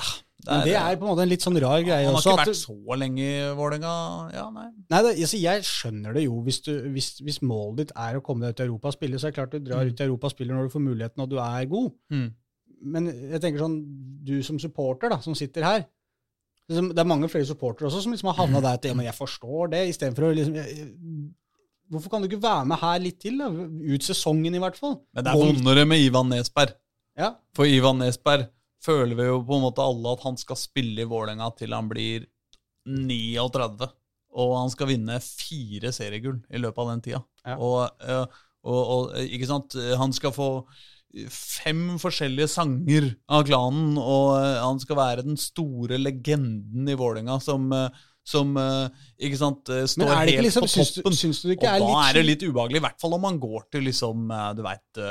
Ah, 0.00 0.14
Men 0.46 0.64
det 0.66 0.74
er 0.74 0.96
på 0.98 1.06
en 1.06 1.12
måte 1.12 1.22
en 1.22 1.30
litt 1.30 1.44
sånn 1.44 1.58
rar 1.62 1.84
greie 1.86 2.02
Han 2.02 2.16
har 2.16 2.18
også. 2.18 2.32
ikke 2.34 2.44
vært 2.48 2.58
så 2.58 2.96
lenge 2.98 3.22
i 3.22 3.42
Vålerenga. 3.54 3.92
Ja, 4.34 4.46
nei. 4.50 4.64
Nei, 4.90 5.00
det, 5.06 5.12
altså, 5.22 5.38
Jeg 5.38 5.66
skjønner 5.68 6.16
det 6.18 6.24
jo. 6.24 6.40
Hvis, 6.42 6.60
du, 6.66 6.72
hvis, 6.94 7.10
hvis 7.22 7.38
målet 7.46 7.84
ditt 7.84 7.92
er 7.94 8.18
å 8.18 8.22
komme 8.26 8.42
deg 8.48 8.56
ut 8.56 8.62
i 8.64 8.66
Europa 8.66 8.90
og 8.90 8.96
spille, 8.96 9.20
så 9.22 9.28
er 9.28 9.34
det 9.34 9.38
klart 9.38 9.54
du 9.54 9.60
drar 9.68 9.86
ut 9.86 10.00
i 10.02 10.06
Europa 10.08 10.26
og 10.30 10.34
spiller 10.34 10.58
når 10.58 10.66
du 10.66 10.74
får 10.74 10.84
muligheten 10.88 11.22
og 11.22 11.30
du 11.30 11.36
er 11.38 11.68
god. 11.70 11.90
Mm. 12.10 12.28
Men 12.96 13.06
jeg 13.12 13.42
tenker 13.44 13.62
sånn, 13.62 13.76
du 14.26 14.34
som 14.42 14.58
supporter 14.58 15.12
da, 15.14 15.20
som 15.22 15.36
sitter 15.38 15.62
her 15.62 15.84
liksom, 16.66 16.88
Det 16.90 16.98
er 16.98 17.06
mange 17.06 17.28
flere 17.30 17.46
supportere 17.46 17.86
også 17.86 18.00
som 18.02 18.14
liksom 18.14 18.32
har 18.32 18.40
havna 18.40 18.62
der 18.64 18.80
at 18.80 18.88
ja, 18.88 18.96
men 18.98 19.06
jeg 19.06 19.14
forstår 19.14 19.70
det, 19.76 19.84
istedenfor 19.92 20.26
å 20.26 20.32
liksom 20.34 20.56
jeg, 20.58 20.88
Hvorfor 21.92 22.10
kan 22.10 22.22
du 22.24 22.26
ikke 22.26 22.42
være 22.42 22.64
med 22.72 22.80
her 22.80 22.98
litt 23.04 23.18
til? 23.20 23.36
da? 23.38 23.50
Ut 23.52 24.02
sesongen, 24.06 24.54
i 24.56 24.60
hvert 24.62 24.78
fall. 24.80 24.94
Men 25.12 25.26
det 25.26 25.32
er 25.34 25.42
vondere 25.42 25.82
med 25.86 26.00
Ivan 26.00 26.30
Nesberg. 26.32 26.72
Ja, 27.20 27.34
For 27.54 27.68
Ivan 27.68 27.98
Nesberg 28.00 28.46
føler 28.82 29.18
vi 29.18 29.28
jo 29.28 29.40
på 29.46 29.58
en 29.58 29.66
måte 29.66 29.84
alle 29.84 30.14
at 30.16 30.24
han 30.26 30.38
skal 30.40 30.58
spille 30.60 31.04
i 31.04 31.08
Vålerenga 31.08 31.50
til 31.58 31.74
han 31.76 31.90
blir 31.90 32.26
39. 32.88 33.90
Og 34.32 34.54
han 34.56 34.72
skal 34.72 34.88
vinne 34.88 35.18
fire 35.22 35.92
seriegull 35.92 36.40
i 36.48 36.60
løpet 36.60 36.80
av 36.82 36.88
den 36.94 37.04
tida. 37.04 37.20
Ja. 37.44 37.58
Og, 37.58 38.06
eh, 38.06 38.40
og, 38.64 38.80
og 38.94 39.26
ikke 39.26 39.48
sant, 39.50 39.76
han 39.98 40.14
skal 40.16 40.32
få 40.32 40.48
fem 41.28 41.98
forskjellige 42.00 42.48
sanger 42.48 43.10
av 43.28 43.44
klanen, 43.44 43.98
og 44.00 44.38
eh, 44.38 44.62
han 44.62 44.80
skal 44.80 44.96
være 44.96 45.26
den 45.26 45.36
store 45.40 45.98
legenden 46.00 46.88
i 46.88 46.96
Vålerenga 46.96 47.36
som, 47.44 47.68
eh, 47.76 48.00
som 48.24 48.56
ikke 48.56 49.36
sant, 49.36 49.68
står 49.68 50.14
helt 50.14 50.46
liksom, 50.46 50.64
på 50.64 50.72
toppen. 50.78 51.18
syns 51.18 51.42
syns 51.42 51.44
Og 51.52 51.66
da 51.66 51.76
litt 51.82 51.94
er 52.06 52.16
det 52.16 52.26
litt 52.30 52.46
ubehagelig, 52.46 52.80
i 52.80 52.86
hvert 52.86 53.04
fall 53.04 53.18
om 53.18 53.26
man 53.28 53.40
går 53.42 53.68
til 53.74 53.84
liksom, 53.90 54.32
du 54.56 54.64
veit, 54.64 55.02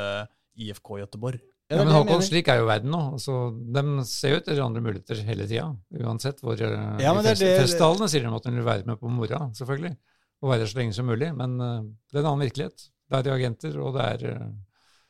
IFK 0.58 0.96
Göteborg. 1.04 1.51
Ja, 1.72 1.84
men 1.86 1.94
Håkon, 1.96 2.18
mener. 2.18 2.26
slik 2.28 2.50
er 2.52 2.60
jo 2.60 2.68
verden 2.68 2.92
nå. 2.92 3.02
Altså, 3.16 3.36
de 3.76 3.84
ser 4.10 4.34
jo 4.34 4.40
etter 4.42 4.60
andre 4.64 4.84
muligheter 4.84 5.22
hele 5.24 5.46
tida. 5.48 5.70
Uansett 6.04 6.42
hvor 6.44 6.60
eh, 6.60 6.88
Ja, 7.00 7.14
I 7.16 7.24
fest, 7.30 7.46
festtalene 7.46 8.10
sier 8.12 8.26
de 8.26 8.34
at 8.36 8.48
de 8.48 8.56
vil 8.58 8.68
være 8.68 8.88
med 8.90 9.00
på 9.00 9.12
mora, 9.12 9.46
selvfølgelig. 9.56 9.94
Og 10.42 10.52
være 10.52 10.64
der 10.66 10.72
så 10.72 10.80
lenge 10.82 10.98
som 10.98 11.08
mulig. 11.08 11.30
Men 11.38 11.56
uh, 11.62 11.80
det 12.12 12.20
er 12.20 12.24
en 12.26 12.32
annen 12.34 12.48
virkelighet. 12.48 12.88
Det 13.12 13.20
er 13.20 13.36
agenter, 13.36 13.78
og 13.80 13.96
det 13.96 14.08
er 14.08 14.28
uh, 14.36 14.48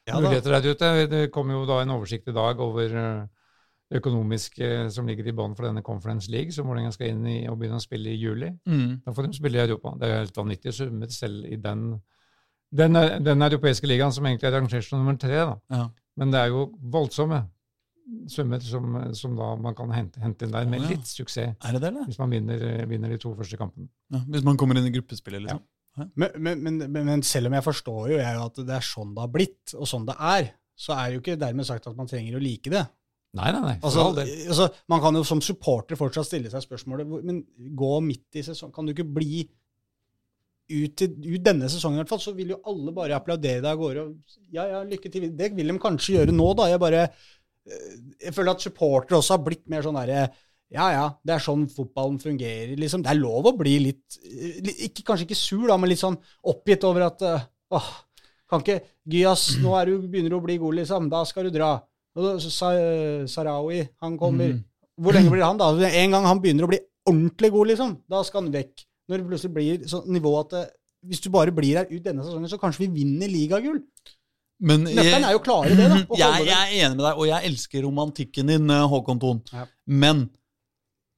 Ja, 0.09 0.19
muligheter 0.19 0.57
der 0.57 0.67
ute. 0.73 0.89
Det 1.09 1.21
kom 1.33 1.53
jo 1.53 1.63
da 1.69 1.81
en 1.81 1.93
oversikt 1.95 2.29
i 2.29 2.35
dag 2.35 2.59
over 2.59 2.95
eh, 3.01 3.25
det 3.91 3.99
økonomiske 3.99 4.69
som 4.91 5.07
ligger 5.07 5.27
i 5.29 5.33
bånn 5.37 5.53
for 5.55 5.67
denne 5.67 5.83
Conference 5.85 6.31
League, 6.31 6.53
som 6.55 6.65
Vålerenga 6.65 6.93
skal 6.95 7.11
inn 7.11 7.25
i 7.29 7.35
og 7.51 7.59
begynne 7.59 7.77
å 7.77 7.83
spille 7.83 8.09
i 8.09 8.17
juli. 8.17 8.49
Da 9.05 9.13
får 9.13 9.27
de 9.27 9.37
spille 9.37 9.59
i 9.59 9.61
Europa. 9.61 9.93
Det 9.99 10.07
er 10.07 10.13
jo 10.13 10.21
helt 10.23 10.39
vanvittige 10.41 10.73
summer 10.73 11.11
selv 11.13 11.45
i 11.45 11.59
den, 11.61 11.83
den, 12.81 13.01
den 13.27 13.45
europeiske 13.45 13.87
ligaen, 13.87 14.15
som 14.15 14.25
egentlig 14.25 14.49
er 14.49 14.57
rangert 14.57 14.87
som 14.87 15.03
nummer 15.03 15.19
tre. 15.21 15.37
da. 15.37 15.57
Ja. 15.75 15.85
Men 16.19 16.33
det 16.33 16.39
er 16.41 16.51
jo 16.51 16.67
voldsomme 16.91 17.43
summer 18.31 18.59
som, 18.59 18.95
som 19.15 19.35
da 19.37 19.51
man 19.61 19.75
kan 19.77 19.91
hente, 19.93 20.19
hente 20.19 20.45
inn 20.45 20.53
der 20.53 20.65
med 20.69 20.83
ja. 20.83 20.93
litt 20.93 21.07
suksess, 21.07 21.53
Er 21.63 21.75
det 21.77 21.81
det, 21.83 21.91
eller? 21.93 22.07
hvis 22.09 22.19
man 22.19 22.33
vinner, 22.33 22.63
vinner 22.89 23.13
de 23.13 23.19
to 23.21 23.31
første 23.37 23.59
kampene. 23.59 23.87
Ja, 24.11 24.23
hvis 24.33 24.43
man 24.47 24.57
kommer 24.59 24.79
inn 24.79 24.89
i 24.89 24.93
gruppespillet, 24.95 25.45
liksom. 25.45 25.61
Men, 26.15 26.31
men, 26.39 26.63
men, 26.63 26.79
men, 26.87 27.05
men 27.07 27.23
selv 27.27 27.49
om 27.49 27.55
jeg 27.57 27.65
forstår 27.65 28.13
jo 28.13 28.17
jeg 28.19 28.41
at 28.41 28.59
det 28.63 28.75
er 28.77 28.85
sånn 28.85 29.13
det 29.15 29.23
har 29.25 29.31
blitt, 29.31 29.73
og 29.75 29.87
sånn 29.89 30.07
det 30.07 30.15
er, 30.17 30.51
så 30.79 30.95
er 30.95 31.07
det 31.07 31.17
jo 31.17 31.23
ikke 31.23 31.39
dermed 31.39 31.67
sagt 31.67 31.87
at 31.91 31.97
man 31.97 32.09
trenger 32.09 32.37
å 32.39 32.43
like 32.43 32.71
det. 32.71 32.83
Nei, 33.37 33.47
nei, 33.55 33.61
nei. 33.63 33.73
For 33.79 33.87
Altså, 33.87 34.05
all 34.09 34.15
del. 34.17 34.31
altså, 34.51 34.67
man 34.91 35.01
kan 35.03 35.15
jo 35.15 35.23
som 35.27 35.41
supporter 35.43 35.99
fortsatt 35.99 36.27
stille 36.27 36.49
seg 36.51 36.65
spørsmålet 36.65 37.07
Men 37.23 37.37
gå 37.79 37.91
midt 38.03 38.35
i 38.35 38.43
sesongen, 38.43 38.73
Kan 38.75 38.89
du 38.89 38.91
ikke 38.91 39.07
bli 39.07 39.45
ut, 40.71 41.01
i, 41.05 41.07
ut 41.35 41.43
denne 41.45 41.69
sesongen, 41.71 41.99
i 41.99 42.01
hvert 42.03 42.11
fall, 42.13 42.21
så 42.23 42.33
vil 42.37 42.53
jo 42.55 42.61
alle 42.69 42.93
bare 42.95 43.17
applaudere 43.17 43.61
deg 43.63 43.71
av 43.71 43.79
gårde. 43.81 44.05
og 44.05 44.37
Ja, 44.55 44.65
ja, 44.69 44.83
lykke 44.87 45.11
til. 45.11 45.29
Det 45.37 45.51
vil 45.57 45.71
de 45.73 45.77
kanskje 45.81 46.15
gjøre 46.19 46.35
nå, 46.35 46.47
da. 46.59 46.69
Jeg 46.71 46.81
bare 46.83 47.03
eh, 47.07 47.97
Jeg 48.27 48.33
føler 48.35 48.55
at 48.55 48.65
supportere 48.65 49.19
også 49.19 49.37
har 49.37 49.43
blitt 49.45 49.67
mer 49.71 49.85
sånn 49.85 49.99
derre 49.99 50.29
ja, 50.71 50.85
ja, 50.95 51.07
det 51.27 51.33
er 51.35 51.41
sånn 51.43 51.65
fotballen 51.67 52.15
fungerer. 52.21 52.77
liksom. 52.79 53.01
Det 53.03 53.09
er 53.11 53.17
lov 53.19 53.49
å 53.49 53.57
bli 53.59 53.73
litt, 53.89 54.15
eh, 54.23 54.61
ikke, 54.87 55.03
Kanskje 55.09 55.25
ikke 55.27 55.35
sur, 55.35 55.65
da, 55.67 55.75
men 55.75 55.91
litt 55.91 55.99
sånn 55.99 56.15
oppgitt 56.47 56.85
over 56.87 57.09
at 57.09 57.25
eh, 57.27 57.43
åh, 57.75 57.89
Kan 58.47 58.63
ikke 58.63 58.77
Gyas, 59.11 59.57
nå 59.59 59.73
du, 59.89 59.97
begynner 60.07 60.31
du 60.31 60.37
å 60.37 60.43
bli 60.45 60.55
god, 60.61 60.77
liksom. 60.79 61.09
Da 61.11 61.25
skal 61.27 61.47
du 61.49 61.55
dra. 61.55 61.73
Sa- 62.43 63.25
Sarawi, 63.27 63.81
han 64.03 64.17
kommer. 64.19 64.51
Mm. 64.53 64.63
Hvor 65.01 65.15
lenge 65.15 65.31
blir 65.33 65.43
han, 65.43 65.57
da? 65.59 65.71
En 65.89 66.11
gang 66.15 66.27
han 66.27 66.41
begynner 66.43 66.67
å 66.67 66.71
bli 66.71 66.79
ordentlig 67.09 67.49
god, 67.51 67.71
liksom, 67.71 67.93
da 68.11 68.21
skal 68.27 68.43
han 68.43 68.51
vekk. 68.53 68.83
Når 69.11 69.19
det 69.19 69.27
plutselig 69.27 69.53
blir 69.57 69.85
sånn 69.91 70.07
nivå 70.15 70.31
at 70.39 70.55
det, 70.55 70.63
hvis 71.11 71.21
du 71.23 71.29
bare 71.33 71.53
blir 71.55 71.81
her 71.81 71.89
ut 71.91 72.03
denne 72.05 72.23
sesongen, 72.23 72.49
så 72.49 72.59
kanskje 72.61 72.85
vi 72.85 73.01
vinner 73.01 73.31
ligagull. 73.31 73.81
Men 74.61 74.85
Nøkkelen 74.85 75.25
er 75.25 75.33
jo 75.33 75.41
klar 75.41 75.65
klare 75.65 75.77
det, 75.77 75.87
da. 75.89 76.17
jeg, 76.19 76.45
jeg 76.45 76.57
er 76.57 76.73
enig 76.85 76.97
med 76.99 77.05
deg, 77.07 77.15
og 77.17 77.25
jeg 77.25 77.49
elsker 77.49 77.85
romantikken 77.87 78.51
din, 78.53 78.69
eh, 78.69 78.83
Håkon 78.91 79.21
Thon. 79.21 79.39
Ja. 79.49 79.65
Men 79.89 80.27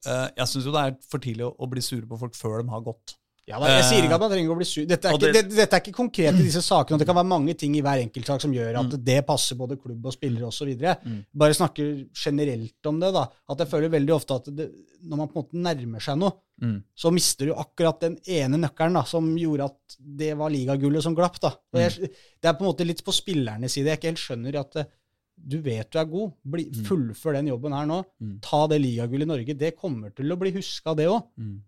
uh, 0.08 0.28
jeg 0.30 0.48
syns 0.48 0.68
jo 0.68 0.72
det 0.72 0.84
er 0.88 0.96
for 1.10 1.22
tidlig 1.22 1.44
å, 1.44 1.52
å 1.52 1.68
bli 1.68 1.84
sure 1.84 2.08
på 2.08 2.18
folk 2.22 2.38
før 2.38 2.62
de 2.62 2.72
har 2.72 2.86
gått. 2.86 3.18
Ja, 3.46 3.58
da, 3.60 3.66
jeg 3.74 3.84
sier 3.84 4.04
ikke 4.06 4.14
at 4.16 4.22
man 4.24 4.30
trenger 4.32 4.52
å 4.54 4.56
bli 4.56 4.64
sur. 4.64 4.86
Dette 4.88 5.04
er 5.10 5.18
ikke, 5.18 5.32
det- 5.34 5.42
det, 5.50 5.56
dette 5.58 5.76
er 5.76 5.80
ikke 5.82 5.92
konkret 5.98 6.38
i 6.40 6.44
disse 6.46 6.62
sakene. 6.64 6.96
Det 6.98 7.04
kan 7.06 7.14
være 7.18 7.28
mange 7.28 7.52
ting 7.60 7.74
i 7.76 7.82
hver 7.84 8.00
enkeltsak 8.00 8.40
som 8.40 8.52
gjør 8.56 8.78
at 8.80 8.94
det 9.04 9.18
passer 9.26 9.54
både 9.60 9.76
klubb 9.76 10.06
og 10.06 10.14
spillere 10.14 10.46
osv. 10.48 10.70
Mm. 11.04 11.18
Bare 11.36 11.52
snakker 11.52 12.06
generelt 12.16 12.86
om 12.88 13.00
det. 13.00 13.12
da, 13.12 13.26
At 13.50 13.58
jeg 13.58 13.68
føler 13.68 13.90
veldig 13.92 14.14
ofte 14.16 14.34
at 14.38 14.48
det, 14.56 14.70
når 15.04 15.16
man 15.20 15.28
på 15.28 15.36
en 15.36 15.42
måte 15.44 15.60
nærmer 15.66 16.00
seg 16.00 16.16
noe, 16.18 16.32
Mm. 16.62 16.84
så 16.96 17.10
mister 17.12 17.46
du 17.46 17.52
akkurat 17.52 17.98
den 18.00 18.16
ene 18.30 18.56
nøkkelen 18.62 18.94
da, 18.94 19.02
som 19.02 19.26
gjorde 19.36 19.64
at 19.64 19.96
det 19.98 20.36
var 20.38 20.48
ligagullet 20.50 21.02
som 21.02 21.12
glapp. 21.14 21.38
da. 21.40 21.50
Jeg, 21.74 21.90
det 22.40 22.44
er 22.48 22.52
på 22.54 22.62
en 22.64 22.70
måte 22.72 22.86
litt 22.86 23.02
på 23.04 23.12
spillernes 23.12 23.72
side. 23.74 23.86
Jeg 23.90 23.98
ikke 23.98 24.12
helt 24.14 24.22
skjønner 24.22 24.60
at 24.60 24.76
eh, 24.76 24.84
du 25.36 25.60
vet 25.60 25.90
du 25.90 25.98
er 25.98 26.04
god. 26.06 26.32
Bli, 26.46 26.70
fullfør 26.86 27.34
den 27.34 27.48
jobben 27.48 27.72
her 27.74 27.84
nå. 27.84 28.04
Mm. 28.22 28.40
Ta 28.40 28.66
det 28.68 28.80
ligagullet 28.80 29.26
i 29.26 29.32
Norge. 29.34 29.58
Det 29.58 29.76
kommer 29.76 30.14
til 30.14 30.30
å 30.30 30.38
bli 30.38 30.52
huska, 30.52 30.94
det 30.96 31.08
òg. 31.10 31.24
Mm. 31.36 31.60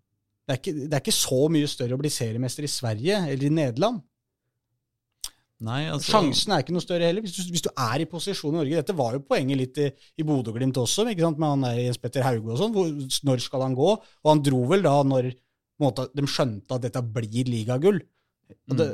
Det 0.47 0.55
er, 0.55 0.61
ikke, 0.61 0.75
det 0.79 0.95
er 0.95 1.03
ikke 1.03 1.17
så 1.17 1.41
mye 1.51 1.69
større 1.71 1.97
å 1.97 2.01
bli 2.01 2.11
seriemester 2.13 2.67
i 2.67 2.71
Sverige 2.71 3.17
eller 3.27 3.49
i 3.49 3.55
Nederland. 3.57 4.05
Nei, 5.67 5.87
altså 5.89 6.13
Sjansen 6.13 6.53
er 6.53 6.63
ikke 6.63 6.75
noe 6.77 6.85
større 6.85 7.09
heller. 7.09 7.25
Hvis 7.25 7.39
du, 7.39 7.53
hvis 7.55 7.65
du 7.65 7.71
er 7.73 8.03
i 8.05 8.09
posisjon 8.11 8.53
i 8.53 8.59
Norge 8.59 8.77
Dette 8.77 8.97
var 8.97 9.15
jo 9.17 9.23
poenget 9.25 9.59
litt 9.59 9.81
i, 9.81 9.87
i 10.21 10.27
Bodø-Glimt 10.27 10.77
også, 10.83 11.07
med 11.09 11.23
han 11.25 11.65
der 11.65 11.81
Jens 11.81 12.01
Petter 12.03 12.27
Hauge 12.27 12.53
og 12.53 12.61
sånn. 12.61 12.77
Når 13.27 13.43
skal 13.43 13.65
han 13.65 13.77
gå? 13.79 13.89
Og 13.97 14.31
han 14.31 14.45
dro 14.45 14.61
vel 14.69 14.85
da 14.85 14.99
når 15.07 15.33
måte, 15.83 16.07
de 16.13 16.27
skjønte 16.29 16.77
at 16.77 16.85
dette 16.85 17.03
blir 17.17 17.49
ligagull. 17.49 18.03
Og 18.71 18.79
det, 18.79 18.87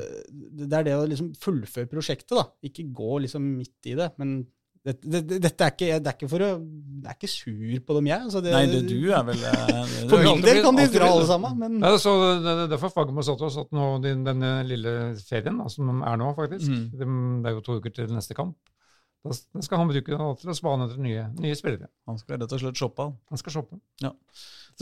det 0.62 0.78
er 0.78 0.86
det 0.86 0.96
å 0.96 1.05
liksom 1.09 1.32
fullføre 1.40 1.90
prosjektet, 1.90 2.32
da. 2.38 2.46
Ikke 2.64 2.86
gå 2.94 3.18
liksom 3.26 3.44
midt 3.59 3.90
i 3.90 3.98
det. 3.98 4.12
Men 4.22 4.38
det, 4.85 4.97
det, 5.07 5.20
det, 5.30 5.37
dette 5.45 5.62
er 5.66 5.70
ikke, 5.76 5.89
det 6.03 6.11
er 6.11 6.16
ikke 6.16 6.28
for 6.33 6.43
å 6.43 6.49
Jeg 6.59 7.07
er 7.07 7.14
ikke 7.14 7.28
sur 7.30 7.74
på 7.87 7.95
dem, 7.99 8.07
jeg. 8.11 8.24
Altså 8.26 8.41
det, 8.43 8.51
Nei, 8.55 8.62
det 8.66 8.80
du 8.89 9.12
er 9.14 9.22
vel 9.28 9.45
eh, 9.47 9.93
For 10.11 10.16
det- 10.18 10.24
min 10.26 10.43
del 10.43 10.59
kan 10.64 10.74
de 10.80 10.87
dra 10.91 11.11
alle 11.12 11.26
sammen, 11.28 11.55
men 11.61 11.76
Ja, 11.87 11.93
så 12.03 12.14
det, 12.18 12.43
det, 12.49 12.64
Derfor 12.72 12.91
Fagermo 12.91 13.22
satt 13.22 13.45
oss 13.47 13.61
at 13.62 13.70
nå, 13.70 13.87
den, 14.03 14.24
denne 14.26 14.51
lille 14.66 14.95
ferien 15.22 15.59
da, 15.62 15.68
som 15.70 16.03
er 16.03 16.16
nå, 16.18 16.33
faktisk 16.35 16.66
Mm. 16.72 16.85
det, 16.99 17.09
det 17.45 17.51
er 17.53 17.57
jo 17.59 17.64
to 17.68 17.78
uker 17.78 17.95
til 17.95 18.11
neste 18.14 18.35
kamp. 18.35 18.57
Da, 19.22 19.30
skal 19.62 19.78
han 19.78 19.87
bruke 19.93 20.11
det 20.11 20.18
til 20.43 20.51
å 20.51 20.55
spane 20.59 20.89
etter 20.89 20.99
nye, 20.99 21.28
nye 21.39 21.55
spillere. 21.55 21.87
Han 22.11 22.18
skal 22.18 22.41
rett 22.43 22.53
og 22.57 22.59
slett 22.64 22.74
shoppe. 22.83 23.03
han. 23.07 23.12
Han 23.30 23.39
skal 23.39 23.53
shoppe. 23.55 23.78
Ja. 24.03 24.11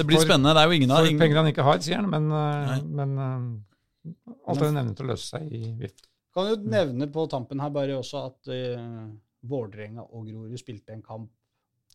Det 0.00 0.06
blir 0.08 0.16
For- 0.16 0.24
spennende. 0.30 0.54
Det 0.56 0.62
er 0.64 0.70
jo 0.70 0.78
ingen 0.80 0.90
av 0.96 1.02
For 1.04 1.10
ingen, 1.10 1.20
penger 1.20 1.36
han 1.42 1.50
ikke 1.52 1.66
har, 1.66 1.78
sier 1.84 2.00
han, 2.00 2.08
men, 2.08 2.30
eh, 2.32 2.70
Nei. 2.70 2.80
men 2.88 3.18
uh, 3.20 4.14
alt 4.48 4.62
er 4.62 4.70
jo 4.70 4.76
nevnt 4.80 4.96
til 4.96 5.04
å 5.04 5.10
løse 5.12 5.28
seg 5.36 5.44
i 5.52 5.74
VIF. 5.82 5.92
Kan 6.32 6.48
jo 6.48 6.56
nevne 6.72 7.10
på 7.12 7.28
tampen 7.28 7.60
her 7.60 7.68
bare 7.74 7.98
også 8.00 8.22
at 8.30 8.48
uh, 8.48 9.10
Vålerenga 9.48 10.04
og 10.04 10.26
Grorud 10.28 10.58
spilte 10.60 10.92
en 10.94 11.04
kamp 11.04 11.30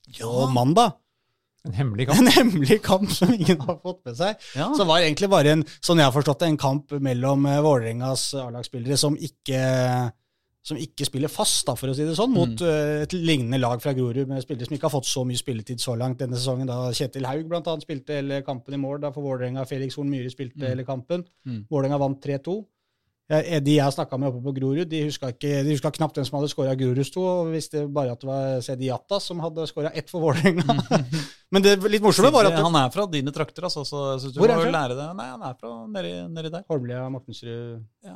på 0.06 0.20
Ja. 0.20 0.50
mandag. 0.54 0.98
En 1.66 1.74
hemmelig 1.74 2.08
kamp. 2.10 2.20
En 2.20 2.34
hemmelig 2.34 2.82
kamp 2.86 3.10
som 3.12 3.34
ingen 3.34 3.60
har 3.62 3.80
fått 3.82 4.04
med 4.06 4.18
seg. 4.18 4.44
Ja. 4.56 4.70
Så 4.78 4.86
var 4.86 5.00
det 5.00 5.10
egentlig 5.10 5.32
bare 5.34 5.56
en, 5.56 5.66
sånn 5.82 6.02
jeg 6.02 6.10
har 6.10 6.16
forstått 6.16 6.44
det, 6.44 6.52
en 6.54 6.62
kamp 6.62 6.94
mellom 7.02 7.48
uh, 7.50 7.62
Vålerengas 7.66 8.34
A-lagsspillere 8.38 8.98
som 9.02 9.18
ikke 9.18 9.64
som 10.66 10.80
ikke 10.82 11.06
spiller 11.06 11.30
fast, 11.30 11.68
da, 11.68 11.76
for 11.78 11.92
å 11.92 11.94
si 11.94 12.06
det 12.08 12.16
sånn, 12.18 12.32
mot 12.34 12.50
mm. 12.58 13.04
et 13.04 13.14
lignende 13.14 13.60
lag 13.62 13.78
fra 13.84 13.94
Grorud 13.94 14.26
med 14.26 14.42
spillere 14.42 14.66
som 14.66 14.74
ikke 14.74 14.88
har 14.88 14.96
fått 14.96 15.06
så 15.06 15.22
mye 15.28 15.38
spilletid 15.38 15.82
så 15.82 15.94
langt 16.00 16.24
denne 16.24 16.40
sesongen. 16.40 16.66
Da 16.66 16.90
Kjetil 16.90 17.28
Haug 17.30 17.44
blant 17.52 17.70
annet 17.70 17.86
spilte 17.86 18.18
hele 18.18 18.40
kampen 18.48 18.74
i 18.74 18.80
mål 18.82 19.04
da 19.04 19.12
for 19.14 19.28
Vålerenga. 19.28 19.68
Felix 19.70 20.00
Horn 20.00 20.10
Myhre 20.10 20.32
spilte 20.34 20.66
hele 20.66 20.82
kampen. 20.88 21.22
Mm. 21.46 21.68
Vålerenga 21.70 22.00
vant 22.02 22.18
3-2. 22.26 22.58
Jeg, 23.26 23.64
de 23.66 23.74
jeg 23.80 23.94
snakka 23.96 24.20
med 24.22 24.30
oppe 24.30 24.42
på 24.46 24.52
Grorud, 24.54 24.86
de 24.86 25.00
huska, 25.08 25.32
ikke, 25.34 25.64
de 25.66 25.72
huska 25.74 25.90
knapt 25.96 26.14
hvem 26.20 26.26
som 26.28 26.36
hadde 26.38 26.50
skåra 26.52 26.76
Groruds 26.78 27.10
to, 27.10 27.24
og 27.26 27.48
visste 27.56 27.82
bare 27.90 28.12
at 28.14 28.22
det 28.22 28.28
var 28.30 28.60
Sedi 28.62 28.86
Jatta 28.92 29.18
som 29.24 29.40
hadde 29.42 29.66
skåra 29.66 29.90
ett 29.98 30.12
for 30.14 30.22
Vålerenga. 30.22 30.76
Men 31.56 31.66
det 31.66 31.72
litt 31.90 32.04
morsomme 32.06 32.30
var 32.36 32.46
at 32.52 32.54
du, 32.54 32.62
Han 32.62 32.78
er 32.78 32.92
fra 32.94 33.08
dine 33.10 33.34
trakter, 33.34 33.66
altså, 33.66 33.82
så 33.88 34.04
jeg 34.12 34.22
synes 34.28 34.36
du 34.36 34.40
Hvor 34.44 34.54
er 34.54 34.62
han 34.62 34.70
fra? 34.70 35.08
Nei, 35.18 35.26
han 35.32 35.46
er 35.50 35.58
fra 35.58 35.72
nedi, 35.96 36.14
nedi 36.36 36.52
der. 36.54 36.68
Holmlia 36.70 37.08
Mortensrud 37.16 37.82
Ja, 38.06 38.16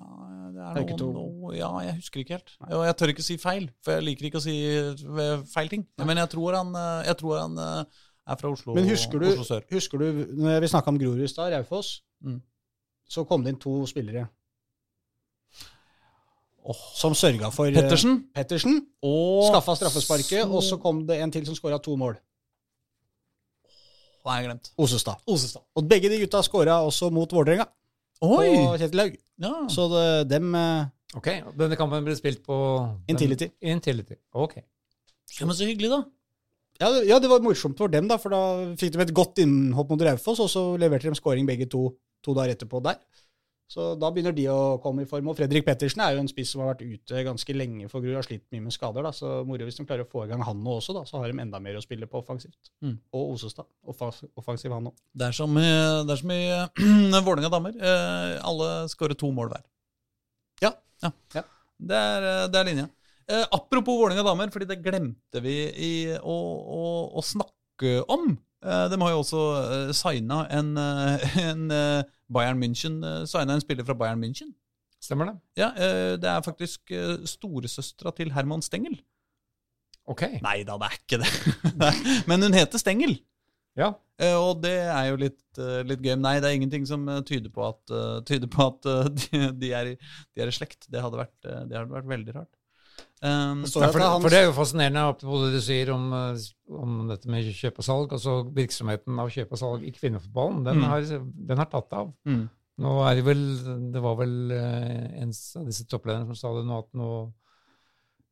det 0.53 0.67
er 0.67 0.77
noen, 0.77 1.17
noe, 1.17 1.55
Ja, 1.57 1.71
jeg 1.87 1.97
husker 2.03 2.21
ikke 2.21 2.37
helt. 2.37 2.53
Og 2.69 2.85
jeg 2.91 2.97
tør 3.01 3.13
ikke 3.15 3.25
si 3.31 3.39
feil, 3.41 3.69
for 3.85 3.97
jeg 3.97 4.05
liker 4.11 4.29
ikke 4.29 4.41
å 4.43 4.45
si 4.45 4.57
eh, 4.77 5.35
feil 5.55 5.73
ting. 5.73 5.87
Men 6.05 6.21
jeg 6.21 6.33
tror 6.37 6.59
han, 6.59 6.73
eh, 6.77 7.07
jeg 7.09 7.17
tror 7.23 7.39
han 7.47 7.57
eh, 7.65 8.01
er 8.29 8.37
fra 8.45 8.53
Oslo, 8.53 8.77
Men 8.77 8.85
husker 8.93 9.21
du, 9.25 9.31
Oslo 9.33 9.47
sør. 9.55 9.65
husker 9.73 9.97
du 10.05 10.25
når 10.37 10.61
vi 10.67 10.69
snakka 10.69 10.93
om 10.93 11.01
Grorud 11.01 11.25
i 11.25 11.31
stad, 11.33 11.49
Raufoss, 11.57 11.95
Mm. 12.19 12.41
så 13.09 13.23
kom 13.25 13.41
det 13.45 13.55
inn 13.55 13.61
to 13.63 13.79
spillere 13.87 14.27
Åh, 16.69 16.81
som 16.93 17.15
sørga 17.17 17.49
for 17.51 17.65
eh, 17.71 17.73
Pettersen 17.73 18.19
Pettersen. 18.35 18.75
oh. 19.01 19.47
Skaffa 19.49 19.73
straffesparket, 19.79 20.43
og 20.45 20.61
så 20.63 20.77
kom 20.81 21.05
det 21.07 21.17
en 21.23 21.31
til 21.33 21.45
som 21.47 21.55
skåra 21.57 21.79
to 21.81 21.95
mål. 21.97 22.17
Hva 24.23 24.35
har 24.35 24.41
jeg 24.43 24.49
glemt? 24.49 24.69
Osestad. 24.83 25.21
Osestad. 25.31 25.63
Og 25.79 25.87
begge 25.89 26.09
de 26.11 26.19
gutta 26.21 26.41
skåra 26.45 26.81
også 26.85 27.09
mot 27.15 27.31
Vålerenga 27.33 27.65
Oi! 28.21 28.49
og 28.67 28.75
Kjetil 28.81 28.99
Haug. 29.05 29.13
Ja. 29.39 29.53
Så 29.71 29.85
det, 29.93 30.05
dem 30.33 30.53
eh, 30.59 30.89
Ok, 31.17 31.29
Denne 31.57 31.77
kampen 31.79 32.03
ble 32.05 32.13
spilt 32.19 32.43
på 32.45 32.55
Intility. 33.09 33.47
Intility. 33.65 34.19
Ok. 34.37 34.59
ja, 34.59 35.45
men 35.47 35.55
så 35.57 35.65
hyggelig, 35.65 35.89
da. 35.89 36.03
ja, 36.83 36.89
det- 36.93 37.07
ja, 37.09 37.17
det 37.23 37.29
var 37.31 37.39
morsomt 37.41 37.79
for 37.79 37.87
dem, 37.89 38.05
da, 38.11 38.17
for 38.21 38.29
da 38.35 38.41
fikk 38.77 38.93
de 38.93 39.01
et 39.07 39.13
godt 39.15 39.39
innhopp 39.41 39.89
mot 39.89 40.03
Raufoss, 40.05 40.43
og 40.43 40.51
så 40.51 40.63
leverte 40.77 41.09
de 41.09 41.15
scoring 41.17 41.47
begge 41.49 41.65
to 41.71 41.87
to 42.21 42.33
dager 42.35 42.53
etterpå 42.53 42.83
der. 42.83 42.99
Så 43.69 43.91
da 44.01 44.09
begynner 44.09 44.33
de 44.33 44.47
å 44.49 44.79
komme 44.81 45.03
i 45.03 45.05
form. 45.09 45.27
Og 45.29 45.35
Fredrik 45.37 45.61
Pettersen 45.67 46.01
er 46.01 46.15
jo 46.15 46.23
en 46.23 46.29
spiss 46.31 46.49
som 46.55 46.63
har 46.63 46.71
vært 46.71 46.81
ute 46.89 47.19
ganske 47.27 47.53
lenge 47.53 47.85
for 47.91 48.01
Grorud, 48.01 48.15
har 48.17 48.25
slitt 48.25 48.47
mye 48.51 48.63
med 48.65 48.73
skader. 48.73 49.05
da, 49.05 49.11
Så 49.13 49.43
moro 49.45 49.67
hvis 49.67 49.77
de 49.77 49.85
klarer 49.85 50.07
å 50.07 50.09
få 50.09 50.23
i 50.25 50.29
gang 50.31 50.41
han 50.41 50.63
nå 50.65 50.79
også, 50.79 50.95
da, 50.97 51.03
så 51.05 51.21
har 51.21 51.29
de 51.29 51.37
enda 51.43 51.59
mer 51.61 51.77
å 51.77 51.83
spille 51.85 52.07
på 52.09 52.17
offensivt. 52.23 52.71
Mm. 52.81 52.95
Og 53.13 53.35
Osestad. 53.35 53.67
Offens- 53.85 54.25
Offensiv 54.41 54.73
han 54.73 54.89
òg. 54.89 54.95
Det 55.13 55.27
er 55.29 55.37
som, 55.37 55.53
i- 55.61 56.01
det 56.07 56.15
er 56.15 56.21
som 56.23 56.31
i 56.33 56.41
uh, 56.49 57.21
Vålerenga 57.27 57.51
damer. 57.53 57.77
Eh, 57.77 58.39
alle 58.49 58.71
skårer 58.89 59.13
to 59.21 59.29
mål 59.31 59.53
hver. 59.53 59.61
Ja. 60.65 60.73
Ja. 61.05 61.11
Ja. 61.37 61.43
Det, 61.79 61.95
er, 61.95 62.25
eh, 62.33 62.47
det 62.49 62.59
er 62.63 62.69
linja. 62.71 62.89
Eh, 63.29 63.45
apropos 63.53 64.01
Vålerenga 64.01 64.25
damer, 64.25 64.49
fordi 64.49 64.65
det 64.73 64.81
glemte 64.81 65.45
vi 65.45 65.55
i, 65.77 65.93
å, 66.17 66.37
å, 66.81 66.83
å 67.13 67.21
snakke 67.21 67.99
om. 68.09 68.31
Eh, 68.65 68.85
de 68.91 68.97
har 69.01 69.11
jo 69.13 69.21
også 69.21 69.43
uh, 69.55 69.91
signa 69.95 70.41
en, 70.51 70.73
eh, 70.77 71.37
en 71.49 71.69
eh, 71.71 72.01
Bayern 72.31 72.59
München 72.59 72.99
signa 73.29 73.55
en 73.55 73.63
spiller 73.63 73.87
fra 73.87 73.95
Bayern 73.97 74.19
München. 74.23 74.51
Stemmer 74.99 75.29
det? 75.31 75.37
Ja, 75.61 75.69
eh, 75.79 76.17
Det 76.19 76.27
er 76.27 76.43
faktisk 76.43 76.91
storesøstera 77.25 78.11
til 78.17 78.33
Herman 78.35 78.61
Stengel. 78.65 78.99
Ok. 80.09 80.25
Nei 80.43 80.63
da, 80.67 80.75
det 80.81 80.89
er 80.89 80.99
ikke 80.99 81.19
det. 81.21 81.31
Men 82.29 82.43
hun 82.43 82.57
heter 82.57 82.81
Stengel. 82.81 83.19
Ja. 83.79 83.93
Eh, 84.19 84.35
Og 84.35 84.59
det 84.63 84.75
er 84.91 85.05
jo 85.11 85.19
litt, 85.21 85.41
eh, 85.61 85.81
litt 85.87 86.01
gøy. 86.03 86.15
Nei, 86.19 86.35
det 86.41 86.49
er 86.49 86.57
ingenting 86.57 86.87
som 86.89 87.05
eh, 87.07 87.21
tyder 87.27 87.51
på 87.53 87.63
at, 87.69 87.81
eh, 87.93 88.17
tyder 88.27 88.49
på 88.51 88.65
at 88.65 88.89
eh, 88.89 89.09
de, 89.19 89.43
de, 89.61 89.71
er 89.77 89.93
de 89.95 90.43
er 90.43 90.51
i 90.51 90.55
slekt. 90.55 90.89
Det 90.91 91.03
hadde 91.03 91.21
vært, 91.21 91.37
eh, 91.45 91.61
det 91.69 91.77
hadde 91.79 91.93
vært 91.95 92.09
veldig 92.11 92.35
rart. 92.41 92.51
Um, 93.21 93.63
Det 93.65 93.73
Ja, 93.75 93.87
for, 93.91 93.99
det 93.99 94.05
er 94.07 94.21
for 94.23 94.29
det 94.31 94.37
er 94.39 94.45
jo 94.47 94.53
fascinerende 94.55 95.01
både 95.19 95.49
det 95.51 95.57
du 95.59 95.61
sier 95.65 95.89
om, 95.91 96.05
eh, 96.13 96.37
om 96.71 97.07
dette 97.09 97.27
med 97.27 97.43
kjøp 97.51 97.79
og 97.81 97.83
salg. 97.83 98.13
altså 98.15 98.35
Virksomheten 98.55 99.19
av 99.19 99.29
kjøp 99.29 99.51
og 99.51 99.59
salg 99.59 99.83
i 99.83 99.91
kvinnefotballen, 99.91 100.63
den, 100.63 100.77
Mm. 100.79 100.83
har, 100.87 101.01
den 101.49 101.57
har 101.57 101.65
tatt 101.65 101.91
av. 101.93 102.13
mm. 102.25 102.49
Nå 102.79 102.93
er 103.09 103.15
det 103.15 103.25
vel 103.25 103.41
Det 103.91 104.01
var 104.01 104.15
vel 104.15 104.51
eh, 104.55 105.21
en 105.21 105.33
av 105.35 105.65
disse 105.67 105.83
topplederne 105.85 106.27
som 106.27 106.35
sa 106.35 106.53
det 106.55 106.65
nå, 106.65 106.77
at 106.79 106.93
nå, 106.95 107.33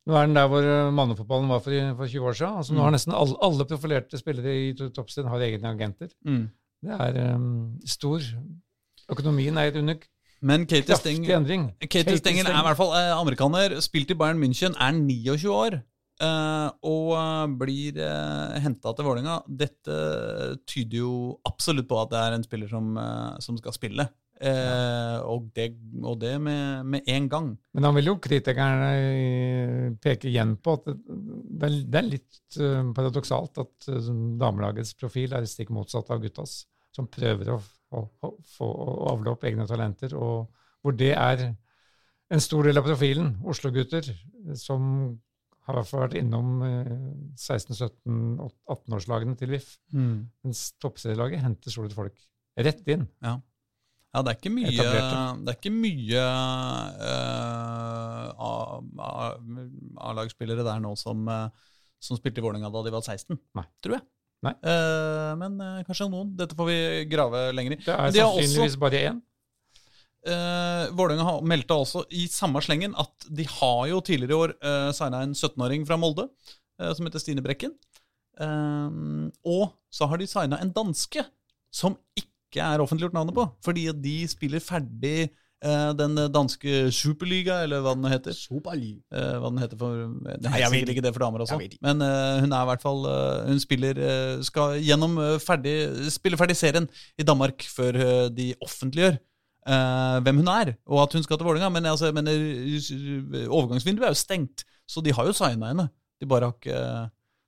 Nå 0.08 0.14
er 0.16 0.24
den 0.24 0.34
der 0.38 0.48
hvor 0.48 0.64
eh, 0.64 0.90
mannefotballen 0.90 1.48
var 1.52 1.60
for, 1.60 1.70
for 1.98 2.06
20 2.08 2.24
år 2.24 2.32
siden. 2.32 2.56
Altså, 2.56 2.72
Nå 2.72 2.78
Mm. 2.80 2.84
har 2.84 2.90
nesten 2.96 3.12
alle, 3.12 3.36
alle 3.42 3.64
profilerte 3.68 4.16
spillere 4.16 4.54
i 4.70 4.72
to- 4.72 5.28
har 5.28 5.38
egne 5.44 5.68
agenter. 5.68 6.08
Mm. 6.24 6.48
Det 6.82 6.96
er 7.00 7.34
um, 7.34 7.78
stor 7.84 8.20
Økonomien 9.10 9.56
er 9.58 9.76
under 9.78 9.96
Men 10.40 10.66
Katie 10.70 10.94
Steng. 10.96 11.24
Katie 11.26 11.88
Katie 11.88 12.18
Stengel 12.20 12.46
er 12.46 12.58
i 12.60 12.66
hvert 12.68 12.78
fall 12.78 12.92
eh, 12.94 13.12
amerikaner, 13.18 13.78
spilt 13.82 14.10
i 14.10 14.14
Bayern 14.18 14.38
München, 14.42 14.76
er 14.78 14.92
29 14.94 15.48
år. 15.50 15.80
eh, 16.20 16.68
og 16.82 17.10
eh, 17.14 17.46
blir 17.58 17.98
eh, 18.02 18.60
henta 18.62 18.92
til 18.94 19.06
Vålerenga. 19.06 19.40
Dette 19.48 19.98
tyder 20.66 20.98
jo 21.02 21.12
absolutt 21.46 21.88
på 21.90 21.98
at 22.02 22.10
det 22.14 22.22
er 22.22 22.36
en 22.38 22.46
spiller 22.46 22.68
som, 22.70 22.94
som 23.42 23.58
skal 23.58 23.72
spille. 23.76 24.08
Eh, 24.38 25.18
og, 25.26 25.48
det, 25.56 25.72
og 26.06 26.20
det 26.22 26.36
med, 26.40 26.84
med 26.86 27.08
en 27.10 27.24
gang. 27.28 27.48
Men 27.74 27.88
han 27.88 27.96
vil 27.96 28.06
jo 28.12 28.18
kritikerne 28.22 29.96
peke 30.02 30.28
igjen 30.30 30.52
på 30.62 30.76
at 30.78 30.86
det, 30.92 31.72
det 31.90 31.98
er- 31.98 32.10
litt 32.12 32.58
paradoksalt 32.94 33.58
at 33.64 33.88
damelagets 34.38 34.94
profil 34.98 35.34
er 35.34 35.46
stikk 35.50 35.70
motsatt 35.74 36.10
av 36.14 36.22
guttas, 36.22 36.60
som 36.94 37.08
prøver 37.10 37.50
å, 37.56 37.58
å, 37.94 38.04
få 38.56 38.68
å 38.68 38.98
avle 39.12 39.32
opp 39.32 39.46
egne 39.48 39.66
talenter, 39.68 40.14
og 40.18 40.48
hvor 40.82 40.96
det 40.96 41.14
er 41.14 41.48
en 42.28 42.44
stor 42.44 42.68
del 42.68 42.80
av 42.80 42.86
profilen. 42.86 43.34
Oslo-gutter 43.48 44.10
eh, 44.12 44.54
som 44.58 44.80
har 45.68 45.82
vært 45.84 46.16
innom 46.20 46.62
eh, 46.64 46.94
16-17-18-årslagene 47.36 49.36
til 49.40 49.52
VIF, 49.56 49.74
mens 50.44 50.70
toppserielaget 50.80 51.44
henter 51.44 51.74
stort 51.74 51.96
folk 51.96 52.16
rett 52.58 52.82
inn. 52.90 53.06
Ja, 54.08 54.22
det 54.24 54.32
er 54.32 54.38
ikke 54.38 54.50
mye, 54.50 54.70
det 54.72 55.52
er 55.52 55.56
ikke 55.58 55.70
mye 55.70 56.22
uh, 57.04 58.30
A-lagsspillere 60.08 60.64
der 60.64 60.80
nå 60.80 60.94
som, 60.98 61.28
uh, 61.28 61.50
som 62.02 62.16
spilte 62.16 62.40
i 62.40 62.44
Vålerenga 62.46 62.70
da 62.72 62.82
de 62.86 62.94
var 62.94 63.04
16, 63.04 63.36
Nei. 63.58 63.66
tror 63.84 63.98
jeg. 63.98 64.06
Nei. 64.46 64.52
Eh, 64.70 65.32
men 65.40 65.56
uh, 65.58 65.78
kanskje 65.86 66.06
noen. 66.12 66.28
Dette 66.38 66.54
får 66.58 66.68
vi 66.68 66.78
grave 67.10 67.40
lenger 67.56 67.74
i. 67.74 67.78
Det 67.82 67.94
er 67.94 68.12
de 68.14 68.20
sannsynligvis 68.22 68.76
også- 68.76 68.82
bare 68.84 69.00
én. 69.08 69.18
Uh, 70.28 70.90
Vålerenga 70.98 71.24
har- 71.24 71.44
meldte 71.46 71.74
også 71.78 72.02
i 72.10 72.26
samme 72.28 72.60
slengen 72.60 72.92
at 72.98 73.26
de 73.30 73.44
har 73.48 73.84
jo 73.88 74.00
tidligere 74.04 74.34
i 74.34 74.38
år 74.42 74.54
uh, 74.60 74.90
signa 74.92 75.22
en 75.24 75.32
17-åring 75.32 75.86
fra 75.88 75.96
Molde 75.96 76.26
uh, 76.28 76.90
som 76.92 77.06
heter 77.06 77.22
Stine 77.22 77.42
Brekken. 77.44 77.72
Uh, 78.38 79.30
og 79.46 79.72
så 79.90 80.06
har 80.10 80.18
de 80.20 80.26
signa 80.30 80.58
en 80.62 80.72
danske 80.74 81.22
som 81.74 81.96
ikke 82.18 82.60
er 82.64 82.82
offentliggjort 82.82 83.14
navnet 83.16 83.34
på, 83.36 83.44
fordi 83.64 83.86
de 83.92 84.16
spiller 84.30 84.62
ferdig 84.62 85.30
den 85.98 86.14
danske 86.30 86.84
superliga, 86.94 87.62
eller 87.64 87.80
hva 87.82 87.94
den 87.98 88.06
heter. 88.12 88.34
Superliga. 88.36 89.00
Eh, 89.10 89.38
hva 89.42 89.50
den 89.50 89.58
heter 89.58 89.78
for 89.80 90.04
Det 90.22 90.36
Nei, 90.44 90.60
jeg 90.62 90.70
vet 90.70 90.92
ikke 90.94 91.02
det 91.02 91.12
for 91.16 91.24
damer 91.24 91.42
også. 91.42 91.58
Men 91.82 92.04
eh, 92.04 92.40
hun 92.44 92.52
er 92.54 92.62
i 92.62 92.68
hvert 92.70 92.84
fall 92.84 93.00
eh, 93.10 93.48
Hun 93.48 93.58
spiller 93.62 93.98
eh, 93.98 94.36
skal 94.46 94.76
gjennom 94.78 95.18
eh, 95.18 95.34
ferdig 95.42 95.74
spille 96.14 96.38
ferdig 96.38 96.56
serien 96.60 96.86
i 97.18 97.26
Danmark 97.26 97.66
før 97.74 97.98
eh, 97.98 98.28
de 98.30 98.52
offentliggjør 98.62 99.18
eh, 99.18 100.16
hvem 100.24 100.42
hun 100.44 100.50
er, 100.54 100.74
og 100.86 101.02
at 101.08 101.18
hun 101.18 101.26
skal 101.26 101.40
til 101.40 101.48
Vålerenga. 101.50 101.72
Men 101.74 101.90
altså, 101.90 102.12
jeg 102.12 102.18
mener, 102.20 102.32
eh, 102.32 103.46
overgangsvinduet 103.48 104.08
er 104.08 104.14
jo 104.14 104.22
stengt, 104.22 104.66
så 104.88 105.02
de 105.04 105.14
har 105.16 105.26
jo 105.26 105.34
signa 105.36 105.72
henne. 105.72 105.88
De 106.22 106.26
bare 106.26 106.48
har 106.48 106.54
ikke 106.54 106.78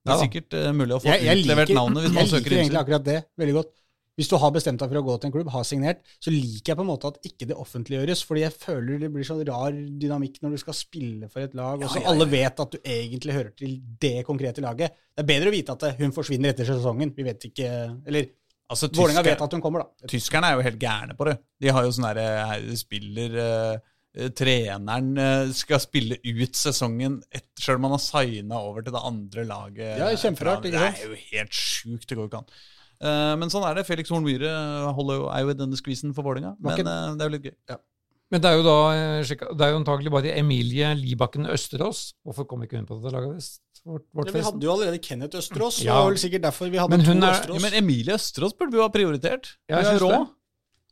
Det 0.07 0.13
er 0.15 0.25
sikkert 0.25 0.55
eh, 0.59 0.73
mulig 0.75 0.95
å 0.97 1.01
få 1.03 1.11
Jeg, 1.11 1.25
jeg 1.27 1.45
utlevert 1.45 1.71
liker, 1.71 1.79
navnet 1.79 2.07
hvis 2.07 2.15
jeg 2.19 2.43
liker 2.43 2.59
egentlig 2.59 2.83
akkurat 2.83 3.07
det 3.07 3.21
veldig 3.39 3.57
godt. 3.61 3.77
Hvis 4.21 4.29
du 4.29 4.37
har 4.37 4.51
bestemt 4.53 4.83
deg 4.83 4.91
for 4.93 5.01
å 5.01 5.05
gå 5.07 5.15
til 5.17 5.31
en 5.31 5.33
klubb, 5.33 5.51
har 5.55 5.65
signert, 5.65 6.03
så 6.21 6.33
liker 6.35 6.75
jeg 6.75 6.77
på 6.77 6.85
en 6.85 6.91
måte 6.91 7.09
at 7.09 7.23
ikke 7.25 7.47
det 7.49 7.57
offentliggjøres, 7.57 8.25
fordi 8.29 8.43
jeg 8.45 8.53
føler 8.53 9.01
det 9.01 9.09
blir 9.15 9.25
sånn 9.25 9.41
rar 9.49 9.73
dynamikk 9.73 10.43
når 10.45 10.57
du 10.57 10.61
skal 10.61 10.77
spille 10.77 11.31
for 11.33 11.47
et 11.47 11.57
lag, 11.57 11.81
og 11.81 11.89
så 11.89 12.03
alle 12.11 12.27
vet 12.29 12.61
at 12.61 12.77
du 12.77 12.79
egentlig 12.85 13.39
hører 13.39 13.55
til 13.57 13.79
det 14.05 14.19
konkrete 14.29 14.61
laget. 14.65 14.99
Det 15.17 15.25
er 15.25 15.31
bedre 15.33 15.49
å 15.49 15.55
vite 15.57 15.73
at 15.79 15.87
eh, 15.89 15.97
hun 16.03 16.13
forsvinner 16.13 16.53
etter 16.53 16.69
sesongen. 16.69 17.15
Vi 17.17 17.25
vet 17.27 17.49
ikke 17.49 17.71
Eller 18.05 18.29
Altså, 18.71 18.87
Vålerenga 18.95 19.25
vet 19.27 19.41
at 19.43 19.55
hun 19.57 19.63
kommer, 19.65 19.83
da. 19.83 20.07
Tyskerne 20.13 20.47
er 20.47 20.59
jo 20.59 20.63
helt 20.63 20.79
gærne 20.79 21.17
på 21.19 21.27
det. 21.27 21.41
De 21.59 21.73
har 21.75 21.83
jo 21.83 21.95
sånn 21.97 22.07
herre 22.07 22.77
Spiller 22.79 23.39
eh, 23.43 24.31
Treneren 24.35 25.11
eh, 25.23 25.51
skal 25.55 25.81
spille 25.83 26.21
ut 26.23 26.59
sesongen 26.59 27.21
etter 27.31 27.65
sjøl 27.65 27.81
om 27.81 27.89
han 27.89 27.97
har 27.97 28.03
signa 28.03 28.61
over 28.67 28.87
til 28.87 28.95
det 28.95 29.03
andre 29.07 29.45
laget. 29.47 29.91
Ja, 30.03 30.13
kjemperart, 30.19 30.67
ikke 30.67 30.83
sant? 30.83 31.01
Det 31.01 31.07
er 31.07 31.13
jo 31.13 31.19
helt 31.33 31.59
sjukt. 31.59 32.07
Det 32.11 32.19
går 32.19 32.31
ikke 32.31 32.45
an. 32.45 32.55
Eh, 33.01 33.35
men 33.41 33.49
sånn 33.53 33.65
er 33.65 33.79
det. 33.79 33.87
Felix 33.89 34.11
Horn 34.13 34.25
Myhre 34.27 34.51
er 34.51 35.41
jo 35.45 35.51
i 35.51 35.57
denne 35.57 35.79
skvisen 35.79 36.13
for 36.17 36.27
Vålerenga. 36.27 36.57
Men 36.61 36.81
eh, 36.85 37.15
det 37.17 37.25
er 37.25 37.31
jo 37.31 37.35
litt 37.37 37.49
gøy. 37.49 37.79
Men 38.31 38.43
det 38.45 38.51
er 38.51 38.59
jo 38.61 38.63
da 38.67 38.75
eh, 38.95 39.23
det 39.27 39.65
er 39.67 39.73
jo 39.73 39.79
antakelig 39.81 40.13
bare 40.15 40.35
Emilie 40.39 40.93
Libakken 40.99 41.49
Østerås. 41.51 42.13
Hvorfor 42.27 42.47
kom 42.47 42.63
ikke 42.67 42.79
hun 42.79 42.87
på 42.87 43.01
dette 43.01 43.15
laget? 43.17 43.49
Vårt, 43.81 44.05
vårt 44.13 44.29
Ja, 44.29 44.35
vi 44.37 44.45
hadde 44.45 44.67
jo 44.69 44.73
allerede 44.75 45.01
Kenneth 45.03 45.39
Østerås, 45.41 45.79
Ja. 45.83 45.95
det 45.95 46.03
var 46.05 46.11
vel 46.11 46.21
sikkert 46.21 46.43
derfor 46.45 46.69
vi 46.71 46.79
hadde 46.79 46.91
Men 46.93 47.01
hun 47.07 47.21
to 47.21 47.27
er- 47.27 47.33
Østerås. 47.33 47.57
Ja, 47.57 47.63
men 47.65 47.79
Emilie 47.83 48.15
Østerås 48.15 48.53
burde 48.59 48.71
vi 48.73 48.77
jo 48.79 48.83
ha 48.85 48.93
prioritert. 48.93 49.57
Jeg 49.69 49.77
Hun 49.77 49.85
er 49.85 49.89
synes 49.99 50.03
rå. 50.05 50.11
det. 50.19 50.29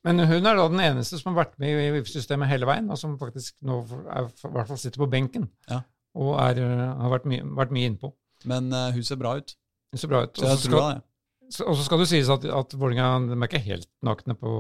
Men 0.05 0.19
hun 0.31 0.47
er 0.47 0.57
da 0.57 0.69
den 0.73 0.81
eneste 0.81 1.19
som 1.21 1.35
har 1.35 1.45
vært 1.45 1.59
med 1.59 1.69
i 1.69 1.91
VIF-systemet 2.01 2.49
hele 2.49 2.65
veien, 2.67 2.89
og 2.91 2.97
som 2.97 3.19
faktisk 3.19 3.53
nå 3.63 3.83
er, 4.09 4.25
i 4.31 4.53
hvert 4.57 4.69
fall 4.71 4.79
sitter 4.79 4.99
på 5.05 5.11
benken 5.11 5.49
Ja. 5.69 5.83
og 6.17 6.39
er, 6.41 6.63
eh, 6.65 6.95
har 7.03 7.11
vært 7.19 7.27
mye, 7.27 7.43
vært 7.45 7.71
mye 7.77 7.91
innpå. 7.93 8.13
Men 8.47 8.73
uh, 8.73 8.91
hun 8.95 9.03
ser 9.03 9.17
bra 9.17 9.37
ut. 9.37 9.55
Hun 9.93 9.99
ser 9.99 10.09
bra 10.09 10.23
ut. 10.23 10.33
Så 10.35 10.47
jeg 10.47 10.59
tror 10.59 10.79
skal, 10.79 10.95
det. 10.95 11.03
Og 11.49 11.75
så 11.79 11.85
skal 11.87 12.03
det 12.03 12.11
sies 12.11 12.29
at, 12.33 12.45
at 12.45 12.75
Vålerenga 12.77 13.35
er 13.35 13.49
ikke 13.49 13.65
helt 13.65 13.89
nakne 14.05 14.37
på, 14.37 14.53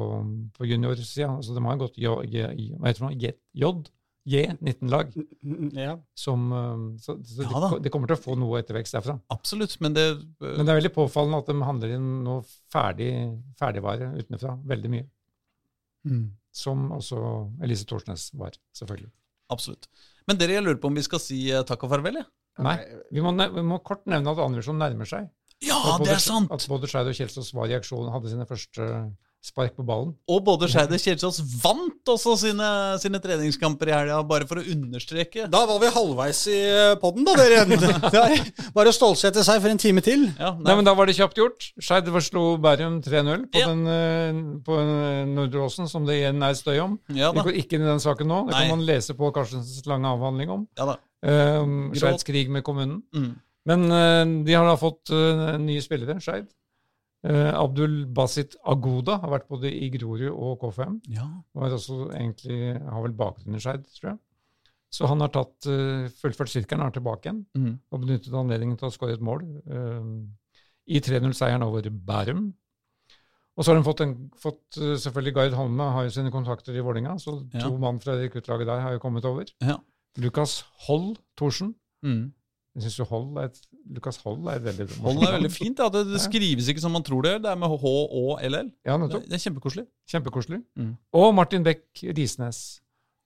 på 0.57 0.69
juniorsida. 0.69 1.29
Altså, 1.35 1.55
de 1.57 1.65
har 1.65 1.81
gått 1.81 1.99
J, 2.01 2.15
J, 2.33 2.49
J, 2.57 3.33
J, 3.53 3.73
J 4.29 4.45
19-lag. 4.61 5.13
Mm, 5.45 5.69
Ja. 5.77 5.95
Som, 6.17 6.49
eh, 6.53 6.81
så, 7.05 7.17
så 7.25 7.47
Ja 7.47 7.63
de, 7.65 7.83
de 7.85 7.93
kommer 7.93 8.11
til 8.11 8.19
å 8.19 8.23
få 8.25 8.37
noe 8.41 8.61
ettervekst 8.61 8.97
derfra. 8.97 9.19
Absolutt. 9.33 9.79
Men 9.85 9.97
det 9.97 10.07
uh... 10.17 10.25
Men 10.43 10.65
det 10.65 10.73
er 10.73 10.81
veldig 10.83 10.95
påfallende 10.97 11.41
at 11.41 11.49
de 11.49 11.57
handler 11.65 11.95
inn 11.97 12.11
noe 12.27 12.43
ferdig, 12.73 13.13
ferdigvare 13.61 14.13
utenfra. 14.19 14.57
Veldig 14.75 14.93
mye. 14.97 15.07
mm. 16.09 16.27
Som 16.59 16.89
også 16.97 17.19
Elise 17.63 17.87
Thorsnes 17.87 18.31
var, 18.35 18.57
selvfølgelig. 18.75 19.13
Absolutt. 19.53 19.87
Men 20.27 20.41
dere, 20.41 20.57
jeg 20.57 20.65
lurer 20.65 20.81
på 20.81 20.89
om 20.91 20.97
vi 20.97 21.05
skal 21.07 21.21
si 21.23 21.45
eh, 21.53 21.63
takk 21.69 21.85
og 21.87 21.93
farvel? 21.93 22.19
Ja? 22.21 22.27
Nei, 22.65 22.79
vi 23.15 23.23
må, 23.23 23.31
vi 23.55 23.63
må 23.63 23.79
kort 23.87 24.03
nevne 24.11 24.33
at 24.33 24.41
andredivisjon 24.43 24.81
nærmer 24.81 25.07
seg. 25.09 25.29
Ja, 25.65 25.97
det 26.03 26.13
er 26.15 26.23
sant! 26.23 26.53
At 26.55 26.67
både 26.71 26.91
Skeid 26.91 27.09
og 27.11 27.17
Kjelsås 27.19 27.55
var 27.57 27.71
i 27.71 27.75
aksjon, 27.79 28.11
hadde 28.13 28.31
sine 28.31 28.47
første 28.47 28.85
spark 29.49 29.77
på 29.79 29.85
ballen. 29.87 30.13
Og 30.31 30.41
både 30.47 30.67
Skeid 30.71 30.93
og 30.95 31.01
Kjelsås 31.03 31.39
vant 31.63 32.11
også 32.11 32.35
sine, 32.41 32.69
sine 33.03 33.21
treningskamper 33.23 33.91
i 33.91 33.95
helga, 33.95 34.19
bare 34.27 34.47
for 34.51 34.61
å 34.61 34.65
understreke. 34.75 35.47
Da 35.51 35.63
var 35.69 35.81
vi 35.83 35.91
halvveis 35.95 36.41
i 36.51 36.59
podden, 37.03 37.27
da, 37.27 37.37
dere. 37.39 37.63
Er 38.19 38.71
bare 38.75 38.93
å 38.93 38.97
stålsette 38.97 39.45
seg 39.47 39.63
for 39.63 39.73
en 39.73 39.81
time 39.81 40.03
til. 40.05 40.27
Ja, 40.39 40.53
Nei, 40.59 40.77
men 40.79 40.87
Da 40.87 40.95
var 40.99 41.11
det 41.11 41.17
kjapt 41.19 41.39
gjort. 41.39 41.71
Skeid 41.79 42.11
slo 42.27 42.45
Bærum 42.63 43.01
3-0 43.05 43.47
på, 43.53 43.63
Ja. 43.63 43.71
den, 43.71 43.83
eh, 43.87 44.43
på 44.67 44.79
eh, 44.83 45.25
Nordre 45.31 45.67
Åsen, 45.67 45.91
som 45.91 46.07
det 46.09 46.21
igjen 46.21 46.43
er 46.43 46.59
støy 46.59 46.79
om. 46.83 46.99
ja 47.15 47.31
Vi 47.35 47.47
går 47.47 47.61
ikke 47.63 47.79
inn 47.79 47.87
i 47.87 47.93
den 47.93 48.03
saken 48.03 48.31
nå. 48.31 48.45
Det 48.49 48.57
Nei. 48.57 48.65
kan 48.67 48.77
man 48.77 48.87
lese 48.89 49.15
på 49.19 49.31
Karstensens 49.35 49.87
lange 49.91 50.11
avhandling 50.11 50.51
om. 50.55 50.67
Ja, 50.79 50.93
da. 50.93 50.99
Um, 51.19 51.91
Skeids 51.99 52.23
krig 52.27 52.51
med 52.51 52.63
kommunen. 52.67 53.03
Mm. 53.15 53.33
Men 53.69 53.85
eh, 53.93 54.25
de 54.47 54.55
har 54.57 54.65
da 54.69 54.77
fått 54.81 55.13
eh, 55.15 55.57
nye 55.61 55.83
spillere, 55.85 56.19
Skeid. 56.25 56.49
Eh, 57.27 57.51
Abdul 57.59 58.05
Basit 58.15 58.55
Agoda 58.71 59.19
har 59.23 59.33
vært 59.35 59.49
både 59.51 59.71
i 59.75 59.89
Grorud 59.95 60.31
og 60.31 60.61
KFM. 60.63 61.01
ja. 61.13 61.27
Og 61.55 61.67
er 61.67 61.75
også 61.77 61.99
egentlig, 62.15 62.61
har 62.79 63.03
vel 63.05 63.17
bakgrunn 63.19 63.59
i 63.59 63.63
Skeid, 63.63 63.85
tror 63.99 64.13
jeg. 64.15 64.19
Så 64.95 65.05
han 65.11 65.21
har 65.21 65.29
tatt, 65.29 65.67
fullført 66.17 66.49
sirkelen, 66.49 66.81
er 66.87 66.95
tilbake 66.95 67.27
igjen 67.29 67.43
Mm. 67.59 67.75
og 67.93 68.01
benyttet 68.07 68.33
anledningen 68.33 68.79
til 68.81 68.89
å 68.89 68.95
skåre 68.95 69.19
et 69.19 69.21
mål 69.21 69.43
uh, 69.69 70.07
i 70.89 71.03
3-0-seieren 71.05 71.61
over 71.67 71.91
Bærum. 71.93 72.47
Og 73.59 73.67
så 73.67 73.75
har 73.75 73.77
de 73.77 73.85
fått, 73.85 74.01
en, 74.01 74.15
fått 74.41 74.79
selvfølgelig 74.79 75.35
Gard 75.37 75.57
Holme 75.59 75.91
har 75.93 76.07
jo 76.07 76.15
sine 76.15 76.31
kontakter 76.33 76.73
i 76.73 76.81
Vålinga, 76.87 77.19
så 77.21 77.35
Ja. 77.53 77.67
to 77.67 77.77
mann 77.77 77.99
fra 78.01 78.15
rekruttlaget 78.17 78.65
der 78.71 78.81
har 78.81 78.93
jo 78.97 79.03
kommet 79.03 79.27
over. 79.29 79.45
Ja. 79.61 79.77
Lukas 80.17 80.63
Holl 80.87 81.17
Thorsen. 81.37 81.75
Mm. 82.07 82.33
Jeg 82.79 82.87
syns 82.87 82.99
jo 83.01 83.07
Holl 83.11 83.39
er 83.43 83.49
et, 83.49 83.57
Lukas 83.97 84.21
Hold 84.23 84.45
er 84.47 84.61
et 84.61 84.67
veldig 84.69 84.87
Hold 85.03 85.23
er 85.27 85.33
veldig 85.35 85.51
fint. 85.51 85.81
Ja. 85.83 85.89
Det, 85.93 86.05
det 86.13 86.21
skrives 86.23 86.69
ikke 86.71 86.83
som 86.85 86.95
man 86.95 87.03
tror 87.07 87.25
det 87.27 87.33
gjør. 87.35 87.41
Det 87.47 87.51
er 87.51 87.59
med 87.59 87.73
H 87.83 87.95
og 88.21 88.45
LL. 88.47 88.69
Ja, 88.87 88.99
Det, 89.03 89.23
det 89.27 89.39
er 89.39 89.43
kjempekoselig. 89.43 89.87
Kjempekoselig. 90.13 90.61
Mm. 90.79 90.93
Og 91.19 91.33
Martin 91.35 91.67
Beck 91.67 92.05
Risnes, 92.19 92.61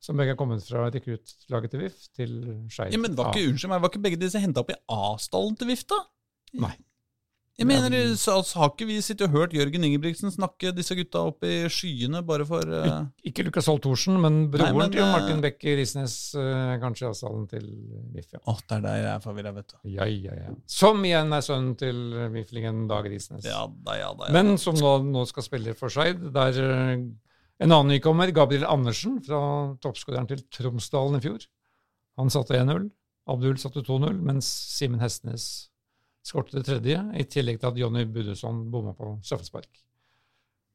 som 0.03 0.17
begge 0.19 0.33
er 0.35 0.39
kommet 0.41 0.65
fra 0.67 0.87
rekruttlaget 0.89 1.75
til 1.75 1.85
VIF 1.85 1.99
til 2.17 2.33
Skeid. 2.73 2.97
Ja, 2.97 3.03
men 3.03 3.19
var 3.19 3.35
ikke, 3.35 3.53
unnskyld 3.53 3.75
meg, 3.75 3.85
var 3.85 3.93
ikke 3.93 4.07
begge 4.09 4.23
disse 4.25 4.41
henta 4.43 4.65
opp 4.65 4.73
i 4.73 4.79
A-stallen 4.97 5.59
til 5.61 5.71
VIF, 5.71 5.85
da? 5.93 6.01
Nei. 6.65 6.73
Jeg 7.61 7.69
mener, 7.69 7.93
så, 8.17 8.39
så 8.47 8.63
Har 8.63 8.71
ikke 8.73 8.87
vi 8.89 8.95
sittet 9.05 9.27
og 9.27 9.35
hørt 9.37 9.53
Jørgen 9.53 9.85
Ingebrigtsen 9.85 10.33
snakke 10.33 10.71
disse 10.73 10.97
gutta 10.97 11.21
opp 11.29 11.45
i 11.45 11.67
skyene 11.73 12.23
bare 12.25 12.47
for 12.49 12.65
uh... 12.65 13.03
Ikke 13.29 13.45
Lukas 13.45 13.69
Holl 13.69 13.81
Thorsen, 13.85 14.17
men 14.23 14.47
broren 14.53 14.73
Nei, 14.73 14.79
men, 14.81 14.95
til 14.95 15.03
eh, 15.05 15.11
Martin 15.13 15.43
Beck 15.45 15.67
Risnes, 15.81 16.15
uh, 16.39 16.79
kanskje 16.81 17.05
i 17.05 17.09
avstanden 17.11 17.45
til 17.51 17.67
VIF. 18.15 18.31
ja. 18.33 18.41
Oh, 18.49 18.57
det 18.57 18.79
er 18.79 18.87
der 18.87 18.97
jeg 19.03 19.11
er 19.13 19.25
forvirra, 19.25 19.53
vet 19.59 19.75
du. 19.75 19.77
Ja, 19.93 20.07
ja, 20.09 20.37
ja. 20.39 20.55
Som 20.71 21.05
igjen 21.05 21.37
er 21.37 21.45
sønnen 21.45 21.75
til 21.81 22.01
Miflingen 22.33 22.87
Dag 22.91 23.11
Risnes. 23.13 23.45
Ja 23.45 23.67
da, 23.69 23.99
ja 24.01 24.09
da. 24.17 24.31
Ja. 24.31 24.37
Men 24.39 24.57
som 24.63 24.79
nå, 24.79 24.95
nå 25.13 25.27
skal 25.29 25.47
spille 25.47 25.77
for 25.77 25.93
Skeid. 25.93 26.25
Der 26.33 26.57
uh, 26.57 26.95
en 26.97 27.69
annen 27.69 27.93
nykommer, 27.93 28.33
Gabriel 28.35 28.65
Andersen, 28.67 29.21
fra 29.27 29.43
toppskåreren 29.85 30.31
til 30.31 30.41
Tromsdalen 30.57 31.21
i 31.21 31.27
fjor. 31.29 31.45
Han 32.21 32.33
satte 32.33 32.57
1-0. 32.57 32.89
Abdul 33.31 33.61
satte 33.61 33.85
2-0, 33.87 34.17
mens 34.25 34.49
Simen 34.73 35.05
Hestnes 35.05 35.69
skårte 36.27 36.59
det 36.59 36.67
tredje, 36.69 36.99
i 37.19 37.25
tillegg 37.29 37.61
til 37.61 37.73
at 37.73 37.81
Jonny 37.81 38.05
Budusson 38.09 38.65
bomma 38.71 38.95
på 38.99 39.17
straffespark. 39.27 39.71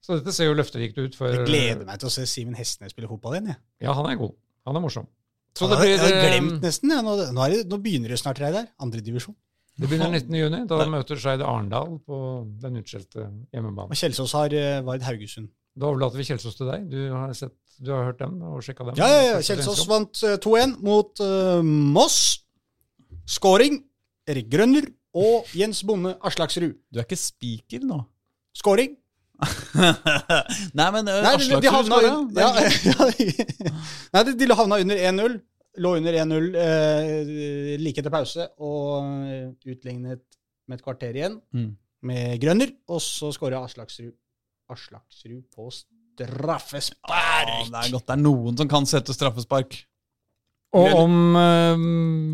Så 0.04 0.20
dette 0.20 0.34
ser 0.36 0.50
jo 0.50 0.56
løfterikt 0.56 1.00
ut 1.02 1.16
for 1.18 1.34
Jeg 1.34 1.48
gleder 1.48 1.88
meg 1.88 2.00
til 2.00 2.10
å 2.10 2.14
se 2.14 2.24
Simen 2.30 2.56
Hestnes 2.56 2.94
spille 2.94 3.10
fotball 3.12 3.38
igjen. 3.38 3.54
jeg. 3.54 3.60
Ja, 3.88 3.96
han 3.98 4.08
er 4.08 4.20
god. 4.20 4.36
Han 4.70 4.80
er 4.80 4.84
morsom. 4.84 5.08
Så 5.58 5.68
det 5.72 5.80
blir, 5.82 5.96
jeg 5.96 6.04
har 6.04 6.14
eh, 6.14 6.24
glemt 6.28 6.64
nesten. 6.64 6.94
Ja. 6.94 7.02
Nå, 7.04 7.16
nå, 7.34 7.50
det, 7.52 7.64
nå 7.68 7.80
begynner 7.82 8.14
det 8.14 8.20
snart, 8.22 8.40
Reidar. 8.44 8.68
Andredivisjon. 8.84 9.36
det 9.82 9.90
begynner 9.90 10.14
19. 10.14 10.38
juni. 10.38 10.60
Da 10.70 10.86
møter 10.92 11.20
Skeid 11.22 11.42
Arendal 11.42 11.98
på 12.06 12.20
den 12.62 12.82
utskjelte 12.84 13.26
hjemmebanen. 13.56 13.92
Og 13.92 14.00
Kjelsås 14.00 14.36
har 14.38 14.54
uh, 14.54 14.68
Vard 14.88 15.08
Haugesund. 15.08 15.50
Da 15.78 15.90
overlater 15.90 16.22
vi 16.22 16.28
Kjelsås 16.30 16.58
til 16.60 16.70
deg. 16.70 16.86
Du 16.92 17.00
har, 17.14 17.34
sett, 17.38 17.56
du 17.82 17.92
har 17.94 18.08
hørt 18.12 18.22
dem 18.22 18.38
og 18.46 18.62
sjekka 18.66 18.88
dem? 18.88 19.00
Ja, 19.02 19.10
ja, 19.12 19.26
ja. 19.32 19.42
Kjelsås 19.46 19.84
vant 19.90 20.22
eh, 20.26 20.38
2-1 20.46 20.78
mot 20.86 21.26
uh, 21.26 21.60
Moss. 21.66 22.22
Skåring 23.28 23.82
Erik 24.30 24.48
Grønner 24.52 24.88
og 25.18 25.50
Jens 25.58 25.82
Bonde 25.88 26.14
Aslaksrud. 26.28 26.76
Du 26.94 27.00
er 27.02 27.06
ikke 27.08 27.18
spiker 27.20 27.84
nå? 27.88 28.00
Skåring. 28.58 28.96
Nei, 30.78 30.88
men 30.96 31.10
uh, 31.10 31.20
Aslaksrud 31.34 31.68
skåra. 31.90 32.14
ja, 32.38 32.48
ja, 32.58 33.10
Nei, 34.16 34.24
de, 34.30 34.34
de 34.40 34.48
havna 34.58 34.80
under 34.84 35.04
1-0. 35.12 35.38
Lå 35.78 35.92
under 36.00 36.16
1-0 36.24 36.56
eh, 36.58 37.76
like 37.78 38.02
etter 38.02 38.10
pause 38.10 38.48
og 38.66 39.04
eh, 39.30 39.52
utlignet 39.70 40.24
med 40.68 40.80
et 40.80 40.86
kvarter 40.86 41.14
igjen 41.20 41.36
Mm. 41.54 41.68
med 42.10 42.40
Grønner. 42.42 42.72
Og 42.90 42.98
så 43.06 43.30
skåra 43.36 43.60
Aslaksrud, 43.68 44.10
Aslaksrud 44.74 45.44
på 45.54 45.70
straffespark. 45.76 47.52
Ja, 47.52 47.68
det 47.70 47.84
er 47.84 47.94
godt 47.94 48.08
det 48.10 48.16
er 48.18 48.24
noen 48.24 48.58
som 48.58 48.72
kan 48.72 48.90
sette 48.90 49.14
straffespark. 49.14 49.78
Og 50.76 50.98
om 51.00 51.14
uh, 51.38 51.86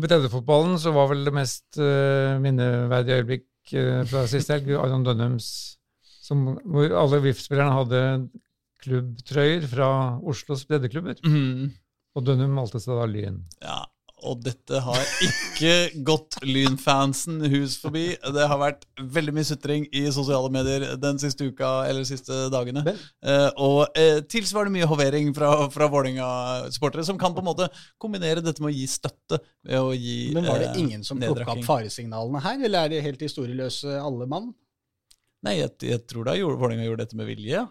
breddefotballen 0.02 0.74
så 0.82 0.90
var 0.94 1.12
vel 1.12 1.22
det 1.26 1.34
mest 1.36 1.78
uh, 1.78 2.34
minneverdige 2.42 3.20
øyeblikk 3.20 3.74
uh, 3.78 4.02
fra 4.10 4.24
sist 4.30 4.50
helg 4.50 4.72
Aron 4.74 5.06
Dønnums, 5.06 5.46
som, 6.24 6.56
hvor 6.66 6.96
alle 6.98 7.22
VIF-spillerne 7.28 7.76
hadde 7.78 8.02
klubbtrøyer 8.84 9.64
fra 9.70 9.88
Oslos 10.26 10.66
breddeklubber. 10.68 11.22
Mm. 11.24 11.70
Og 12.14 12.26
Dønnum 12.26 12.58
valgte 12.58 12.82
seg 12.82 12.98
da 12.98 13.06
Lyn. 13.10 13.38
Ja, 13.62 13.80
og 14.24 14.40
dette 14.44 14.80
har 14.84 15.02
ikke 15.24 16.02
gått 16.06 16.38
Lynfansen 16.46 17.42
hus 17.52 17.76
forbi. 17.80 18.06
Det 18.16 18.46
har 18.50 18.60
vært 18.60 18.86
veldig 18.98 19.34
mye 19.36 19.46
sutring 19.46 19.86
i 19.94 20.06
sosiale 20.14 20.50
medier 20.52 20.86
den 21.00 21.20
siste 21.22 21.48
uka 21.50 21.72
eller 21.88 22.06
siste 22.08 22.46
dagene. 22.52 22.84
Eh, 23.24 23.48
og 23.60 23.96
eh, 23.98 24.22
tilsvarende 24.30 24.74
mye 24.78 24.88
hovering 24.88 25.30
fra, 25.36 25.52
fra 25.74 25.88
Vålerenga-sportere, 25.92 27.06
som 27.06 27.20
kan 27.20 27.36
på 27.36 27.44
en 27.44 27.50
måte 27.50 27.70
kombinere 28.00 28.44
dette 28.44 28.64
med 28.64 28.72
å 28.72 28.76
gi 28.76 28.88
støtte 28.90 29.40
ved 29.64 29.80
å 29.80 29.94
gi 29.94 30.18
Men 30.36 30.48
var 30.48 30.62
det 30.62 30.72
eh, 30.72 30.82
ingen 30.82 31.06
som 31.06 31.20
plukka 31.20 31.56
opp 31.56 31.64
faresignalene 31.66 32.42
her, 32.44 32.60
eller 32.60 32.84
er 32.84 32.94
det 32.94 33.06
helt 33.06 33.24
historieløse 33.24 33.98
alle 34.00 34.28
mann? 34.30 34.52
Nei, 35.44 35.58
jeg, 35.60 35.74
jeg 35.84 36.04
tror 36.08 36.28
da 36.28 36.36
Vålerenga 36.40 36.86
gjorde 36.86 37.04
dette 37.04 37.18
med 37.20 37.28
vilje. 37.28 37.66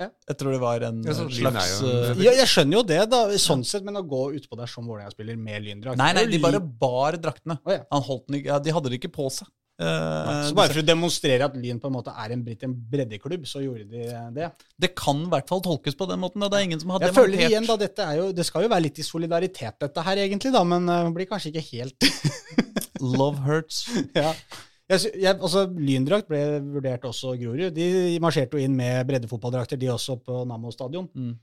Ja. 0.00 0.08
Jeg 0.28 0.38
tror 0.40 0.50
det 0.56 0.60
var 0.62 0.82
en 0.88 1.02
Ja, 1.06 1.12
eh, 1.12 1.28
slags 1.30 1.82
en- 1.82 1.88
eh, 2.18 2.22
Ja, 2.24 2.32
jeg 2.40 2.48
skjønner 2.50 2.80
jo 2.80 2.82
det, 2.82 3.02
da, 3.10 3.20
sånn 3.38 3.64
sett, 3.64 3.84
men 3.86 3.94
å 3.94 4.02
gå 4.02 4.22
utpå 4.34 4.56
der 4.58 4.66
som 4.66 4.86
Vålerenga-spiller 4.88 5.36
med 5.38 5.62
lyndrakt 5.62 5.96
Nei, 5.96 6.12
nei, 6.12 6.24
de 6.26 6.38
bare 6.42 6.58
bar 6.60 7.12
draktene. 7.12 7.60
Oh, 7.64 7.72
ja. 7.72 7.84
Han 7.92 8.02
holdt 8.02 8.26
den 8.26 8.42
ja, 8.44 8.58
de 8.58 8.72
hadde 8.74 8.90
det 8.90 8.98
ikke 9.00 9.12
på 9.14 9.30
seg. 9.30 9.46
Eh, 9.78 10.48
Så 10.50 10.54
bare 10.54 10.70
for 10.70 10.82
å 10.82 10.86
demonstrere 10.86 11.46
at 11.48 11.54
Lyn 11.58 11.80
på 11.82 11.88
en 11.90 11.94
måte 11.96 12.12
er 12.14 12.30
en 12.34 12.42
blitt 12.46 12.62
en 12.62 12.74
breddeklubb, 12.74 13.42
så 13.46 13.58
gjorde 13.62 13.88
de 13.90 14.04
det. 14.34 14.50
Det 14.78 14.94
kan 14.94 15.22
i 15.24 15.30
hvert 15.30 15.48
fall 15.48 15.60
tolkes 15.62 15.96
på 15.98 16.06
den 16.10 16.20
måten. 16.22 16.42
Og 16.42 16.50
det 16.50 16.58
er 16.60 16.66
ingen 16.68 16.80
som 16.82 16.90
har 16.90 17.00
Jeg 17.00 17.14
føler 17.14 17.46
igjen 17.48 17.66
da, 17.66 17.76
dette 17.76 17.98
er 18.06 18.16
jo, 18.20 18.32
Det 18.32 18.46
skal 18.46 18.62
jo 18.62 18.68
være 18.68 18.82
litt 18.86 18.98
i 18.98 19.02
solidaritet, 19.02 19.78
dette 19.80 20.02
her, 20.06 20.16
egentlig, 20.26 20.52
da, 20.54 20.62
men 20.64 20.88
uh, 20.88 21.10
blir 21.10 21.26
kanskje 21.26 21.50
ikke 21.54 21.66
helt 21.72 21.96
Love 23.00 23.42
hurts. 23.46 23.84
ja. 24.14 24.32
Jeg, 24.90 25.32
altså, 25.38 25.64
Lyndrakt 25.80 26.28
ble 26.28 26.42
vurdert 26.74 27.06
også 27.08 27.34
Grorud. 27.40 27.72
De 27.76 28.18
marsjerte 28.22 28.58
jo 28.58 28.64
inn 28.66 28.76
med 28.76 29.06
breddefotballdrakter, 29.08 29.80
de 29.80 29.90
også, 29.92 30.18
på 30.20 30.42
Nammo 30.48 30.72
stadion. 30.74 31.08
Mm. 31.14 31.34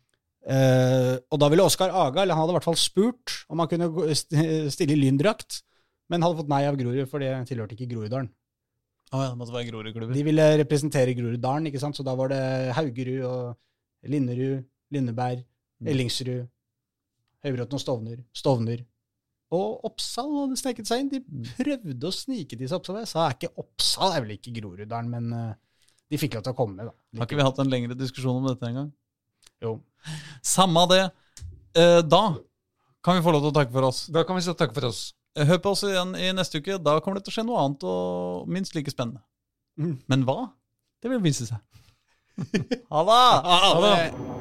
Eh, 0.51 1.15
og 1.29 1.41
da 1.41 1.49
ville 1.53 1.65
Oskar 1.65 1.93
Aga, 1.93 2.23
eller 2.23 2.37
han 2.37 2.43
hadde 2.43 2.55
i 2.55 2.57
hvert 2.59 2.69
fall 2.69 2.79
spurt 2.81 3.35
om 3.49 3.61
han 3.61 3.69
kunne 3.71 4.15
stille 4.15 4.95
i 4.95 4.99
lyndrakt, 4.99 5.61
men 6.09 6.25
hadde 6.25 6.39
fått 6.41 6.51
nei 6.51 6.63
av 6.69 6.77
Grorud, 6.79 7.07
for 7.09 7.23
det 7.23 7.33
tilhørte 7.49 7.77
ikke 7.77 7.89
Groruddalen. 7.93 8.29
Oh, 9.11 9.19
ja, 9.19 9.29
det 9.33 9.39
måtte 9.41 9.53
være 9.53 9.67
Grorud-klubber. 9.67 10.15
De 10.15 10.23
ville 10.23 10.47
representere 10.61 11.15
Groruddalen, 11.17 11.67
ikke 11.67 11.81
sant? 11.81 11.97
så 11.97 12.05
da 12.07 12.13
var 12.15 12.31
det 12.31 12.43
Haugerud 12.77 13.25
og 13.27 14.11
Linderud, 14.11 14.63
Lindeberg, 14.93 15.43
Mm. 15.81 15.87
Ellingsrud, 15.89 16.47
Høybråten 17.41 17.77
og 17.77 17.81
Stovner. 17.81 18.17
Stovner. 18.37 18.83
Og 19.51 19.81
Oppsal 19.89 20.29
hadde 20.31 20.55
sneket 20.59 20.87
seg 20.87 21.01
inn. 21.03 21.09
De 21.11 21.19
Mm. 21.19 21.43
prøvde 21.57 22.07
å 22.07 22.13
snike 22.15 22.55
til 22.57 22.67
seg 22.69 22.77
Oppsal. 22.79 22.99
Jeg 23.01 23.07
sa 23.11 23.25
er 23.27 23.33
ikke 23.35 23.51
Oppsal 23.59 24.13
er 24.15 24.21
vel 24.23 24.37
ikke 24.37 24.53
Groruddalen, 24.55 25.09
men 25.11 25.33
eh, 25.33 25.53
de 26.09 26.17
fikk 26.17 26.35
lov 26.35 26.43
til 26.45 26.53
å 26.53 26.55
komme. 26.55 26.77
da. 26.87 26.93
Har 27.19 27.25
ikke 27.27 27.35
vi 27.39 27.43
hatt 27.43 27.59
en 27.59 27.69
lengre 27.69 27.97
diskusjon 27.99 28.37
om 28.39 28.47
dette 28.47 28.63
engang? 28.69 28.91
Jo. 29.61 29.81
Samme 30.41 30.87
det. 30.89 31.11
Eh, 31.75 32.01
da 32.01 32.37
kan 33.03 33.17
vi 33.17 33.25
få 33.25 33.31
lov 33.35 33.41
til 33.43 33.51
å 33.51 33.57
takke 33.59 33.71
for 33.75 33.83
oss. 33.89 34.05
Da 34.07 34.23
kan 34.23 34.35
vi 34.35 34.41
si 34.41 34.53
takk 34.53 34.73
for 34.73 34.87
oss. 34.87 35.13
Eh, 35.35 35.45
Hør 35.45 35.59
på 35.59 35.71
oss 35.71 35.83
igjen 35.83 36.15
i 36.15 36.31
neste 36.35 36.59
uke. 36.63 36.79
Da 36.81 36.99
kommer 36.99 37.19
det 37.19 37.25
til 37.27 37.31
å 37.31 37.35
skje 37.39 37.45
noe 37.47 37.59
annet 37.65 37.83
og 37.83 38.47
minst 38.47 38.73
like 38.75 38.91
spennende. 38.91 39.21
Mm. 39.79 39.97
Men 40.07 40.23
hva? 40.25 40.51
Det 41.01 41.09
vil 41.11 41.19
vise 41.23 41.47
seg. 41.47 41.59
Ha 42.91 43.03
det! 43.03 43.23
Ha 43.43 43.81
det! 43.83 44.40